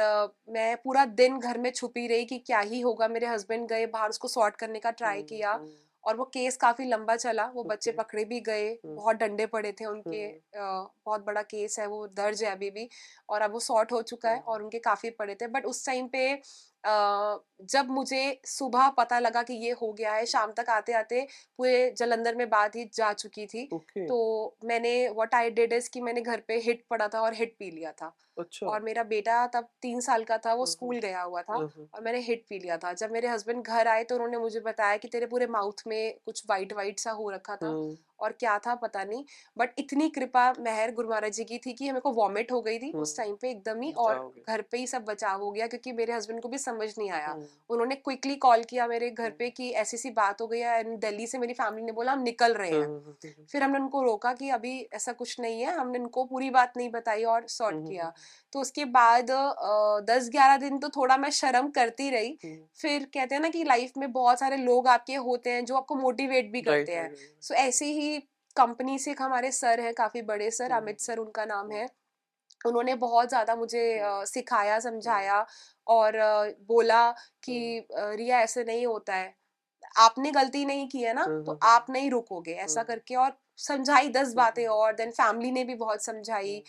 मैं 0.50 0.76
पूरा 0.76 1.04
दिन 1.16 1.38
घर 1.40 1.58
में 1.58 1.70
छुपी 1.72 2.06
रही 2.06 2.24
कि 2.24 2.38
क्या 2.40 2.60
ही 2.62 2.80
होगा 2.80 3.08
मेरे 3.08 3.26
हस्बैंड 3.26 3.68
गए 3.68 3.86
बाहर 3.88 4.08
उसको 4.10 4.28
सॉर्ट 4.30 4.56
करने 4.56 4.78
का 4.78 4.90
ट्राई 4.92 5.16
हम्म, 5.16 5.26
किया 5.26 5.52
हम्म, 5.52 5.70
और 6.04 6.16
वो 6.16 6.24
केस 6.34 6.56
काफ़ी 6.58 6.84
लंबा 6.86 7.16
चला 7.16 7.46
वो 7.54 7.64
बच्चे 7.64 7.92
पकड़े 7.92 8.24
भी 8.24 8.40
गए। 8.42 8.68
बहुत 8.86 9.16
डंडे 9.16 9.46
पड़े 9.48 9.72
थे 9.72 9.84
उनके 9.86 10.26
बहुत 10.56 11.24
बड़ा 11.26 11.42
केस 11.44 11.78
है 11.78 11.86
वो 11.88 12.06
दर्ज 12.08 12.42
है 12.44 12.50
अभी 12.50 12.70
भी 12.70 12.88
और 13.28 13.42
अब 13.42 13.52
वो 13.52 13.60
सॉर्ट 13.60 13.92
हो 13.92 14.02
चुका 14.04 14.30
है। 14.30 14.38
और 14.40 14.62
उनके 14.62 14.78
काफ़ी 14.80 15.10
पड़े 15.12 15.34
थे। 15.34 15.46
बट 15.48 15.66
उस 15.66 15.84
टाइम 15.86 16.08
पे 16.08 16.42
जब 16.84 17.88
मुझे 17.90 18.40
सुबह 18.46 18.88
पता 18.98 19.18
लगा 19.18 19.42
कि 19.42 19.54
ये 19.56 19.70
हो 19.80 19.92
गया 19.92 20.12
है 20.14 20.26
शाम 20.26 20.52
तक 20.52 20.68
आते 20.70 20.92
आते 20.92 21.20
पूरे 21.58 21.90
जलंधर 21.98 22.34
में 22.36 22.48
बात 22.50 22.76
ही 22.76 22.84
जा 22.94 23.12
चुकी 23.14 23.46
थी 23.46 23.68
ओके। 23.72 24.06
तो 24.06 24.56
मैंने 24.64 24.92
व्हाट 25.10 25.34
आई 25.34 25.50
डिड 25.50 25.72
इज़ 25.72 25.90
कि 25.90 26.00
मैंने 26.00 26.20
घर 26.22 26.40
पे 26.48 26.58
हिट 26.60 26.84
पड़ा 26.90 27.08
था 27.08 27.20
और 27.20 27.34
हिट 27.34 27.54
पी 27.58 27.70
लिया 27.70 27.92
था। 27.92 28.12
अच्छा। 28.40 28.66
और 28.66 28.82
मेरा 28.82 29.02
बेटा 29.04 29.46
तब 29.54 29.68
तीन 29.82 30.00
साल 30.00 30.24
का 30.24 30.38
था 30.38 30.54
वो 30.54 30.66
स्कूल 30.66 30.98
गया 30.98 31.22
हुआ 31.22 31.42
था 31.42 31.54
और 31.54 32.02
मैंने 32.02 32.18
हिट 32.20 32.44
पी 32.48 32.58
लिया 32.58 32.76
था। 32.76 32.92
जब 32.94 33.10
मेरे 33.12 33.28
हस्बैंड 33.28 33.62
घर 33.62 33.88
आए 33.88 34.04
तो 34.04 34.14
उन्होंने 34.14 34.38
मुझे 34.38 34.60
बताया 34.60 34.96
कि 34.96 35.08
तेरे 35.08 35.26
पूरे 35.26 35.46
माउथ 35.48 35.82
में 35.86 36.14
कुछ 36.26 36.44
वाइट 36.50 36.72
वाइट 36.72 36.98
सा 36.98 37.10
हो 37.12 37.30
रखा 37.30 37.56
था 37.56 37.68
और 38.20 38.32
क्या 38.32 38.58
था 38.58 38.74
पता 38.74 39.02
नहीं 39.04 39.24
बट 39.56 39.78
इतनी 39.78 40.08
कृपा 40.10 40.42
मेहर 40.60 40.90
गुरु 40.94 41.08
महाराज 41.08 41.32
जी 41.32 41.44
की 41.44 41.58
थी 41.58 41.72
कि 41.72 41.84
मेरे 41.86 42.00
को 42.00 42.10
वॉमिट 42.12 42.52
हो 42.52 42.60
गई 42.62 42.78
थी 42.78 42.90
उस। 42.94 43.16
टाइम 43.16 43.34
पे 43.34 43.50
एकदम 43.50 43.80
ही 43.80 43.92
और 43.98 44.18
घर 44.48 44.60
पे 44.62 44.78
ही 44.78 44.86
सब 44.86 45.04
बचाव 45.04 45.42
हो 45.42 45.50
गया 45.50 45.66
क्योंकि 45.66 45.92
मेरे 45.92 46.12
हस्बैंड 46.12 46.40
को 46.40 46.48
भी 46.48 46.58
समझ 46.58 46.88
नहीं 46.98 47.10
आया। 47.10 47.32
उन्होंने 47.70 47.94
क्विकली 47.94 48.36
कॉल 48.36 48.64
किया 48.64 48.86
मेरे 48.86 49.10
घर। 49.10 49.30
पे 49.30 49.48
कि 49.50 49.70
ऐसी 49.70 49.96
सी 49.96 50.10
बात 50.10 50.40
हो 50.40 50.46
गई 50.46 50.58
है 50.58 50.78
एंड 50.80 50.98
दिल्ली 51.00 51.26
से 51.26 51.38
मेरी 51.38 51.52
फैमिली 51.52 51.84
ने 51.84 51.92
बोला 51.92 52.12
हम 52.12 52.22
निकल 52.22 52.54
रहे 52.54 52.70
हाँ, 52.70 53.16
फिर 53.52 53.62
हमने 53.62 53.78
उनको 53.78 54.02
रोका 54.02 54.32
कि 54.32 54.50
अभी 54.50 54.72
ऐसा 54.94 55.12
कुछ 55.12 55.38
नहीं 55.40 55.60
है 55.60 55.74
हमने 55.76 55.98
उनको 55.98 56.24
पूरी 56.24 56.50
बात 56.50 56.76
नहीं 56.76 56.90
बताई 56.90 57.24
और 57.24 57.46
सॉर्ट 57.48 57.76
किया। 57.88 58.12
तो 58.52 58.60
उसके 58.60 58.84
बाद 58.84 59.30
दस 60.06 60.28
ग्यारह 60.32 60.56
दिन 60.56 60.78
तो 60.78 60.88
थोड़ा 60.88 61.16
मैं 61.16 61.30
शर्म 61.30 61.70
करती 61.70 62.10
रही। 62.10 62.38
फिर 62.80 63.04
कहते 63.04 63.34
हैं 63.34 63.42
ना 63.42 63.48
कि 63.48 63.64
लाइफ 63.64 63.92
में 63.96 64.10
बहुत 64.12 64.38
सारे 64.40 64.56
लोग 64.56 64.88
आपके 64.88 65.14
होते 65.20 65.50
हैं 65.50 65.64
जो 65.64 65.76
आपको 65.76 65.94
मोटिवेट 65.94 66.50
भी 66.52 66.60
करते 66.62 66.94
हैं। 66.94 67.10
सो 67.40 67.54
ऐसे 67.54 67.86
ही 67.92 68.18
कंपनी 68.56 68.98
से 68.98 69.14
हमारे 69.20 69.50
सर 69.52 69.80
हैं 69.80 69.92
काफ़ी 69.94 70.22
बड़े 70.22 70.50
सर 70.50 70.70
अमित 70.72 71.00
सर 71.00 71.18
उनका 71.18 71.44
नाम 71.44 71.70
है। 71.72 71.86
उन्होंने 72.66 72.94
बहुत 72.94 73.28
ज़्यादा 73.28 73.54
मुझे 73.56 73.82
सिखाया 74.26 74.78
समझाया 74.80 75.44
और 75.86 76.18
बोला 76.68 77.10
कि 77.42 77.86
रिया 77.92 78.40
ऐसे 78.40 78.64
नहीं 78.64 78.86
होता 78.86 79.14
है। 79.14 79.34
आपने 79.98 80.30
गलती 80.30 80.64
नहीं 80.64 80.88
की 80.88 81.02
है 81.02 81.12
ना 81.14 81.22
हम्म, 81.22 81.42
तो 81.44 81.52
हम्म, 81.52 81.58
आप 81.62 81.86
नहीं 81.90 82.10
रुकोगे। 82.10 82.52
ऐसा 82.54 82.82
करके 82.82 83.14
और 83.14 83.32
समझाई 83.58 84.08
दस 84.08 84.34
बातें 84.34 84.66
और 84.66 84.94
देन 84.94 85.10
फैमिली 85.10 85.50
ने 85.50 85.64
भी 85.64 85.74
बहुत 85.74 86.04
समझाई। 86.04 86.62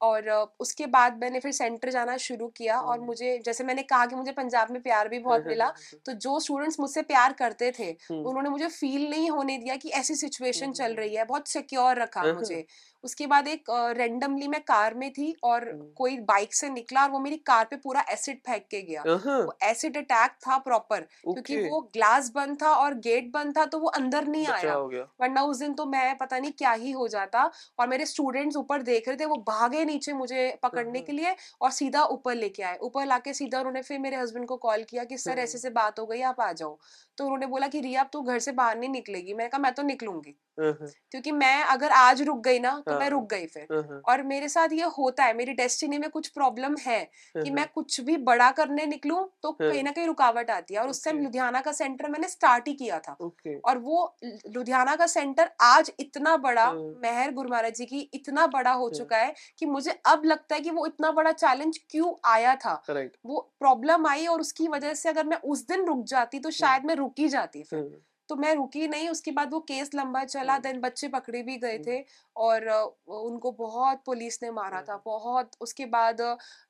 और 0.00 0.28
उसके 0.60 0.86
बाद 0.86 1.18
मैंने 1.18 1.40
फिर 1.40 1.52
सेंटर 1.52 1.90
जाना 1.90 2.16
शुरू 2.16 2.48
किया 2.48 2.78
और 2.80 2.96
हम्म, 2.96 3.06
मुझे 3.06 3.38
जैसे 3.44 3.64
मैंने 3.64 3.82
कहा 3.82 4.06
कि 4.06 4.16
मुझे 4.16 4.32
पंजाब 4.32 4.70
में 4.70 4.80
प्यार 4.82 5.08
भी 5.08 5.18
बहुत 5.18 5.46
मिला 5.46 5.68
तो 6.06 6.12
जो 6.12 6.38
स्टूडेंट्स 6.40 6.80
मुझसे 6.80 7.02
प्यार 7.02 7.32
करते 7.32 7.70
थे 7.78 7.84
हम्म, 7.84 8.22
उन्होंने 8.22 8.48
मुझे 8.48 8.68
फील 8.68 9.08
नहीं 9.10 9.30
होने 9.30 9.58
दिया 9.58 9.76
कि 9.76 9.88
ऐसी 9.94 10.14
सिचुएशन 10.14 10.64
हम्म, 10.64 10.74
चल 10.74 10.94
रही 10.94 11.14
है 11.14 11.24
बहुत 11.24 11.48
सिक्योर 11.48 12.00
रखा 12.02 12.20
हाँ, 12.20 12.32
मुझे। 12.34 12.64
उसके 13.04 13.26
बाद 13.26 13.48
एक 13.48 13.64
रेंडमली 13.96 14.48
मैं 14.48 14.60
कार 14.62 14.94
में 14.94 15.10
थी 15.12 15.34
और 15.44 15.64
कोई 15.96 16.16
बाइक 16.26 16.54
से 16.54 16.68
निकला 16.70 17.02
और 17.02 17.10
वो 17.10 17.18
मेरी 17.18 17.36
कार 17.46 17.64
पे 17.64 17.76
पूरा 17.76 18.04
एसिड 18.10 18.38
फेंक 18.46 18.66
के 18.70 18.80
गया। 18.82 19.02
हाँ, 19.02 19.38
वो 19.38 19.56
एसिड 19.62 19.96
अटैक 19.96 20.30
था 20.42 20.58
प्रॉपर 20.60 21.00
क्योंकि 21.00 21.56
वो 21.60 21.80
ग्लास 21.94 22.30
बंद 22.34 22.60
था 22.62 22.70
और 22.74 22.94
गेट 23.00 23.30
बंद 23.32 23.56
था 23.56 23.64
तो 23.66 23.78
वो 23.78 23.88
अंदर 23.90 24.26
नहीं 24.26 24.46
आया। 24.48 24.72
हो 24.72 24.86
वरना 25.20 25.42
उस 25.44 25.58
दिन 25.58 25.74
तो 25.74 25.86
मैं 25.86 26.16
पता 26.18 26.38
नहीं 26.38 26.52
क्या 26.54 26.72
ही 26.74 26.90
हो 26.92 27.08
जाता 27.08 27.50
और 27.78 27.88
मेरे 27.88 28.06
स्टूडेंट्स 28.06 28.56
ऊपर 28.56 28.82
देख 28.82 29.08
रहे 29.08 29.16
थे 29.16 29.26
वो 29.26 29.36
भागे 29.48 29.84
नीचे 29.84 30.12
मुझे 30.14 30.48
पकड़ने 30.62 31.00
के 31.00 31.12
लिए 31.12 31.34
और 31.60 31.70
सीधा 31.72 32.04
ऊपर 32.06 32.34
लेके 32.34 32.62
आए। 32.62 32.78
ऊपर 32.82 33.06
लाके 33.06 33.32
सीधा 33.34 33.58
उन्होंने 33.58 33.82
फिर 33.82 33.98
मेरे 33.98 34.16
हस्बैंड 34.16 34.46
को 34.46 34.56
कॉल 34.58 34.82
किया 34.82 35.04
कि 35.04 35.18
सर 35.18 35.38
ऐसे 35.38 35.58
से 35.58 35.70
बात 35.72 35.98
हो 35.98 36.06
गई 36.06 36.20
आप 36.22 36.40
आ 36.40 36.52
जाओ। 36.52 36.78
तो 37.18 37.24
उन्होंने 37.24 37.46
बोला 37.46 37.66
कि 37.66 37.80
रिया 37.80 38.02
तू 38.12 38.22
घर 38.22 38.38
से 38.38 38.52
बाहर 38.54 38.78
नहीं 38.78 38.90
निकलेगी। 38.90 39.34
मैंने 39.34 39.48
कहा 39.48 39.60
मैं 39.60 39.72
तो 39.74 39.82
निकलूँगी। 39.84 40.36
क्योंकि 40.58 41.32
मैं 41.32 41.62
अगर 41.64 41.90
आज 41.92 42.22
रुक 42.22 42.42
गई 42.44 42.58
ना 42.58 42.70
तो 42.86 42.98
मैं 43.00 43.08
रुक 43.10 43.32
हाँ। 43.32 43.40
गई 43.40 43.46
फिर। 43.46 44.02
और 44.08 44.22
मेरे 44.22 44.48
साथ 44.48 44.72
ये 44.72 44.84
होता 44.98 45.24
है 45.24 45.34
मेरी 45.36 45.52
डेस्टिनी 45.54 45.98
में 45.98 46.08
कुछ 46.10 46.28
प्रॉब्लम 46.28 46.76
है 46.80 47.02
कि 47.36 47.50
मैं 47.50 47.66
कुछ 47.74 48.00
भी 48.00 48.16
बड़ा 48.24 48.50
करने 48.50 48.86
निकलूं 48.86 49.24
तो 49.42 49.52
कहीं 49.52 49.82
ना 49.84 49.90
कहीं 49.90 50.06
रुकावट 50.06 50.50
आती 50.50 50.74
है 50.74 50.80
और 50.80 50.88
उस 50.88 51.04
टाइम 51.04 51.22
लुधियाना 51.22 51.60
का 51.60 51.72
सेंटर 51.72 52.08
मैंने 52.08 52.28
स्टार्ट 52.28 52.68
ही 52.68 52.74
किया 52.74 52.98
था। 52.98 53.16
और 53.64 53.78
वो 53.78 54.16
लुधियाना 54.22 54.96
का 54.96 55.06
सेंटर 55.06 55.50
आज 55.62 55.92
इतना 56.00 56.36
बड़ा 56.38 56.64
हाँ। 56.64 56.74
मेहर 57.02 57.32
गुरु 57.32 57.50
महाराज 57.50 57.74
जी 57.74 57.86
की 57.86 58.00
इतना 58.14 58.46
बड़ा 58.46 58.72
हो 58.72 58.86
हाँ। 58.86 58.94
चुका 58.94 59.16
है 59.16 59.34
कि 59.58 59.66
मुझे 59.66 59.98
अब 60.06 60.24
लगता 60.24 60.54
है 60.54 60.60
कि 60.60 60.70
वो 60.70 60.86
इतना 60.86 61.10
बड़ा 61.12 61.32
चैलेंज 61.34 61.78
क्यों 61.90 62.12
आया 62.24 62.54
था। 62.56 62.82
वो 63.26 63.40
प्रॉब्लम 63.60 64.06
आई 64.06 64.26
और 64.26 64.40
उसकी 64.40 64.68
वजह 64.68 64.94
से 64.94 65.08
अगर 65.08 65.26
मैं 65.26 65.36
उस 65.44 65.66
दिन 65.66 65.84
रुक 65.86 66.04
जाती 66.06 66.38
तो 66.38 66.50
शायद 66.52 66.84
मैं 66.84 66.94
रुकी 66.94 67.28
जाती 67.28 67.62
फिर। 67.62 67.98
तो 68.30 68.36
मैं 68.36 68.54
रुकी 68.54 68.86
नहीं 68.88 69.08
उसके 69.08 69.30
बाद 69.30 69.52
वो 69.52 69.60
केस 69.68 69.90
लंबा 69.94 70.24
चला 70.24 70.58
देन 70.58 70.80
बच्चे 70.80 71.08
पकड़े 71.08 71.42
भी 71.42 71.56
गए 71.56 71.78
थे 71.78 72.04
और 72.36 72.68
उनको 73.08 73.50
बहुत 73.52 74.02
पुलिस 74.06 74.42
ने 74.42 74.50
मारा 74.50 74.80
था 74.82 75.00
बहुत। 75.04 75.50
उसके 75.60 75.86
बाद 75.86 76.20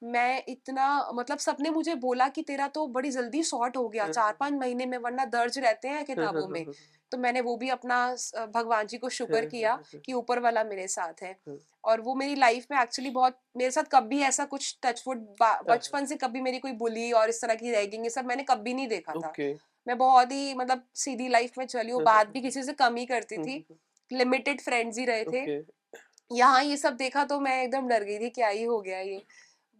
मैं 0.05 0.43
इतना 0.49 0.89
मतलब 1.15 1.39
सबने 1.39 1.71
मुझे 1.71 1.95
बोला 1.95 2.29
कि 2.29 2.43
तेरा 2.43 2.69
तो 2.69 2.87
बड़ी 2.89 3.11
जल्दी 3.11 3.43
शॉर्ट 3.45 3.77
हो 3.77 3.89
गया 3.89 4.09
चार 4.09 4.37
पाँच 4.41 4.53
महीने 4.53 4.87
में 4.87 4.99
वरना 4.99 5.25
दर्ज 5.27 5.59
रहते 5.59 5.89
हैं 5.89 6.05
किताबों 6.05 6.47
में। 6.49 6.65
तो 7.13 7.19
मैंने 7.19 7.41
वो 7.41 7.57
भी 7.57 7.69
अपना 7.69 7.99
भगवान 8.55 8.87
जी 8.87 8.99
को 8.99 9.09
शुक्र 9.11 9.45
किया 9.47 9.79
कि 9.97 10.13
ऊपर 10.13 10.39
वाला 10.41 10.65
मेरे 10.65 10.87
साथ 10.89 11.23
है। 11.23 11.37
और 11.85 12.01
वो 12.01 12.15
मेरी 12.15 12.35
लाइफ 12.35 12.67
में 12.71 12.79
एक्चुअली 12.81 13.11
बहुत 13.11 13.39
मेरे 13.57 13.71
साथ 13.71 13.85
कभी 13.93 14.21
ऐसा 14.23 14.45
कुछ 14.45 14.77
टचवुड 14.83 15.19
बचपन 15.43 16.07
से 16.07 16.17
कभी 16.17 16.41
मेरी 16.41 16.59
कोई 16.59 16.73
बुली 16.75 17.11
और 17.13 17.29
इस 17.29 17.41
तरह 17.43 17.55
की 17.55 17.71
रैगिंग 17.71 18.05
ये 18.05 18.11
सब 18.11 18.27
मैंने 18.27 18.43
कभी 18.43 18.75
नहीं 18.75 18.89
देखा 18.89 19.13
था। 19.13 19.33
मैं 19.87 19.99
बहुत 19.99 20.33
ही 20.33 20.55
मतलब 20.55 20.83
सीधी 20.95 21.29
लाइफ 21.29 21.59
में 21.59 21.67
चली 21.67 21.93
हूँ 21.93 22.03
बात 22.03 22.29
भी 22.29 22.41
किसी 22.41 22.63
से 22.63 22.73
कम 22.73 22.97
ही 22.97 23.07
करती 23.07 23.37
थी 23.39 23.65
लिमिटेड 24.13 24.61
फ्रेंड्स 24.61 24.99
ही 24.99 25.05
रहे 25.05 25.25
थे। 25.25 25.65
यहाँ 26.31 26.63
ये 26.65 26.77
सब 26.77 26.97
देखा 26.97 27.25
तो 27.25 27.41
मैं 27.41 27.63
एकदम 27.63 27.89
डर 27.89 28.05
गई 28.05 28.19
थी 28.19 28.31
क्या 28.31 28.49
ही 28.49 28.63
हो 28.63 28.81
गया 28.81 29.01
ये। 29.01 29.23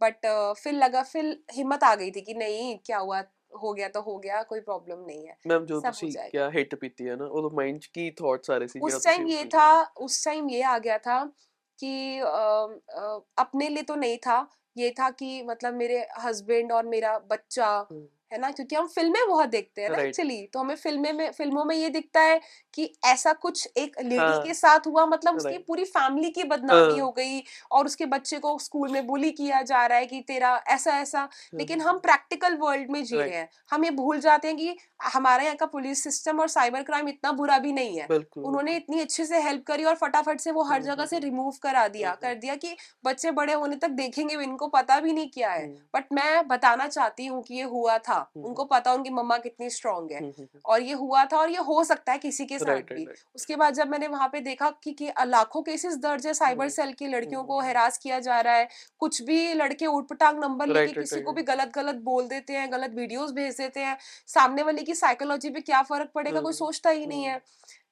बट 0.01 0.27
uh, 0.27 0.59
फिर 0.59 0.73
लगा 0.73 1.03
फिर 1.03 1.43
हिम्मत 1.53 1.85
आ 1.85 1.95
गई 1.95 2.11
थी 2.11 2.21
कि 2.21 2.35
नहीं 2.35 2.79
क्या 2.87 2.99
हुआ 2.99 3.23
हो 3.63 3.73
गया 3.73 3.89
तो 3.89 4.01
हो 4.01 4.17
गया 4.19 4.43
कोई 4.43 4.61
प्रॉब्लम 4.61 5.05
नहीं 5.07 5.27
है। 5.27 5.37
मैम 5.47 5.67
जो 5.67 5.81
ਤੁਸੀਂ 5.81 6.11
क्या 6.31 6.49
हिट 6.49 6.75
पीती 6.75 7.05
है 7.05 7.17
ना 7.17 7.25
वो 7.25 7.49
तो 7.49 7.57
माइंड 7.57 7.85
की 7.85 8.11
थॉट्स 8.11 8.51
आ 8.51 8.57
रहे 8.57 8.69
थे 8.69 8.81
उस 8.81 9.05
टाइम 9.05 9.27
ये 9.27 9.45
था 9.45 9.83
उस 9.83 10.25
टाइम 10.25 10.51
ये 10.51 10.63
आ 10.63 10.79
गया 10.79 10.99
था 10.99 11.25
कि 11.79 12.19
आ, 12.19 12.29
आ, 12.29 13.19
अपने 13.39 13.69
लिए 13.69 13.83
तो 13.83 13.95
नहीं 13.95 14.19
था 14.19 14.39
ये 14.77 14.91
था 14.91 15.11
कि 15.11 15.43
मतलब 15.43 15.75
मेरे 15.75 16.07
हस्बैंड 16.19 16.73
और 16.73 16.87
मेरा 16.87 17.19
बच्चा 17.19 17.69
है 18.33 18.39
ना? 18.41 18.51
क्योंकि 18.51 18.77
हम 18.77 18.87
फ़िल्में 18.89 19.27
बहुत 19.29 19.49
देखते 19.49 19.83
हैं 19.83 19.91
ना 19.91 19.99
एक्चुअली 19.99 20.47
तो 20.53 20.59
हमें 20.61 20.75
फ़िल्में 20.77 21.13
में 21.13 21.31
फ़िल्मों 21.33 21.65
में 21.65 21.75
ये 21.77 21.89
दिखता 21.91 22.21
है 22.21 22.41
कि 22.75 22.93
ऐसा 23.07 23.33
कुछ 23.35 23.69
एक 23.79 23.97
लेडी 24.01 24.17
हाँ. 24.17 24.41
के 24.41 24.55
साथ 24.55 24.87
हुआ 24.87 25.05
मतलब 25.07 25.37
उसकी 25.37 25.59
पूरी 25.59 25.85
फैमिली 25.87 26.31
की 26.31 26.45
बदनामी 26.45 26.99
हाँ. 26.99 27.01
हो। 27.01 27.11
गई 27.13 27.43
और 27.71 27.87
उसके 27.87 28.07
बच्चे 28.07 28.39
को 28.39 28.59
स्कूल 28.59 28.91
में 28.93 29.07
बुली 29.07 29.31
किया 29.33 29.63
जा 29.63 29.85
रहा 29.87 29.99
है 29.99 30.07
कि 30.07 30.21
तेरा 30.21 30.57
ऐसा 30.69 30.99
ऐसा 31.01 31.21
हाँ. 31.21 31.29
लेकिन 31.55 31.81
हम 31.81 31.99
प्रैक्टिकल 31.99 32.57
वर्ल्ड 32.57 32.91
में 32.91 33.03
जी 33.05 33.17
रहे 33.17 33.37
हैं। 33.37 33.49
हम 33.73 33.85
ये 33.85 33.91
भूल 33.93 34.21
जाते 34.21 34.49
हैं 34.49 34.57
कि 34.57 34.77
हमारे 35.05 35.45
यहाँ 35.45 35.57
का 35.57 35.67
पुलिस 35.67 36.03
सिस्टम 36.05 36.41
और 36.41 36.49
साइबर 36.49 36.83
क्राइम 36.83 37.09
इतना 37.09 37.33
बुरा 37.33 37.59
भी 37.59 37.73
नहीं 37.73 37.99
है। 37.99 38.07
उन्होंने 38.39 38.77
इतनी 38.77 39.01
अच्छे 39.01 39.25
से 39.27 39.41
हेल्प 39.43 39.65
करी 39.67 39.85
और 39.85 39.95
फटाफट 39.95 40.41
से 40.41 40.51
वो 40.51 40.63
हर 40.65 40.83
जगह 40.83 41.07
से 41.07 41.19
रिमूव 41.19 41.53
करा 41.63 41.87
दिया 41.89 42.15
कर 42.23 42.35
दिया 42.35 42.55
कि 42.57 42.77
बच्चे 43.05 43.31
बड़े 43.31 43.53
होने 43.53 43.77
तक 43.77 43.91
देखेंगे 43.97 44.35
इनको 44.45 44.69
पता 44.69 45.01
भी 45.01 45.13
नहीं 45.13 45.31
क्या 45.31 45.51
है। 45.51 45.67
बट 45.95 46.05
मैं 46.13 46.47
बताना 46.49 46.87
चाहती 46.89 47.27
हूँ 47.27 47.43
कि 47.43 47.55
ये 47.55 47.63
हुआ 47.67 47.97
था 48.17 48.31
उनको 48.37 48.65
पता 48.65 48.93
उनकी 48.93 49.11
मम्मा 49.11 49.39
कितनी 49.39 49.71
स्ट्रांग 49.71 50.11
है। 50.13 50.21
और 50.65 50.83
ये 50.83 50.93
हुआ 50.93 51.25
था 51.25 51.37
और 51.39 51.51
ये 51.51 51.59
हो 51.59 51.85
सकता 51.85 52.13
है 52.13 52.19
किसी 52.19 52.47
के 52.47 52.59
साथ 52.59 52.81
भी। 52.95 53.05
उसके 53.35 53.57
बाद 53.57 53.75
जब 53.75 53.89
मैंने 53.89 54.09
वहाँ 54.09 54.29
पे 54.29 54.41
देखा 54.41 54.71
कि, 54.85 54.93
कि 54.93 55.13
लाखों 55.27 55.63
केसेस 55.63 55.97
दर्ज 55.97 56.27
है 56.27 56.35
साइबर 56.35 56.69
सेल 56.69 56.93
की 56.93 57.07
लड़कियों 57.07 57.43
को 57.45 57.61
हैरास 57.61 57.99
किया 57.99 58.21
जा 58.21 58.41
रहा 58.41 58.55
है। 58.55 58.69
कुछ 58.99 59.23
भी 59.23 59.55
लड़के 59.55 59.87
उठपटांग 59.87 60.39
नंबर 60.41 60.67
लेके 60.67 60.93
किसी 60.93 61.21
को 61.21 61.33
भी 61.33 61.43
गलत 61.43 61.73
गलत 61.75 61.97
बोल 61.97 62.29
देते 62.29 62.53
हैं 62.53 62.73
गलत 62.73 62.95
वीडियोस 62.95 63.31
भेज 63.33 63.57
देते 63.57 63.81
हैं। 63.81 63.97
सामने 64.27 64.63
वाले 64.63 64.83
की 64.83 64.95
साइकोलॉजी 64.95 65.51
पे 65.51 65.61
क्या 65.61 65.83
फ़र्क 65.83 66.11
पड़ेगा 66.15 66.41
कोई 66.41 66.53
सोचता 66.53 66.91
ही 66.91 67.07
नहीं 67.07 67.25
है। 67.25 67.41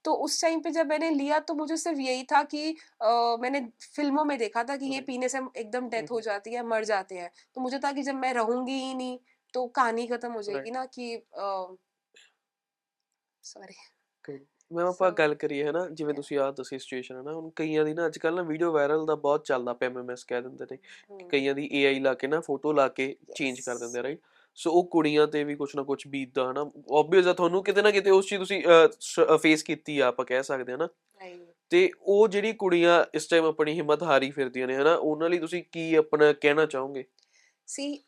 तो 0.05 0.12
उस 0.14 0.43
टाइम 0.43 0.61
पे 0.61 0.70
जब 0.70 0.87
मैंने 0.87 1.11
लिया 1.11 1.39
तो 1.39 1.55
मुझे 1.55 1.77
सिर्फ़ 1.77 2.01
यही 2.01 2.22
था 2.22 2.43
कि 2.43 2.77
आ, 3.03 3.37
मैंने 3.37 3.61
फ़िल्मों 3.97 4.25
में 4.25 4.39
देखा 4.39 4.64
था 4.64 4.77
कि 4.77 4.87
ये 4.87 5.01
पीने 5.01 5.29
से 5.29 5.39
एकदम 5.39 5.89
डेथ 5.89 6.11
हो 6.11 6.20
जाती 6.20 6.55
है 6.55 6.66
मर 6.66 6.85
जाते 6.85 7.14
हैं। 7.14 7.31
तो 7.55 7.61
मुझे 7.61 7.79
था 7.79 7.93
कि 7.93 8.03
जब 8.03 8.14
मैं 8.14 8.33
रहूँगी 8.35 8.72
ही 8.72 8.95
नहीं। 8.95 9.18
तो 9.54 9.66
कहानी 9.70 10.08
खत्म 10.08 10.32
हो 10.32 10.42
जाएगी 10.42 10.72
ना 10.72 10.86
कि 10.88 11.06
ਸੌਰੀ 13.44 13.74
ਮੈਂ 14.72 14.86
ਆਪਾਂ 14.86 15.12
ਗੱਲ 15.12 15.34
ਕਰੀਏ 15.36 15.64
ਹੈ 15.64 15.72
ਨਾ 15.72 15.88
ਜਿਵੇਂ 15.90 16.14
ਤੁਸੀਂ 16.14 16.38
ਆਹ 16.40 16.52
ਦੱਸੀ 16.52 16.78
ਸਿਚੁਏਸ਼ਨ 16.80 17.16
ਹੈ 17.16 17.22
ਨਾ 17.22 17.34
ਹੁਣ 17.34 17.50
ਕਈਆਂ 17.56 17.86
ਦੀ 17.86 17.94
ਨਾ 17.94 18.06
ਅੱਜ 18.06 18.18
ਕੱਲ 18.18 18.36
ਨਾ 18.36 18.42
ਵੀਡੀਓ 18.42 18.72
ਵਾਇਰਲ 18.72 19.06
ਦਾ 19.06 19.16
ਬਹੁਤ 19.16 19.46
ਚੱਲਦਾ 19.46 19.74
ਪਿਆ 19.74 19.90
ਐਮਐਮਐਸ 19.90 20.24
ਕਹਿ 20.24 20.42
ਦਿੰਦੇ 20.42 20.66
ਨੇ 20.72 20.78
ਕਿ 20.78 21.28
ਕਈਆਂ 21.30 21.54
ਦੀ 21.56 21.68
ਏਆਈ 21.72 22.00
ਲਾ 22.00 22.14
ਕੇ 22.14 22.28
ਨਾ 22.28 22.40
ਫੋਟੋ 22.40 22.74
ਲਾ 22.74 22.88
ਕੇ 22.88 23.16
ਚੇਂਜ 23.36 23.60
ਕਰ 23.60 23.78
ਦਿੰਦੇ 23.78 24.04
ਰਾਈਟ 24.04 24.20
ਸੋ 24.58 24.72
ਉਹ 24.72 24.84
ਕੁੜੀਆਂ 24.84 25.26
ਤੇ 25.28 25.44
ਵੀ 25.44 25.56
ਕੁਛ 25.56 25.76
ਨਾ 25.76 25.84
ਕੁਛ 25.84 26.08
ਬੀਤਦਾ 26.08 26.50
ਹਨਾ 26.52 26.62
ਆਬਵੀਅਸ 26.92 27.28
ਆ 27.28 27.34
ਤੁਹਾਨੂੰ 27.34 27.64
ਕਿਤੇ 27.64 27.82
ਨਾ 27.82 27.92
ਕਿਤੇ 27.92 28.10
ਉਸ 28.10 28.28
ਚੀਜ਼ 28.28 28.40
ਤੁਸੀਂ 28.40 28.64
ਫੇਸ 29.38 29.64
ਕੀਤੀ 29.64 30.00
ਆ 30.00 30.08
ਆਪਾਂ 30.08 30.26
ਕਹਿ 30.26 30.44
ਸਕਦੇ 30.44 30.72
ਹਾਂ 30.72 30.80
ਨਾ 30.80 30.88
ਤੇ 31.72 31.90
ਉਹ 32.02 32.28
ਜਿਹੜੀ 32.28 32.54
ਕੁੜੀਆਂ 32.54 33.04
ਇਸ 33.14 33.28
ਟਾਈਮ 33.28 33.46
ਆਪਣੀ 33.46 33.74
ਹਿੰਮਤ 33.74 34.04
ਹਾਰੀ 34.04 34.32
ਫਿਰਦੀਆਂ 34.32 34.68
ਨੇ 34.68 34.76
ਹਨਾ 34.76 34.96
ਉਹਨਾਂ 34.96 35.30
ਲਈ 35.30 35.40
ਤੁਸੀਂ 35.40 35.64
ਕੀ 35.72 35.94
ਆਪਣਾ 35.96 36.32
ਕਹਿਣਾ 36.34 36.66
ਚਾਹੋਗੇ 36.66 37.04
ਸੀ 37.68 38.04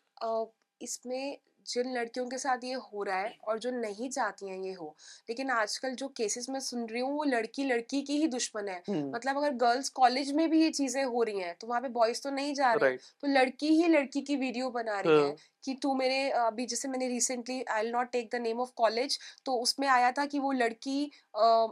इसमें 0.80 1.36
जिन 1.66 1.92
लड़कियों 1.92 2.26
के 2.26 2.38
साथ 2.38 2.64
ये 2.64 2.72
हो 2.74 3.02
रहा 3.02 3.16
है 3.18 3.34
और 3.48 3.58
जो 3.58 3.70
नहीं 3.70 4.08
चाहती 4.10 4.48
हैं 4.48 4.58
ये 4.58 4.72
हो 4.72 4.94
लेकिन 5.28 5.50
आजकल 5.50 5.94
जो 5.94 6.08
केसेस 6.08 6.46
मैं 6.50 6.60
सुन 6.60 6.86
रही 6.86 7.00
हूँ 7.00 7.12
वो 7.12 7.24
लड़की 7.24 7.64
लड़की 7.64 8.02
की 8.02 8.16
ही 8.16 8.26
दुश्मन 8.26 8.68
है। 8.68 8.82
मतलब 9.14 9.36
अगर 9.36 9.52
गर्ल्स 9.56 9.88
कॉलेज 9.88 10.32
में 10.32 10.48
भी 10.50 10.62
ये 10.62 10.70
चीज़ें 10.70 11.02
हो 11.04 11.22
रही 11.22 11.40
हैं 11.40 11.54
तो 11.60 11.66
वहाँ 11.66 11.80
पे 11.82 11.88
बॉयज़ 11.88 12.22
तो 12.22 12.30
नहीं 12.30 12.54
जा 12.54 12.72
रहे 12.74 12.96
तो 12.96 13.28
लड़की 13.28 13.68
ही 13.74 13.88
लड़की 13.88 14.20
की 14.20 14.36
वीडियो 14.36 14.70
बना 14.70 15.00
रही 15.00 15.20
है 15.20 15.34
कि 15.64 15.74
तू 15.74 15.94
मेरे 15.94 16.28
अभी 16.30 16.66
जैसे 16.66 16.88
मैंने 16.88 17.08
recently 17.08 17.62
I 17.70 17.90
not 17.90 18.10
take 18.10 18.28
the 18.32 18.40
name 18.40 18.60
of 18.60 18.70
college 18.76 19.18
तो 19.46 19.56
उसमें 19.56 19.88
आया 19.88 20.12
था 20.12 20.26
कि 20.26 20.38
वो 20.38 20.52
लड़की 20.52 21.10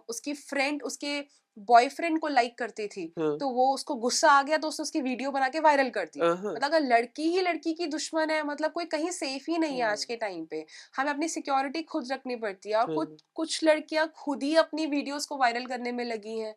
उसकी 0.08 0.34
फ्रेंड 0.34 0.82
उसके 0.82 1.18
बॉयफ्रेंड 1.58 2.18
को 2.20 2.28
लाइक 2.28 2.56
करती 2.58 2.86
थी 2.86 3.02
हाँ. 3.18 3.36
तो 3.38 3.48
वो 3.50 3.66
उसको 3.74 3.94
गुस्सा 3.96 4.30
आ 4.30 4.42
गया 4.42 4.56
तो 4.58 4.68
उसने 4.68 4.82
उसकी 4.82 5.00
वीडियो 5.00 5.30
बना 5.30 5.48
के 5.48 5.60
वायरल 5.60 5.90
कर 5.90 6.04
दी। 6.06 6.20
मतलब 6.20 6.64
अगर 6.64 6.80
लड़की 6.82 7.28
ही 7.30 7.40
लड़की 7.42 7.72
की 7.74 7.86
दुश्मन 7.86 8.30
है 8.30 8.42
मतलब 8.46 8.72
कोई 8.72 8.84
कहीं 8.86 9.10
सेफ़ 9.12 9.50
ही 9.50 9.58
नहीं 9.58 9.78
है 9.78 9.84
आज 9.86 10.04
के 10.04 10.16
टाइम 10.16 10.44
पे। 10.44 10.64
हमें 10.96 11.10
अपनी 11.12 11.28
सिक्योरिटी 11.28 11.82
खुद 11.84 12.12
रखनी 12.12 12.36
पड़ती 12.36 12.70
है 12.70 12.76
और 12.76 12.94
कुछ 12.94 13.22
कुछ 13.34 13.62
लड़कियाँ 13.64 14.06
खुद 14.16 14.42
ही 14.42 14.54
अपनी 14.56 14.86
वीडियोस 14.86 15.26
को 15.26 15.36
वायरल 15.36 15.66
करने 15.66 15.92
में 15.92 16.04
लगी 16.04 16.38
हैं। 16.38 16.54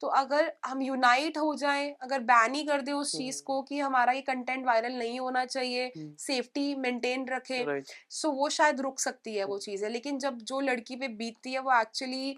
तो 0.00 0.06
अगर 0.16 0.52
हम 0.66 0.82
यूनाइट 0.82 1.38
हो 1.38 1.54
जाए 1.56 1.88
अगर 2.02 2.20
बैन 2.24 2.54
ही 2.54 2.62
कर 2.64 2.80
दे 2.80 2.92
उस 2.92 3.16
चीज़ 3.16 3.42
को 3.42 3.60
कि 3.62 3.78
हमारा 3.78 4.12
ये 4.12 4.20
कंटेंट 4.22 4.66
वायरल 4.66 4.92
नहीं 4.94 5.18
होना 5.20 5.44
चाहिए 5.46 5.90
सेफ्टी 6.20 6.74
मेंटेन 6.76 7.26
रखे 7.28 7.64
सो 8.12 8.30
वो 8.32 8.48
शायद 8.50 8.80
रुक 8.80 9.00
सकती 9.00 9.34
है 9.34 9.44
वो 9.44 9.58
चीज़ें। 9.58 9.88
लेकिन 9.90 10.18
जब 10.18 10.38
जो 10.42 10.60
लड़की 10.60 10.96
पे 10.96 11.08
बीतती 11.16 11.52
है 11.52 11.60
वो 11.60 11.80
एक्चुअली 11.80 12.36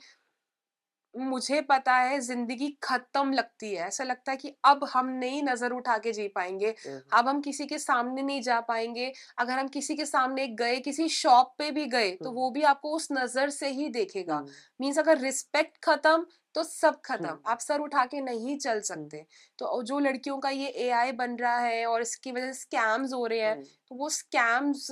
मुझे 1.14 1.60
पता 1.60 1.94
है 1.96 2.18
ज़िंदगी 2.20 2.68
ख़त्म 2.82 3.32
लगती 3.32 3.72
है, 3.74 3.86
ऐसा 3.86 4.04
लगता 4.04 4.32
है 4.32 4.36
कि 4.36 4.54
अब 4.64 4.84
हम 4.92 5.08
नहीं 5.10 5.42
नज़र 5.42 5.72
उठा 5.72 5.96
के 5.98 6.12
जी 6.12 6.26
पाएँगे। 6.28 6.74
अब 7.12 7.28
हम 7.28 7.40
किसी 7.40 7.66
के 7.66 7.78
सामने 7.78 8.22
नहीं 8.22 8.40
जा 8.42 8.60
पाएँगे। 8.62 9.12
अगर 9.38 9.58
हम 9.58 9.68
किसी 9.68 9.96
के 9.96 10.04
सामने 10.06 10.46
गए, 10.48 10.78
किसी 10.80 11.08
शॉप 11.10 11.54
पे 11.58 11.70
भी 11.70 11.86
गए, 11.86 12.10
तो 12.14 12.32
वो 12.32 12.50
भी 12.50 12.62
आपको 12.64 12.94
उस 12.96 13.08
नज़र 13.12 13.50
से 13.50 13.68
ही 13.70 13.88
देखेगा। 13.90 14.44
मीन्स 14.80 14.98
अगर 14.98 15.18
रिस्पेक्ट 15.18 15.84
ख़त्म, 15.84 16.26
तो 16.54 16.62
सब 16.64 17.00
ख़त्म, 17.04 17.36
आप 17.46 17.58
सर 17.60 17.80
उठा 17.80 18.04
के 18.04 18.20
नहीं 18.20 18.56
चल 18.58 18.80
सकते। 18.82 19.24
तो 19.58 19.82
जो 19.82 19.98
लड़कियों 19.98 20.38
का 20.38 20.50
ये 20.50 20.68
एआई 20.86 21.12
बन 21.12 21.36
रहा 21.36 21.58
है 21.58 21.84
और 21.86 22.02
इसकी 22.02 22.32
वज़ह 22.32 22.52
से 22.52 22.60
स्कैम्स 22.60 23.12
हो 23.12 23.26
रहे 23.26 23.40
हैं, 23.40 23.62
तो 23.62 23.94
वो 23.94 24.08
स्कैम्स 24.10 24.90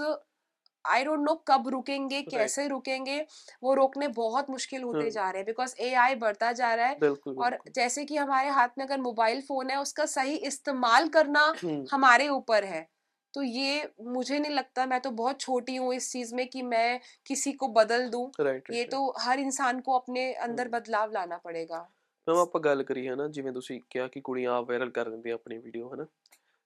आई 0.86 1.04
डोंट 1.04 1.20
नो 1.20 1.34
कब 1.48 1.68
रुकेंगे 1.70 2.22
कैसे 2.24 2.68
रुकेंगे 2.68 3.20
वो 3.64 3.74
रोकने 3.74 4.08
बहुत 4.14 4.50
मुश्किल 4.50 4.84
होते 4.84 5.10
जा 5.10 5.30
रहे 5.30 5.40
हैं 5.40 5.46
बिकॉज 5.46 5.76
ए 5.80 5.94
आई 5.96 6.16
बढ़ता 6.16 6.52
जा 6.54 6.74
रहा 6.74 6.88
है 6.88 7.12
और 7.38 7.58
जैसे 7.76 8.06
कि 8.06 8.18
हमारे 8.18 8.50
हाथ 8.52 8.78
में 8.78 8.86
अगर 8.86 9.00
मोबाइल 9.02 9.42
फोन 9.42 9.70
है 9.70 9.78
उसका 9.82 10.06
सही 10.08 10.36
इस्तेमाल 10.48 11.08
करना 11.10 11.54
हमारे 11.92 12.28
ऊपर 12.30 12.64
है 12.66 12.88
तो 13.34 13.42
ये 13.44 13.90
मुझे 14.04 14.40
नहीं 14.40 14.52
लगता 14.52 14.86
मैं 14.86 15.00
तो 15.02 15.10
बहुत 15.14 15.40
छोटी 15.40 15.76
हूँ 15.76 15.94
इस 15.94 16.12
चीज 16.12 16.34
में 16.34 16.48
कि 16.48 16.62
मैं 16.62 17.00
किसी 17.26 17.52
को 17.54 17.68
बदल 17.74 18.10
दूं 18.10 18.28
ये 18.74 18.84
तो 18.86 19.08
हर 19.20 19.40
इंसान 19.40 19.80
को 19.80 19.98
अपने 20.00 20.32
अंदर 20.42 20.68
बदलाव 20.70 21.12
लाना 21.12 21.38
पड़ेगा 21.38 21.88
मैम 22.28 22.38
ਆਪਾਂ 22.38 22.60
ਗੱਲ 22.62 22.84
ਕਰੀ 22.84 23.08
ਹੈ 23.08 23.16
ਨਾ 23.16 23.28
ਜਿਵੇਂ 23.28 23.52
ਤੁਸੀਂ 23.52 23.80
ਕਿਹਾ 23.90 24.08
ਕਿ 24.08 24.22
ਕੁੜੀਆਂ 24.22 24.62
ਵਾਇਰਲ 24.64 24.90
ਕਰ 24.90 25.10
ਦਿੰਦੀਆਂ 25.10 25.36
ਆਪਣੀ 25.36 25.58
ਵੀਡੀਓ 25.58 25.90
ਹੈ 25.92 25.98
ਨਾ 25.98 26.06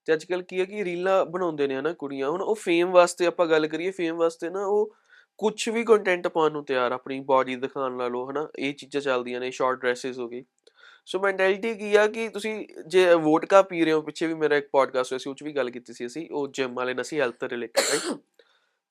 ਤੇ 0.06 0.12
ਅੱਜ 0.12 0.24
ਕੱਲ 0.24 0.42
ਕੀ 0.42 0.60
ਹੈ 0.60 0.64
ਕਿ 0.64 0.84
ਰੀਲਾਂ 0.84 1.24
ਬਣਾਉਂਦੇ 1.26 1.66
ਨੇ 1.66 1.76
ਹਨਾ 1.76 1.92
ਕੁੜੀਆਂ, 1.92 2.30
ਹੁਣ 2.30 2.42
ਉਹ 2.42 2.54
ਫੇਮ 2.54 2.90
ਵਾਸਤੇ 2.90 3.26
ਆਪਾਂ 3.26 3.46
ਗੱਲ 3.46 3.66
ਕਰੀਏ 3.66 3.90
ਫੇਮ 3.90 4.16
ਵਾਸਤੇ 4.16 4.50
ਨਾ 4.50 4.64
ਉਹ 4.66 4.94
ਕੁਝ 5.38 5.68
ਵੀ 5.68 5.84
ਕੰਟੈਂਟ 5.84 6.28
ਪਾਉਣ 6.28 6.52
ਨੂੰ 6.52 6.64
ਤਿਆਰ 6.64 6.92
ਆਪਣੀ 6.92 7.20
ਬਾਡੀ 7.20 7.56
ਦਿਖਾਉਣ 7.56 7.96
ਲਾ 7.98 8.08
ਲੋ 8.08 8.30
ਹਨਾ, 8.30 8.48
ਇਹ 8.58 8.74
ਚੀਜ਼ਾਂ 8.74 9.00
ਚੱਲਦੀਆਂ 9.00 9.40
ਨੇ 9.40 9.50
ਸ਼ਾਰਟ 9.50 9.80
ਡਰੈਸਸ 9.80 10.18
ਹੋ 10.18 10.28
ਗਈ 10.28 10.44
ਸੋ 11.06 11.18
ਮੈਂਟੈਲਿਟੀ 11.18 11.74
ਕੀ 11.74 11.94
ਆ 11.96 12.06
ਕਿ 12.06 12.28
ਤੁਸੀਂ 12.28 12.66
ਜੇ 12.86 13.14
ਵੋਟਕਾ 13.14 13.62
ਪੀ 13.62 13.84
ਰਹੇ 13.84 13.92
ਹੋ, 13.92 14.00
ਪਿੱਛੇ 14.02 14.26
ਵੀ 14.26 14.34
ਮੇਰਾ 14.34 14.56
ਇੱਕ 14.56 14.68
ਪੋਡਕਾਸਟ 14.72 15.12
ਹੋਇਆ 15.12 15.18
ਸੀ, 15.18 15.30
ਉਹ 15.30 15.34
'ਚ 15.34 15.42
ਵੀ 15.42 15.52
ਗੱਲ 15.52 15.70
ਕੀਤੀ 15.70 15.92
ਸੀ 15.92 16.06
ਅਸੀਂ, 16.06 16.28
ਉਹ 16.30 16.48
ਜਿਮ 16.48 16.74
ਵਾਲੇ 16.74 16.94
ਨਾਲ 16.94 17.04
ਸੀ 17.04 17.20
ਹੈਲਥ 17.20 17.44
ਰਿਲੇਟਡ 17.44 17.78
ਰਾਈਟ 17.78 18.18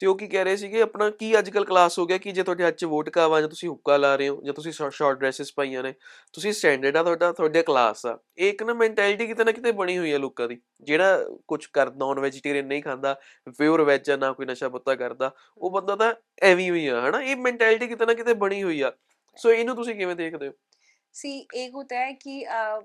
ਤੇ 0.02 0.08
ਉਹ 0.08 0.16
ਕੀ 0.18 0.28
ਕਹਿ 0.28 0.44
ਰਹੇ 0.44 0.56
ਸੀਗੇ, 0.56 0.82
ਆਪਣਾ 0.82 1.10
ਕੀ 1.10 1.38
ਅੱਜਕੱਲ 1.40 1.66
ਕਲਾਸ 1.66 1.98
ਹੋ 2.00 2.06
ਗਿਆ 2.06 2.18
ਕਿ 2.18 2.32
ਜੇ 2.32 2.44
ਤੁਹਾਡੇ 2.44 2.64
ਹੱਥ 2.66 2.76
'ਚ 2.76 2.86
ਵੋਟਕਾ 2.86 3.28
ਵਾ 3.28 3.40
ਜਾਂ 3.42 3.50
ਤੁਸੀਂ 3.50 3.70
ਹੁੱਕਾ 3.70 3.98
ਲਾ 3.98 4.16
ਰਹੇ 4.16 4.30
ਹੋ 4.30 4.42
ਜਾਂ 4.46 4.54
ਤੁਸੀਂ 4.54 4.72
ਸ਼ਾਰਟ 4.72 5.18
ਡਰੈਸਸ 5.20 5.54
ਪਾਈਆਂ 5.54 5.84
ਨੇ, 5.84 5.94
ਤੁਸੀਂ 6.34 6.54
ਸਟੈਂਡਰਡ 6.54 6.98
ਆ 6.98 7.04
ਤੁਹਾਡਾ, 7.04 7.32
ਤੁਹਾਡੇ 7.32 7.64
ਕਲਾਸ 7.64 8.06
ਆ। 8.06 8.18
ਇਹ 8.38 8.50
ਇੱਕ 8.50 8.64
ਨਾ 8.64 8.74
ਮੈਂਟੈਲਿਟੀ 8.74 9.28
ਕਿਤੇ 9.28 9.44
ਨਾ 9.44 9.52
ਕਿਤੇ 9.52 9.72
ਬਣੀ 9.72 9.98
ਹੋਈ 9.98 10.14
ਹੈ 10.14 10.18
ਲੋਕਾਂ 10.18 10.48
ਦੀ, 10.48 10.60
ਜਿਹੜਾ 10.82 11.24
ਕੁਝ 11.48 11.66
ਕਰ 11.66 11.92
ਨਾਨ 11.94 12.20
ਵੈਜੀਟੇਰੀਅਨ 12.20 12.68
ਨਹੀਂ 12.68 12.84
ਖਾਂਦਾ 12.84 13.14
ਪਿਓਰ 13.58 13.82
ਵੈਜ 13.82 14.10
ਆ, 14.12 14.16
ਨਾ 14.16 14.32
ਕੋਈ 14.32 14.46
ਨਸ਼ਾ 14.46 14.70
ਪੱਤਾ 14.70 14.96
ਕਰਦਾ, 14.96 15.32
ਉਹ 15.58 15.72
ਬੰਦਾ 15.72 15.96
ਤਾਂ 15.96 16.14
ਐਵੇਂ 16.44 16.72
ਹੀ 16.72 16.88
ਆ, 16.88 17.10
ਹਨਾ? 17.10 17.22
ਇਹ 17.22 17.36
ਮੈਂਟੈਲਿਟੀ 17.36 17.88
ਕਿਤੇ 17.88 18.06
ਨਾ 18.06 18.14
ਕਿਤੇ 18.14 18.34
ਬਣੀ 18.34 18.64
ਹੋਈ 18.64 18.82
ਆ। 18.82 18.92
ਸੋ 19.38 19.52
ਇਹਨੂੰ 19.52 19.76
ਤੁਸੀਂ 19.76 19.96
ਕਿਵੇਂ 19.96 20.16
ਦੇਖਦੇ 20.16 20.48
ਹੋ? 20.48 20.54
सी 21.16 21.30
एक 21.56 21.74
होता 21.74 22.00
है 22.00 22.14
कि 22.16 22.44
आ, 22.46 22.80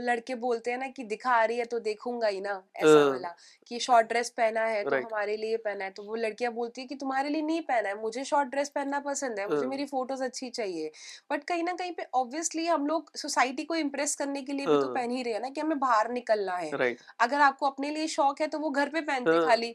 लड़के 0.00 0.34
बोलते 0.36 0.70
हैं 0.70 0.78
ना 0.78 0.86
कि 0.88 1.04
दिखा 1.04 1.42
रही 1.44 1.58
है 1.58 1.64
तो 1.66 1.78
देखूँगा 1.80 2.28
ही 2.28 2.40
ना 2.40 2.62
ऐसा 2.76 3.04
वाला 3.04 3.34
कि 3.66 3.78
शॉर्ट 3.80 4.06
ड्रेस 4.08 4.30
पहना 4.30 4.64
है 4.66 4.84
तो 4.84 4.98
हमारे 4.98 5.36
लिए 5.36 5.56
पहना 5.58 5.84
है 5.84 5.90
तो 5.90 6.02
वो 6.02 6.14
लड़कियाँ 6.16 6.52
बोलती 6.52 6.80
है 6.80 6.86
कि 6.86 6.94
तुम्हारे 6.96 7.28
लिए 7.28 7.42
नहीं 7.42 7.60
पहना 7.62 7.88
है 7.88 8.00
मुझे 8.00 8.24
शॉर्ट 8.24 8.48
ड्रेस 8.48 8.68
पहनना 8.70 9.00
पसंद 9.00 9.38
है 9.40 9.46
मुझे 9.48 9.66
मेरी 9.66 9.84
फ़ोटोज़ 9.86 10.22
अच्छी 10.24 10.50
चाहिए। 10.50 10.90
बट 11.30 11.44
कहीं 11.44 11.62
ना 11.62 11.72
कहीं 11.74 11.92
पे 11.94 12.06
ऑब्वियसली 12.14 12.66
हम 12.66 12.86
लोग 12.86 13.10
सोसाइटी 13.16 13.64
को 13.64 13.74
इम्प्रेस 13.76 14.14
करने 14.16 14.42
के 14.42 14.52
लिए 14.52 14.66
भी 14.66 14.76
तो 14.76 14.88
पहन 14.88 15.10
ही 15.10 15.22
रहे 15.22 15.34
हैं 15.34 15.40
ना 15.40 15.48
कि 15.50 15.60
हमें 15.60 15.78
बाहर 15.78 16.10
निकलना 16.12 16.56
है। 16.56 16.74
अगर 17.20 17.40
आपको 17.40 17.66
अपने 17.66 17.90
लिए 17.90 18.06
शौक 18.08 18.40
है 18.40 18.46
तो 18.48 18.58
वो 18.58 18.70
घर 18.72 18.88
पे 18.88 19.00
पहनते 19.02 19.38
खाली। 19.40 19.74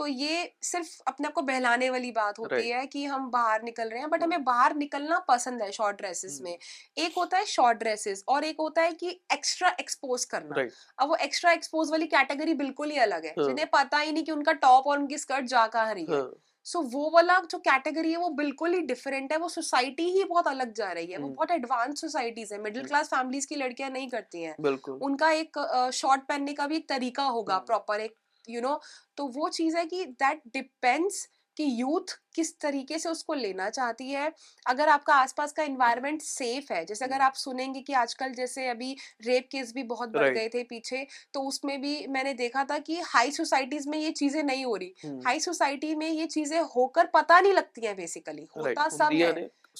तो 0.00 0.06
ये 0.06 0.52
सिर्फ़ 0.62 0.88
अपने 1.06 1.28
को 1.28 1.42
बहलाने 1.42 1.90
वाली 1.90 2.10
बात 2.10 2.38
होती 2.38 2.68
है 2.68 2.86
कि 2.86 3.04
हम 3.04 3.30
बाहर 3.30 3.62
निकल 3.62 3.88
रहे 3.88 4.00
हैं 4.00 4.10
बट 4.10 4.22
हमें 4.22 4.44
बाहर 4.44 4.74
निकलना 4.76 5.18
पसंद 5.18 5.62
है 5.62 5.72
शॉर्ट 5.72 5.96
ड्रेसेस 5.96 6.38
में। 6.42 6.56
एक 6.98 7.14
होता 7.16 7.38
है 7.38 7.44
शॉर्ट 7.44 7.78
ड्रेसेस 7.78 8.24
और 8.28 8.44
एक 8.44 8.56
होता 8.60 8.82
है 8.82 8.92
कि 8.92 9.20
एक्स्ट्रा 9.32 9.76
एक्सपोज 9.80 10.24
करना। 10.24 10.54
अब 10.98 11.08
वो 11.08 11.16
एक्स्ट्रा 11.16 11.52
एक्सपोज 11.52 11.90
वाली 11.90 12.06
कैटेगरी 12.06 12.54
बिल्कुल 12.54 12.90
ही 12.90 12.98
अलग 12.98 13.24
है। 13.24 13.34
जिन्हें 13.38 13.66
पता 13.66 13.98
ही 13.98 14.12
नहीं 14.12 14.24
कि 14.24 14.32
उनका 14.32 14.52
टॉप 14.52 14.86
और 14.86 14.98
उनकी 14.98 15.18
स्कर्ट 15.18 15.46
जा 15.46 15.66
कहाँ 15.66 15.94
रही 15.94 16.06
है। 16.06 16.22
सो 16.66 16.78
so, 16.78 16.92
वो 16.92 17.10
वाला 17.10 17.38
जो 17.40 17.58
कैटेगरी 17.58 18.10
है 18.10 18.16
वो 18.16 18.28
बिल्कुल 18.28 18.74
ही 18.74 18.80
डिफरेंट 18.80 19.32
है 19.32 19.38
वो 19.38 19.48
सोसाइटी 19.48 20.08
ही 20.10 20.24
बहुत 20.24 20.48
अलग 20.48 20.72
जा 20.72 20.92
रही 20.92 21.06
है। 21.06 21.18
वो 21.18 21.28
बहुत 21.28 21.50
एडवांस 21.50 22.00
सोसाइटीज 22.00 22.52
है। 22.52 22.58
मिडिल 22.58 22.84
क्लास 22.84 23.08
फैमिलीज़ 23.08 23.46
की 23.46 23.54
लड़कियाँ 23.54 23.90
नहीं 23.90 24.08
करती 24.08 24.42
हैं। 24.42 24.54
उनका 25.00 25.30
एक 25.30 25.58
शॉर्ट 25.94 26.22
पहनने 26.22 26.52
का 26.52 26.66
भी 26.66 26.76
एक 26.76 26.88
तरीका 26.88 27.24
होगा 27.24 27.58
प्रॉपर 27.58 28.00
एक 28.00 28.14
यू 28.44 28.60
नो 28.60 28.80
तो 29.18 29.26
वो 29.30 29.48
चीज़ 29.50 29.76
है 29.76 29.84
कि 29.86 30.04
दैट 30.06 30.42
डिपेंड्स 30.54 31.26
कि 31.56 31.64
यूथ 31.80 32.12
किस 32.34 32.58
तरीके 32.60 32.98
से 32.98 33.08
उसको 33.08 33.34
लेना 33.34 33.68
चाहती 33.70 34.10
है। 34.10 34.30
अगर 34.66 34.88
आपका 34.88 35.14
आसपास 35.14 35.52
का 35.52 35.62
इन्वायरमेंट 35.62 36.22
सेफ़ 36.22 36.72
है 36.72 36.84
जैसे 36.84 37.04
अगर 37.04 37.20
आप 37.20 37.34
सुनेंगे 37.36 37.80
कि 37.82 37.92
आजकल 37.94 38.32
जैसे 38.34 38.66
अभी 38.68 38.92
रेप 39.22 39.48
केस 39.52 39.72
भी 39.74 39.82
बहुत 39.84 40.08
बढ़ 40.10 40.28
गए 40.28 40.48
थे 40.48 40.62
पीछे 40.64 41.06
तो 41.34 41.40
उसमें 41.42 41.80
भी 41.80 42.06
मैंने 42.08 42.34
देखा 42.34 42.64
था 42.64 42.78
कि 42.80 43.00
हाई 43.06 43.30
सोसाइटीज 43.32 43.86
में 43.88 43.98
ये 43.98 44.10
चीज़ें 44.12 44.42
नहीं 44.42 44.64
हो 44.64 44.76
रही। 44.76 44.94
हाई 45.20 45.40
सोसाइटी 45.40 45.94
में 45.96 46.08
ये 46.08 46.26
चीज़ें 46.28 46.60
होकर 46.76 47.06
पता 47.14 47.40
नहीं 47.40 47.52
लगती 47.52 47.86
हैं 47.86 47.96
बेसिकली 47.96 48.46
होता 48.56 48.88
सब 48.90 49.18
है 49.20 49.34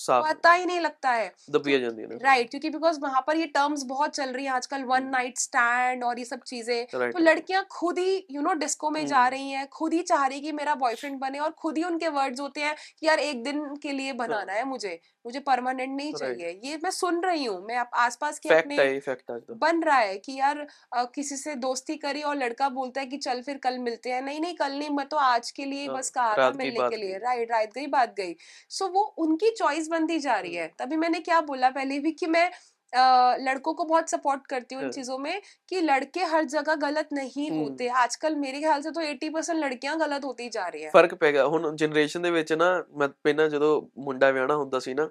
पता 0.09 0.53
ही 0.53 0.64
नहीं 0.66 0.80
लगता 0.80 1.11
है। 1.11 1.32
दबिया 1.51 1.78
जाती 1.78 2.03
है 2.03 2.18
राइट 2.18 2.51
क्योंकि 2.51 2.70
बिकॉज़ 2.70 3.01
वहाँ 3.01 3.20
पर 3.26 3.36
ये 3.36 3.46
टर्म्स 3.48 3.82
बहुत 3.86 4.14
चल 4.16 4.32
रही 4.32 4.44
है 4.44 4.51
आजकल 4.53 4.84
वन 4.84 5.07
नाइट 5.09 5.38
स्टैंड 5.38 6.05
और 6.05 6.18
ये 6.18 6.24
सब 6.24 6.42
चीज़ें। 6.46 6.86
तो 6.86 7.18
लड़कियाँ 7.20 7.64
खुद 7.70 7.98
ही 7.98 8.26
यू 8.30 8.42
नो 8.42 8.53
डिस्को 8.55 8.90
में 8.90 9.05
जा 9.07 9.26
रही 9.28 9.51
हैं 9.51 9.66
खुद 9.68 9.94
ही 9.94 10.03
चाह 10.03 10.26
रही 10.26 10.40
कि 10.40 10.53
मेरा 10.53 10.74
बॉयफ्रेंड 10.76 11.18
बने 11.20 11.38
और 11.38 11.51
खुद 11.59 11.78
ही 11.78 11.84
उनके 11.84 12.09
वर्ड्स 12.11 12.40
होते 12.40 12.61
हैं 12.61 12.74
कि 13.01 13.07
यार 13.07 13.18
एक 13.20 13.42
दिन 13.44 13.64
के 13.82 13.92
लिए 13.92 14.12
बनाना 14.14 14.53
है 14.53 14.64
मुझे 14.64 14.98
मुझे 15.26 15.40
परमानेंट 15.40 15.96
नहीं 15.96 16.12
चाहिए। 16.14 16.51
ये 16.64 16.78
मैं 16.84 16.90
सुन 16.90 17.20
रही 17.22 17.44
हूँ 17.44 17.59
मैं 17.66 17.76
आसपास 17.96 18.38
के 18.38 18.48
अपने। 18.51 18.76
बन 19.57 19.82
रहा 19.82 19.98
है 19.98 20.16
कि 20.18 20.32
यार 20.32 20.66
किसी 21.14 21.36
से 21.36 21.55
दोस्ती 21.57 21.96
करी 21.96 22.22
और 22.22 22.36
लड़का 22.36 22.68
बोलता 22.70 23.01
है 23.01 23.07
कि 23.07 23.16
चल 23.18 23.42
फिर 23.42 23.59
कल 23.59 23.78
मिलते 23.80 24.11
हैं। 24.11 24.22
नहीं 24.22 24.40
नहीं 24.40 24.55
कल 24.55 24.72
नहीं 24.72 24.90
मैं 24.90 25.07
तो 25.09 25.16
आज 25.18 25.51
के 25.51 25.64
लिए 25.64 25.88
बस 25.88 26.11
कहा 26.11 26.34
था 26.34 26.51
मिलने 26.53 26.88
के 26.88 26.96
लिए। 26.96 27.18
राइट 27.18 27.51
रात 27.51 27.74
गई 27.74 27.86
बात 27.88 28.14
गई। 28.16 28.34
सो 28.70 28.88
वो 28.88 29.03
उनकी 29.18 29.51
चॉइस 29.51 29.88
बनती 29.89 30.20
जा 30.20 30.38
रही 30.38 30.56
है 30.56 30.68
तभी 30.76 30.95
मैंने 30.97 31.20
क्या 31.22 31.41
बोला 31.43 31.70
पहले 31.72 31.99
भी 31.99 32.12
कि 32.14 32.28
मैं 32.30 32.49
Uh, 32.93 33.36
लड़कों 33.39 33.74
को 33.74 33.84
बहुत 33.86 34.10
सपोर्ट 34.10 34.45
करती 34.47 34.76
हूँ 34.76 34.84
इन 34.84 34.91
चीजों 34.91 35.18
में 35.18 35.41
कि 35.70 35.80
लड़के 35.82 36.24
हर 36.26 36.43
जगह 36.45 36.76
गलत 36.78 37.10
नहीं 37.14 37.49
होते 37.51 37.88
आजकल 37.97 38.36
मेरे 38.38 38.60
ख्याल 38.60 38.82
से 38.82 38.91
तो 38.91 39.01
80% 39.03 39.34
परसेंट 39.34 39.60
लड़कियां 39.60 39.99
गलत 39.99 40.26
होती 40.26 40.49
जा 40.49 40.68
रही 40.68 40.84
है 40.84 40.91
ਫਰਕ 40.91 41.16
ਪੈ 41.16 41.32
ਗਿਆ 41.32 41.45
ਹੁਣ 41.45 41.76
ਜਨਰੇਸ਼ਨ 41.76 42.22
ਦੇ 42.22 42.32
ਵਿੱਚ 42.32 42.53
ਨਾ 42.53 42.70
ਮੈਂ 42.93 43.10
ਪਹਿਲਾਂ 43.24 43.49
ਜਦੋਂ 43.49 43.82
ਮੁੰਡਾ 43.99 44.32
ਵਿਆਹਣਾ 44.32 44.56
ਹੁੰਦਾ 44.56 44.80
ਸੀ 44.80 44.93
ਨਾ 44.93 45.10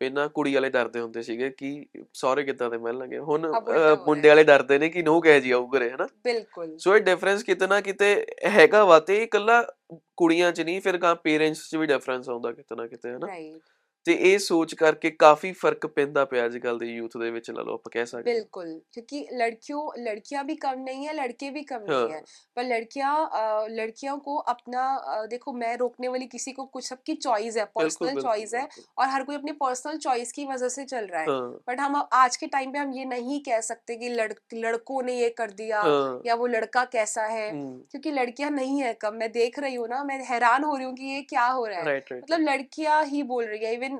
ਪਹਿਲਾਂ 0.00 0.28
ਕੁੜੀ 0.28 0.54
ਵਾਲੇ 0.54 0.70
ਡਰਦੇ 0.70 1.00
ਹੁੰਦੇ 1.00 1.22
ਸੀਗੇ 1.22 1.50
ਕਿ 1.50 1.86
ਸਹੁਰੇ 2.14 2.42
ਕਿੱਦਾਂ 2.42 2.70
ਦੇ 2.70 2.78
ਮਿਲਣਗੇ 2.78 3.18
ਹੁਣ 3.20 3.46
ਮੁੰਡੇ 4.06 4.28
ਵਾਲੇ 4.28 4.44
ਡਰਦੇ 4.44 4.78
ਨੇ 4.78 4.88
ਕਿ 4.88 5.02
ਨੋ 5.02 5.20
ਕਹਿ 5.20 5.40
ਜੀ 5.40 5.50
ਆਊ 5.50 5.66
ਘਰੇ 5.68 5.90
ਹਨਾ 5.90 6.06
ਬਿਲਕੁਲ 6.24 6.76
ਸੋ 6.78 6.94
ਇਹ 6.96 7.00
ਡਿਫਰੈਂਸ 7.02 7.42
ਕਿਤਨਾ 7.44 7.80
ਕਿਤੇ 7.80 8.14
ਹੈਗਾ 8.50 8.84
ਵਾ 8.84 8.98
ਤੇ 9.00 9.22
ਇਕੱਲਾ 9.22 9.62
ਕੁੜੀਆਂ 10.16 10.52
'ਚ 10.52 10.60
ਨਹੀਂ 10.60 10.80
ਫਿਰ 10.80 10.98
ਕਾ 10.98 11.14
ਪੇਰੈਂਟਸ 11.24 11.68
'ਚ 11.68 11.76
ਵੀ 11.76 11.86
ਡਿਫਰੈਂਸ 11.86 12.28
ਆਉਂਦਾ 12.28 12.52
ਕਿਤਨਾ 12.52 12.86
ਕਿਤੇ 12.86 13.10
ਹਨਾ 13.10 13.26
ਰਾਈਟ 13.26 13.60
ਤੇ 14.06 14.12
ਇਹ 14.22 14.38
ਸੋਚ 14.38 14.74
ਕਰਕੇ 14.74 15.10
ਕਾਫੀ 15.20 15.50
ਫਰਕ 15.52 15.86
ਪੈਂਦਾ 15.86 16.24
ਪਿਆ 16.24 16.44
ਅੱਜ 16.44 16.56
ਕੱਲ 16.58 16.78
ਦੇ 16.78 16.86
ਯੂਥ 16.86 17.16
ਦੇ 17.16 17.30
ਵਿੱਚ 17.30 17.50
ਲਾ 17.50 17.62
ਲਓ 17.62 17.74
ਆਪਾਂ 17.74 17.90
ਕਹਿ 17.90 18.06
ਸਕਦੇ 18.06 18.30
बिल्कुल 18.30 18.70
क्योंकि 18.94 19.18
लड़कियों 19.40 19.82
लड़कियां 20.04 20.40
भी 20.44 20.54
कम 20.56 20.80
नहीं 20.80 21.04
है 21.06 21.12
लड़के 21.14 21.50
भी 21.50 21.62
कम 21.62 21.82
नहीं 21.86 22.14
है 22.14 22.20
पर 22.56 22.64
लड़कियां 22.64 23.10
अ, 23.32 23.42
लड़कियों 23.72 24.16
को 24.20 24.36
अपना 24.52 24.84
अ, 25.08 25.18
देखो 25.26 25.52
मैं 25.54 25.72
रोकने 25.76 26.08
वाली 26.08 26.28
किसी 26.28 26.52
को 26.52 26.64
कुछ 26.68 26.86
सबकी 26.86 27.14
चॉइस 27.18 27.56
है 27.56 27.66
बिल्कुल 27.66 27.82
पर्सनल 27.82 28.08
बिल्कुल 28.08 28.22
चॉइस 28.24 28.54
है 28.54 28.62
बिल्कुल 28.64 28.86
और 28.98 29.08
हर 29.08 29.24
कोई 29.24 29.36
अपनी 29.36 29.54
पर्सनल 29.60 29.98
चॉइस 29.98 30.32
की 30.32 30.46
वजह 30.46 30.72
से 30.76 30.84
चल 30.86 31.06
रहा 31.06 31.22
है 31.22 31.28
हाँ 31.28 31.44
बट 31.68 31.80
हम 31.80 31.98
अब- 32.00 32.18
आज 32.20 32.36
के 32.36 32.50
टाइम 32.56 32.72
पे 32.72 32.78
हम 32.78 32.92
ये 32.94 33.04
नहीं 33.06 33.40
कह 33.42 33.60
सकते 33.68 33.96
कि 33.96 34.10
लड़ 34.14 34.30
लड़कों 34.56 35.02
ने 35.02 35.18
ये 35.18 35.30
कर 35.34 35.54
दिया 35.54 35.82
हाँ 35.82 36.10
या 36.26 36.34
वो 36.36 36.46
लड़का 36.48 36.84
कैसा 36.96 37.26
है 37.28 37.46
हम्म, 37.50 37.78
क्योंकि 37.90 38.10
लड़कियां 38.12 38.50
नहीं 38.52 38.80
है 38.80 38.92
कम 39.00 39.14
मैं 39.16 39.30
देख 39.32 39.58
रही 39.58 39.74
हूँ 39.76 39.88
ना 39.88 40.02
मैं 40.04 40.18
हैरान 40.26 40.64
हो 40.64 40.74
रही 40.76 40.86
हूँ 40.86 40.94
कि 40.96 41.12
ये 41.12 41.22
क्या 41.30 41.46
हो 41.52 41.66
रहा 41.66 41.78
है 41.80 41.86
राइट 41.86 42.12
राइट 42.12 42.22
मतलब 42.22 42.48
लड़कियां 42.48 43.04
ही 43.06 43.22
बोल 43.30 43.44
रही 43.46 43.64
है 43.64 43.74
इवन 43.74 43.93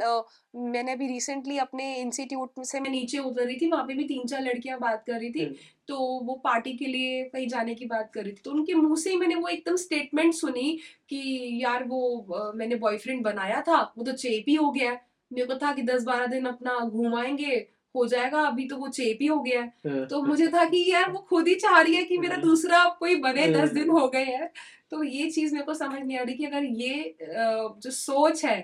मैंने 0.53 0.91
अभी 0.91 1.07
रिसेंटली 1.07 1.57
अपने 1.57 1.95
इंस्टीट्यूट 1.95 2.63
से 2.65 2.79
मैं 2.79 2.89
नीचे 2.89 3.17
उतर 3.19 3.45
रही 3.45 3.55
थी 3.57 3.69
वहाँ 3.71 3.83
पे 3.83 3.93
भी 3.93 4.03
तीन 4.03 4.25
चार 4.27 4.41
लड़कियाँ 4.41 4.79
बात 4.79 5.03
कर 5.07 5.19
रही 5.19 5.29
थी। 5.31 5.45
तो 5.87 5.97
वो 6.23 6.35
पार्टी 6.43 6.73
के 6.77 6.85
लिए 6.85 7.23
कहीं 7.25 7.47
जाने 7.47 7.75
की 7.75 7.85
बात 7.85 8.11
कर 8.13 8.23
रही 8.23 8.31
थी। 8.31 8.41
तो 8.45 8.51
उनके 8.51 8.73
मुँह 8.73 8.95
से 8.95 9.09
ही 9.09 9.17
मैंने 9.17 9.35
वो 9.35 9.47
एकदम 9.47 9.75
स्टेटमेंट 9.75 10.33
सुनी 10.33 10.71
कि 11.09 11.59
यार 11.63 11.83
वो 11.83 12.01
अ, 12.35 12.51
मैंने 12.55 12.75
बॉयफ्रेंड 12.77 13.23
बनाया 13.23 13.61
था 13.61 13.81
वो 13.97 14.03
तो 14.03 14.11
चेप 14.13 14.45
ही 14.47 14.55
हो 14.55 14.71
गया 14.71 14.91
है। 14.91 15.01
मेरे 15.31 15.47
को 15.47 15.55
था 15.55 15.73
कि 15.73 15.81
दस 15.81 16.03
बारह 16.03 16.25
दिन 16.25 16.45
अपना 16.45 16.79
घुमाएँगे 16.79 17.55
हो 17.95 18.05
जाएगा 18.07 18.39
अभी 18.41 18.67
तो 18.67 18.77
वो 18.77 18.87
चेप 18.89 19.17
ही 19.21 19.27
हो 19.27 19.39
गया 19.41 19.61
है। 19.61 19.67
हाँ, 19.87 20.05
तो 20.07 20.21
मुझे 20.23 20.47
था 20.47 20.63
कि 20.65 20.83
यार 20.91 21.11
वो 21.11 21.19
खुद 21.29 21.47
ही 21.47 21.55
चाह 21.55 21.79
रही 21.81 21.95
है 21.95 22.03
कि 22.03 22.17
मेरा 22.17 22.35
दूसरा 22.37 22.83
कोई 22.99 23.15
बने 23.17 23.47
दस 23.51 23.69
दिन 23.71 23.89
हो 23.89 24.07
गए 24.09 24.23
हैं। 24.25 24.49
तो 24.91 25.03
ये 25.03 25.29
चीज़ 25.31 25.53
मेरे 25.53 25.65
को 25.65 25.73
समझ 25.73 25.99
नहीं 26.01 26.17
आ 26.17 26.23
रही 26.23 26.35
कि 26.35 26.45
अगर 26.45 26.63
ये 26.63 27.15
जो 27.21 27.91
सोच 27.91 28.43
है 28.45 28.57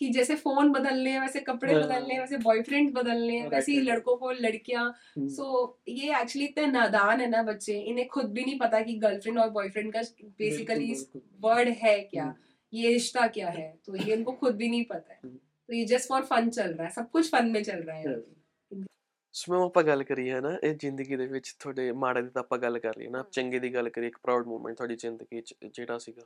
कि 0.00 0.08
जैसे 0.08 0.34
फोन 0.36 0.70
बदलने 0.72 1.10
हैं 1.10 1.20
वैसे 1.20 1.40
कपड़े 1.40 1.72
हाँ। 1.72 1.82
बदलने 1.82 2.14
हैं 2.14 2.20
वैसे 2.20 2.38
बॉयफ्रेंड 2.38 2.92
बदलने 2.92 3.32
हैं 3.32 3.42
Right, 3.42 3.52
वैसे 3.52 3.72
ही 3.72 3.78
right, 3.78 3.86
right. 3.86 3.96
लड़कों 3.96 4.16
को 4.16 4.30
लड़कियां 4.38 4.84
हम्म, 4.84 5.28
सो 5.28 5.78
ये 5.88 6.20
एक्चुअली 6.20 6.46
इतने 6.46 6.66
नादान 6.68 7.20
है 7.20 7.28
ना 7.30 7.42
बच्चे 7.42 7.78
इन्हें 7.82 8.06
खुद 8.08 8.32
भी 8.32 8.44
नहीं 8.44 8.58
पता 8.58 8.80
कि 8.80 8.94
गर्लफ्रेंड 8.98 9.38
और 9.38 9.50
बॉयफ्रेंड 9.50 9.92
का 9.92 10.02
बेसिकली 10.38 10.86
बिल्कुल, 10.86 11.22
वर्ड 11.40 11.68
है 11.82 11.98
क्या 12.04 12.24
हम्म, 12.24 12.34
ये 12.72 12.92
रिश्ता 12.92 13.26
क्या 13.28 13.48
है 13.50 13.68
तो 13.86 13.96
ये 13.96 14.14
इनको 14.14 14.32
खुद 14.34 14.56
भी 14.56 14.68
नहीं 14.68 14.84
पता 14.84 15.12
है 15.12 15.18
हम्म। 15.24 15.36
तो 15.68 15.74
ये 15.74 15.84
जस्ट 15.86 16.08
फॉर 16.08 16.24
फन 16.24 16.50
चल 16.50 16.72
रहा 16.72 16.86
है 16.86 16.92
सब 16.92 17.10
कुछ 17.10 17.30
फन 17.30 17.50
में 17.50 17.62
चल 17.62 17.78
रहा 17.80 17.96
है 17.96 18.06
हाँ। 18.06 18.14
अभी। 18.14 18.86
ਸੋ 19.34 19.52
ਮੈਂ 19.52 19.60
ਆਪਾਂ 19.60 19.82
ਗੱਲ 19.84 20.02
ਕਰੀਏ 20.04 20.30
ਹੈ 20.30 20.40
ਨਾ 20.40 20.50
ਇਹ 20.64 20.74
ਜ਼ਿੰਦਗੀ 20.74 21.16
ਦੇ 21.16 21.26
ਵਿੱਚ 21.26 21.50
ਤੁਹਾਡੇ 21.60 21.90
ਮਾੜੇ 21.92 22.20
ਦੀ 22.22 22.28
ਤਾਂ 22.28 22.42
ਆਪਾਂ 22.42 22.58
ਗੱਲ 22.58 22.78
ਕਰ 22.78 22.96
ਲਈ 22.98 23.06
ਨਾ 23.08 23.20
ਹਮ। 23.20 23.30
ਚੰਗੇ 23.32 23.58
ਦੀ 23.58 23.72
ਗੱਲ 23.74 23.88
ਕਰੀਏ 23.88 24.08
ਇੱਕ 24.08 24.18
ਪ੍ਰਾਊਡ 24.22 24.46
ਮੂਮੈਂਟ 24.46 24.76
ਤੁਹਾਡੀ 24.76 24.96
ਜ਼ਿੰਦਗੀ 24.96 25.40
'ਚ 25.40 25.54
ਜਿਹੜਾ 25.64 25.98
ਸੀਗਾ 25.98 26.22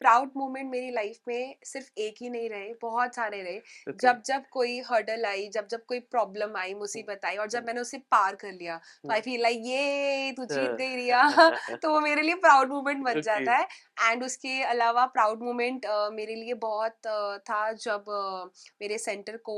प्राउड 0.00 0.30
मोमेंट 0.36 0.70
मेरी 0.70 0.90
लाइफ 0.90 1.18
में 1.28 1.54
सिर्फ़ 1.64 1.88
एक 1.98 2.14
ही 2.20 2.30
नहीं 2.30 2.48
रहे 2.50 2.72
बहुत 2.82 3.14
सारे 3.14 3.42
रहे 3.42 3.60
Okay. 3.88 4.00
जब 4.02 4.22
जब 4.26 4.42
कोई 4.50 4.78
हर्डल 4.86 5.24
आई 5.24 5.48
जब 5.48 5.66
जब 5.68 5.84
कोई 5.88 5.98
प्रॉब्लम 6.10 6.56
आई 6.56 6.74
मुसीबत 6.74 7.24
आई 7.24 7.36
और 7.36 7.48
जब 7.48 7.66
मैंने 7.66 7.80
उसे 7.80 7.98
पार 8.10 8.34
कर 8.34 8.52
लिया 8.52 8.76
तो 9.02 9.12
आई 9.12 9.20
फील 9.20 9.42
लाइक 9.42 9.62
ये 9.64 10.32
तू 10.32 10.44
जीत 10.44 10.58
हाँ। 10.58 10.76
गई 10.76 10.96
रिया 10.96 11.22
तो 11.82 11.90
वो 11.90 12.00
मेरे 12.00 12.22
लिए 12.22 12.34
प्राउड 12.42 12.68
मोमेंट 12.68 13.04
बन 13.04 13.12
Okay. 13.12 13.22
जाता 13.22 13.56
है 13.56 13.66
एंड 14.00 14.24
उसके 14.24 14.62
अलावा 14.64 15.04
प्राउड 15.08 15.42
मोमेंट 15.42 15.86
मेरे 16.12 16.34
लिए 16.34 16.54
बहुत 16.60 17.06
था 17.48 17.60
जब 17.78 18.04
मेरे 18.82 18.98
सेंटर 18.98 19.36
को 19.44 19.56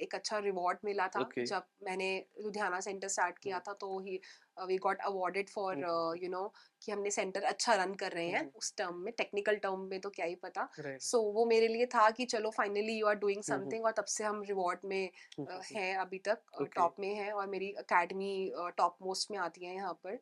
एक 0.00 0.14
अच्छा 0.14 0.38
रिवॉर्ड 0.40 0.78
मिला 0.84 1.06
था 1.08 1.20
Okay. 1.20 1.44
जब 1.46 1.62
मैंने 1.82 2.10
लुधियाना 2.42 2.80
सेंटर 2.80 3.08
स्टार्ट 3.10 3.38
किया 3.38 3.58
था 3.68 3.72
तो 3.80 3.98
ही 4.00 4.20
we 4.66 4.76
got 4.78 5.00
awarded 5.06 5.48
for 5.48 5.76
you 6.22 6.28
know 6.30 6.46
कि 6.82 6.92
हमने 6.92 7.10
सेंटर 7.10 7.42
अच्छा 7.44 7.74
रन 7.74 7.92
कर 7.94 8.12
रहे 8.12 8.26
हैं 8.26 8.38
हम्म। 8.38 8.50
उस 8.56 8.74
टर्म 8.78 8.94
में 8.98 9.12
टेक्निकल 9.18 9.56
टर्म 9.56 9.80
में 9.90 10.00
तो 10.00 10.10
क्या 10.10 10.26
ही 10.26 10.34
पता. 10.36 10.68
सो 11.00 11.20
वो 11.32 11.44
मेरे 11.46 11.68
लिए 11.68 11.86
था 11.86 12.08
कि 12.10 12.24
चलो 12.26 12.50
finally 12.50 12.92
you 12.92 13.06
are 13.06 13.14
doing 13.16 13.38
hmm, 13.40 13.58
something 13.58 13.84
और 13.84 13.92
तब 13.92 14.04
से 14.08 14.24
हम 14.24 14.42
रिवॉर्ड 14.48 14.78
में 14.84 15.04
हम्म, 15.04 15.46
हम्म, 15.50 15.60
हैं 15.72 15.96
अभी 15.98 16.18
तक 16.20 16.38
Okay. 16.52 16.74
टॉप 16.74 16.94
में 17.00 17.14
हैं 17.14 17.32
और 17.32 17.46
मेरी 17.48 17.70
अकेडमी 17.78 18.52
टॉप 18.76 18.96
मोस्ट 19.02 19.30
में 19.30 19.38
आती 19.38 19.64
है 19.66 19.74
यहाँ 19.74 19.92
पर 20.06 20.18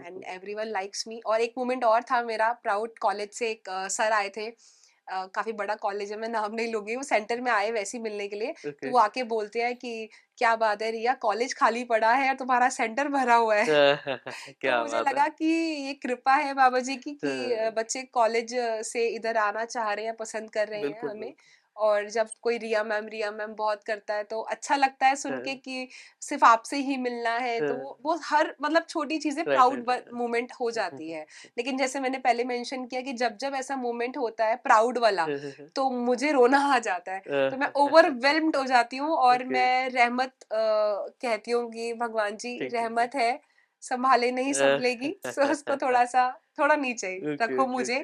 एंड 0.00 0.22
एवरीवन 0.26 0.66
लाइक्स 0.68 1.06
मी 1.08 1.20
और 1.26 1.40
एक 1.40 1.54
मोमेंट 1.58 1.84
और 1.84 2.02
था 2.10 2.22
मेरा 2.24 2.52
प्राउड 2.62 2.95
कॉलेज 2.98 3.30
से 3.32 3.50
एक 3.50 3.88
सर 3.90 4.12
आए 4.12 4.28
थे। 4.28 4.50
uh, 4.50 5.28
काफ़ी 5.34 5.52
बड़ा 5.52 5.74
कॉलेज 5.74 6.10
है 6.10 6.18
मैं 6.18 6.28
नाम 6.28 6.54
नहीं 6.54 6.72
लूँगी 6.72 6.96
वो 6.96 7.02
सेंटर 7.02 7.40
में 7.40 7.50
आए 7.52 7.70
वैसे 7.70 7.98
मिलने 7.98 8.28
के 8.28 8.36
लिए। 8.36 8.52
okay. 8.52 8.72
तो 8.72 8.90
वो 8.90 8.98
आके 8.98 9.22
बोलते 9.22 9.62
हैं 9.62 9.76
कि 9.76 10.08
क्या 10.38 10.56
बात 10.56 10.82
है 10.82 10.90
रिया 10.90 11.14
कॉलेज 11.14 11.54
खाली 11.54 11.84
पड़ा 11.84 12.12
है 12.12 12.28
और 12.28 12.36
तुम्हारा 12.36 12.68
सेंटर 12.68 13.08
भरा 13.08 13.34
हुआ 13.34 13.54
है। 13.54 13.66
क्या 14.60 14.76
तो 14.76 14.82
मुझे 14.82 14.98
लगा 14.98 15.22
है? 15.22 15.30
कि 15.30 15.46
ये 15.86 15.94
कृपा 15.94 16.34
है 16.34 16.54
बाबा 16.54 16.78
जी 16.78 16.96
की 16.96 17.12
कि 17.24 17.70
बच्चे 17.70 18.02
कॉलेज 18.02 18.54
से 18.86 19.06
इधर 19.08 19.36
आना 19.36 19.64
चाह 19.64 19.92
रहे 19.92 20.04
हैं 20.04 20.16
पसंद 20.16 20.50
कर 20.50 20.68
रहे 20.68 20.80
हैं 20.80 21.08
हमें। 21.08 21.34
और 21.78 22.08
जब 22.10 22.28
कोई 22.42 22.58
रिया 22.58 22.82
मैम 22.84 23.06
रिया 23.08 23.30
मैम 23.30 23.54
बहुत 23.54 23.82
करता 23.84 24.14
है 24.14 24.24
तो 24.24 24.40
अच्छा 24.48 24.76
लगता 24.76 25.06
है 25.06 25.16
सुन 25.16 25.40
के 25.40 25.50
हाँ। 25.50 25.56
कि 25.56 25.88
सिर्फ़ 26.22 26.44
आपसे 26.44 26.76
ही 26.78 26.96
मिलना 26.96 27.30
है 27.38 27.60
तो 27.60 27.74
हाँ। 27.74 27.96
वो 28.02 28.16
हर 28.24 28.54
मतलब 28.62 28.86
छोटी 28.88 29.18
चीज़ें 29.18 29.44
प्राउड 29.46 29.84
मोमेंट 30.12 30.52
हो 30.60 30.70
जाती 30.70 31.10
है। 31.10 31.26
लेकिन 31.58 31.76
जैसे 31.78 32.00
मैंने 32.00 32.18
पहले 32.18 32.44
मेंशन 32.44 32.84
किया 32.86 33.00
कि 33.00 33.12
जब 33.14 33.36
जब 33.36 33.54
ऐसा 33.54 33.76
मोमेंट 33.76 34.16
होता 34.16 34.46
है 34.46 34.56
प्राउड 34.56 34.98
वाला 34.98 35.24
हाँ, 35.24 35.70
तो 35.76 35.88
मुझे 35.90 36.32
रोना 36.32 36.58
आ 36.74 36.78
जाता 36.78 37.12
है 37.12 37.22
तो 37.50 37.56
मैं 37.56 37.68
ओवरवेलम्ड 37.76 38.56
हो 38.56 38.64
जाती 38.64 38.96
हूँ 38.96 39.16
और 39.18 39.44
मैं 39.46 39.88
रहमत 39.90 40.32
कहती 40.52 41.50
हूँ 41.50 41.70
कि 41.72 41.92
भगवान 41.94 42.36
जी 42.36 42.58
रहमत 42.68 43.14
है 43.14 43.38
संभाले 43.82 44.30
नहीं 44.30 44.52
संभलेगी 44.52 45.10
तो 45.28 45.46
उसको 45.50 45.76
थोड़ा 45.76 46.04
सा 46.04 46.28
थोड़ा 46.58 46.76
नीचे 46.76 47.14
रखो 47.40 47.66
मुझे। 47.66 47.98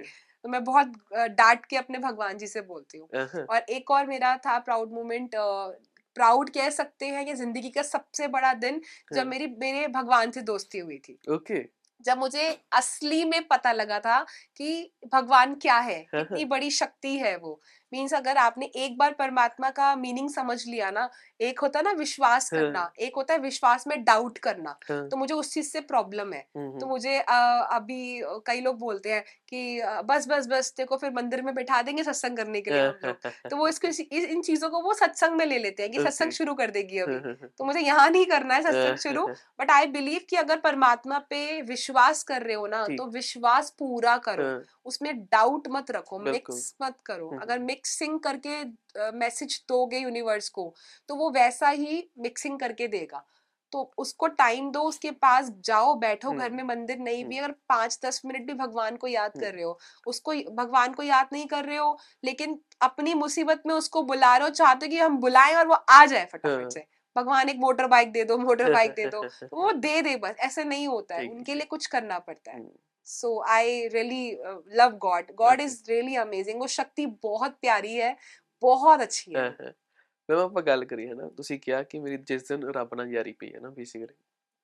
तो 0.45 0.49
मैं 0.49 0.63
बहुत 0.65 0.93
डांट 1.33 1.67
के 1.67 1.77
अपने 1.77 1.99
भगवान 1.99 2.39
जी 2.39 2.47
से 2.47 2.61
बोलती 2.63 2.99
हूँ। 2.99 3.09
और 3.49 3.59
एक 3.71 3.91
और 3.91 4.07
मेरा 4.07 4.37
था 4.37 4.59
प्राउड 4.61 4.93
मोमेंट 4.93 5.31
प्राउड 6.17 6.51
कह 6.51 6.71
सकते 6.71 7.07
हैं 7.07 7.27
ये 7.27 7.35
ज़िंदगी 7.35 7.71
का 7.71 7.83
सबसे 7.83 8.29
बड़ा 8.29 8.53
दिन 8.55 8.81
जब 9.13 9.19
हाँ। 9.19 9.27
मेरी 9.27 9.47
मेरे 9.61 9.87
भगवान 9.89 10.31
से 10.31 10.41
दोस्ती 10.43 10.79
हुई 10.79 10.99
थी। 10.99 11.19
ओके। 11.29 11.55
okay. 11.55 11.69
जब 12.05 12.19
मुझे 12.19 12.49
असली 12.73 13.25
में 13.25 13.43
पता 13.49 13.73
लगा 13.73 13.99
था 14.01 14.19
कि 14.57 14.93
भगवान 15.13 15.55
क्या 15.55 15.77
है 15.81 15.99
कितनी 16.13 16.45
बड़ी 16.45 16.71
शक्ति 16.71 17.17
है 17.19 17.37
वो। 17.37 17.61
मीन्स 17.93 18.15
अगर 18.15 18.37
आपने 18.39 18.67
एक 18.77 18.97
बार 18.99 19.13
परमात्मा 19.19 19.71
का 19.71 19.95
मीनिंग 19.97 20.31
समझ 20.31 20.59
लिया 20.67 20.91
ना 20.91 21.09
एक 21.41 21.61
होता 21.61 21.79
है 21.79 21.85
ना 21.85 21.93
विश्वास 21.99 22.51
हाँ। 22.55 22.61
करना 22.61 22.91
एक 23.01 23.17
होता 23.17 23.35
है 23.35 23.41
विश्वास 23.41 23.87
में 23.87 24.03
डाउट 24.05 24.39
करना 24.39 24.77
हाँ। 24.89 25.09
तो 25.09 25.17
मुझे 25.17 25.35
उस 25.35 25.53
चीज़ 25.55 25.69
से 25.69 25.81
प्रॉब्लम 25.83 26.33
है। 26.33 26.41
तो 26.55 26.87
मुझे 26.87 27.19
आ, 27.21 27.39
अभी 27.77 28.23
कई 28.47 28.61
लोग 28.61 28.79
बोलते 28.79 29.13
हैं 29.13 29.23
कि 29.49 29.81
बस 30.05 30.27
बस 30.29 30.47
बस 30.47 30.73
तेको 30.77 30.97
फिर 30.97 31.11
मंदिर 31.13 31.43
में 31.43 31.55
बैठा 31.55 31.81
देंगे 31.83 32.03
सत्संग 32.05 32.37
करने 32.37 32.61
के 32.61 32.71
लिए 32.71 33.13
तो 33.49 33.57
वो 33.57 33.69
इसको 33.69 33.89
इन 34.17 34.43
चीज़ों 34.43 34.71
को 34.71 34.81
वो 34.83 34.95
सत्संग 34.95 35.37
में 35.37 35.45
ले 35.47 35.59
लेते 35.59 35.83
हैं 35.83 35.93
कि 35.93 36.01
सत्संग 36.01 36.33
शुरू 36.33 36.55
कर 36.55 36.71
देगी 36.71 36.99
अभी। 36.99 37.19
तो 37.49 37.65
मुझे 37.65 37.81
यहाँ 37.81 38.09
नहीं 38.11 38.27
करना 38.27 38.55
है 38.55 38.63
सत्संग 38.63 38.97
शुरू 39.03 39.27
बट 39.61 39.71
आई 39.71 39.87
बिलीव 39.89 40.21
कि 40.31 40.37
अगर 40.37 40.59
परमात्मा 40.61 41.19
पे 41.31 41.61
विश्वास 41.63 42.23
कर 42.23 42.43
रहे 42.43 42.55
हो 42.55 42.67
ना 42.67 42.85
तो 42.89 43.07
विश्वास 43.11 43.71
पूरा 43.79 44.17
करो। 44.19 44.45
हाँ। 44.45 44.63
उसमें 44.87 45.25
डाउट 45.25 45.69
मत 45.69 45.91
रखो 45.91 46.19
मिक्स 46.19 46.75
मत 46.83 46.97
करो। 47.07 47.29
अगर 47.43 47.59
मिक्सिंग 47.59 48.19
करके 48.21 48.65
मैसेज 49.19 49.65
दोगे 49.69 49.99
यूनिवर्स 49.99 50.49
को 50.49 50.75
तो 51.09 51.15
वो 51.15 51.31
वैसा 51.31 51.69
ही 51.69 52.03
मिक्सिंग 52.19 52.59
करके 52.61 52.89
देगा। 52.89 53.25
तो 53.73 53.83
उसको 53.99 54.27
टाइम 54.27 54.71
दो 54.71 54.81
उसके 54.81 55.11
पास 55.11 55.51
जाओ 55.65 55.95
बैठो 55.95 56.33
घर 56.33 56.51
में 56.51 56.63
मंदिर 56.65 56.99
नहीं 56.99 57.25
भी 57.25 57.39
अगर 57.39 57.51
पाँच 57.69 57.99
दस 58.05 58.21
मिनट 58.27 58.47
भी 58.47 58.55
भगवान 58.55 58.97
को 58.97 59.07
याद 59.07 59.33
कर 59.41 59.55
रहे 59.55 59.63
हो 59.63 59.79
उसको 60.07 60.33
भगवान 60.55 60.93
को 60.93 61.03
याद 61.03 61.29
नहीं 61.33 61.47
कर 61.47 61.65
रहे 61.65 61.77
हो 61.77 61.99
लेकिन 62.25 62.59
अपनी 62.81 63.15
मुसीबत 63.15 63.63
में 63.67 63.75
उसको 63.75 64.03
बुला 64.03 64.37
रहे 64.37 64.49
हो 64.49 64.55
चाहते 64.55 64.87
हो 64.87 64.91
कि 64.91 64.99
हम 64.99 65.17
बुलाएँ 65.19 65.55
और 65.55 65.67
वो 65.67 65.75
आ 65.75 66.05
जाए 66.07 66.29
फटाफट 66.33 66.63
हाँ। 66.63 66.71
से। 66.71 66.85
भगवान 67.17 67.49
एक 67.49 67.57
मोटर 67.57 67.87
बाइक 67.87 68.13
दे 68.13 68.25
दो 68.25 68.39
मोटर 68.47 68.73
बाइक 68.73 68.91
दे 68.91 69.07
दो 69.07 69.23
तो 69.25 69.57
वो 69.57 69.73
दे 69.73 70.03
दे 70.03 70.17
बस 70.17 70.37
ऐसे 70.41 70.65
नहीं 70.65 70.89
होता 70.89 71.15
है। 71.15 71.29
उनके 71.29 71.55
लिए 71.55 71.65
कुछ 71.65 71.87
करना 71.87 72.19
पड़ता 72.19 72.53
है। 72.53 72.92
so 73.08 73.44
I 73.50 73.88
really 73.88 74.38
love 74.78 74.98
God 74.98 75.32
God 75.32 75.62
is 75.62 75.84
really 75.90 76.16
amazing 76.16 76.62
वो 76.62 76.68
शक्ति 76.68 77.06
बहुत 77.24 77.58
प्यारी 77.62 77.96
है 77.96 78.16
ਬਹੁਤ 78.62 79.02
ਅੱਛੀ 79.04 79.36
ਹੈ 79.36 79.74
ਮੈਂ 80.30 80.38
ਆਪਾਂ 80.38 80.62
ਗੱਲ 80.64 80.86
ਕਰੀ 80.86 81.08
ਹੈ 81.10 81.14
ਨਾ 81.14 81.30
ਤੁਸੀਂ 81.30 81.60
ਕਿਹਾ 81.60 81.84
ਕਿ 81.84 82.00
ਮੇਰੀ 82.00 82.18
ਜਿਸ 82.18 82.48
ਦਿਨ 82.48 82.64
ਰੱਬ 82.70 82.96
ਨਾਲ 82.96 83.12
ਯਾਰੀ 83.14 83.34
ਪਈ 83.34 83.54
ਹੈ 83.54 83.60
ਨਾ 83.60 83.70
ਬੇਸਿਕਲੀ 83.70 84.14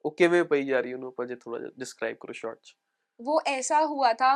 ਉਹ 0.06 0.12
ਕਿਵੇਂ 0.12 0.44
ਪਈ 0.44 0.62
ਯਾਰੀ 0.62 0.94
ਉਹਨੂੰ 0.94 1.08
ਆਪਾਂ 1.08 1.26
ਜੇ 1.26 1.36
ਥੋੜਾ 1.36 1.60
ਜਿਹਾ 1.60 1.72
ਡਿਸਕ੍ਰਾਈਬ 1.78 2.18
ਕਰੋ 2.18 2.34
ਸ਼ਾਰਟ 2.34 2.60
ਚ 2.64 2.76
वो 3.20 3.34
ऐसा 3.48 3.80
हुआ 3.80 4.10
था 4.14 4.30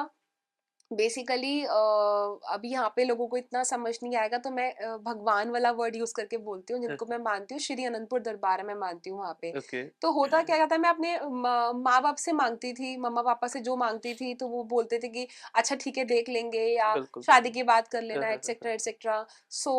बेसिकली 0.93 1.63
अभी 1.63 2.71
यहाँ 2.71 2.93
पे 2.97 3.05
लोगों 3.05 3.27
को 3.27 3.37
इतना 3.37 3.63
समझ 3.65 3.95
नहीं 4.03 4.17
आएगा 4.17 4.39
तो 4.39 4.51
मैं 4.51 4.71
भगवान 5.05 5.51
वाला 5.51 5.71
वर्ड 5.73 5.97
यूज़ 5.97 6.13
करके 6.17 6.37
बोलती 6.41 6.73
हूँ 6.73 6.81
जिनको 6.83 7.07
मैं 7.07 7.19
मानती 7.19 7.55
हूँ 7.55 7.61
श्री 7.61 7.85
अनंतपुर 7.85 8.21
दरबार 8.21 8.63
में 8.63 8.75
मानती 8.75 9.11
हूँ 9.11 9.19
वहाँ 9.19 9.39
पे। 9.43 9.53
okay. 9.53 9.83
तो 10.03 10.13
होता 10.13 10.43
क्या 10.43 10.67
था 10.67 10.79
मैं 10.79 10.91
अपने 10.91 11.19
माँ 11.43 12.01
बाप 12.03 12.17
से 12.17 12.33
मांगती 12.33 12.73
थी 12.73 12.97
मम्मा 12.97 13.23
पापा 13.23 13.47
से 13.47 13.61
जो 13.61 13.77
मांगती 13.77 14.15
थी 14.15 14.35
तो 14.35 14.49
वो 14.49 14.65
बोलते 14.65 14.99
थे 14.99 15.09
कि 15.09 15.27
अच्छा 15.55 15.77
ठीक 15.77 15.99
है 15.99 16.05
देख 16.05 16.29
लेंगे 16.29 16.67
या 16.67 16.95
शादी 17.27 17.51
की 17.51 17.63
बात 17.63 17.89
कर 17.89 18.03
लेना 18.03 18.29
एटसेट्रा 18.29 18.73
एटसेट्रा 18.73 19.25
सो 19.51 19.73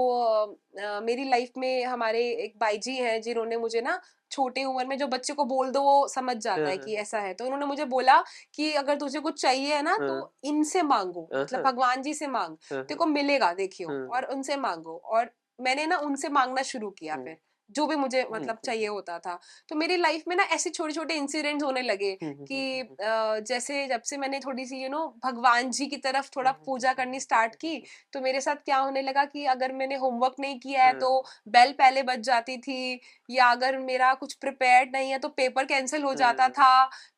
मेरी 1.01 1.29
लाइफ 1.29 1.57
में 1.57 1.83
हमारे 1.85 2.27
एक 2.43 2.57
बाई 2.59 2.77
जी 2.77 2.95
हैं 2.97 3.21
जिन्होंने 3.21 3.57
मुझे 3.57 3.81
ना 3.81 3.99
छोटे 4.33 4.63
उम्र 4.65 4.85
में 4.87 4.97
जो 4.97 5.07
बच्चे 5.07 5.33
को 5.33 5.45
बोल 5.45 5.71
दो 5.71 5.81
वो 5.83 6.07
समझ 6.07 6.35
जाता 6.37 6.61
है 6.61 6.67
हाँ, 6.67 6.77
कि 6.77 6.95
हाँ। 6.95 7.01
ऐसा 7.01 7.19
है। 7.19 7.33
तो 7.33 7.45
उन्होंने 7.45 7.65
मुझे 7.65 7.85
बोला 7.87 8.17
कि 8.55 8.71
अगर 8.75 8.97
तुझे 8.97 9.19
कुछ 9.19 9.41
चाहिए 9.41 9.75
है 9.75 9.81
ना 9.81 9.97
तो 9.97 10.13
हाँ। 10.13 10.31
इनसे 10.43 10.81
मांगो 10.83 11.29
मतलब 11.35 11.61
भगवान 11.61 12.01
जी 12.01 12.13
से 12.13 12.27
मांग। 12.27 12.57
तेरे 12.71 12.95
को 12.95 13.05
मिलेगा 13.05 13.53
देखियो 13.53 13.89
और 14.15 14.25
उनसे 14.25 14.57
मांगो। 14.57 14.97
और 15.05 15.31
मैंने 15.59 15.85
ना 15.85 15.97
उनसे 15.99 16.29
मांगना 16.29 16.61
शुरू 16.63 16.89
किया 16.91 17.15
फिर। 17.17 17.37
जो 17.75 17.85
भी 17.87 17.95
मुझे 17.95 18.25
मतलब 18.31 18.59
चाहिए 18.63 18.87
होता 18.87 19.17
था। 19.19 19.39
तो 19.69 19.75
मेरी 19.75 19.97
लाइफ 19.97 20.23
में 20.27 20.35
ना 20.35 20.43
ऐसे 20.53 20.69
छोटे 20.69 20.93
छोटे 20.93 21.15
इंसिडेंट 21.15 21.63
होने 21.63 21.81
लगे 21.81 22.13
कि 22.47 22.83
जैसे 22.99 23.85
जब 23.87 24.01
से 24.01 24.17
मैंने 24.17 24.39
थोड़ी 24.39 24.65
सी 24.65 24.81
यू 24.83 24.89
नो 24.89 25.05
भगवान 25.25 25.69
जी 25.71 25.85
की 25.87 25.97
तरफ़ 25.97 26.29
थोड़ा 26.35 26.51
पूजा 26.65 26.93
करनी 26.93 27.19
स्टार्ट 27.19 27.55
की 27.55 27.75
तो 28.13 28.21
मेरे 28.21 28.41
साथ 28.41 28.55
क्या 28.65 28.77
होने 28.77 29.01
लगा 29.01 29.25
कि 29.25 29.45
अगर 29.45 29.71
मैंने 29.71 29.95
होमवर्क 29.95 30.35
नहीं 30.39 30.59
किया 30.59 30.85
है 30.85 30.93
तो 30.95 31.09
बेल 31.47 31.71
पहले 31.73 32.03
बज 32.03 32.19
जाती 32.21 32.57
थी 32.57 32.99
या 33.29 33.45
अगर 33.47 33.77
मेरा 33.79 34.13
कुछ 34.13 34.33
प्रिपेयर्ड 34.35 34.91
नहीं 34.95 35.11
है 35.11 35.19
तो 35.19 35.29
पेपर 35.33 35.65
कैंसिल 35.65 36.03
हो 36.03 36.13
जाता 36.15 36.47
था। 36.49 36.71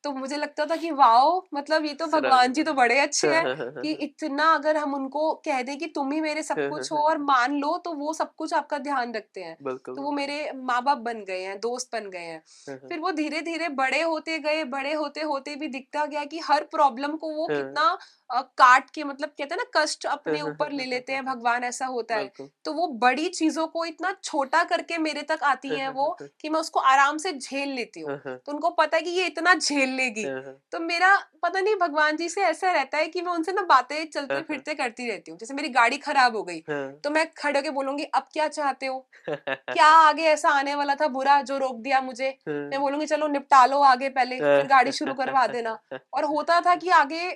तो 0.05 0.11
मुझे 0.13 0.37
लगता 0.37 0.65
था 0.65 0.75
कि 0.77 0.91
वाओ 0.93 1.41
मतलब 1.53 1.85
ये 1.85 1.93
तो 1.95 2.07
भगवान 2.09 2.53
जी 2.53 2.63
तो 2.63 2.73
बड़े 2.73 2.99
अच्छे 2.99 3.27
हैं 3.29 3.47
कि 3.81 3.91
इतना 4.01 4.53
अगर 4.53 4.77
हम 4.77 4.93
उनको 4.95 5.33
कह 5.45 5.61
दें 5.63 5.77
कि 5.79 5.87
तुम 5.89 6.11
ही 6.11 6.21
मेरे 6.21 6.43
सब 6.43 6.63
कुछ 6.69 6.91
हो 6.91 6.97
और 6.99 7.17
मान 7.23 7.57
लो 7.57 7.77
तो 7.79 7.93
वो 7.95 8.13
सब 8.13 8.33
कुछ 8.35 8.53
आपका 8.53 8.77
ध्यान 8.79 9.13
रखते 9.13 9.43
हैं। 9.43 9.57
तो 9.95 10.01
वो 10.01 10.11
मेरे 10.11 10.51
माँ 10.55 10.81
बाप 10.83 10.97
बन 10.99 11.23
गए 11.25 11.41
हैं 11.41 11.59
दोस्त 11.59 11.89
बन 11.93 12.09
गए 12.09 12.19
हैं। 12.19 12.41
फिर 12.89 12.99
वो 12.99 13.11
धीरे 13.11 13.41
धीरे 13.41 13.69
बड़े 13.71 14.01
होते 14.01 14.37
गए 14.39 14.63
बड़े 14.65 14.93
होते 14.93 15.21
होते 15.23 15.55
भी 15.55 15.67
दिखता 15.67 16.05
गया 16.05 16.23
कि 16.25 16.39
हर 16.39 16.63
प्रॉब्लम 16.65 17.15
को 17.17 17.29
वो 17.33 17.47
कितना 17.49 17.97
काट 18.30 18.89
के 18.89 19.03
मतलब 19.03 19.30
कहते 19.30 19.55
हैं 19.55 19.57
ना 19.57 19.65
कष्ट 19.76 20.05
अपने 20.05 20.41
ऊपर 20.41 20.71
ले 20.71 20.86
लेते 20.86 21.13
हैं 21.13 21.23
भगवान 21.26 21.63
ऐसा 21.63 21.86
होता 21.86 22.15
है। 22.15 22.32
तो 22.65 22.73
वो 22.73 22.88
बड़ी 22.97 23.28
चीज़ों 23.30 23.65
को 23.67 23.86
इतना 23.86 24.15
छोटा 24.23 24.63
करके 24.63 24.97
मेरे 24.97 25.21
तक 25.21 25.43
आती 25.43 25.69
हैं 25.69 25.89
वो 25.89 26.07
कि 26.21 26.49
मैं 26.49 26.59
उसको 26.59 26.80
आराम 26.80 27.17
से 27.17 27.32
झेल 27.34 27.69
लेती 27.69 27.99
हूँ। 27.99 28.17
तो 28.17 28.51
उनको 28.51 28.69
पता 28.69 28.97
है 28.97 29.03
कि 29.03 29.09
ये 29.09 29.26
इतना 29.26 29.53
झेल 29.53 29.89
लेगी। 29.89 30.26
तो 30.71 30.80
मेरा 30.80 31.15
पता 31.43 31.59
नहीं 31.59 31.76
भगवान 31.76 32.17
जी 32.17 32.30
से 32.30 32.41
ऐसा 32.41 32.71
रहता 32.71 32.97
है 32.97 33.07
कि 33.07 33.21
मैं 33.21 33.32
उनसे 33.32 33.51
ना 33.51 33.61
बातें 33.61 34.05
चलते 34.05 34.41
फिरते 34.41 34.73
करती 34.73 35.09
रहती 35.09 35.32
हूँ। 35.32 35.38
जैसे 35.39 35.53
मेरी 35.53 35.69
गाड़ी 35.69 35.97
खराब 35.97 36.36
हो 36.36 36.43
गई 36.43 36.59
तो 37.03 37.09
मैं 37.09 37.26
खड़े 37.34 37.59
होके 37.59 37.69
बोलूँगी 37.71 38.03
अब 38.03 38.28
क्या 38.34 38.47
चाहते 38.49 38.86
हो? 38.86 38.99
क्या 39.30 39.86
आगे 39.88 40.23
ऐसा 40.23 40.49
आने 40.49 40.76
वाला 40.76 40.95
था 40.95 41.07
बुरा 41.09 41.41
जो 41.43 41.57
रोक 41.57 41.80
दिया 41.82 42.01
मुझे? 42.01 42.36
मैं 42.49 42.80
बोलूँगी 42.80 43.05
चलो 43.05 43.28
निपटा 43.28 43.65
लो 43.65 43.80
आगे 43.84 44.09
पहले 44.09 44.39
फिर 44.39 44.67
गाड़ी 44.67 44.91
शुरू 44.91 45.13
करवा 45.13 45.45
देना। 45.47 45.78
और 46.13 46.26
होता 46.26 46.59
था 46.61 46.76
कि 46.76 46.89
आगे 46.95 47.30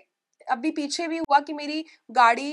अभी 0.48 0.72
पीछे 0.72 1.08
भी 1.08 1.18
हुआ 1.18 1.40
कि 1.40 1.54
मेरी 1.54 1.84
गाड़ी 2.12 2.50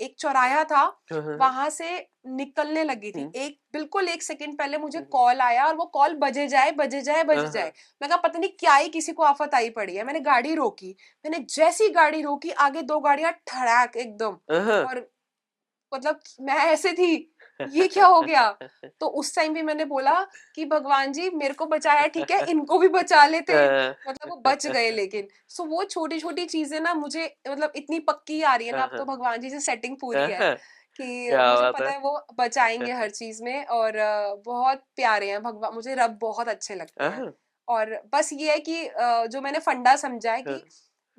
एक 0.00 0.14
चौराया 0.18 0.62
था 0.64 0.80
हाँ, 1.12 1.20
हाँ। 1.22 1.36
वहाँ 1.36 1.68
से 1.70 1.88
निकलने 2.26 2.84
लगी 2.84 3.10
थी। 3.10 3.20
एक 3.36 3.58
बिल्कुल 3.72 4.08
एक 4.08 4.22
सेकंड 4.22 4.58
पहले 4.58 4.78
मुझे 4.78 5.00
कॉल 5.00 5.40
आया 5.40 5.66
और 5.66 5.74
वो 5.76 5.84
कॉल 5.84 6.14
बजे 6.14 6.46
जाए 6.48 6.70
बजे 6.72 7.00
जाए 7.02 7.24
बजे 7.24 7.40
हाँ, 7.40 7.50
जाए। 7.50 7.72
मैं 8.02 8.08
कहा 8.10 8.18
पता 8.18 8.38
नहीं 8.38 8.50
क्या 8.60 8.74
ही 8.74 8.88
किसी 8.88 9.12
को 9.12 9.22
आफत 9.22 9.54
आई 9.54 9.70
पड़ी 9.70 9.96
है। 9.96 10.04
मैंने 10.04 10.20
गाड़ी 10.20 10.54
रोकी। 10.54 10.94
मैंने 11.24 11.38
जैसी 11.50 11.88
गाड़ी 11.88 12.22
रोकी 12.22 12.50
आगे 12.50 12.82
दो 12.82 13.00
गाड़ियाँ 13.00 13.32
ठड़ाक 13.46 13.96
एकदम 13.96 14.38
और 14.54 15.06
मतलब 15.92 16.20
मैं 16.40 16.56
ऐसे 16.66 16.92
थी 16.92 17.16
ये 17.66 17.86
क्या 17.88 18.06
हो 18.06 18.22
गया? 18.22 18.50
तो 19.00 19.06
उस 19.10 19.34
टाइम 19.34 19.54
भी 19.54 19.62
मैंने 19.62 19.84
बोला 19.86 20.14
कि 20.54 20.64
भगवान 20.66 21.12
जी 21.12 21.28
मेरे 21.32 21.54
को 21.54 21.66
बचाया 21.66 22.06
ठीक 22.08 22.30
है 22.30 22.40
इनको 22.44 22.78
भी 22.78 22.88
बचा 22.90 23.24
लेते 23.26 23.64
मतलब 24.06 24.28
वो 24.28 24.36
बच 24.42 24.66
गए 24.68 24.90
लेकिन। 24.92 25.28
सो 25.48 25.64
वो 25.66 25.84
छोटी 25.86 26.18
छोटी 26.20 26.44
चीज़ें 26.46 26.80
ना 26.80 26.94
मुझे 26.94 27.24
मतलब 27.48 27.72
इतनी 27.76 27.98
पक्की 28.02 28.40
आ 28.42 28.54
रही 28.56 28.66
है 28.66 28.72
ना 28.72 28.82
अब 28.82 28.92
तो 28.96 29.04
भगवान 29.06 29.40
जी 29.40 29.50
से 29.50 29.60
सेटिंग 29.62 29.96
पूरी 30.00 30.26
है 30.28 30.44
कि 30.96 31.36
मुझे 31.40 31.66
पता 31.68 31.90
है। 31.90 31.98
वो 32.00 32.18
बचाएँगे 32.34 32.92
हर 32.94 33.10
चीज़ 33.12 33.42
में 33.44 33.64
और 33.66 33.92
बहुत 34.46 34.84
प्यारे 34.96 35.30
हैं 35.30 35.42
भगवान 35.42 35.74
मुझे 35.74 35.94
रब 35.94 36.18
बहुत 36.20 36.48
अच्छे 36.48 36.74
लगते 36.74 37.06
हैं। 37.06 37.22
और 37.68 37.94
बस 38.14 38.30
ये 38.32 38.50
है 38.52 38.58
कि 38.60 38.84
जो 39.28 39.40
मैंने 39.40 39.58
फंडा 39.60 39.94
समझा 39.96 40.32
है 40.32 40.42
कि 40.42 40.64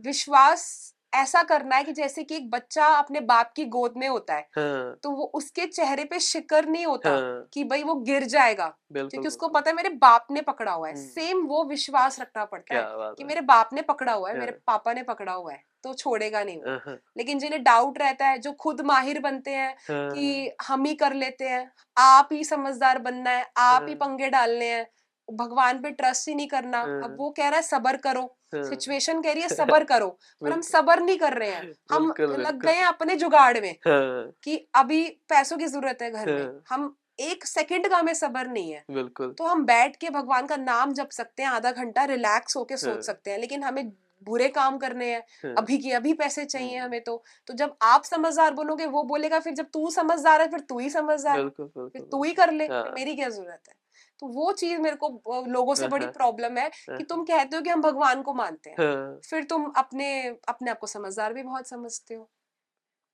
विश्वास 0.03 0.65
ऐसा 1.13 1.41
करना 1.43 1.75
है 1.75 1.83
कि 1.83 1.91
जैसे 1.91 2.23
कि 2.23 2.35
एक 2.35 2.49
बच्चा 2.51 2.85
अपने 2.85 3.19
बाप 3.19 3.51
की 3.55 3.65
गोद 3.65 3.93
में 3.97 4.07
होता 4.07 4.33
है 4.33 4.47
हाँ। 4.57 4.95
तो 5.03 5.11
वो 5.11 5.23
उसके 5.35 5.65
चेहरे 5.65 6.03
पे 6.03 6.19
शिकर 6.19 6.65
नहीं 6.65 6.85
होता 6.85 7.09
हाँ। 7.09 7.47
कि 7.53 7.63
भाई 7.63 7.83
वो 7.83 7.95
गिर 7.95 8.23
जाएगा 8.23 8.67
क्योंकि 8.93 9.27
उसको 9.27 9.47
पता 9.47 9.69
है 9.69 9.75
मेरे 9.75 9.89
बाप 9.89 10.27
ने 10.31 10.41
पकड़ा 10.41 10.71
हुआ 10.71 10.87
है। 10.87 10.95
सेम 10.95 11.45
वो 11.45 11.63
विश्वास 11.63 12.19
रखना 12.19 12.45
पड़ता 12.45 12.75
है 12.75 13.13
कि 13.17 13.23
मेरे 13.23 13.41
बाप 13.41 13.69
ने 13.73 13.81
पकड़ा 13.81 14.13
हुआ 14.13 14.29
है 14.29 14.37
मेरे 14.39 14.51
हाँ। 14.51 14.61
पापा 14.67 14.93
ने 14.93 15.03
पकड़ा 15.03 15.33
हुआ 15.33 15.51
है 15.51 15.63
तो 15.83 15.93
छोड़ेगा 15.93 16.43
नहीं 16.43 16.57
वो। 16.57 16.77
हाँ 16.85 16.97
लेकिन 17.17 17.39
जिन्हें 17.39 17.63
डाउट 17.63 17.99
रहता 17.99 18.27
है 18.27 18.37
जो 18.37 18.51
खुद 18.51 18.81
माहिर 18.81 19.19
बनते 19.19 19.51
हैं 19.51 19.75
हाँ। 19.89 20.09
कि 20.11 20.51
हम 20.67 20.85
ही 20.85 20.95
कर 20.95 21.13
लेते 21.13 21.47
हैं 21.47 21.71
आप 21.97 22.29
ही 22.31 22.43
समझदार 22.43 22.99
बनना 22.99 23.29
है 23.29 23.45
आप 23.57 23.81
ही 23.81 23.93
हाँ। 23.93 24.07
पंगे 24.07 24.29
डालने 24.29 24.65
हैं 24.65 24.87
भगवान 25.27 25.81
पे 25.81 25.91
ट्रस्ट 25.91 26.27
ही 26.27 26.35
नहीं 26.35 26.47
करना 26.47 26.81
अब 26.81 27.03
हाँ। 27.03 27.15
वो 27.17 27.29
कह 27.29 27.49
रहा 27.49 27.55
है 27.55 27.61
सबर 27.61 27.97
करो। 27.97 28.21
हाँ 28.21 28.38
सिचुएशन 28.55 29.21
कह 29.21 29.33
रही 29.33 29.41
है 29.41 29.49
सबर 29.73 29.83
करो 29.83 30.07
पर 30.41 30.51
हम 30.51 30.61
सबर 30.61 30.99
नहीं 30.99 31.17
कर 31.17 31.33
रहे 31.33 31.49
हैं। 31.49 31.73
हम 31.91 32.13
लग 32.19 32.63
गए 32.65 32.73
हैं 32.73 32.85
अपने 32.85 33.15
जुगाड़ 33.15 33.59
में 33.61 33.71
हाँ। 33.87 34.31
कि 34.43 34.67
अभी 34.75 35.03
पैसों 35.29 35.57
की 35.57 35.67
ज़रूरत 35.67 36.01
है 36.01 36.11
घर 36.11 36.31
में। 36.33 36.43
हाँ। 36.43 36.63
हम 36.69 36.95
एक 37.19 37.45
सेकंड 37.45 37.87
का 37.87 37.97
हमें 37.97 38.13
सबर 38.13 38.47
नहीं 38.47 38.71
है। 38.71 38.83
बिल्कुल। 38.91 39.33
तो 39.37 39.43
हम 39.43 39.65
बैठ 39.65 39.95
के 39.95 40.09
भगवान 40.09 40.45
का 40.47 40.55
नाम 40.57 40.93
जप 40.93 41.09
सकते 41.11 41.43
हैं 41.43 41.49
आधा 41.49 41.71
घंटा 41.71 42.03
रिलैक्स 42.03 42.57
होके 42.57 42.77
सोच 42.77 42.93
हाँ। 42.93 43.01
सकते 43.01 43.31
हैं 43.31 43.37
लेकिन 43.39 43.63
हमें 43.63 43.91
बुरे 44.23 44.47
काम 44.49 44.77
करने 44.77 45.05
हैं 45.05 45.53
अभी 45.55 45.77
के 45.77 45.91
अभी 45.91 46.13
पैसे 46.13 46.45
चाहिए 46.45 46.77
हमें 46.77 47.01
तो। 47.03 47.23
तो 47.47 47.53
जब 47.53 47.75
आप 47.81 48.03
समझदार 48.03 48.53
बनोगे 48.53 48.85
वो 48.85 49.03
बोलेगा 49.03 49.39
फिर 49.39 49.53
जब 49.53 49.65
तू 49.73 49.89
समझदार 49.89 50.41
है 50.41 50.47
फिर 50.47 50.59
तू 50.59 50.79
ही 50.79 50.89
समझदार 50.89 51.39
है। 51.39 51.49
फिर 51.49 52.01
तू 52.01 52.23
ही 52.23 52.33
कर 52.33 52.51
ले 52.51 52.67
मेरी 52.69 53.15
क्या 53.15 53.29
ज़रूरत 53.29 53.61
है? 53.69 53.78
तो 54.22 54.26
वो 54.30 54.52
चीज 54.54 54.78
मेरे 54.80 54.96
को 54.96 55.08
अ, 55.08 55.46
लोगों 55.48 55.74
से 55.74 55.88
बड़ी 55.88 56.04
हाँ 56.04 56.12
प्रॉब्लम 56.12 56.58
है 56.58 56.68
हाँ 56.68 56.98
कि 56.98 57.04
तुम 57.04 57.24
कहते 57.24 57.56
हो 57.56 57.62
कि 57.62 57.70
हम 57.70 57.82
भगवान 57.82 58.22
को 58.22 58.34
मानते 58.34 58.70
हैं 58.70 58.76
हाँ 58.80 59.20
फिर 59.30 59.44
तुम 59.46 59.70
अपने 59.78 60.12
अपने 60.48 60.70
आप 60.70 60.78
को 60.78 60.86
समझदार 60.88 61.32
भी 61.32 61.42
बहुत 61.44 61.68
समझते 61.68 62.14
हो 62.14 62.28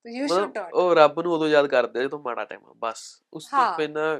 तो 0.04 0.10
यू 0.10 0.24
ਮਤਲਬ 0.24 0.38
शुड 0.42 0.58
नॉट 0.58 0.72
ਉਹ 0.72 0.94
ਰੱਬ 0.96 1.20
ਨੂੰ 1.20 1.32
ਉਦੋਂ 1.32 1.48
ਯਾਦ 1.48 1.66
ਕਰਦੇ 1.68 2.00
ਆ 2.00 2.02
ਜਦੋਂ 2.02 2.18
ਮਾੜਾ 2.20 2.44
ਟਾਈਮ 2.44 2.60
ਆ 2.66 2.72
ਬਸ 2.80 3.02
ਉਸ 3.32 3.46
ਤੋਂ 3.46 3.56
हाँ 3.56 3.72
ਪਹਿਲਾਂ 3.76 4.18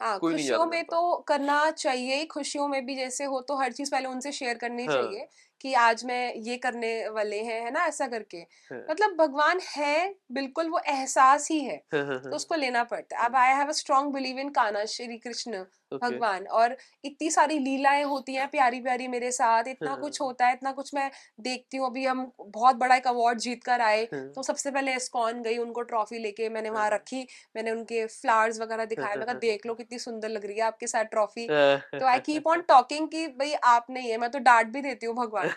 हाँ 0.00 0.18
कोई 0.18 0.32
नहीं 0.32 0.44
खुशियों 0.44 0.58
याद 0.58 0.70
में 0.70 0.80
करता 0.80 0.96
तो 0.96 1.16
करना 1.28 1.56
चाहिए 1.72 2.24
खुशियों 2.30 2.66
में 2.68 2.84
भी 2.86 2.94
जैसे 2.96 3.24
हो 3.24 3.40
तो 3.50 3.56
हर 3.58 3.72
चीज 3.72 3.90
पहले 3.90 4.08
उनसे 4.08 4.32
शेयर 4.32 4.56
करनी 4.58 4.86
हाँ 4.86 4.94
चाहिए 4.94 5.26
कि 5.60 5.74
आज 5.80 6.04
मैं 6.04 6.18
ये 6.48 6.56
करने 6.64 6.90
वाले 7.10 7.38
हैं 7.42 7.60
है 7.64 7.70
ना 7.70 7.84
ऐसा 7.86 8.06
करके 8.08 8.38
हाँ 8.70 8.80
मतलब 8.88 9.14
भगवान 9.18 9.60
है 9.68 9.92
बिल्कुल 10.32 10.68
वो 10.70 10.80
एहसास 10.88 11.46
ही 11.50 11.60
है 11.60 11.76
हाँ 11.94 12.02
हाँ 12.06 12.18
तो 12.18 12.24
हाँ 12.24 12.34
उसको 12.36 12.54
लेना 12.56 12.82
पड़ता 12.84 13.16
है 13.16 13.24
अब 13.24 13.30
hmm, 13.30 13.44
I 13.44 13.54
have 13.54 13.68
a 13.68 13.78
strong 13.80 14.12
believe 14.14 14.38
in 14.40 14.50
Kanha 14.58 14.84
Shri 14.94 15.18
Krishna 15.20 15.62
okay. 15.91 16.09
भगवान 16.09 16.45
और 16.45 16.75
इतनी 17.03 17.29
सारी 17.31 17.59
लीलाएँ 17.59 18.03
होती 18.03 18.33
हैं 18.33 18.47
प्यारी 18.47 18.79
प्यारी 18.81 19.07
मेरे 19.07 19.31
साथ 19.31 19.63
इतना 19.67 19.95
कुछ 19.95 20.21
हाँ 20.21 20.27
होता 20.27 20.47
है 20.47 20.53
इतना 20.53 20.71
कुछ 20.71 20.93
मैं 20.95 21.11
देखती 21.39 21.77
हूँ। 21.77 21.87
अभी 21.87 22.05
हम 22.05 22.31
बहुत 22.41 22.75
बड़ा 22.75 22.95
एक 22.95 23.07
अवार्ड 23.07 23.39
जीत 23.39 23.63
कर 23.63 23.81
आए 23.81 24.03
हाँ। 24.03 24.27
तो 24.33 24.43
सबसे 24.43 24.71
पहले 24.71 24.93
एस्कॉन 24.93 25.41
गई 25.41 25.57
उनको 25.57 25.81
ट्रॉफी 25.81 26.19
लेके 26.19 26.49
मैंने 26.49 26.69
वहाँ 26.69 26.83
हाँ 26.83 26.89
रखी 26.91 27.27
मैंने 27.55 27.71
उनके 27.71 28.05
फ्लावर्स 28.05 28.59
वगैरह 28.61 28.85
दिखाए 28.85 29.15
मैं 29.15 29.25
कहा 29.25 29.33
देख 29.33 29.65
लो 29.65 29.73
कितनी 29.73 29.99
सुंदर 29.99 30.29
लग 30.29 30.45
रही 30.45 30.55
है 30.55 30.61
आपके 30.61 30.87
साथ 30.87 31.05
ट्रॉफी 31.05 31.47
तो 31.49 32.05
आई 32.05 32.19
कीप 32.19 32.47
ऑन 32.47 32.61
टॉकिंग 32.61 33.07
की 33.07 33.27
भाई 33.27 33.53
आप 33.53 33.85
नहीं 33.89 34.11
है 34.11 34.17
मैं 34.17 34.31
तो 34.31 34.39
डांट 34.39 34.67
भी 34.67 34.81
देती 34.81 35.05
हूँ 35.05 35.15
भगवान। 35.15 35.49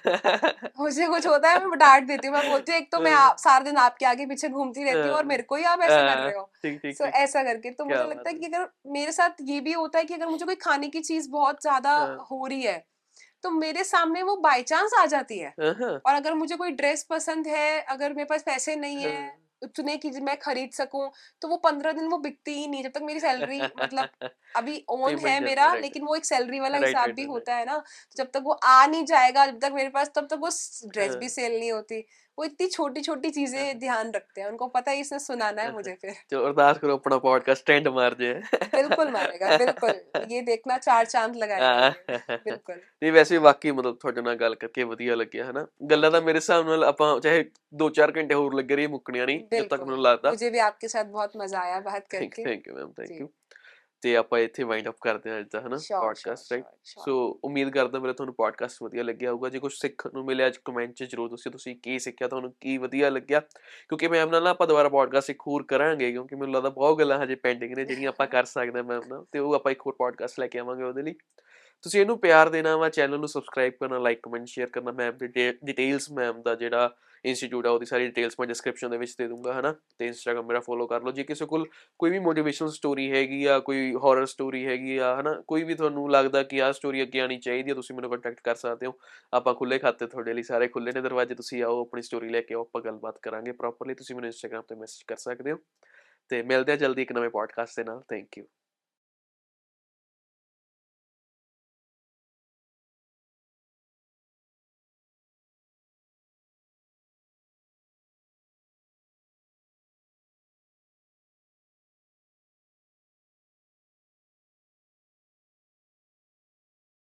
मुझे 0.80 1.07
कुछ 1.07 1.26
होता 1.26 1.51
है 1.51 1.66
मैं 1.66 1.78
डांट 1.78 2.07
देती 2.07 2.28
हूँ 2.28 2.37
मैं 2.37 2.51
बोलती 2.51 2.72
हूँ 2.72 2.80
एक 2.80 2.93
तो 2.93 3.01
मैं 3.01 3.37
सारा 3.37 3.64
दिन 3.64 3.76
आपके 3.76 4.07
आगे 4.07 4.26
पीछे 4.26 4.49
घूमती 4.49 4.85
रहती 4.85 5.09
हूँ 5.09 5.16
और 5.16 5.24
मेरे 5.24 5.43
को 5.43 5.57
ही 5.57 5.64
आप 5.64 5.80
ऐसा 5.80 6.14
कर 6.14 6.20
रहे 6.22 6.35
हो। 6.35 6.51
सो 6.93 7.05
ऐसा 7.05 7.43
करके 7.43 7.70
तो 7.70 7.85
मुझे 7.85 8.03
लगता 8.03 8.28
है 8.28 8.35
है 8.35 8.39
कि 8.39 8.47
अगर 8.47 8.68
मेरे 8.87 9.12
साथ 9.12 9.30
ये 9.41 9.61
भी 9.61 9.72
होता 9.72 9.99
है 9.99 10.05
कि 10.05 10.14
अगर 10.23 10.31
मुझे 10.31 10.47
कोई 10.47 10.55
खाने 10.57 10.89
की 10.89 11.01
चीज़ 11.03 11.31
बहुत 11.31 11.62
ज़्यादा 11.62 11.93
हाँ। 11.93 12.16
हो 12.31 12.47
रही 12.47 12.62
है 12.62 12.79
तो 13.45 13.51
मेरे 13.53 13.85
सामने 13.85 14.23
वो 14.23 14.37
बाई 14.39 14.62
चांस 14.64 14.93
आ 14.99 15.05
जाती 15.07 15.39
है। 15.39 15.55
हाँ 15.61 15.75
हाँ। 15.75 16.01
और 16.07 16.14
अगर 16.14 16.35
मुझे 16.35 16.57
कोई 16.57 16.70
ड्रेस 16.73 17.03
पसंद 17.11 17.47
है 17.49 17.81
अगर 17.91 18.12
मेरे 18.12 18.25
पास 18.25 18.43
पैसे 18.43 18.77
नहीं 18.77 19.03
है 19.03 19.16
उतने 19.62 19.97
की 19.97 20.11
मैं 20.20 20.37
खरीद 20.39 20.70
सकूँ 20.73 21.11
तो 21.43 21.49
वो 21.49 21.57
पंद्रह 21.59 21.93
दिन 21.93 22.09
वो 22.09 22.18
बिकती 22.18 22.53
ही 22.53 22.66
नहीं 22.68 22.83
जब 22.83 22.93
तक 22.93 23.03
मेरी 23.03 23.20
सैलरी 23.20 23.62
मतलब 23.77 24.09
अभी 24.55 24.85
ओन 24.91 25.18
है 25.18 25.39
मेरा 25.41 25.75
लेकिन 25.77 26.05
वो 26.05 26.14
एक 26.16 26.25
सैलरी 26.25 26.61
वाला 26.61 26.79
हिसाब 26.79 27.11
भी 27.11 27.25
होता 27.25 27.55
है 27.57 27.64
ना 27.66 27.83
जब 28.16 28.31
तक 28.31 28.43
वो 28.45 28.53
आ 28.64 28.87
नहीं 28.87 29.05
जाएगा 29.07 29.47
जब 29.47 29.59
तक 29.61 29.73
मेरे 29.75 29.89
पास 29.91 30.11
तब 30.16 30.27
तक 30.27 30.39
वो 30.41 30.51
ड्रेस 30.91 31.16
भी 31.16 31.29
सेल 31.29 31.59
नहीं 31.59 31.73
होती। 31.73 32.01
वो 32.38 32.45
इतनी 32.45 32.68
छोटी 32.70 33.01
छोटी 33.01 33.28
हाँ 33.28 33.34
चीजें 33.36 33.80
ध्यान 33.80 34.12
रखते 34.12 34.41
हैं 34.41 34.47
उनको 34.47 34.66
पता 34.70 34.91
है 34.91 34.99
इसने 34.99 35.20
सुनाना 35.22 35.62
है 35.62 35.72
मुझे 35.74 35.93
फिर 36.01 36.12
ਚਲੋ 36.32 36.45
ਅਰਦਾਸ 36.47 36.78
ਕਰੋ 36.80 36.93
ਆਪਣਾ 36.93 37.18
ਪੋਡਕਾਸਟ 37.20 37.66
ਟ੍ਰੈਂਡ 37.66 37.88
ਮਾਰ 37.89 38.16
ਜੇ 38.16 38.34
बिल्कुल 38.74 39.10
मारेगा 39.12 39.49
बिल्कुल 39.62 39.95
ये 40.34 40.41
देखना 40.43 40.78
चार 40.80 41.05
चांद 41.08 41.38
लगाएगा 41.38 41.72
ये 42.10 42.38
बिल्कुल 42.45 42.76
ਨਹੀਂ 42.76 43.12
ਵੈਸੇ 43.12 43.38
ਵਾਕਈ 43.47 43.72
ਮਤਲਬ 43.72 43.97
ਤੁਹਾਡੇ 43.97 44.22
ਨਾਲ 44.22 44.36
ਗੱਲ 44.38 44.55
ਕਰਕੇ 44.58 44.84
ਵਧੀਆ 44.86 45.16
ਲੱਗਿਆ 45.16 45.49
ਹਨਾ 45.49 45.66
ਗੱਲਾਂ 45.91 46.12
ਤਾਂ 46.12 46.22
ਮੇਰੇ 46.22 46.38
ਹਿਸਾਬ 46.38 46.68
ਨਾਲ 46.68 46.84
ਆਪਾਂ 46.86 47.10
ਚਾਹੇ 47.22 47.43
2-4 47.82 48.16
ਘੰਟੇ 48.18 48.36
ਹੋਰ 48.36 48.53
ਲੱਗੇ 48.55 48.76
ਰਹੀ 48.76 48.88
ਮੁੱਕਣੀਆਂ 48.89 49.26
ਨਹੀਂ 49.26 49.39
ਜਦ 49.39 49.49
ਤੱਕ 49.49 49.72
बिल्कुल 49.72 49.86
ਮੈਨੂੰ 49.86 50.03
ਲੱਗਦਾ 50.03 50.32
मुझे 50.32 50.51
भी 50.51 50.64
आपके 50.68 50.91
साथ 50.95 51.12
बहुत 51.12 51.36
मजा 51.43 51.64
आया 51.64 51.82
बात 51.89 52.08
ਥੈਂਕ 52.12 52.30
करके 52.30 52.45
thank 52.45 52.68
you 52.68 52.76
ma'am 52.76 52.91
thank 52.93 53.10
ji 53.10 53.20
you 53.20 53.28
ਤੇ 54.03 54.16
ਆਪਾਂ 54.16 54.38
ਇੱਥੇ 54.38 54.62
ਵਾਈਂਡ 54.62 54.88
ਅਪ 54.88 54.96
ਕਰਦੇ 55.00 55.30
ਹਾਂ 55.30 55.40
ਅੱਜ 55.40 55.46
ਦਾ 55.53 55.61
ਹਨਾ 55.61 55.76
ਪੋਡਕਾਸਟ 56.00 56.53
ਰਾਈਟ 56.53 56.64
ਸੋ 56.84 57.40
ਉਮੀਦ 57.44 57.70
ਕਰਦਾ 57.70 57.98
ਮੇਰਾ 57.98 58.12
ਤੁਹਾਨੂੰ 58.12 58.34
ਪੋਡਕਾਸਟ 58.34 58.82
ਵਧੀਆ 58.82 59.03
ਲੱਗਿਆ 59.03 59.32
ਹੋਊਗਾ। 59.32 59.48
ਜੇ 59.48 59.59
ਕੁਝ 59.59 59.72
ਸਿੱਖਣ 59.74 60.11
ਨੂੰ 60.14 60.24
ਮਿਲਿਆ 60.24 60.46
ਅੱਜ 60.46 60.57
ਕਮੈਂਟ 60.64 60.92
'ਚ 60.92 61.05
ਜ਼ਰੂਰ 61.05 61.28
ਦੱਸਿਓ 61.30 61.53
ਤੁਸੀਂ 61.53 61.76
ਕੀ 61.76 61.98
ਸਿੱਖਿਆ 61.98 62.28
ਤੁਹਾਨੂੰ 62.28 62.55
ਕੀ 62.61 62.78
ਵਧੀਆ 62.78 63.11
ਲੱਗਿਆ? 63.11 63.40
ਕਿਉਂਕਿ 63.88 64.09
ਮੈਮ 64.09 64.30
ਨਾਲ 64.30 64.42
ਨਾ 64.42 64.50
ਆਪਾਂ 64.50 64.66
ਦੁਬਾਰਾ 64.66 64.88
ਪੋਡਕਾਸਟ 64.88 65.30
ਇੱਕ 65.30 65.42
ਹੋਰ 65.46 65.62
ਕਰਾਂਗੇ 65.62 66.12
ਕਿਉਂਕਿ 66.12 66.36
ਮੈਨੂੰ 66.36 66.55
ਲੱਗਦਾ 66.55 66.68
ਬਹੁਤ 66.68 66.98
ਗੱਲਾਂ 66.98 67.24
ਹਜੇ 67.24 67.34
ਪੈਂਡਿੰਗ 67.34 67.76
ਨੇ 67.76 67.84
ਜਿਹੜੀਆਂ 67.84 68.09
ਆਪਾਂ 68.09 68.26
ਕਰ 68.26 68.44
ਸਕਦੇ 68.44 68.78
ਹਾਂ 68.78 68.84
ਮੈਮ 68.84 69.03
ਨਾਲ 69.09 69.26
ਤੇ 69.32 69.38
ਉਹ 69.38 69.55
ਆਪਾਂ 69.55 69.72
ਇੱਕ 69.72 69.80
ਹੋਰ 69.86 69.94
ਪੋਡਕਾਸਟ 69.98 70.40
ਲੈ 70.40 70.46
ਕੇ 70.46 70.59
ਆਵਾਂਗੇ 70.59 70.82
ਉਹਦੇ 70.82 71.03
ਲਈ। 71.03 71.14
ਤੁਸੀਂ 71.82 72.00
ਇਹਨੂੰ 72.00 72.18
ਪਿਆਰ 72.18 72.48
ਦੇਣਾ 72.48 72.76
ਵਾ 72.76 72.88
ਚੈਨਲ 72.88 73.18
ਨੂੰ 73.18 73.28
ਸਬਸਕ੍ਰਾਈਬ 73.28 73.72
ਕਰਨਾ 73.80 73.98
ਲਾਈਕ 73.98 74.20
ਕਮੈਂਟ 74.22 74.46
ਸ਼ੇਅਰ 74.46 74.68
ਕਰਨਾ 74.68 74.92
ਮੈਮ 74.92 75.16
ਦੇ 75.18 75.53
ਡਿਟੇਲਸ 75.64 76.11
ਮੈਮ 76.11 76.42
ਦਾ 76.42 76.55
ਜਿਹੜਾ 76.55 76.96
ਇੰਸਟੀਚਿਊਟ 77.25 77.66
ਆ, 77.66 77.70
ਉਹਦੀ 77.70 77.87
ਸਾਰੀ 77.87 78.07
ਡਿਟੇਲਸ 78.07 78.35
ਮੈਂ 78.41 78.49
ਡਿਸਕ੍ਰਿਪਸ਼ਨ 78.49 78.91
ਦੇ 78.91 78.99
ਵਿੱਚ 78.99 79.14
ਦੇ 79.18 79.29
ਦੂੰਗਾ, 79.29 79.61
ਹਨਾ? 79.61 79.75
ਤੇ 79.99 80.07
ਇੰਸਟਾਗ੍ਰam 80.07 80.43
ਮੇਰਾ 80.43 80.61
ਫੋਲੋ 80.61 80.87
ਕਰ 80.87 81.03
ਲਓ। 81.03 81.11
ਜੇ 81.11 81.25
ਕਿਸੇ 81.25 81.47
ਕੋਲ 81.47 81.68
ਕੋਈ 81.99 82.11
ਵੀ 82.11 82.18
ਮੋਟੀਵੇਸ਼ਨਲ 82.18 82.70
ਸਟੋਰੀ 82.70 83.12
ਹੈਗੀ 83.12 83.45
ਆ, 83.45 83.59
ਕੋਈ 83.59 83.95
ਹਾਰਰ 84.05 84.27
ਸਟੋਰੀ 84.27 84.66
ਹੈਗੀ 84.66 84.97
ਆ, 84.97 85.20
ਹਨਾ? 85.20 85.43
ਕੋਈ 85.49 85.62
ਵੀ 85.62 85.75
ਤੁਹਾਨੂੰ 85.75 86.11
ਲੱਗਦਾ 86.11 86.43
ਕਿ 86.43 86.62
ਆਹ 86.62 86.73
ਸਟੋਰੀ 86.73 87.03
ਅੱਗੇ 87.03 87.20
ਆਣੀ 87.20 87.39
ਚਾਹੀਦੀ 87.39 87.70
ਆ, 87.70 87.75
ਤੁਸੀਂ 87.75 87.97
ਮੈਨੂੰ 87.97 88.11
ਕੰਟੈਕਟ 88.11 88.41
ਕਰ 88.45 88.55
ਸਕਦੇ 88.55 88.87
ਹੋ। 88.87 88.93
ਆਪਾਂ 89.33 89.55
ਖੁੱਲੇ 89.55 89.79
ਖਾਤੇ 89.79 90.07
ਤੁਹਾਡੇ 90.07 90.33
ਲਈ 90.33 90.43
ਸਾਰੇ 90.43 90.68
ਖੁੱਲੇ 90.68 90.93
ਨੇ 90.93 91.01
ਦਰਵਾਜ਼ੇ, 91.01 91.35
ਤੁਸੀਂ 91.35 91.62
ਆਓ, 91.62 91.81
ਆਪਣੀ 91.81 92.03
ਸਟੋਰੀ 92.03 92.29
ਲੈ 92.29 92.41
ਕੇ 92.41 92.55
ਆਓ, 92.55 92.61
ਆਪਾਂ 92.61 92.83
ਗੱਲਬਾਤ 92.83 93.18
ਕਰਾਂਗੇ 93.23 93.53
ਪ੍ਰੋਪਰਲੀ 93.53 93.95
ਤੁਸੀਂ 93.95 94.16
ਮੈਨੂੰ 94.16 94.29
ਇੰਸਟਾਗ੍ਰam 94.29 94.62
ਤੇ 94.62 94.75
ਮੈਸੇਜ 94.75 95.05
ਕਰ 95.09 95.16
ਸਕਦੇ 95.16 95.53
ਹੋ। 95.53 95.57
ਤੇ 96.29 96.43
ਮਿਲਦੇ 96.43 96.73
ਆ 96.73 96.77
ਜਲਦੀ 96.77 97.03
ਇੱਕ 97.03 97.12
ਨਵੇਂ 97.12 97.31
ਪੋਡਕਾਸਟ 97.31 97.73
ਦੇ 97.77 97.85
ਨਾਲ। 97.85 98.01
Thank 98.01 98.39
you 98.39 98.45